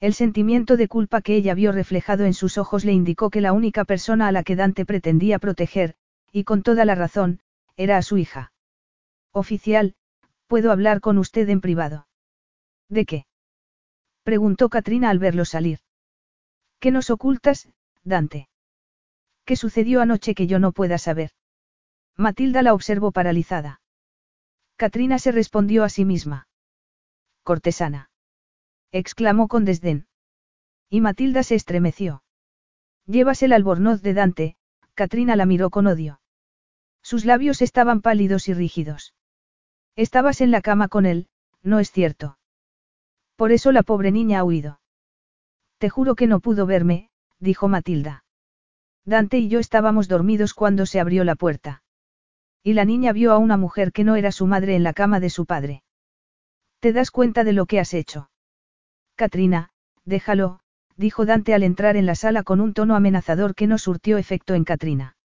[0.00, 3.52] El sentimiento de culpa que ella vio reflejado en sus ojos le indicó que la
[3.52, 5.96] única persona a la que Dante pretendía proteger,
[6.32, 7.40] y con toda la razón,
[7.76, 8.52] era a su hija.
[9.32, 9.94] Oficial,
[10.46, 12.06] ¿puedo hablar con usted en privado?
[12.88, 13.26] ¿De qué?
[14.22, 15.80] preguntó Katrina al verlo salir.
[16.80, 17.68] ¿Qué nos ocultas,
[18.04, 18.48] Dante?
[19.44, 21.30] ¿Qué sucedió anoche que yo no pueda saber?
[22.16, 23.80] Matilda la observó paralizada.
[24.78, 26.46] Katrina se respondió a sí misma.
[27.42, 28.10] Cortesana
[28.92, 30.06] exclamó con desdén.
[30.88, 32.22] Y Matilda se estremeció.
[33.04, 34.56] Llevas el albornoz de Dante,
[34.94, 36.20] Katrina la miró con odio.
[37.02, 39.14] Sus labios estaban pálidos y rígidos.
[39.96, 41.28] Estabas en la cama con él,
[41.62, 42.38] no es cierto.
[43.34, 44.80] Por eso la pobre niña ha huido.
[45.78, 48.24] Te juro que no pudo verme, dijo Matilda.
[49.04, 51.82] Dante y yo estábamos dormidos cuando se abrió la puerta.
[52.62, 55.20] Y la niña vio a una mujer que no era su madre en la cama
[55.20, 55.82] de su padre.
[56.80, 58.30] ¿Te das cuenta de lo que has hecho?
[59.16, 59.70] Katrina,
[60.04, 60.60] déjalo,
[60.96, 64.54] dijo Dante al entrar en la sala con un tono amenazador que no surtió efecto
[64.54, 65.16] en Katrina.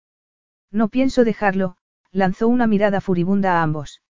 [0.70, 1.76] No pienso dejarlo,
[2.10, 4.02] lanzó una mirada furibunda a ambos.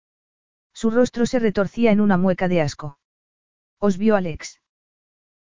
[0.73, 2.99] Su rostro se retorcía en una mueca de asco.
[3.79, 4.61] Os vio Alex.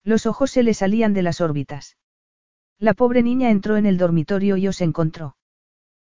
[0.05, 1.97] Los ojos se le salían de las órbitas.
[2.79, 5.37] La pobre niña entró en el dormitorio y os encontró.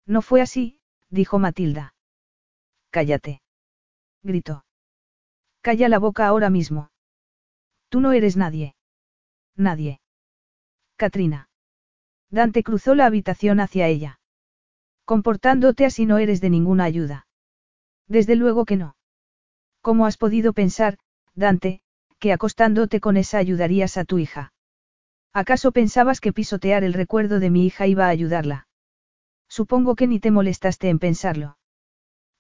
[0.06, 0.80] No fue así,
[1.12, 1.94] dijo Matilda.
[2.90, 3.42] Cállate.
[4.24, 4.66] Gritó.
[5.62, 6.90] Calla la boca ahora mismo.
[7.90, 8.76] Tú no eres nadie.
[9.56, 10.00] Nadie.
[10.96, 11.50] Katrina.
[12.30, 14.20] Dante cruzó la habitación hacia ella.
[15.06, 17.28] Comportándote así no eres de ninguna ayuda.
[18.08, 18.96] Desde luego que no.
[19.82, 20.98] ¿Cómo has podido pensar,
[21.34, 21.82] Dante,
[22.20, 24.54] que acostándote con esa ayudarías a tu hija?
[25.34, 28.68] ¿Acaso pensabas que pisotear el recuerdo de mi hija iba a ayudarla?
[29.58, 31.58] Supongo que ni te molestaste en pensarlo.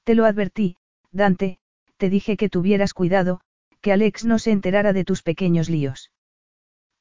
[0.06, 0.77] Te lo advertí,
[1.11, 1.59] Dante,
[1.98, 3.41] te dije que tuvieras cuidado,
[3.81, 6.09] que Alex no se enterara de tus pequeños líos.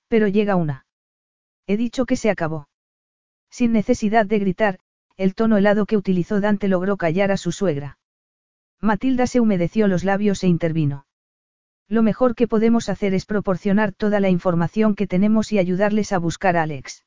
[0.09, 0.85] Pero llega una.
[1.69, 2.69] He dicho que se acabó.
[3.51, 4.81] Sin necesidad de gritar,
[5.17, 7.97] el tono helado que utilizó Dante logró callar a su suegra.
[8.81, 11.07] Matilda se humedeció los labios e intervino.
[11.87, 16.19] Lo mejor que podemos hacer es proporcionar toda la información que tenemos y ayudarles a
[16.19, 17.05] buscar a Alex.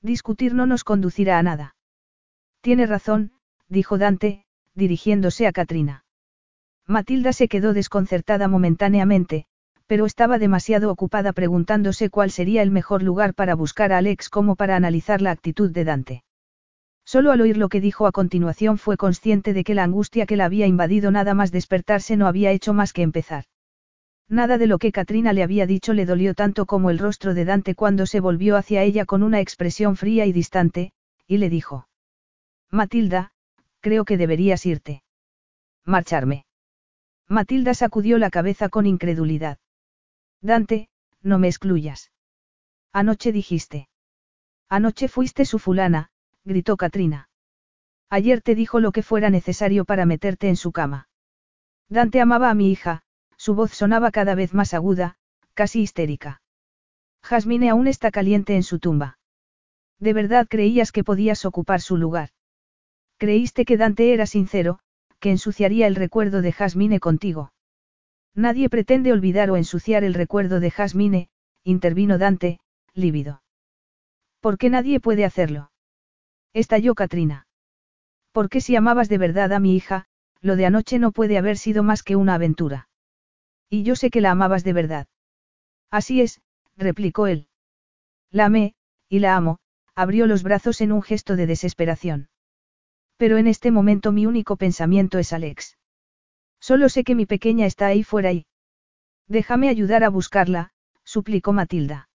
[0.00, 1.74] Discutir no nos conducirá a nada.
[2.64, 3.30] Tiene razón,
[3.68, 6.06] dijo Dante, dirigiéndose a Katrina.
[6.86, 9.44] Matilda se quedó desconcertada momentáneamente,
[9.86, 14.56] pero estaba demasiado ocupada preguntándose cuál sería el mejor lugar para buscar a Alex como
[14.56, 16.24] para analizar la actitud de Dante.
[17.04, 20.36] Solo al oír lo que dijo a continuación fue consciente de que la angustia que
[20.36, 23.44] la había invadido nada más despertarse no había hecho más que empezar.
[24.26, 27.44] Nada de lo que Katrina le había dicho le dolió tanto como el rostro de
[27.44, 30.92] Dante cuando se volvió hacia ella con una expresión fría y distante,
[31.26, 31.88] y le dijo.
[32.74, 33.30] Matilda,
[33.78, 35.04] creo que deberías irte.
[35.84, 36.44] Marcharme.
[37.28, 39.58] Matilda sacudió la cabeza con incredulidad.
[40.40, 40.88] Dante,
[41.22, 42.10] no me excluyas.
[42.92, 43.88] Anoche dijiste.
[44.68, 46.10] Anoche fuiste su fulana,
[46.44, 47.28] gritó Katrina.
[48.10, 51.08] Ayer te dijo lo que fuera necesario para meterte en su cama.
[51.88, 53.02] Dante amaba a mi hija,
[53.36, 55.16] su voz sonaba cada vez más aguda,
[55.54, 56.42] casi histérica.
[57.22, 59.20] Jasmine aún está caliente en su tumba.
[60.00, 62.33] ¿De verdad creías que podías ocupar su lugar?
[63.18, 64.78] Creíste que Dante era sincero,
[65.20, 67.52] que ensuciaría el recuerdo de Jasmine contigo.
[68.34, 71.28] Nadie pretende olvidar o ensuciar el recuerdo de Jasmine,
[71.62, 72.58] intervino Dante,
[72.92, 73.42] lívido.
[74.40, 75.70] ¿Por qué nadie puede hacerlo?
[76.52, 77.46] Estalló Katrina.
[78.32, 80.06] Porque si amabas de verdad a mi hija,
[80.40, 82.88] lo de anoche no puede haber sido más que una aventura.
[83.70, 85.06] Y yo sé que la amabas de verdad.
[85.90, 86.42] Así es,
[86.76, 87.48] replicó él.
[88.30, 88.74] La amé,
[89.08, 89.58] y la amo,
[89.94, 92.28] abrió los brazos en un gesto de desesperación.
[93.16, 95.78] Pero en este momento mi único pensamiento es Alex.
[96.60, 98.46] Solo sé que mi pequeña está ahí fuera y...
[99.28, 100.72] Déjame ayudar a buscarla,
[101.04, 102.08] suplicó Matilda.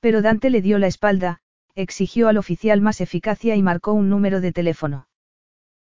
[0.00, 1.40] Pero Dante le dio la espalda,
[1.74, 5.08] exigió al oficial más eficacia y marcó un número de teléfono.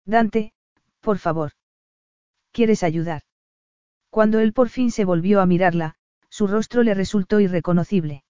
[0.04, 0.52] Dante,
[1.00, 1.52] por favor.
[2.52, 3.22] ¿Quieres ayudar?
[4.10, 5.96] Cuando él por fin se volvió a mirarla,
[6.28, 8.24] su rostro le resultó irreconocible.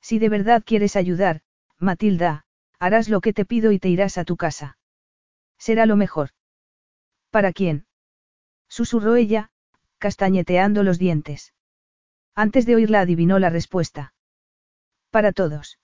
[0.00, 1.42] Si de verdad quieres ayudar,
[1.78, 2.44] Matilda,
[2.78, 4.78] harás lo que te pido y te irás a tu casa.
[5.66, 6.30] Será lo mejor.
[7.30, 7.86] ¿Para quién?
[8.68, 9.52] Susurró ella,
[9.98, 11.54] castañeteando los dientes.
[12.34, 14.12] Antes de oírla adivinó la respuesta.
[15.10, 15.78] Para todos.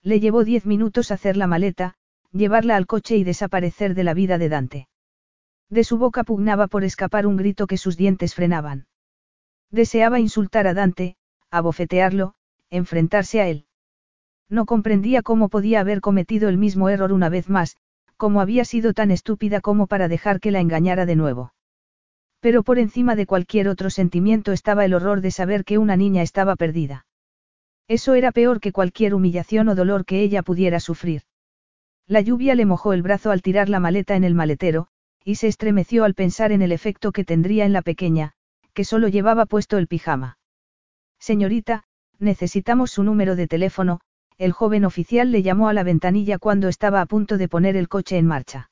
[0.00, 1.96] Le llevó diez minutos hacer la maleta,
[2.32, 4.88] llevarla al coche y desaparecer de la vida de Dante.
[5.68, 8.86] De su boca pugnaba por escapar un grito que sus dientes frenaban.
[9.70, 11.18] Deseaba insultar a Dante,
[11.50, 12.36] abofetearlo,
[12.70, 13.66] enfrentarse a él.
[14.48, 17.76] No comprendía cómo podía haber cometido el mismo error una vez más,
[18.24, 21.52] cómo había sido tan estúpida como para dejar que la engañara de nuevo.
[22.40, 26.22] Pero por encima de cualquier otro sentimiento estaba el horror de saber que una niña
[26.22, 27.04] estaba perdida.
[27.86, 31.20] Eso era peor que cualquier humillación o dolor que ella pudiera sufrir.
[32.06, 34.86] La lluvia le mojó el brazo al tirar la maleta en el maletero,
[35.22, 38.32] y se estremeció al pensar en el efecto que tendría en la pequeña,
[38.72, 40.38] que solo llevaba puesto el pijama.
[41.18, 41.84] Señorita,
[42.18, 44.00] necesitamos su número de teléfono,
[44.38, 47.88] el joven oficial le llamó a la ventanilla cuando estaba a punto de poner el
[47.88, 48.70] coche en marcha.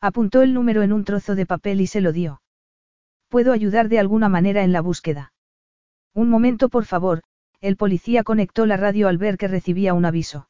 [0.00, 2.42] Apuntó el número en un trozo de papel y se lo dio.
[3.28, 5.32] ¿Puedo ayudar de alguna manera en la búsqueda?
[6.14, 7.22] Un momento, por favor,
[7.60, 10.48] el policía conectó la radio al ver que recibía un aviso.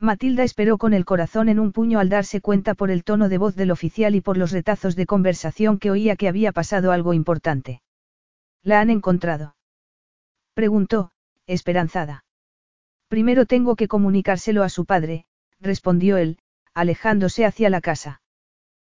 [0.00, 3.38] Matilda esperó con el corazón en un puño al darse cuenta por el tono de
[3.38, 7.12] voz del oficial y por los retazos de conversación que oía que había pasado algo
[7.12, 7.82] importante.
[8.64, 9.54] ¿La han encontrado?
[10.54, 11.12] Preguntó,
[11.46, 12.24] esperanzada.
[13.12, 15.26] Primero tengo que comunicárselo a su padre,
[15.60, 16.38] respondió él,
[16.72, 18.22] alejándose hacia la casa.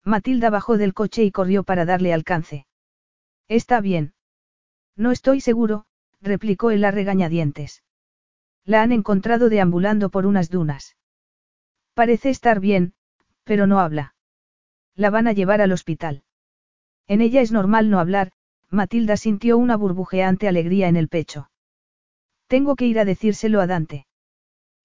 [0.03, 2.67] Matilda bajó del coche y corrió para darle alcance.
[3.47, 4.13] Está bien.
[4.95, 5.87] No estoy seguro,
[6.21, 7.81] replicó él a regañadientes.
[8.63, 10.95] La han encontrado deambulando por unas dunas.
[11.95, 12.93] Parece estar bien,
[13.43, 14.13] pero no habla.
[14.93, 16.21] La van a llevar al hospital.
[17.07, 18.31] En ella es normal no hablar,
[18.69, 21.49] Matilda sintió una burbujeante alegría en el pecho.
[22.53, 24.05] Tengo que ir a decírselo a Dante.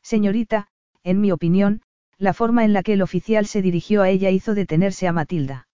[0.03, 0.69] Señorita,
[1.05, 1.83] en mi opinión,
[2.17, 5.69] la forma en la que el oficial se dirigió a ella hizo detenerse a Matilda.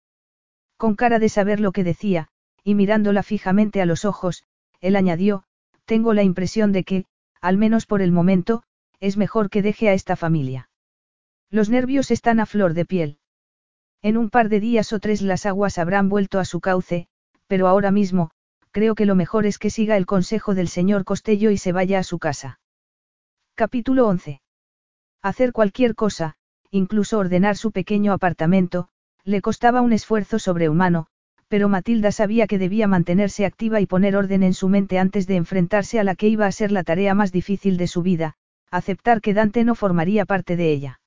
[0.76, 2.26] Con cara de saber lo que decía,
[2.64, 4.42] y mirándola fijamente a los ojos,
[4.80, 5.44] él añadió,
[5.84, 7.04] tengo la impresión de que,
[7.40, 8.64] al menos por el momento,
[8.98, 10.68] es mejor que deje a esta familia.
[11.48, 13.18] Los nervios están a flor de piel.
[14.02, 17.06] En un par de días o tres las aguas habrán vuelto a su cauce,
[17.46, 18.32] pero ahora mismo,
[18.74, 22.00] creo que lo mejor es que siga el consejo del señor Costello y se vaya
[22.00, 22.58] a su casa.
[23.54, 24.40] Capítulo 11.
[25.22, 26.34] Hacer cualquier cosa,
[26.72, 28.88] incluso ordenar su pequeño apartamento,
[29.22, 31.06] le costaba un esfuerzo sobrehumano,
[31.46, 35.36] pero Matilda sabía que debía mantenerse activa y poner orden en su mente antes de
[35.36, 38.34] enfrentarse a la que iba a ser la tarea más difícil de su vida,
[38.72, 41.00] aceptar que Dante no formaría parte de ella.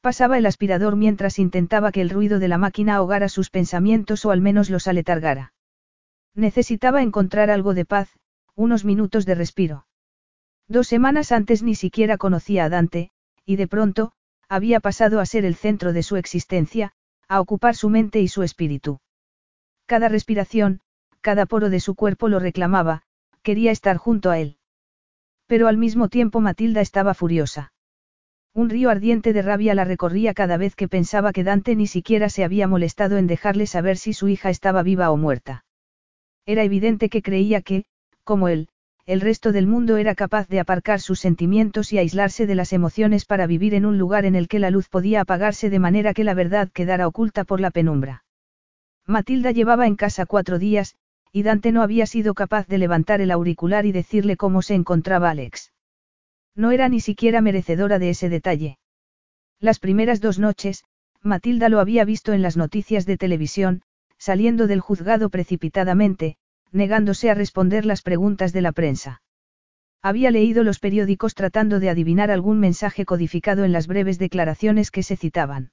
[0.00, 4.32] Pasaba el aspirador mientras intentaba que el ruido de la máquina ahogara sus pensamientos o
[4.32, 5.52] al menos los aletargara.
[6.34, 8.08] Necesitaba encontrar algo de paz,
[8.54, 9.86] unos minutos de respiro.
[10.68, 13.10] Dos semanas antes ni siquiera conocía a Dante,
[13.44, 14.12] y de pronto,
[14.48, 16.92] había pasado a ser el centro de su existencia,
[17.28, 19.00] a ocupar su mente y su espíritu.
[19.86, 20.80] Cada respiración,
[21.20, 23.02] cada poro de su cuerpo lo reclamaba,
[23.42, 24.58] quería estar junto a él.
[25.46, 27.72] Pero al mismo tiempo Matilda estaba furiosa.
[28.54, 32.28] Un río ardiente de rabia la recorría cada vez que pensaba que Dante ni siquiera
[32.28, 35.64] se había molestado en dejarle saber si su hija estaba viva o muerta.
[36.46, 37.84] Era evidente que creía que,
[38.24, 38.68] como él,
[39.04, 43.24] el resto del mundo era capaz de aparcar sus sentimientos y aislarse de las emociones
[43.24, 46.24] para vivir en un lugar en el que la luz podía apagarse de manera que
[46.24, 48.24] la verdad quedara oculta por la penumbra.
[49.06, 50.94] Matilda llevaba en casa cuatro días,
[51.32, 55.30] y Dante no había sido capaz de levantar el auricular y decirle cómo se encontraba
[55.30, 55.72] Alex.
[56.54, 58.78] No era ni siquiera merecedora de ese detalle.
[59.58, 60.84] Las primeras dos noches,
[61.22, 63.82] Matilda lo había visto en las noticias de televisión,
[64.22, 66.36] saliendo del juzgado precipitadamente,
[66.70, 69.20] negándose a responder las preguntas de la prensa.
[70.00, 75.02] Había leído los periódicos tratando de adivinar algún mensaje codificado en las breves declaraciones que
[75.02, 75.72] se citaban.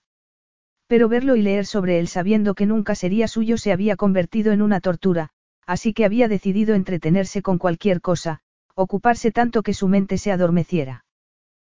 [0.87, 4.63] Pero verlo y leer sobre él sabiendo que nunca sería suyo se había convertido en
[4.63, 5.29] una tortura,
[5.67, 8.39] así que había decidido entretenerse con cualquier cosa,
[8.73, 11.05] ocuparse tanto que su mente se adormeciera.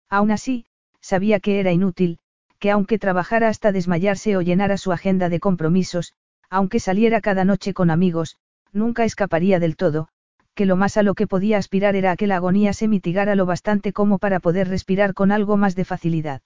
[0.09, 0.65] Aún así,
[1.01, 2.17] sabía que era inútil,
[2.57, 6.15] que aunque trabajara hasta desmayarse o llenara su agenda de compromisos,
[6.53, 8.37] aunque saliera cada noche con amigos,
[8.71, 10.09] nunca escaparía del todo,
[10.53, 13.33] que lo más a lo que podía aspirar era a que la agonía se mitigara
[13.33, 16.43] lo bastante como para poder respirar con algo más de facilidad.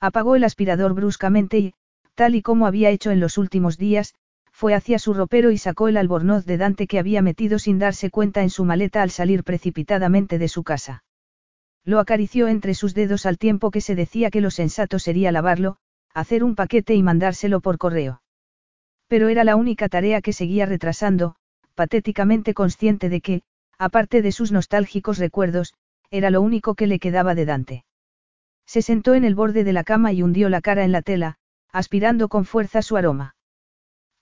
[0.00, 1.74] Apagó el aspirador bruscamente y,
[2.14, 4.14] tal y como había hecho en los últimos días,
[4.50, 8.08] fue hacia su ropero y sacó el albornoz de Dante que había metido sin darse
[8.08, 11.04] cuenta en su maleta al salir precipitadamente de su casa.
[11.84, 15.76] Lo acarició entre sus dedos al tiempo que se decía que lo sensato sería lavarlo,
[16.14, 18.22] hacer un paquete y mandárselo por correo.
[19.08, 21.34] Pero era la única tarea que seguía retrasando,
[21.74, 23.42] patéticamente consciente de que,
[23.78, 25.74] aparte de sus nostálgicos recuerdos,
[26.10, 27.84] era lo único que le quedaba de Dante.
[28.66, 31.36] Se sentó en el borde de la cama y hundió la cara en la tela,
[31.72, 33.34] aspirando con fuerza su aroma.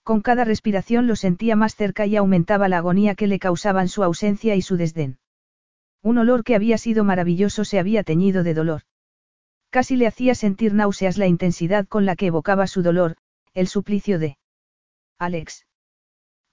[0.05, 4.05] Con cada respiración lo sentía más cerca y aumentaba la agonía que le causaban su
[4.05, 5.19] ausencia y su desdén.
[6.01, 8.83] Un olor que había sido maravilloso se había teñido de dolor.
[9.71, 13.17] Casi le hacía sentir náuseas la intensidad con la que evocaba su dolor,
[13.53, 14.39] el suplicio de
[15.19, 15.67] Alex.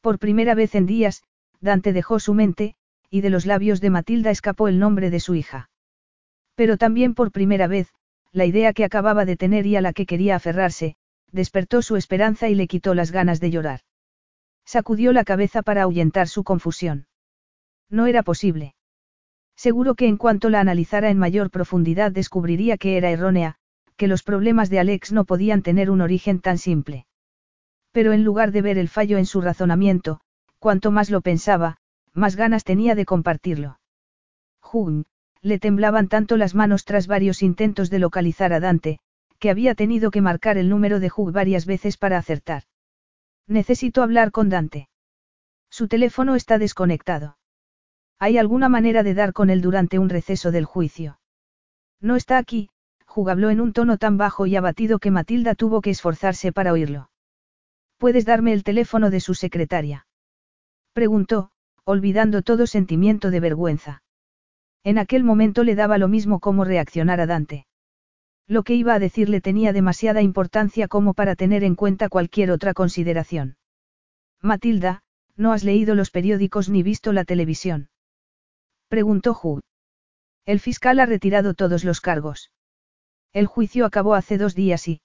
[0.02, 1.24] Por primera vez en días,
[1.60, 2.76] Dante dejó su mente,
[3.10, 5.70] y de los labios de Matilda escapó el nombre de su hija.
[6.56, 7.94] Pero también por primera vez,
[8.32, 10.96] la idea que acababa de tener y a la que quería aferrarse,
[11.32, 13.82] despertó su esperanza y le quitó las ganas de llorar.
[14.66, 17.08] Sacudió la cabeza para ahuyentar su confusión.
[17.90, 18.76] No era posible.
[19.56, 23.56] Seguro que en cuanto la analizara en mayor profundidad descubriría que era errónea,
[23.98, 27.06] que los problemas de Alex no podían tener un origen tan simple.
[27.94, 30.20] Pero en lugar de ver el fallo en su razonamiento,
[30.60, 31.78] cuanto más lo pensaba,
[32.12, 33.80] más ganas tenía de compartirlo.
[34.60, 35.06] Jun,
[35.42, 39.00] le temblaban tanto las manos tras varios intentos de localizar a Dante,
[39.40, 42.64] que había tenido que marcar el número de Hugh varias veces para acertar.
[43.48, 44.90] Necesito hablar con Dante.
[45.70, 47.38] Su teléfono está desconectado.
[48.18, 51.20] ¿Hay alguna manera de dar con él durante un receso del juicio?
[52.00, 52.70] No está aquí,
[53.14, 56.72] Hugh habló en un tono tan bajo y abatido que Matilda tuvo que esforzarse para
[56.72, 57.10] oírlo.
[58.04, 60.08] ¿Puedes darme el teléfono de su secretaria?
[60.92, 61.52] Preguntó,
[61.86, 64.04] olvidando todo sentimiento de vergüenza.
[64.84, 67.66] En aquel momento le daba lo mismo cómo reaccionar a Dante.
[68.46, 72.74] Lo que iba a decirle tenía demasiada importancia como para tener en cuenta cualquier otra
[72.74, 73.56] consideración.
[74.42, 75.04] Matilda,
[75.38, 77.88] ¿no has leído los periódicos ni visto la televisión?
[78.90, 79.62] Preguntó Hugh.
[80.46, 82.52] El fiscal ha retirado todos los cargos.
[83.32, 85.00] El juicio acabó hace dos días y...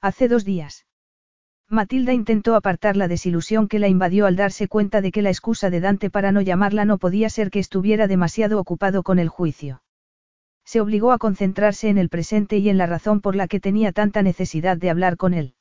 [0.00, 0.86] Hace dos días.
[1.72, 5.70] Matilda intentó apartar la desilusión que la invadió al darse cuenta de que la excusa
[5.70, 9.82] de Dante para no llamarla no podía ser que estuviera demasiado ocupado con el juicio.
[10.66, 13.90] Se obligó a concentrarse en el presente y en la razón por la que tenía
[13.92, 15.54] tanta necesidad de hablar con él.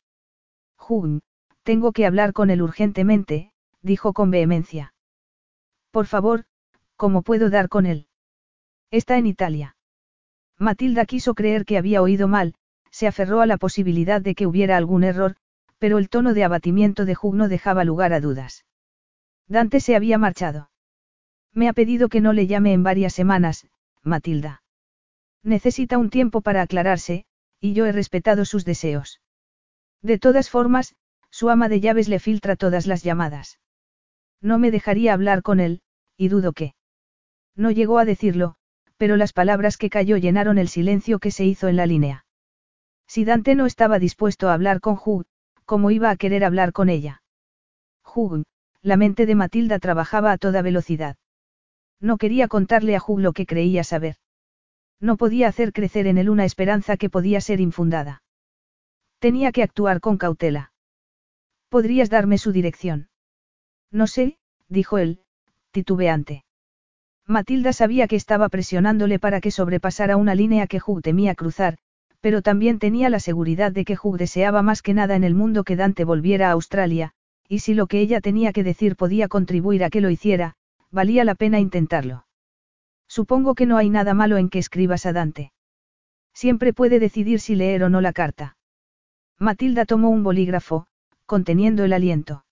[0.76, 1.22] Jun,
[1.64, 4.94] tengo que hablar con él urgentemente, dijo con vehemencia.
[5.92, 6.44] Por favor,
[6.98, 8.08] ¿cómo puedo dar con él?
[8.92, 9.78] Está en Italia.
[10.58, 12.54] Matilda quiso creer que había oído mal,
[12.90, 15.38] se aferró a la posibilidad de que hubiera algún error,
[15.82, 18.66] pero el tono de abatimiento de Hugh no dejaba lugar a dudas.
[19.48, 20.70] Dante se había marchado.
[21.54, 23.66] Me ha pedido que no le llame en varias semanas,
[24.04, 24.62] Matilda.
[25.42, 27.26] Necesita un tiempo para aclararse,
[27.60, 29.22] y yo he respetado sus deseos.
[30.04, 30.94] De todas formas,
[31.32, 33.58] su ama de llaves le filtra todas las llamadas.
[34.40, 35.82] No me dejaría hablar con él,
[36.16, 36.76] y dudo que.
[37.56, 38.54] No llegó a decirlo,
[38.98, 42.28] pero las palabras que cayó llenaron el silencio que se hizo en la línea.
[43.08, 45.26] Si Dante no estaba dispuesto a hablar con Hugh,
[45.72, 47.24] ¿Cómo iba a querer hablar con ella?
[48.04, 48.44] Hugh,
[48.82, 51.16] la mente de Matilda trabajaba a toda velocidad.
[52.02, 54.18] No quería contarle a Hugh lo que creía saber.
[55.00, 58.22] No podía hacer crecer en él una esperanza que podía ser infundada.
[59.20, 60.74] Tenía que actuar con cautela.
[61.70, 63.08] ¿Podrías darme su dirección?
[63.92, 65.22] No sé, dijo él,
[65.72, 66.44] titubeante.
[67.26, 71.78] Matilda sabía que estaba presionándole para que sobrepasara una línea que Hugh temía cruzar,
[72.22, 75.64] pero también tenía la seguridad de que Hugh deseaba más que nada en el mundo
[75.64, 77.14] que Dante volviera a Australia,
[77.48, 80.56] y si lo que ella tenía que decir podía contribuir a que lo hiciera,
[80.92, 82.26] valía la pena intentarlo.
[83.08, 85.52] Supongo que no hay nada malo en que escribas a Dante.
[86.34, 88.56] Siempre puede decidir si leer o no la carta.
[89.38, 90.88] Matilda tomó un bolígrafo,
[91.26, 92.46] conteniendo el aliento.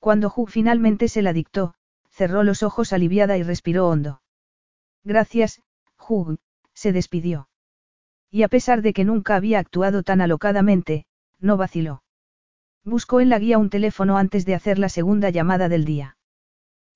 [0.00, 1.74] Cuando Hugh finalmente se la dictó,
[2.08, 4.20] cerró los ojos aliviada y respiró hondo.
[5.04, 5.62] Gracias,
[6.08, 6.38] Hugh,
[6.74, 7.49] se despidió.
[8.30, 11.06] Y a pesar de que nunca había actuado tan alocadamente,
[11.40, 12.02] no vaciló.
[12.84, 16.16] Buscó en la guía un teléfono antes de hacer la segunda llamada del día.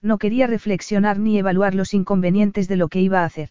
[0.01, 3.51] No quería reflexionar ni evaluar los inconvenientes de lo que iba a hacer.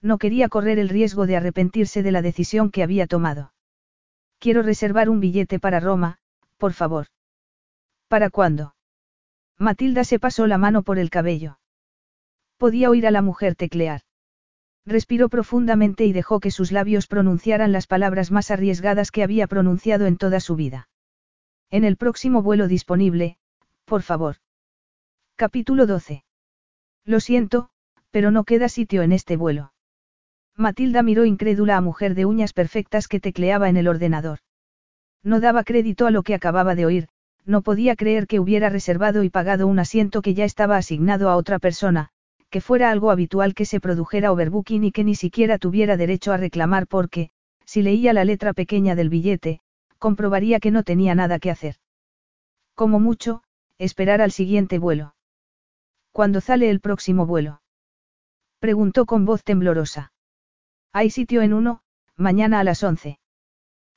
[0.00, 3.52] No quería correr el riesgo de arrepentirse de la decisión que había tomado.
[4.38, 6.18] Quiero reservar un billete para Roma,
[6.58, 7.06] por favor.
[8.08, 8.74] ¿Para cuándo?
[9.58, 11.58] Matilda se pasó la mano por el cabello.
[12.56, 14.02] Podía oír a la mujer teclear.
[14.84, 20.06] Respiró profundamente y dejó que sus labios pronunciaran las palabras más arriesgadas que había pronunciado
[20.06, 20.88] en toda su vida.
[21.70, 23.38] En el próximo vuelo disponible,
[23.84, 24.36] por favor.
[25.36, 26.24] Capítulo 12.
[27.04, 27.70] Lo siento,
[28.10, 29.72] pero no queda sitio en este vuelo.
[30.56, 34.40] Matilda miró incrédula a mujer de uñas perfectas que tecleaba en el ordenador.
[35.22, 37.08] No daba crédito a lo que acababa de oír,
[37.44, 41.36] no podía creer que hubiera reservado y pagado un asiento que ya estaba asignado a
[41.36, 42.10] otra persona,
[42.52, 46.36] que fuera algo habitual que se produjera overbooking y que ni siquiera tuviera derecho a
[46.36, 47.30] reclamar porque,
[47.64, 49.60] si leía la letra pequeña del billete,
[49.98, 51.76] comprobaría que no tenía nada que hacer.
[52.74, 53.42] Como mucho,
[53.78, 55.14] esperar al siguiente vuelo.
[56.12, 57.62] ¿Cuándo sale el próximo vuelo?
[58.58, 60.12] Preguntó con voz temblorosa.
[60.92, 61.80] Hay sitio en uno,
[62.18, 63.18] mañana a las once.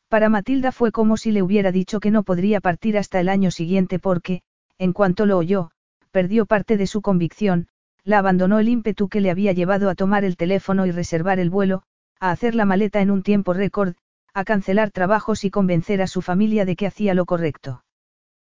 [0.08, 3.51] Para Matilda fue como si le hubiera dicho que no podría partir hasta el año
[3.51, 4.43] siguiente porque,
[4.77, 5.72] en cuanto lo oyó,
[6.11, 7.67] perdió parte de su convicción,
[8.06, 11.50] la abandonó el ímpetu que le había llevado a tomar el teléfono y reservar el
[11.50, 11.82] vuelo,
[12.19, 13.95] a hacer la maleta en un tiempo récord,
[14.34, 17.84] a cancelar trabajos y convencer a su familia de que hacía lo correcto.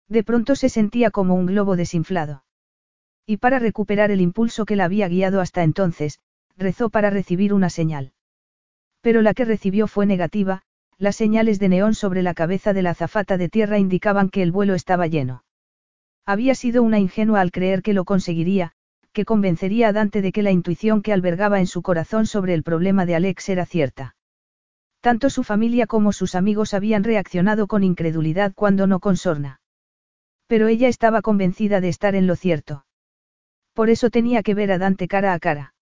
[0.10, 2.44] De pronto se sentía como un globo desinflado.
[3.26, 6.20] Y para recuperar el impulso que la había guiado hasta entonces,
[6.58, 8.12] rezó para recibir una señal.
[9.02, 10.64] Pero la que recibió fue negativa,
[10.98, 14.52] las señales de neón sobre la cabeza de la azafata de tierra indicaban que el
[14.52, 15.44] vuelo estaba lleno.
[16.26, 18.74] Había sido una ingenua al creer que lo conseguiría,
[19.18, 22.62] que convencería a Dante de que la intuición que albergaba en su corazón sobre el
[22.62, 24.16] problema de Alex era cierta.
[25.02, 29.60] Tanto su familia como sus amigos habían reaccionado con incredulidad cuando no con sorna.
[30.46, 32.86] Pero ella estaba convencida de estar en lo cierto.
[33.74, 35.74] Por eso tenía que ver a Dante cara a cara.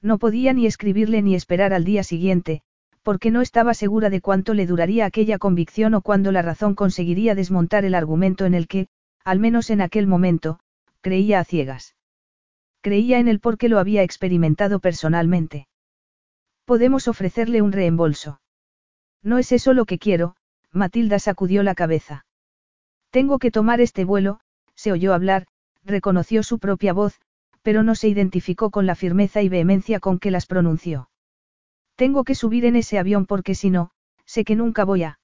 [0.00, 2.62] No podía ni escribirle ni esperar al día siguiente,
[3.02, 7.34] porque no estaba segura de cuánto le duraría aquella convicción o cuándo la razón conseguiría
[7.34, 8.88] desmontar el argumento en el que,
[9.22, 10.60] al menos en aquel momento,
[11.02, 11.94] creía a ciegas.
[12.84, 15.68] Creía en él porque lo había experimentado personalmente.
[16.66, 18.42] Podemos ofrecerle un reembolso.
[19.22, 20.36] No es eso lo que quiero,
[20.70, 22.26] Matilda sacudió la cabeza.
[23.08, 24.40] Tengo que tomar este vuelo,
[24.74, 25.46] se oyó hablar,
[25.82, 27.18] reconoció su propia voz,
[27.62, 31.08] pero no se identificó con la firmeza y vehemencia con que las pronunció.
[31.96, 33.92] Tengo que subir en ese avión porque si no,
[34.26, 35.18] sé que nunca voy a.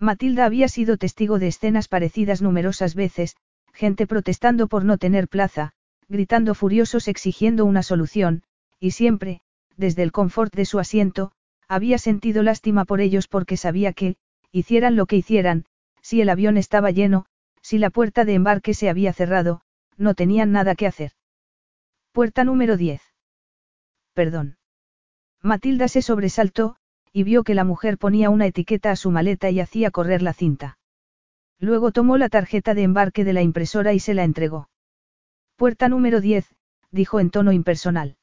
[0.00, 3.36] Matilda había sido testigo de escenas parecidas numerosas veces,
[3.72, 5.74] gente protestando por no tener plaza,
[6.12, 8.42] gritando furiosos exigiendo una solución,
[8.78, 9.40] y siempre,
[9.78, 11.32] desde el confort de su asiento,
[11.68, 14.16] había sentido lástima por ellos porque sabía que,
[14.52, 15.64] hicieran lo que hicieran,
[16.02, 17.24] si el avión estaba lleno,
[17.62, 19.62] si la puerta de embarque se había cerrado,
[19.96, 21.12] no tenían nada que hacer.
[22.12, 23.00] Puerta número 10.
[24.12, 24.58] Perdón.
[25.40, 26.76] Matilda se sobresaltó,
[27.10, 30.34] y vio que la mujer ponía una etiqueta a su maleta y hacía correr la
[30.34, 30.76] cinta.
[31.58, 34.68] Luego tomó la tarjeta de embarque de la impresora y se la entregó.
[35.56, 36.46] Puerta número 10,
[36.90, 38.16] dijo en tono impersonal.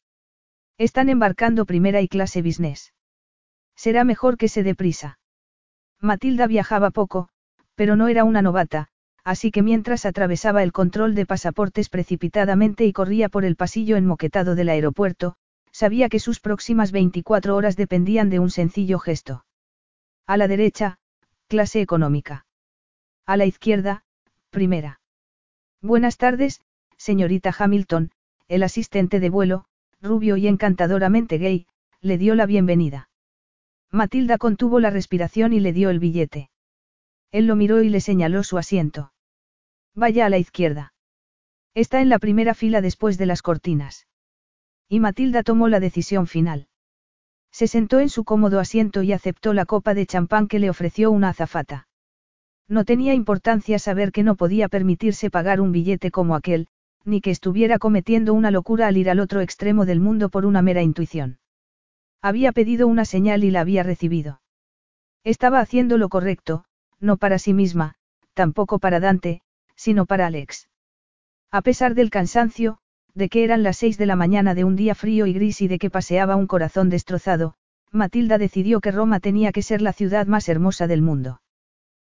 [0.77, 2.93] Están embarcando primera y clase business.
[3.75, 5.19] Será mejor que se dé prisa.
[5.99, 7.30] Matilda viajaba poco,
[7.75, 8.90] pero no era una novata,
[9.24, 14.56] así que mientras atravesaba el control de pasaportes precipitadamente y corría por el pasillo enmoquetado
[14.56, 15.35] del aeropuerto,
[15.72, 19.45] sabía que sus próximas 24 horas dependían de un sencillo gesto.
[20.25, 20.99] A la derecha,
[21.48, 22.45] clase económica.
[23.25, 24.03] A la izquierda,
[24.49, 24.99] primera.
[25.82, 26.61] Buenas tardes,
[26.99, 28.11] señorita Hamilton,
[28.49, 29.65] el asistente de vuelo,
[30.01, 31.65] rubio y encantadoramente gay,
[32.01, 33.09] le dio la bienvenida.
[33.89, 36.51] Matilda contuvo la respiración y le dio el billete.
[37.31, 39.13] Él lo miró y le señaló su asiento.
[39.95, 40.93] Vaya a la izquierda.
[41.73, 44.07] Está en la primera fila después de las cortinas.
[44.87, 46.67] Y Matilda tomó la decisión final.
[47.51, 51.11] Se sentó en su cómodo asiento y aceptó la copa de champán que le ofreció
[51.11, 51.87] una azafata.
[52.67, 56.67] No tenía importancia saber que no podía permitirse pagar un billete como aquel,
[57.09, 60.61] ni que estuviera cometiendo una locura al ir al otro extremo del mundo por una
[60.61, 61.39] mera intuición.
[62.21, 64.41] Había pedido una señal y la había recibido.
[65.23, 66.65] Estaba haciendo lo correcto,
[66.99, 67.95] no para sí misma,
[68.33, 69.41] tampoco para Dante,
[69.75, 70.69] sino para Alex.
[71.51, 72.77] A pesar del cansancio,
[73.13, 75.67] de que eran las seis de la mañana de un día frío y gris y
[75.67, 77.55] de que paseaba un corazón destrozado,
[77.91, 81.41] Matilda decidió que Roma tenía que ser la ciudad más hermosa del mundo.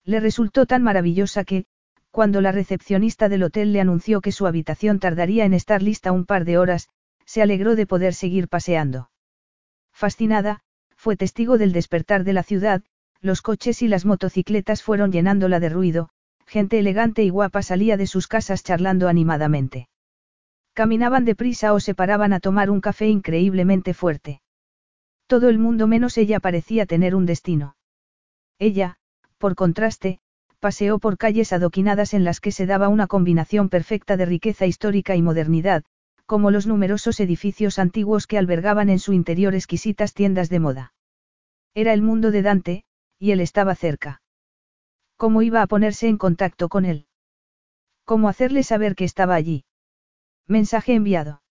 [0.05, 1.67] Le resultó tan maravillosa que,
[2.11, 6.27] cuando la recepcionista del hotel le anunció que su habitación tardaría en estar lista un
[6.27, 6.89] par de horas,
[7.25, 9.11] se alegró de poder seguir paseando.
[9.93, 10.61] Fascinada,
[10.97, 12.83] fue testigo del despertar de la ciudad,
[13.21, 16.11] los coches y las motocicletas fueron llenándola de ruido,
[16.47, 19.89] gente elegante y guapa salía de sus casas charlando animadamente.
[20.73, 24.41] Caminaban deprisa o se paraban a tomar un café increíblemente fuerte.
[25.27, 27.77] Todo el mundo menos ella parecía tener un destino.
[28.59, 28.97] Ella,
[29.39, 30.21] por contraste,
[30.61, 35.17] paseó por calles adoquinadas en las que se daba una combinación perfecta de riqueza histórica
[35.17, 35.83] y modernidad,
[36.27, 40.95] como los numerosos edificios antiguos que albergaban en su interior exquisitas tiendas de moda.
[41.75, 42.85] Era el mundo de Dante,
[43.19, 44.23] y él estaba cerca.
[45.17, 47.07] ¿Cómo iba a ponerse en contacto con él?
[48.05, 49.65] ¿Cómo hacerle saber que estaba allí?
[50.47, 51.43] Mensaje enviado.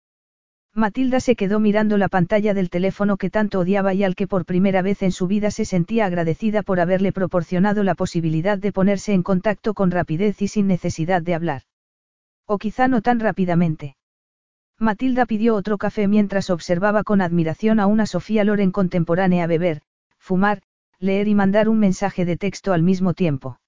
[0.79, 4.45] Matilda se quedó mirando la pantalla del teléfono que tanto odiaba y al que por
[4.45, 9.11] primera vez en su vida se sentía agradecida por haberle proporcionado la posibilidad de ponerse
[9.13, 11.63] en contacto con rapidez y sin necesidad de hablar.
[12.45, 13.97] O quizá no tan rápidamente.
[14.79, 19.81] Matilda pidió otro café mientras observaba con admiración a una Sofía Loren contemporánea beber,
[20.17, 20.61] fumar,
[20.97, 23.59] leer y mandar un mensaje de texto al mismo tiempo.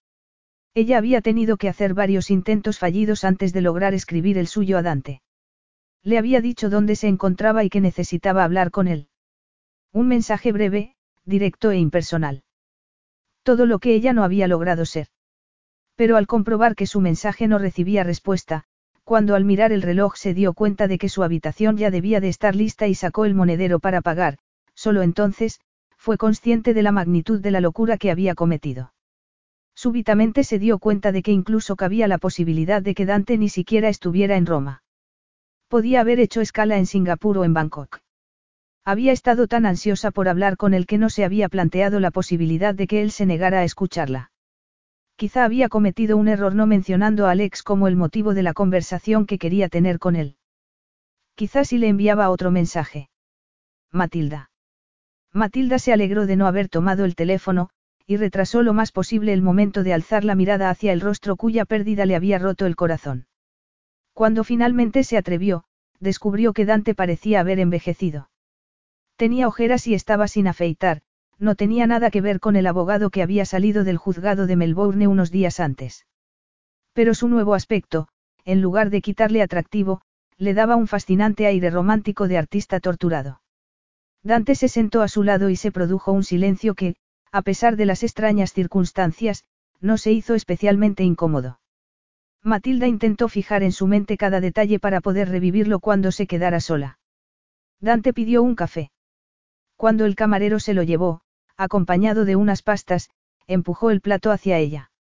[0.73, 4.81] Ella había tenido que hacer varios intentos fallidos antes de lograr escribir el suyo a
[4.81, 5.21] Dante.
[6.03, 9.07] Le había dicho dónde se encontraba y que necesitaba hablar con él.
[9.93, 12.43] Un mensaje breve, directo e impersonal.
[13.43, 15.07] Todo lo que ella no había logrado ser.
[15.95, 18.63] Pero al comprobar que su mensaje no recibía respuesta,
[19.03, 22.29] cuando al mirar el reloj se dio cuenta de que su habitación ya debía de
[22.29, 24.37] estar lista y sacó el monedero para pagar,
[24.73, 25.59] solo entonces,
[25.97, 28.93] fue consciente de la magnitud de la locura que había cometido.
[29.75, 33.89] Súbitamente se dio cuenta de que incluso cabía la posibilidad de que Dante ni siquiera
[33.89, 34.80] estuviera en Roma.
[35.71, 38.01] Podía haber hecho escala en Singapur o en Bangkok.
[38.83, 42.75] Había estado tan ansiosa por hablar con él que no se había planteado la posibilidad
[42.75, 44.33] de que él se negara a escucharla.
[45.15, 49.25] Quizá había cometido un error no mencionando a Alex como el motivo de la conversación
[49.25, 50.35] que quería tener con él.
[51.35, 53.09] Quizá si le enviaba otro mensaje.
[53.93, 54.51] Matilda.
[55.31, 57.69] Matilda se alegró de no haber tomado el teléfono,
[58.05, 61.63] y retrasó lo más posible el momento de alzar la mirada hacia el rostro cuya
[61.63, 63.27] pérdida le había roto el corazón.
[64.13, 65.63] Cuando finalmente se atrevió,
[65.99, 68.29] descubrió que Dante parecía haber envejecido.
[69.15, 71.01] Tenía ojeras y estaba sin afeitar,
[71.37, 75.07] no tenía nada que ver con el abogado que había salido del juzgado de Melbourne
[75.07, 76.05] unos días antes.
[76.93, 78.07] Pero su nuevo aspecto,
[78.45, 80.01] en lugar de quitarle atractivo,
[80.37, 83.41] le daba un fascinante aire romántico de artista torturado.
[84.23, 86.95] Dante se sentó a su lado y se produjo un silencio que,
[87.31, 89.45] a pesar de las extrañas circunstancias,
[89.79, 91.60] no se hizo especialmente incómodo.
[92.43, 96.97] Matilda intentó fijar en su mente cada detalle para poder revivirlo cuando se quedara sola.
[97.79, 98.91] Dante pidió un café.
[99.75, 101.21] Cuando el camarero se lo llevó,
[101.57, 103.09] acompañado de unas pastas,
[103.47, 104.91] empujó el plato hacia ella.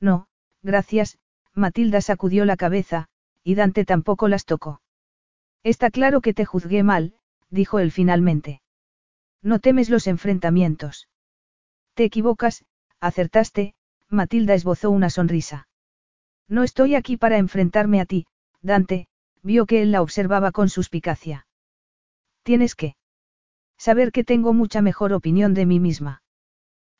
[0.00, 0.28] No,
[0.62, 1.18] gracias,
[1.54, 3.08] Matilda sacudió la cabeza,
[3.42, 4.80] y Dante tampoco las tocó.
[5.62, 7.14] Está claro que te juzgué mal,
[7.50, 8.62] dijo él finalmente.
[9.42, 11.08] No temes los enfrentamientos.
[11.94, 12.64] Te equivocas,
[13.00, 13.74] acertaste,
[14.08, 15.68] Matilda esbozó una sonrisa.
[16.50, 18.26] No estoy aquí para enfrentarme a ti,
[18.60, 19.06] Dante,
[19.40, 21.46] vio que él la observaba con suspicacia.
[22.42, 22.96] Tienes que
[23.78, 26.22] saber que tengo mucha mejor opinión de mí misma.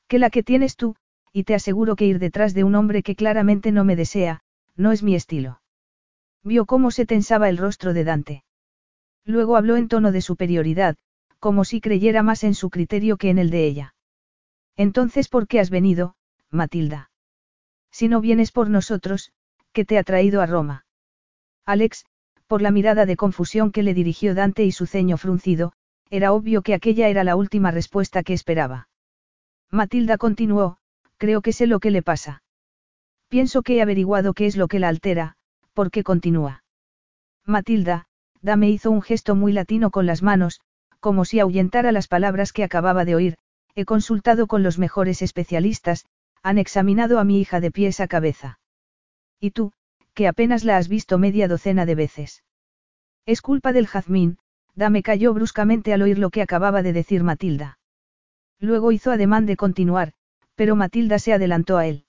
[0.06, 0.94] Que la que tienes tú,
[1.32, 4.40] y te aseguro que ir detrás de un hombre que claramente no me desea,
[4.76, 5.60] no es mi estilo.
[6.44, 8.44] Vio cómo se tensaba el rostro de Dante.
[9.24, 10.96] Luego habló en tono de superioridad,
[11.40, 13.94] como si creyera más en su criterio que en el de ella.
[14.76, 16.14] Entonces, ¿por qué has venido,
[16.50, 17.10] Matilda?
[17.90, 19.32] Si no vienes por nosotros,
[19.72, 20.84] ¿qué te ha traído a Roma?
[21.66, 22.04] Alex,
[22.46, 25.72] por la mirada de confusión que le dirigió Dante y su ceño fruncido,
[26.10, 28.88] era obvio que aquella era la última respuesta que esperaba.
[29.70, 30.78] Matilda continuó,
[31.16, 32.42] creo que sé lo que le pasa.
[33.28, 35.36] Pienso que he averiguado qué es lo que la altera,
[35.74, 36.64] porque continúa.
[37.46, 38.06] Matilda,
[38.42, 40.60] Dame hizo un gesto muy latino con las manos,
[40.98, 43.36] como si ahuyentara las palabras que acababa de oír,
[43.74, 46.06] he consultado con los mejores especialistas,
[46.42, 48.59] han examinado a mi hija de pies a cabeza.
[49.40, 49.72] ¿Y tú,
[50.14, 52.44] que apenas la has visto media docena de veces?
[53.26, 54.38] Es culpa del jazmín,
[54.74, 57.78] Dame cayó bruscamente al oír lo que acababa de decir Matilda.
[58.58, 60.12] Luego hizo ademán de continuar,
[60.54, 62.04] pero Matilda se adelantó a él.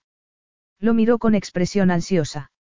[0.80, 2.52] Lo miró con expresión ansiosa.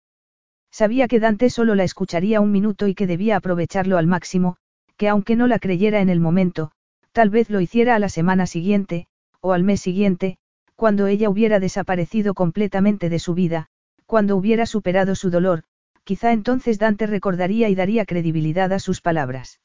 [0.70, 4.57] Sabía que Dante solo la escucharía un minuto y que debía aprovecharlo al máximo,
[4.97, 6.70] que aunque no la creyera en el momento,
[7.12, 9.08] tal vez lo hiciera a la semana siguiente,
[9.40, 10.39] o al mes siguiente,
[10.76, 13.69] cuando ella hubiera desaparecido completamente de su vida,
[14.11, 15.63] cuando hubiera superado su dolor,
[16.03, 19.61] quizá entonces Dante recordaría y daría credibilidad a sus palabras.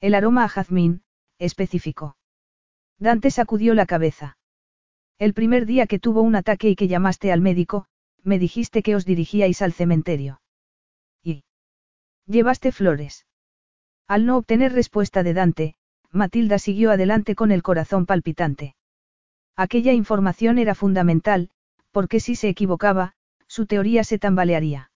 [0.00, 1.02] El aroma a jazmín,
[1.38, 2.16] específico.
[2.98, 4.38] Dante sacudió la cabeza.
[5.18, 7.84] El primer día que tuvo un ataque y que llamaste al médico,
[8.22, 10.40] me dijiste que os dirigíais al cementerio.
[11.22, 11.44] ¿Y?
[12.24, 13.26] ¿Llevaste flores?
[14.06, 15.76] Al no obtener respuesta de Dante,
[16.10, 18.76] Matilda siguió adelante con el corazón palpitante.
[19.56, 21.50] Aquella información era fundamental,
[21.90, 23.12] porque si se equivocaba,
[23.48, 24.90] su teoría se tambalearía.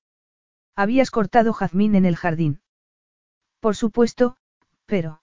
[0.76, 2.60] Habías cortado jazmín en el jardín.
[3.60, 4.36] Por supuesto,
[4.86, 5.22] pero...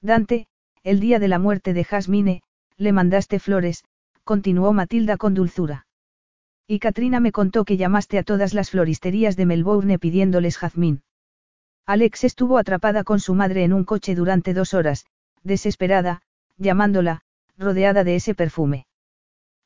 [0.00, 0.48] Dante,
[0.82, 2.42] el día de la muerte de Jasmine,
[2.76, 3.84] le mandaste flores,
[4.24, 5.86] continuó Matilda con dulzura.
[6.66, 11.02] Y Katrina me contó que llamaste a todas las floristerías de Melbourne pidiéndoles jazmín.
[11.84, 15.04] Alex estuvo atrapada con su madre en un coche durante dos horas,
[15.42, 16.22] desesperada,
[16.56, 17.22] llamándola,
[17.58, 18.86] rodeada de ese perfume.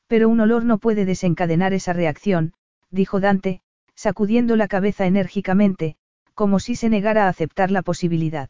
[0.07, 2.53] Pero un olor no puede desencadenar esa reacción,
[2.95, 3.61] dijo Dante,
[3.93, 5.97] sacudiendo la cabeza enérgicamente,
[6.33, 8.49] como si se negara a aceptar la posibilidad.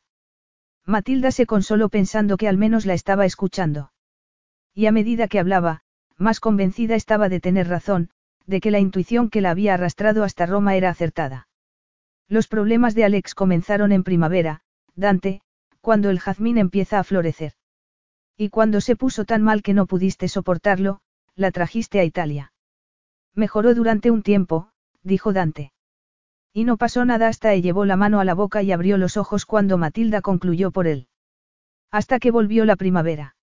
[0.85, 3.91] Matilda se consoló pensando que al menos la estaba escuchando.
[4.74, 5.82] Y a medida que hablaba,
[6.17, 8.09] más convencida estaba de tener razón,
[8.45, 11.48] de que la intuición que la había arrastrado hasta Roma era acertada.
[12.27, 14.61] Los problemas de Alex comenzaron en primavera,
[14.95, 15.41] Dante,
[15.82, 17.53] cuando el jazmín empieza a florecer.
[18.38, 20.99] Y cuando se puso tan mal que no pudiste soportarlo,
[21.35, 22.51] la trajiste a Italia.
[23.35, 24.69] Mejoró durante un tiempo,
[25.03, 25.73] dijo Dante.
[26.53, 29.17] Y no pasó nada hasta que llevó la mano a la boca y abrió los
[29.17, 31.09] ojos cuando Matilda concluyó por él.
[31.91, 33.35] Hasta que volvió la primavera.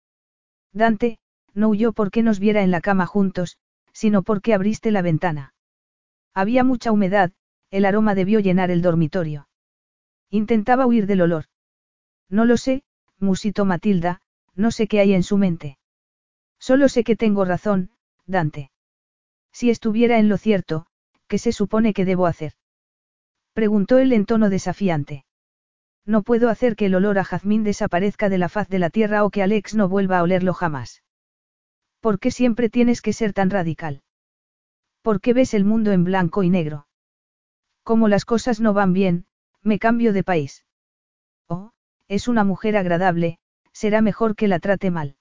[0.73, 1.19] Dante,
[1.53, 3.59] no huyó porque nos viera en la cama juntos,
[3.93, 5.55] sino porque abriste la ventana.
[6.33, 7.33] Había mucha humedad,
[7.71, 9.49] el aroma debió llenar el dormitorio.
[10.31, 11.45] Intentaba huir del olor.
[12.31, 12.83] No lo sé,
[13.19, 14.23] musitó Matilda,
[14.55, 15.79] no sé qué hay en su mente.
[16.59, 17.91] Solo sé que tengo razón,
[18.27, 18.71] Dante.
[19.53, 20.87] Si estuviera en lo cierto,
[21.29, 22.55] ¿qué se supone que debo hacer?
[23.53, 25.25] Preguntó él en tono desafiante.
[26.05, 29.25] No puedo hacer que el olor a jazmín desaparezca de la faz de la tierra
[29.25, 31.03] o que Alex no vuelva a olerlo jamás.
[32.01, 34.03] ¿Por qué siempre tienes que ser tan radical?
[35.03, 36.87] ¿Por qué ves el mundo en blanco y negro?
[37.85, 39.27] Como las cosas no van bien,
[39.63, 40.65] me cambio de país.
[41.49, 41.73] Oh,
[42.09, 43.39] es una mujer agradable,
[43.73, 45.17] será mejor que la trate mal.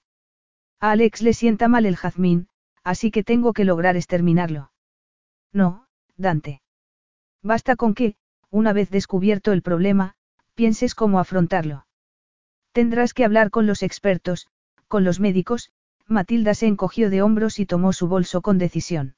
[0.80, 2.48] A Alex le sienta mal el jazmín,
[2.84, 4.72] así que tengo que lograr exterminarlo.
[5.52, 5.86] No,
[6.16, 6.62] Dante.
[7.42, 8.16] Basta con que,
[8.50, 10.14] una vez descubierto el problema,
[10.54, 11.86] pienses cómo afrontarlo.
[12.72, 14.48] Tendrás que hablar con los expertos,
[14.88, 15.72] con los médicos,
[16.06, 19.16] Matilda se encogió de hombros y tomó su bolso con decisión.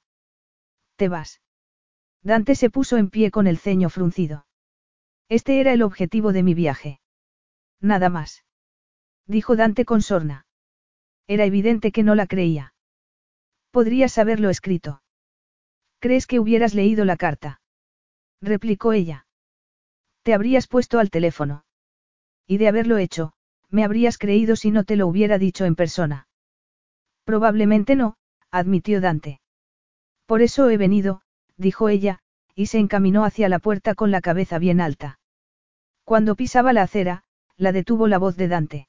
[0.97, 1.41] ¿Te vas?
[2.23, 4.47] Dante se puso en pie con el ceño fruncido.
[5.29, 7.01] Este era el objetivo de mi viaje.
[7.81, 8.45] Nada más.
[9.27, 10.47] Dijo Dante con sorna.
[11.27, 12.74] Era evidente que no la creía.
[13.75, 15.03] Podrías haberlo escrito.
[15.99, 17.61] ¿Crees que hubieras leído la carta?
[18.41, 19.27] replicó ella.
[20.23, 21.65] Te habrías puesto al teléfono.
[22.47, 23.33] Y de haberlo hecho,
[23.71, 26.29] me habrías creído si no te lo hubiera dicho en persona.
[27.25, 28.17] Probablemente no,
[28.53, 29.41] admitió Dante.
[30.27, 31.23] Por eso he venido,
[31.57, 32.21] dijo ella,
[32.55, 35.19] y se encaminó hacia la puerta con la cabeza bien alta.
[36.05, 37.25] Cuando pisaba la acera,
[37.57, 38.89] la detuvo la voz de Dante.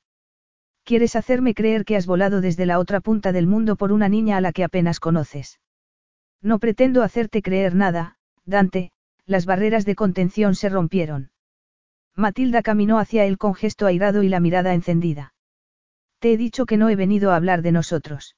[0.86, 4.38] ¿Quieres hacerme creer que has volado desde la otra punta del mundo por una niña
[4.38, 5.60] a la que apenas conoces?
[6.44, 8.92] No pretendo hacerte creer nada, Dante,
[9.26, 11.32] las barreras de contención se rompieron.
[12.16, 15.34] Matilda caminó hacia él con gesto airado y la mirada encendida.
[16.20, 18.36] Te he dicho que no he venido a hablar de nosotros.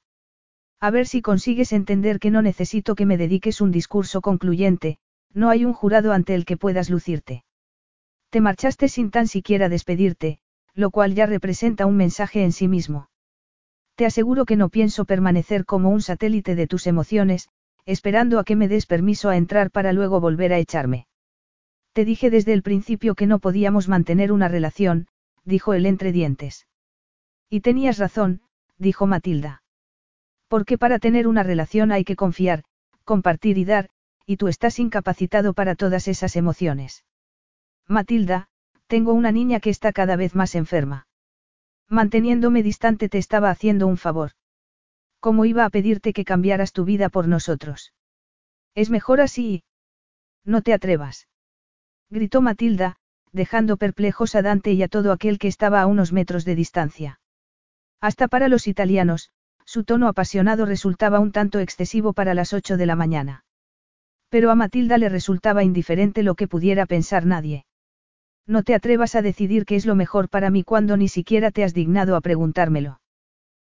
[0.80, 4.96] A ver si consigues entender que no necesito que me dediques un discurso concluyente,
[5.34, 7.44] no hay un jurado ante el que puedas lucirte.
[8.30, 10.40] Te marchaste sin tan siquiera despedirte,
[10.78, 13.10] lo cual ya representa un mensaje en sí mismo.
[13.96, 17.48] Te aseguro que no pienso permanecer como un satélite de tus emociones,
[17.84, 21.08] esperando a que me des permiso a entrar para luego volver a echarme.
[21.94, 25.08] Te dije desde el principio que no podíamos mantener una relación,
[25.44, 26.68] dijo él entre dientes.
[27.50, 28.42] Y tenías razón,
[28.76, 29.64] dijo Matilda.
[30.46, 32.62] Porque para tener una relación hay que confiar,
[33.02, 33.88] compartir y dar,
[34.26, 37.04] y tú estás incapacitado para todas esas emociones.
[37.88, 38.48] Matilda,
[38.88, 41.06] tengo una niña que está cada vez más enferma.
[41.88, 44.32] Manteniéndome distante te estaba haciendo un favor.
[45.20, 47.92] ¿Cómo iba a pedirte que cambiaras tu vida por nosotros?
[48.74, 49.62] Es mejor así.
[50.44, 51.28] No te atrevas.
[52.10, 52.96] Gritó Matilda,
[53.32, 57.20] dejando perplejos a Dante y a todo aquel que estaba a unos metros de distancia.
[58.00, 59.30] Hasta para los italianos,
[59.64, 63.44] su tono apasionado resultaba un tanto excesivo para las ocho de la mañana.
[64.30, 67.66] Pero a Matilda le resultaba indiferente lo que pudiera pensar nadie.
[68.48, 71.64] No te atrevas a decidir qué es lo mejor para mí cuando ni siquiera te
[71.64, 72.98] has dignado a preguntármelo.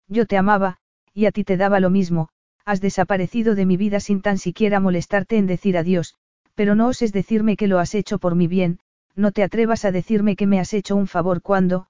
[0.08, 0.78] Yo te amaba,
[1.12, 2.30] y a ti te daba lo mismo,
[2.64, 6.14] has desaparecido de mi vida sin tan siquiera molestarte en decir adiós,
[6.54, 8.78] pero no oses decirme que lo has hecho por mi bien,
[9.14, 11.86] no te atrevas a decirme que me has hecho un favor cuando,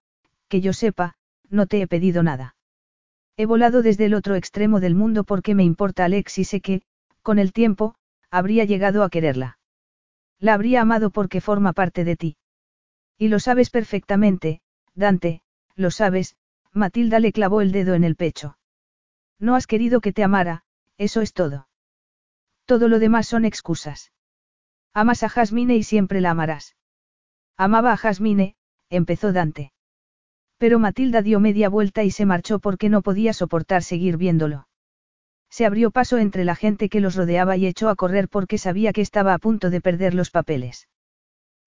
[0.49, 1.15] que yo sepa,
[1.49, 2.57] no te he pedido nada.
[3.37, 6.83] He volado desde el otro extremo del mundo porque me importa Alex y sé que,
[7.23, 7.95] con el tiempo,
[8.29, 9.59] habría llegado a quererla.
[10.41, 12.37] La habría amado porque forma parte de ti.
[13.23, 14.63] Y lo sabes perfectamente,
[14.97, 15.43] Dante,
[15.77, 16.35] lo sabes,
[16.73, 18.59] Matilda le clavó el dedo en el pecho.
[19.39, 20.65] No has querido que te amara,
[20.99, 21.69] eso es todo.
[22.65, 24.11] Todo lo demás son excusas.
[24.93, 26.75] Amas a Jasmine y siempre la amarás.
[27.57, 28.57] Amaba a Jasmine,
[28.91, 29.73] empezó Dante.
[30.59, 34.67] Pero Matilda dio media vuelta y se marchó porque no podía soportar seguir viéndolo.
[35.49, 38.93] Se abrió paso entre la gente que los rodeaba y echó a correr porque sabía
[38.93, 40.89] que estaba a punto de perder los papeles.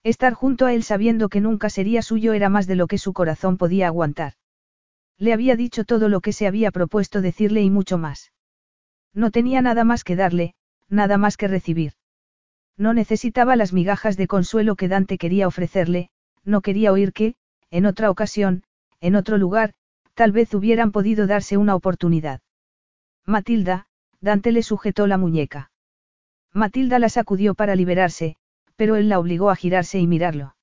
[0.06, 3.11] Estar junto a él sabiendo que nunca sería suyo era más de lo que su
[3.11, 4.34] corazón podía aguantar.
[5.17, 8.32] Le había dicho todo lo que se había propuesto decirle y mucho más.
[9.16, 10.53] No tenía nada más que darle,
[10.90, 11.93] nada más que recibir.
[12.77, 16.11] No necesitaba las migajas de consuelo que Dante quería ofrecerle,
[16.43, 17.34] no quería oír que,
[17.72, 18.61] en otra ocasión,
[19.01, 19.74] en otro lugar,
[20.14, 22.42] tal vez hubieran podido darse una oportunidad.
[23.25, 23.88] Matilda,
[24.22, 25.72] Dante le sujetó la muñeca.
[26.53, 28.38] Matilda la sacudió para liberarse,
[28.75, 30.55] pero él la obligó a girarse y mirarlo.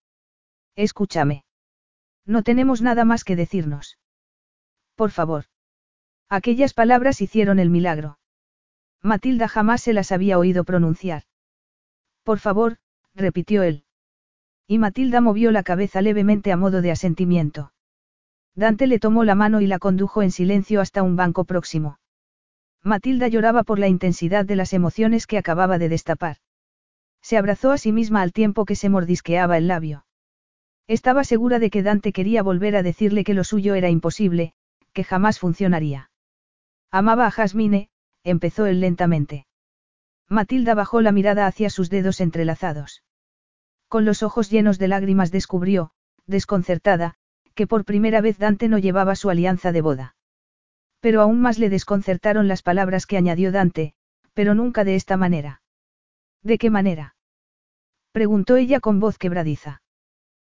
[0.76, 1.44] Escúchame.
[2.24, 3.98] No tenemos nada más que decirnos.
[4.94, 5.44] Por favor.
[6.28, 8.18] Aquellas palabras hicieron el milagro.
[9.02, 11.24] Matilda jamás se las había oído pronunciar.
[12.22, 12.76] Por favor,
[13.14, 13.84] repitió él.
[14.66, 17.72] Y Matilda movió la cabeza levemente a modo de asentimiento.
[18.54, 21.98] Dante le tomó la mano y la condujo en silencio hasta un banco próximo.
[22.82, 26.36] Matilda lloraba por la intensidad de las emociones que acababa de destapar.
[27.22, 30.04] Se abrazó a sí misma al tiempo que se mordisqueaba el labio.
[30.88, 34.52] Estaba segura de que Dante quería volver a decirle que lo suyo era imposible,
[34.92, 36.10] que jamás funcionaría.
[36.90, 37.88] Amaba a Jasmine,
[38.24, 39.46] empezó él lentamente.
[40.28, 43.02] Matilda bajó la mirada hacia sus dedos entrelazados.
[43.88, 45.92] Con los ojos llenos de lágrimas descubrió,
[46.26, 47.14] desconcertada,
[47.54, 50.16] que por primera vez Dante no llevaba su alianza de boda.
[51.00, 53.94] Pero aún más le desconcertaron las palabras que añadió Dante,
[54.34, 55.61] pero nunca de esta manera.
[56.42, 57.14] ¿De qué manera?
[58.12, 59.82] preguntó ella con voz quebradiza.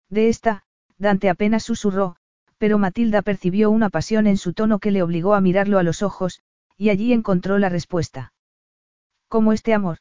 [0.09, 0.63] De esta,
[0.97, 2.15] Dante apenas susurró,
[2.57, 6.01] pero Matilda percibió una pasión en su tono que le obligó a mirarlo a los
[6.03, 6.41] ojos,
[6.77, 8.33] y allí encontró la respuesta.
[9.27, 9.97] ¿Cómo este amor?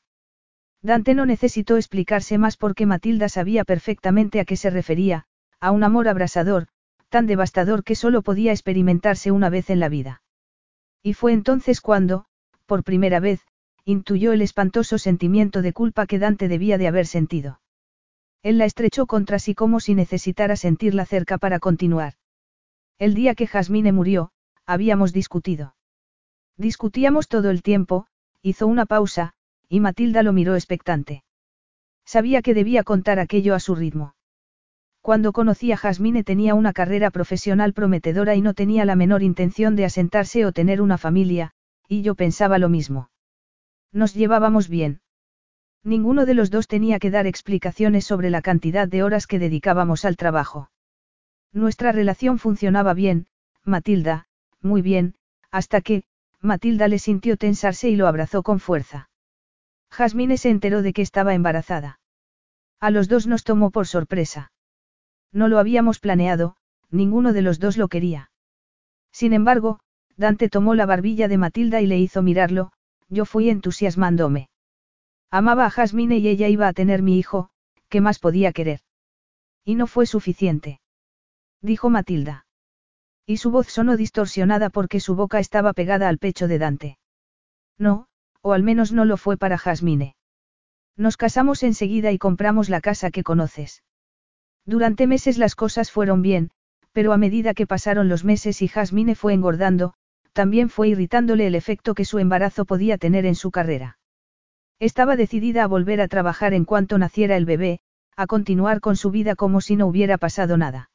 [0.83, 5.27] Dante no necesitó explicarse más porque Matilda sabía perfectamente a qué se refería,
[5.61, 6.69] a un amor abrasador,
[7.09, 10.23] tan devastador que solo podía experimentarse una vez en la vida.
[11.03, 12.27] Y fue entonces cuando,
[12.67, 13.41] por primera vez,
[13.89, 17.63] intuyó el espantoso sentimiento de culpa que Dante debía de haber sentido.
[18.43, 22.13] Él la estrechó contra sí como si necesitara sentirla cerca para continuar.
[22.99, 24.31] El día que Jasmine murió,
[24.67, 25.75] habíamos discutido.
[26.59, 28.07] Discutíamos todo el tiempo,
[28.43, 29.33] hizo una pausa,
[29.71, 31.25] y Matilda lo miró expectante.
[32.05, 34.15] Sabía que debía contar aquello a su ritmo.
[35.01, 39.77] Cuando conocí a Jasmine tenía una carrera profesional prometedora y no tenía la menor intención
[39.77, 41.53] de asentarse o tener una familia,
[41.89, 43.09] y yo pensaba lo mismo.
[43.93, 45.01] Nos llevábamos bien.
[45.85, 50.05] Ninguno de los dos tenía que dar explicaciones sobre la cantidad de horas que dedicábamos
[50.05, 50.71] al trabajo.
[51.53, 53.27] Nuestra relación funcionaba bien,
[53.65, 54.27] Matilda,
[54.61, 55.15] muy bien,
[55.51, 56.05] hasta que,
[56.41, 59.09] Matilda le sintió tensarse y lo abrazó con fuerza.
[59.91, 62.01] Jasmine se enteró de que estaba embarazada.
[62.81, 64.53] A los dos nos tomó por sorpresa.
[65.33, 66.57] No lo habíamos planeado,
[66.91, 68.31] ninguno de los dos lo quería.
[69.11, 69.81] Sin embargo,
[70.17, 72.73] Dante tomó la barbilla de Matilda y le hizo mirarlo,
[73.09, 74.49] yo fui entusiasmándome.
[75.31, 77.51] Amaba a Jasmine y ella iba a tener mi hijo,
[77.89, 78.81] ¿qué más podía querer?
[79.65, 80.81] Y no fue suficiente.
[81.61, 82.47] Dijo Matilda.
[83.27, 86.99] Y su voz sonó distorsionada porque su boca estaba pegada al pecho de Dante.
[87.77, 88.07] No,
[88.41, 90.17] o al menos no lo fue para Jasmine.
[90.97, 93.83] Nos casamos enseguida y compramos la casa que conoces.
[94.65, 96.51] Durante meses las cosas fueron bien,
[96.93, 99.95] pero a medida que pasaron los meses y Jasmine fue engordando,
[100.39, 103.99] también fue irritándole el efecto que su embarazo podía tener en su carrera.
[104.79, 107.81] Estaba decidida a volver a trabajar en cuanto naciera el bebé,
[108.15, 110.93] a continuar con su vida como si no hubiera pasado nada.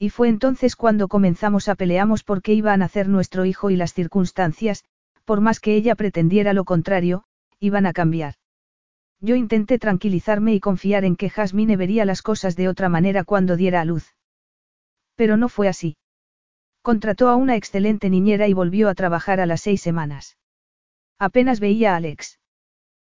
[0.00, 3.94] Y fue entonces cuando comenzamos a peleamos porque iba a nacer nuestro hijo y las
[3.94, 4.82] circunstancias,
[5.24, 7.22] por más que ella pretendiera lo contrario,
[7.60, 8.34] iban a cambiar.
[9.20, 13.56] Yo intenté tranquilizarme y confiar en que Jasmine vería las cosas de otra manera cuando
[13.56, 14.16] diera a luz.
[15.14, 15.96] Pero no fue así.
[16.86, 20.36] Contrató a una excelente niñera y volvió a trabajar a las seis semanas.
[21.18, 22.38] Apenas veía a Alex.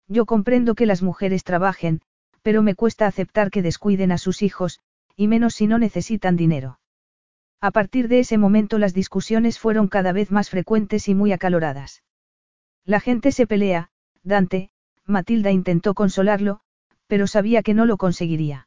[0.08, 2.00] Yo comprendo que las mujeres trabajen,
[2.42, 4.80] pero me cuesta aceptar que descuiden a sus hijos,
[5.14, 6.80] y menos si no necesitan dinero.
[7.60, 12.02] A partir de ese momento las discusiones fueron cada vez más frecuentes y muy acaloradas.
[12.84, 13.92] La gente se pelea,
[14.24, 14.72] Dante,
[15.06, 16.58] Matilda intentó consolarlo,
[17.06, 18.66] pero sabía que no lo conseguiría.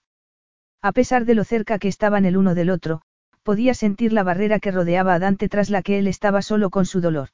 [0.81, 3.01] A pesar de lo cerca que estaban el uno del otro,
[3.43, 6.85] podía sentir la barrera que rodeaba a Dante tras la que él estaba solo con
[6.85, 7.29] su dolor.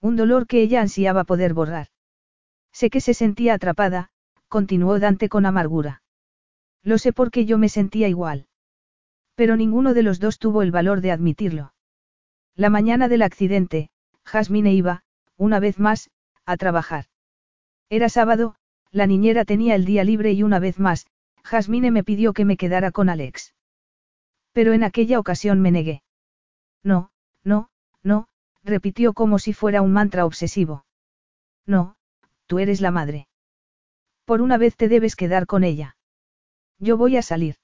[0.00, 1.88] Un dolor que ella ansiaba poder borrar.
[2.72, 4.10] Sé que se sentía atrapada,
[4.48, 6.02] continuó Dante con amargura.
[6.82, 8.46] Lo sé porque yo me sentía igual.
[9.34, 11.74] Pero ninguno de los dos tuvo el valor de admitirlo.
[12.56, 13.90] La mañana del accidente,
[14.24, 15.02] Jasmine iba,
[15.36, 16.10] una vez más,
[16.44, 17.06] a trabajar.
[17.88, 18.56] Era sábado,
[18.90, 21.06] la niñera tenía el día libre y una vez más,
[21.44, 23.54] Jasmine me pidió que me quedara con Alex.
[24.52, 26.02] Pero en aquella ocasión me negué.
[26.82, 27.10] No,
[27.44, 27.70] no,
[28.02, 28.28] no,
[28.64, 30.84] repitió como si fuera un mantra obsesivo.
[31.66, 31.96] No,
[32.46, 33.28] tú eres la madre.
[34.24, 35.96] Por una vez te debes quedar con ella.
[36.78, 37.56] Yo voy a salir.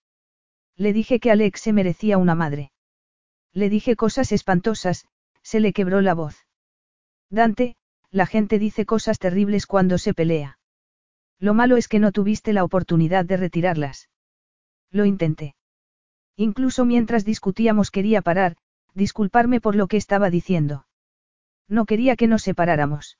[0.76, 2.70] Le dije que Alex se merecía una madre.
[3.52, 5.06] Le dije cosas espantosas,
[5.42, 6.46] se le quebró la voz.
[7.30, 7.76] Dante,
[8.10, 10.58] la gente dice cosas terribles cuando se pelea.
[11.38, 14.08] Lo malo es que no tuviste la oportunidad de retirarlas.
[14.90, 15.54] Lo intenté.
[16.36, 18.56] Incluso mientras discutíamos quería parar,
[18.94, 20.86] disculparme por lo que estaba diciendo.
[21.68, 23.18] No quería que nos separáramos.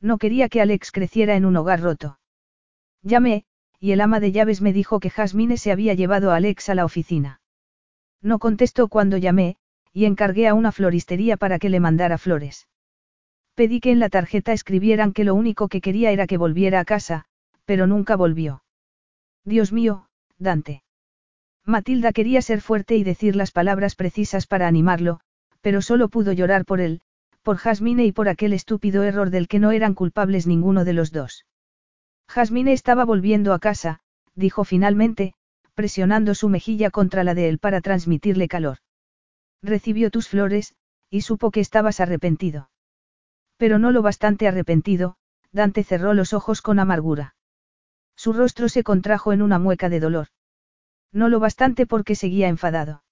[0.00, 2.18] No quería que Alex creciera en un hogar roto.
[3.02, 3.44] Llamé,
[3.80, 6.74] y el ama de llaves me dijo que Jasmine se había llevado a Alex a
[6.74, 7.40] la oficina.
[8.22, 9.56] No contestó cuando llamé,
[9.92, 12.68] y encargué a una floristería para que le mandara flores.
[13.54, 16.84] Pedí que en la tarjeta escribieran que lo único que quería era que volviera a
[16.84, 17.24] casa,
[17.64, 18.62] pero nunca volvió.
[19.44, 20.08] Dios mío,
[20.38, 20.82] Dante.
[21.68, 25.20] Matilda quería ser fuerte y decir las palabras precisas para animarlo,
[25.60, 27.02] pero solo pudo llorar por él,
[27.42, 31.12] por Jasmine y por aquel estúpido error del que no eran culpables ninguno de los
[31.12, 31.44] dos.
[32.26, 34.00] Jasmine estaba volviendo a casa,
[34.34, 35.34] dijo finalmente,
[35.74, 38.78] presionando su mejilla contra la de él para transmitirle calor.
[39.62, 40.74] Recibió tus flores,
[41.10, 42.70] y supo que estabas arrepentido.
[43.58, 45.16] Pero no lo bastante arrepentido,
[45.52, 47.34] Dante cerró los ojos con amargura.
[48.16, 50.28] Su rostro se contrajo en una mueca de dolor.
[51.12, 53.02] No lo bastante porque seguía enfadado.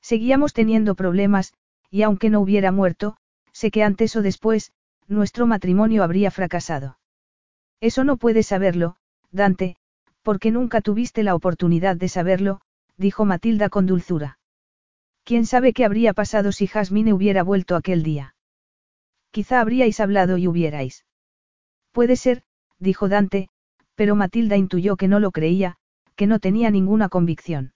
[0.00, 1.54] Seguíamos teniendo problemas,
[1.90, 3.16] y aunque no hubiera muerto,
[3.52, 4.72] sé que antes o después,
[5.06, 6.98] nuestro matrimonio habría fracasado.
[7.80, 8.96] Eso no puedes saberlo,
[9.30, 9.76] Dante,
[10.22, 12.60] porque nunca tuviste la oportunidad de saberlo,
[12.96, 14.38] dijo Matilda con dulzura.
[15.24, 18.34] ¿Quién sabe qué habría pasado si Jasmine hubiera vuelto aquel día?
[19.30, 21.06] Quizá habríais hablado y hubierais.
[21.92, 22.42] Puede ser,
[22.78, 23.48] dijo Dante,
[23.94, 25.78] pero Matilda intuyó que no lo creía,
[26.16, 27.72] que no tenía ninguna convicción.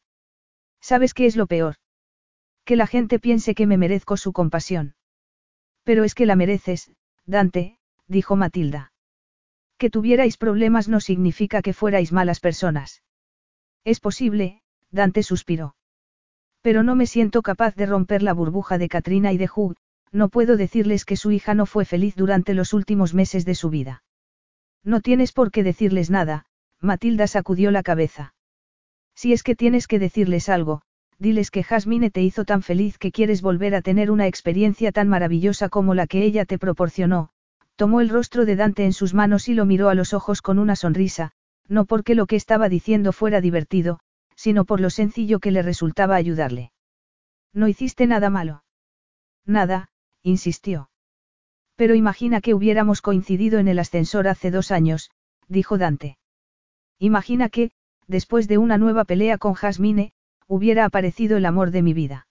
[0.81, 1.77] ¿Sabes qué es lo peor?
[2.65, 4.95] Que la gente piense que me merezco su compasión.
[5.85, 6.93] Pero es que la mereces,
[7.27, 8.93] Dante, dijo Matilda.
[9.79, 13.03] Que tuvierais problemas no significa que fuerais malas personas.
[13.85, 15.77] Es posible, Dante suspiró.
[16.61, 19.77] Pero no me siento capaz de romper la burbuja de Katrina y de Hugh,
[20.11, 23.71] no puedo decirles que su hija no fue feliz durante los últimos meses de su
[23.71, 24.03] vida.
[24.83, 26.47] No tienes por qué decirles nada,
[26.81, 28.35] Matilda sacudió la cabeza.
[29.15, 30.83] Si es que tienes que decirles algo,
[31.19, 35.09] diles que Jasmine te hizo tan feliz que quieres volver a tener una experiencia tan
[35.09, 37.31] maravillosa como la que ella te proporcionó.
[37.75, 40.59] Tomó el rostro de Dante en sus manos y lo miró a los ojos con
[40.59, 41.33] una sonrisa,
[41.69, 44.01] no porque lo que estaba diciendo fuera divertido,
[44.37, 46.73] sino por lo sencillo que le resultaba ayudarle.
[47.53, 48.65] No hiciste nada malo.
[49.45, 49.91] Nada,
[50.23, 50.91] insistió.
[51.75, 55.11] Pero imagina que hubiéramos coincidido en el ascensor hace dos años,
[55.49, 56.19] dijo Dante.
[56.99, 57.71] Imagina que,
[58.07, 60.13] después de una nueva pelea con Jasmine,
[60.47, 62.27] hubiera aparecido el amor de mi vida.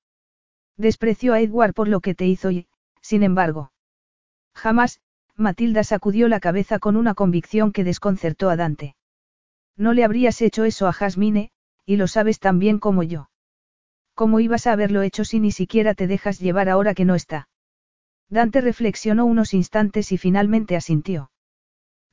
[0.76, 2.68] Despreció a Edward por lo que te hizo y,
[3.02, 3.72] sin embargo.
[4.54, 5.00] Jamás,
[5.36, 8.96] Matilda sacudió la cabeza con una convicción que desconcertó a Dante.
[9.78, 11.52] No le habrías hecho eso a Jasmine,
[11.86, 13.30] y lo sabes tan bien como yo.
[14.16, 17.48] ¿Cómo ibas a haberlo hecho si ni siquiera te dejas llevar ahora que no está?
[18.30, 21.30] Dante reflexionó unos instantes y finalmente asintió.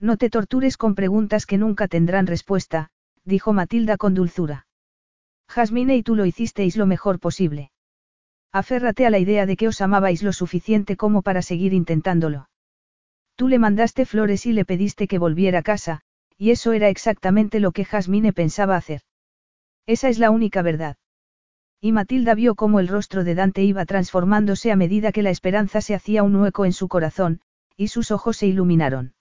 [0.00, 2.90] No te tortures con preguntas que nunca tendrán respuesta,
[3.24, 4.66] dijo Matilda con dulzura.
[5.48, 7.70] Jasmine y tú lo hicisteis lo mejor posible.
[8.52, 12.48] Aférrate a la idea de que os amabais lo suficiente como para seguir intentándolo.
[13.36, 16.02] Tú le mandaste flores y le pediste que volviera a casa,
[16.38, 19.02] y eso era exactamente lo que Jasmine pensaba hacer.
[19.86, 20.96] Esa es la única verdad.
[21.80, 25.80] Y Matilda vio cómo el rostro de Dante iba transformándose a medida que la esperanza
[25.80, 27.40] se hacía un hueco en su corazón,
[27.76, 29.13] y sus ojos se iluminaron.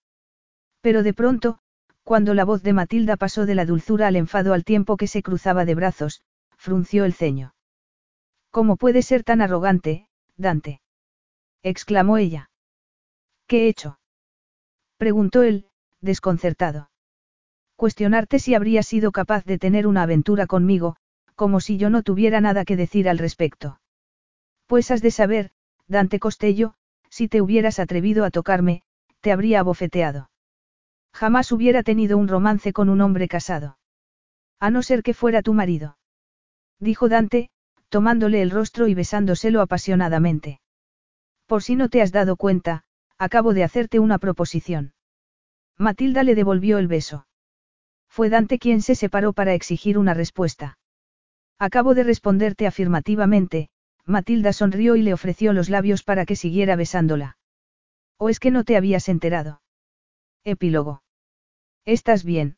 [0.83, 1.59] Pero de pronto,
[2.03, 5.23] cuando la voz de Matilda pasó de la dulzura al enfado al tiempo que se
[5.23, 6.21] cruzaba de brazos,
[6.57, 7.55] frunció el ceño.
[8.51, 10.81] ¿Cómo puede ser tan arrogante, Dante?
[11.63, 12.49] exclamó ella.
[13.47, 13.97] ¿Qué he hecho?
[14.97, 15.67] preguntó él,
[16.01, 16.91] desconcertado.
[17.77, 20.97] Cuestionarte si habría sido capaz de tener una aventura conmigo,
[21.35, 23.79] como si yo no tuviera nada que decir al respecto.
[24.67, 25.51] Pues has de saber,
[25.87, 26.73] Dante Costello,
[27.09, 28.83] si te hubieras atrevido a tocarme,
[29.21, 30.29] te habría abofeteado.
[31.13, 33.77] Jamás hubiera tenido un romance con un hombre casado.
[34.59, 35.97] A no ser que fuera tu marido.
[36.79, 37.49] Dijo Dante,
[37.89, 40.59] tomándole el rostro y besándoselo apasionadamente.
[41.45, 42.83] Por si no te has dado cuenta,
[43.17, 44.93] acabo de hacerte una proposición.
[45.77, 47.27] Matilda le devolvió el beso.
[48.09, 50.77] Fue Dante quien se separó para exigir una respuesta.
[51.59, 53.69] Acabo de responderte afirmativamente,
[54.05, 57.37] Matilda sonrió y le ofreció los labios para que siguiera besándola.
[58.17, 59.61] ¿O es que no te habías enterado?
[60.43, 61.02] Epílogo.
[61.85, 62.57] ¿Estás bien?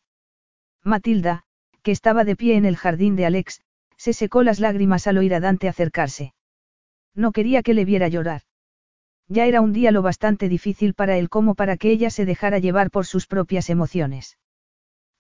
[0.84, 1.44] Matilda,
[1.82, 3.62] que estaba de pie en el jardín de Alex,
[3.98, 6.34] se secó las lágrimas al oír a Dante acercarse.
[7.16, 8.42] No quería que le viera llorar.
[9.28, 12.60] Ya era un día lo bastante difícil para él como para que ella se dejara
[12.60, 14.38] llevar por sus propias emociones.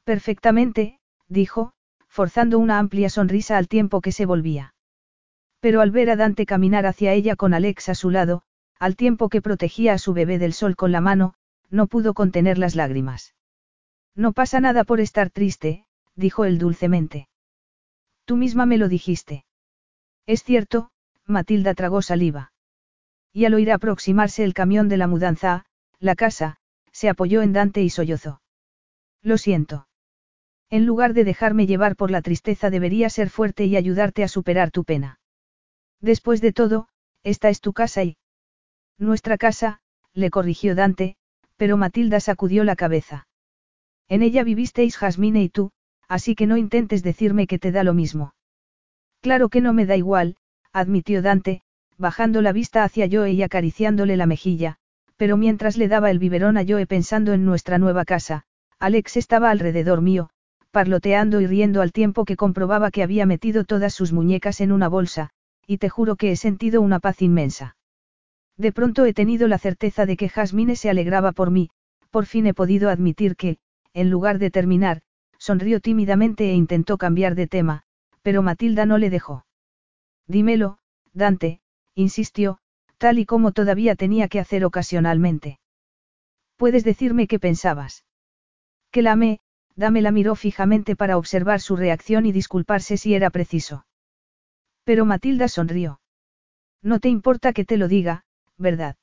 [0.03, 1.73] Perfectamente, dijo,
[2.07, 4.75] forzando una amplia sonrisa al tiempo que se volvía.
[5.59, 8.43] Pero al ver a Dante caminar hacia ella con Alex a su lado,
[8.77, 11.33] al tiempo que protegía a su bebé del sol con la mano,
[11.71, 13.33] no pudo contener las lágrimas.
[14.15, 15.85] No pasa nada por estar triste,
[16.15, 17.27] dijo él dulcemente.
[18.23, 19.45] Tú misma me lo dijiste.
[20.25, 20.89] Es cierto,
[21.25, 22.53] Matilda tragó saliva.
[23.33, 25.65] Y al oír aproximarse el camión de la mudanza,
[25.99, 26.57] la casa,
[26.91, 28.41] se apoyó en Dante y sollozó.
[29.21, 29.87] Lo siento.
[30.69, 34.71] En lugar de dejarme llevar por la tristeza debería ser fuerte y ayudarte a superar
[34.71, 35.19] tu pena.
[35.99, 36.87] Después de todo,
[37.23, 38.17] esta es tu casa y...
[38.97, 39.81] Nuestra casa,
[40.13, 41.17] le corrigió Dante,
[41.57, 43.27] pero Matilda sacudió la cabeza.
[44.07, 45.71] En ella vivisteis Jasmine y tú,
[46.07, 48.33] así que no intentes decirme que te da lo mismo.
[49.21, 50.37] Claro que no me da igual,
[50.71, 51.61] admitió Dante,
[51.97, 54.77] bajando la vista hacia Joe y acariciándole la mejilla,
[55.17, 58.43] pero mientras le daba el biberón a Joe pensando en nuestra nueva casa,
[58.79, 60.29] Alex estaba alrededor mío,
[60.71, 64.89] parloteando y riendo al tiempo que comprobaba que había metido todas sus muñecas en una
[64.89, 65.29] bolsa,
[65.65, 67.77] y te juro que he sentido una paz inmensa.
[68.57, 71.69] De pronto he tenido la certeza de que Jasmine se alegraba por mí,
[72.11, 73.57] por fin he podido admitir que,
[73.95, 75.01] en lugar de terminar,
[75.39, 77.83] sonrió tímidamente e intentó cambiar de tema,
[78.21, 79.45] pero Matilda no le dejó.
[80.27, 80.77] Dímelo,
[81.13, 81.61] Dante,
[81.95, 82.59] insistió,
[82.97, 85.59] tal y como todavía tenía que hacer ocasionalmente.
[86.57, 88.05] ¿Puedes decirme qué pensabas?
[88.91, 89.39] Que la amé,
[89.77, 93.85] Dame la miró fijamente para observar su reacción y disculparse si era preciso.
[94.83, 95.99] Pero Matilda sonrió.
[96.81, 98.25] No te importa que te lo diga,
[98.57, 98.95] ¿verdad?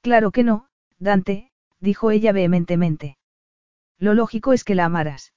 [0.00, 0.68] Claro que no,
[0.98, 3.16] Dante, dijo ella vehementemente.
[3.98, 5.32] Lo lógico es que la amaras.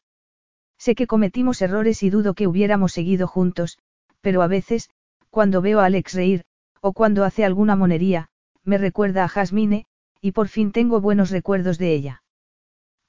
[0.77, 3.77] Sé que cometimos errores y dudo que hubiéramos seguido juntos,
[4.21, 4.89] pero a veces,
[5.29, 6.43] cuando veo a Alex reír,
[6.81, 8.29] o cuando hace alguna monería,
[8.63, 9.85] me recuerda a Jasmine,
[10.21, 12.23] y por fin tengo buenos recuerdos de ella.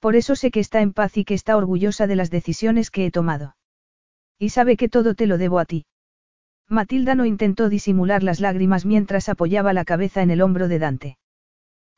[0.01, 3.07] Por eso sé que está en paz y que está orgullosa de las decisiones que
[3.07, 3.57] he tomado.
[4.39, 5.87] Y sabe que todo te lo debo a ti.
[6.69, 11.19] Matilda no intentó disimular las lágrimas mientras apoyaba la cabeza en el hombro de Dante.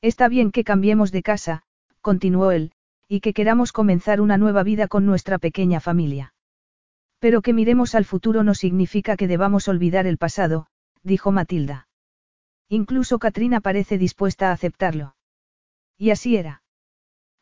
[0.02, 1.62] Está bien que cambiemos de casa,
[2.00, 2.72] continuó él,
[3.08, 6.34] y que queramos comenzar una nueva vida con nuestra pequeña familia.
[7.18, 10.66] Pero que miremos al futuro no significa que debamos olvidar el pasado,
[11.02, 11.88] dijo Matilda.
[12.68, 15.16] Incluso Katrina parece dispuesta a aceptarlo.
[15.96, 16.62] Y así era.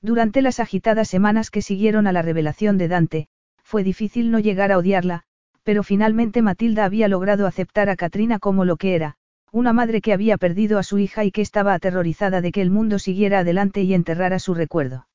[0.01, 3.29] Durante las agitadas semanas que siguieron a la revelación de Dante,
[3.65, 5.25] fue difícil no llegar a odiarla,
[5.65, 9.17] pero finalmente Matilda había logrado aceptar a Katrina como lo que era,
[9.51, 12.71] una madre que había perdido a su hija y que estaba aterrorizada de que el
[12.71, 15.09] mundo siguiera adelante y enterrara su recuerdo.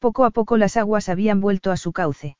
[0.00, 2.36] Poco a poco las aguas habían vuelto a su cauce.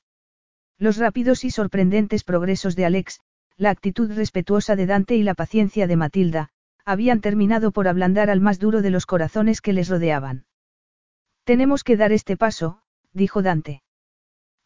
[0.78, 3.20] Los rápidos y sorprendentes progresos de Alex,
[3.58, 6.48] la actitud respetuosa de Dante y la paciencia de Matilda,
[6.86, 10.46] habían terminado por ablandar al más duro de los corazones que les rodeaban.
[11.44, 12.80] Tenemos que dar este paso,
[13.12, 13.82] dijo Dante.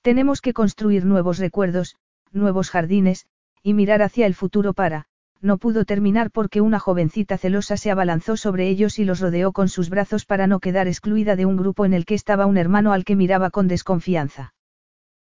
[0.01, 1.97] Tenemos que construir nuevos recuerdos,
[2.31, 3.27] nuevos jardines,
[3.61, 5.07] y mirar hacia el futuro para,
[5.41, 9.69] no pudo terminar porque una jovencita celosa se abalanzó sobre ellos y los rodeó con
[9.69, 12.93] sus brazos para no quedar excluida de un grupo en el que estaba un hermano
[12.93, 14.55] al que miraba con desconfianza.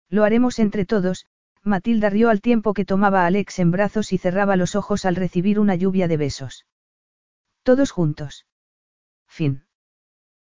[0.09, 1.25] Lo haremos entre todos,
[1.63, 5.15] Matilda rió al tiempo que tomaba a Alex en brazos y cerraba los ojos al
[5.15, 6.65] recibir una lluvia de besos.
[7.63, 8.45] Todos juntos.
[9.27, 9.63] Fin.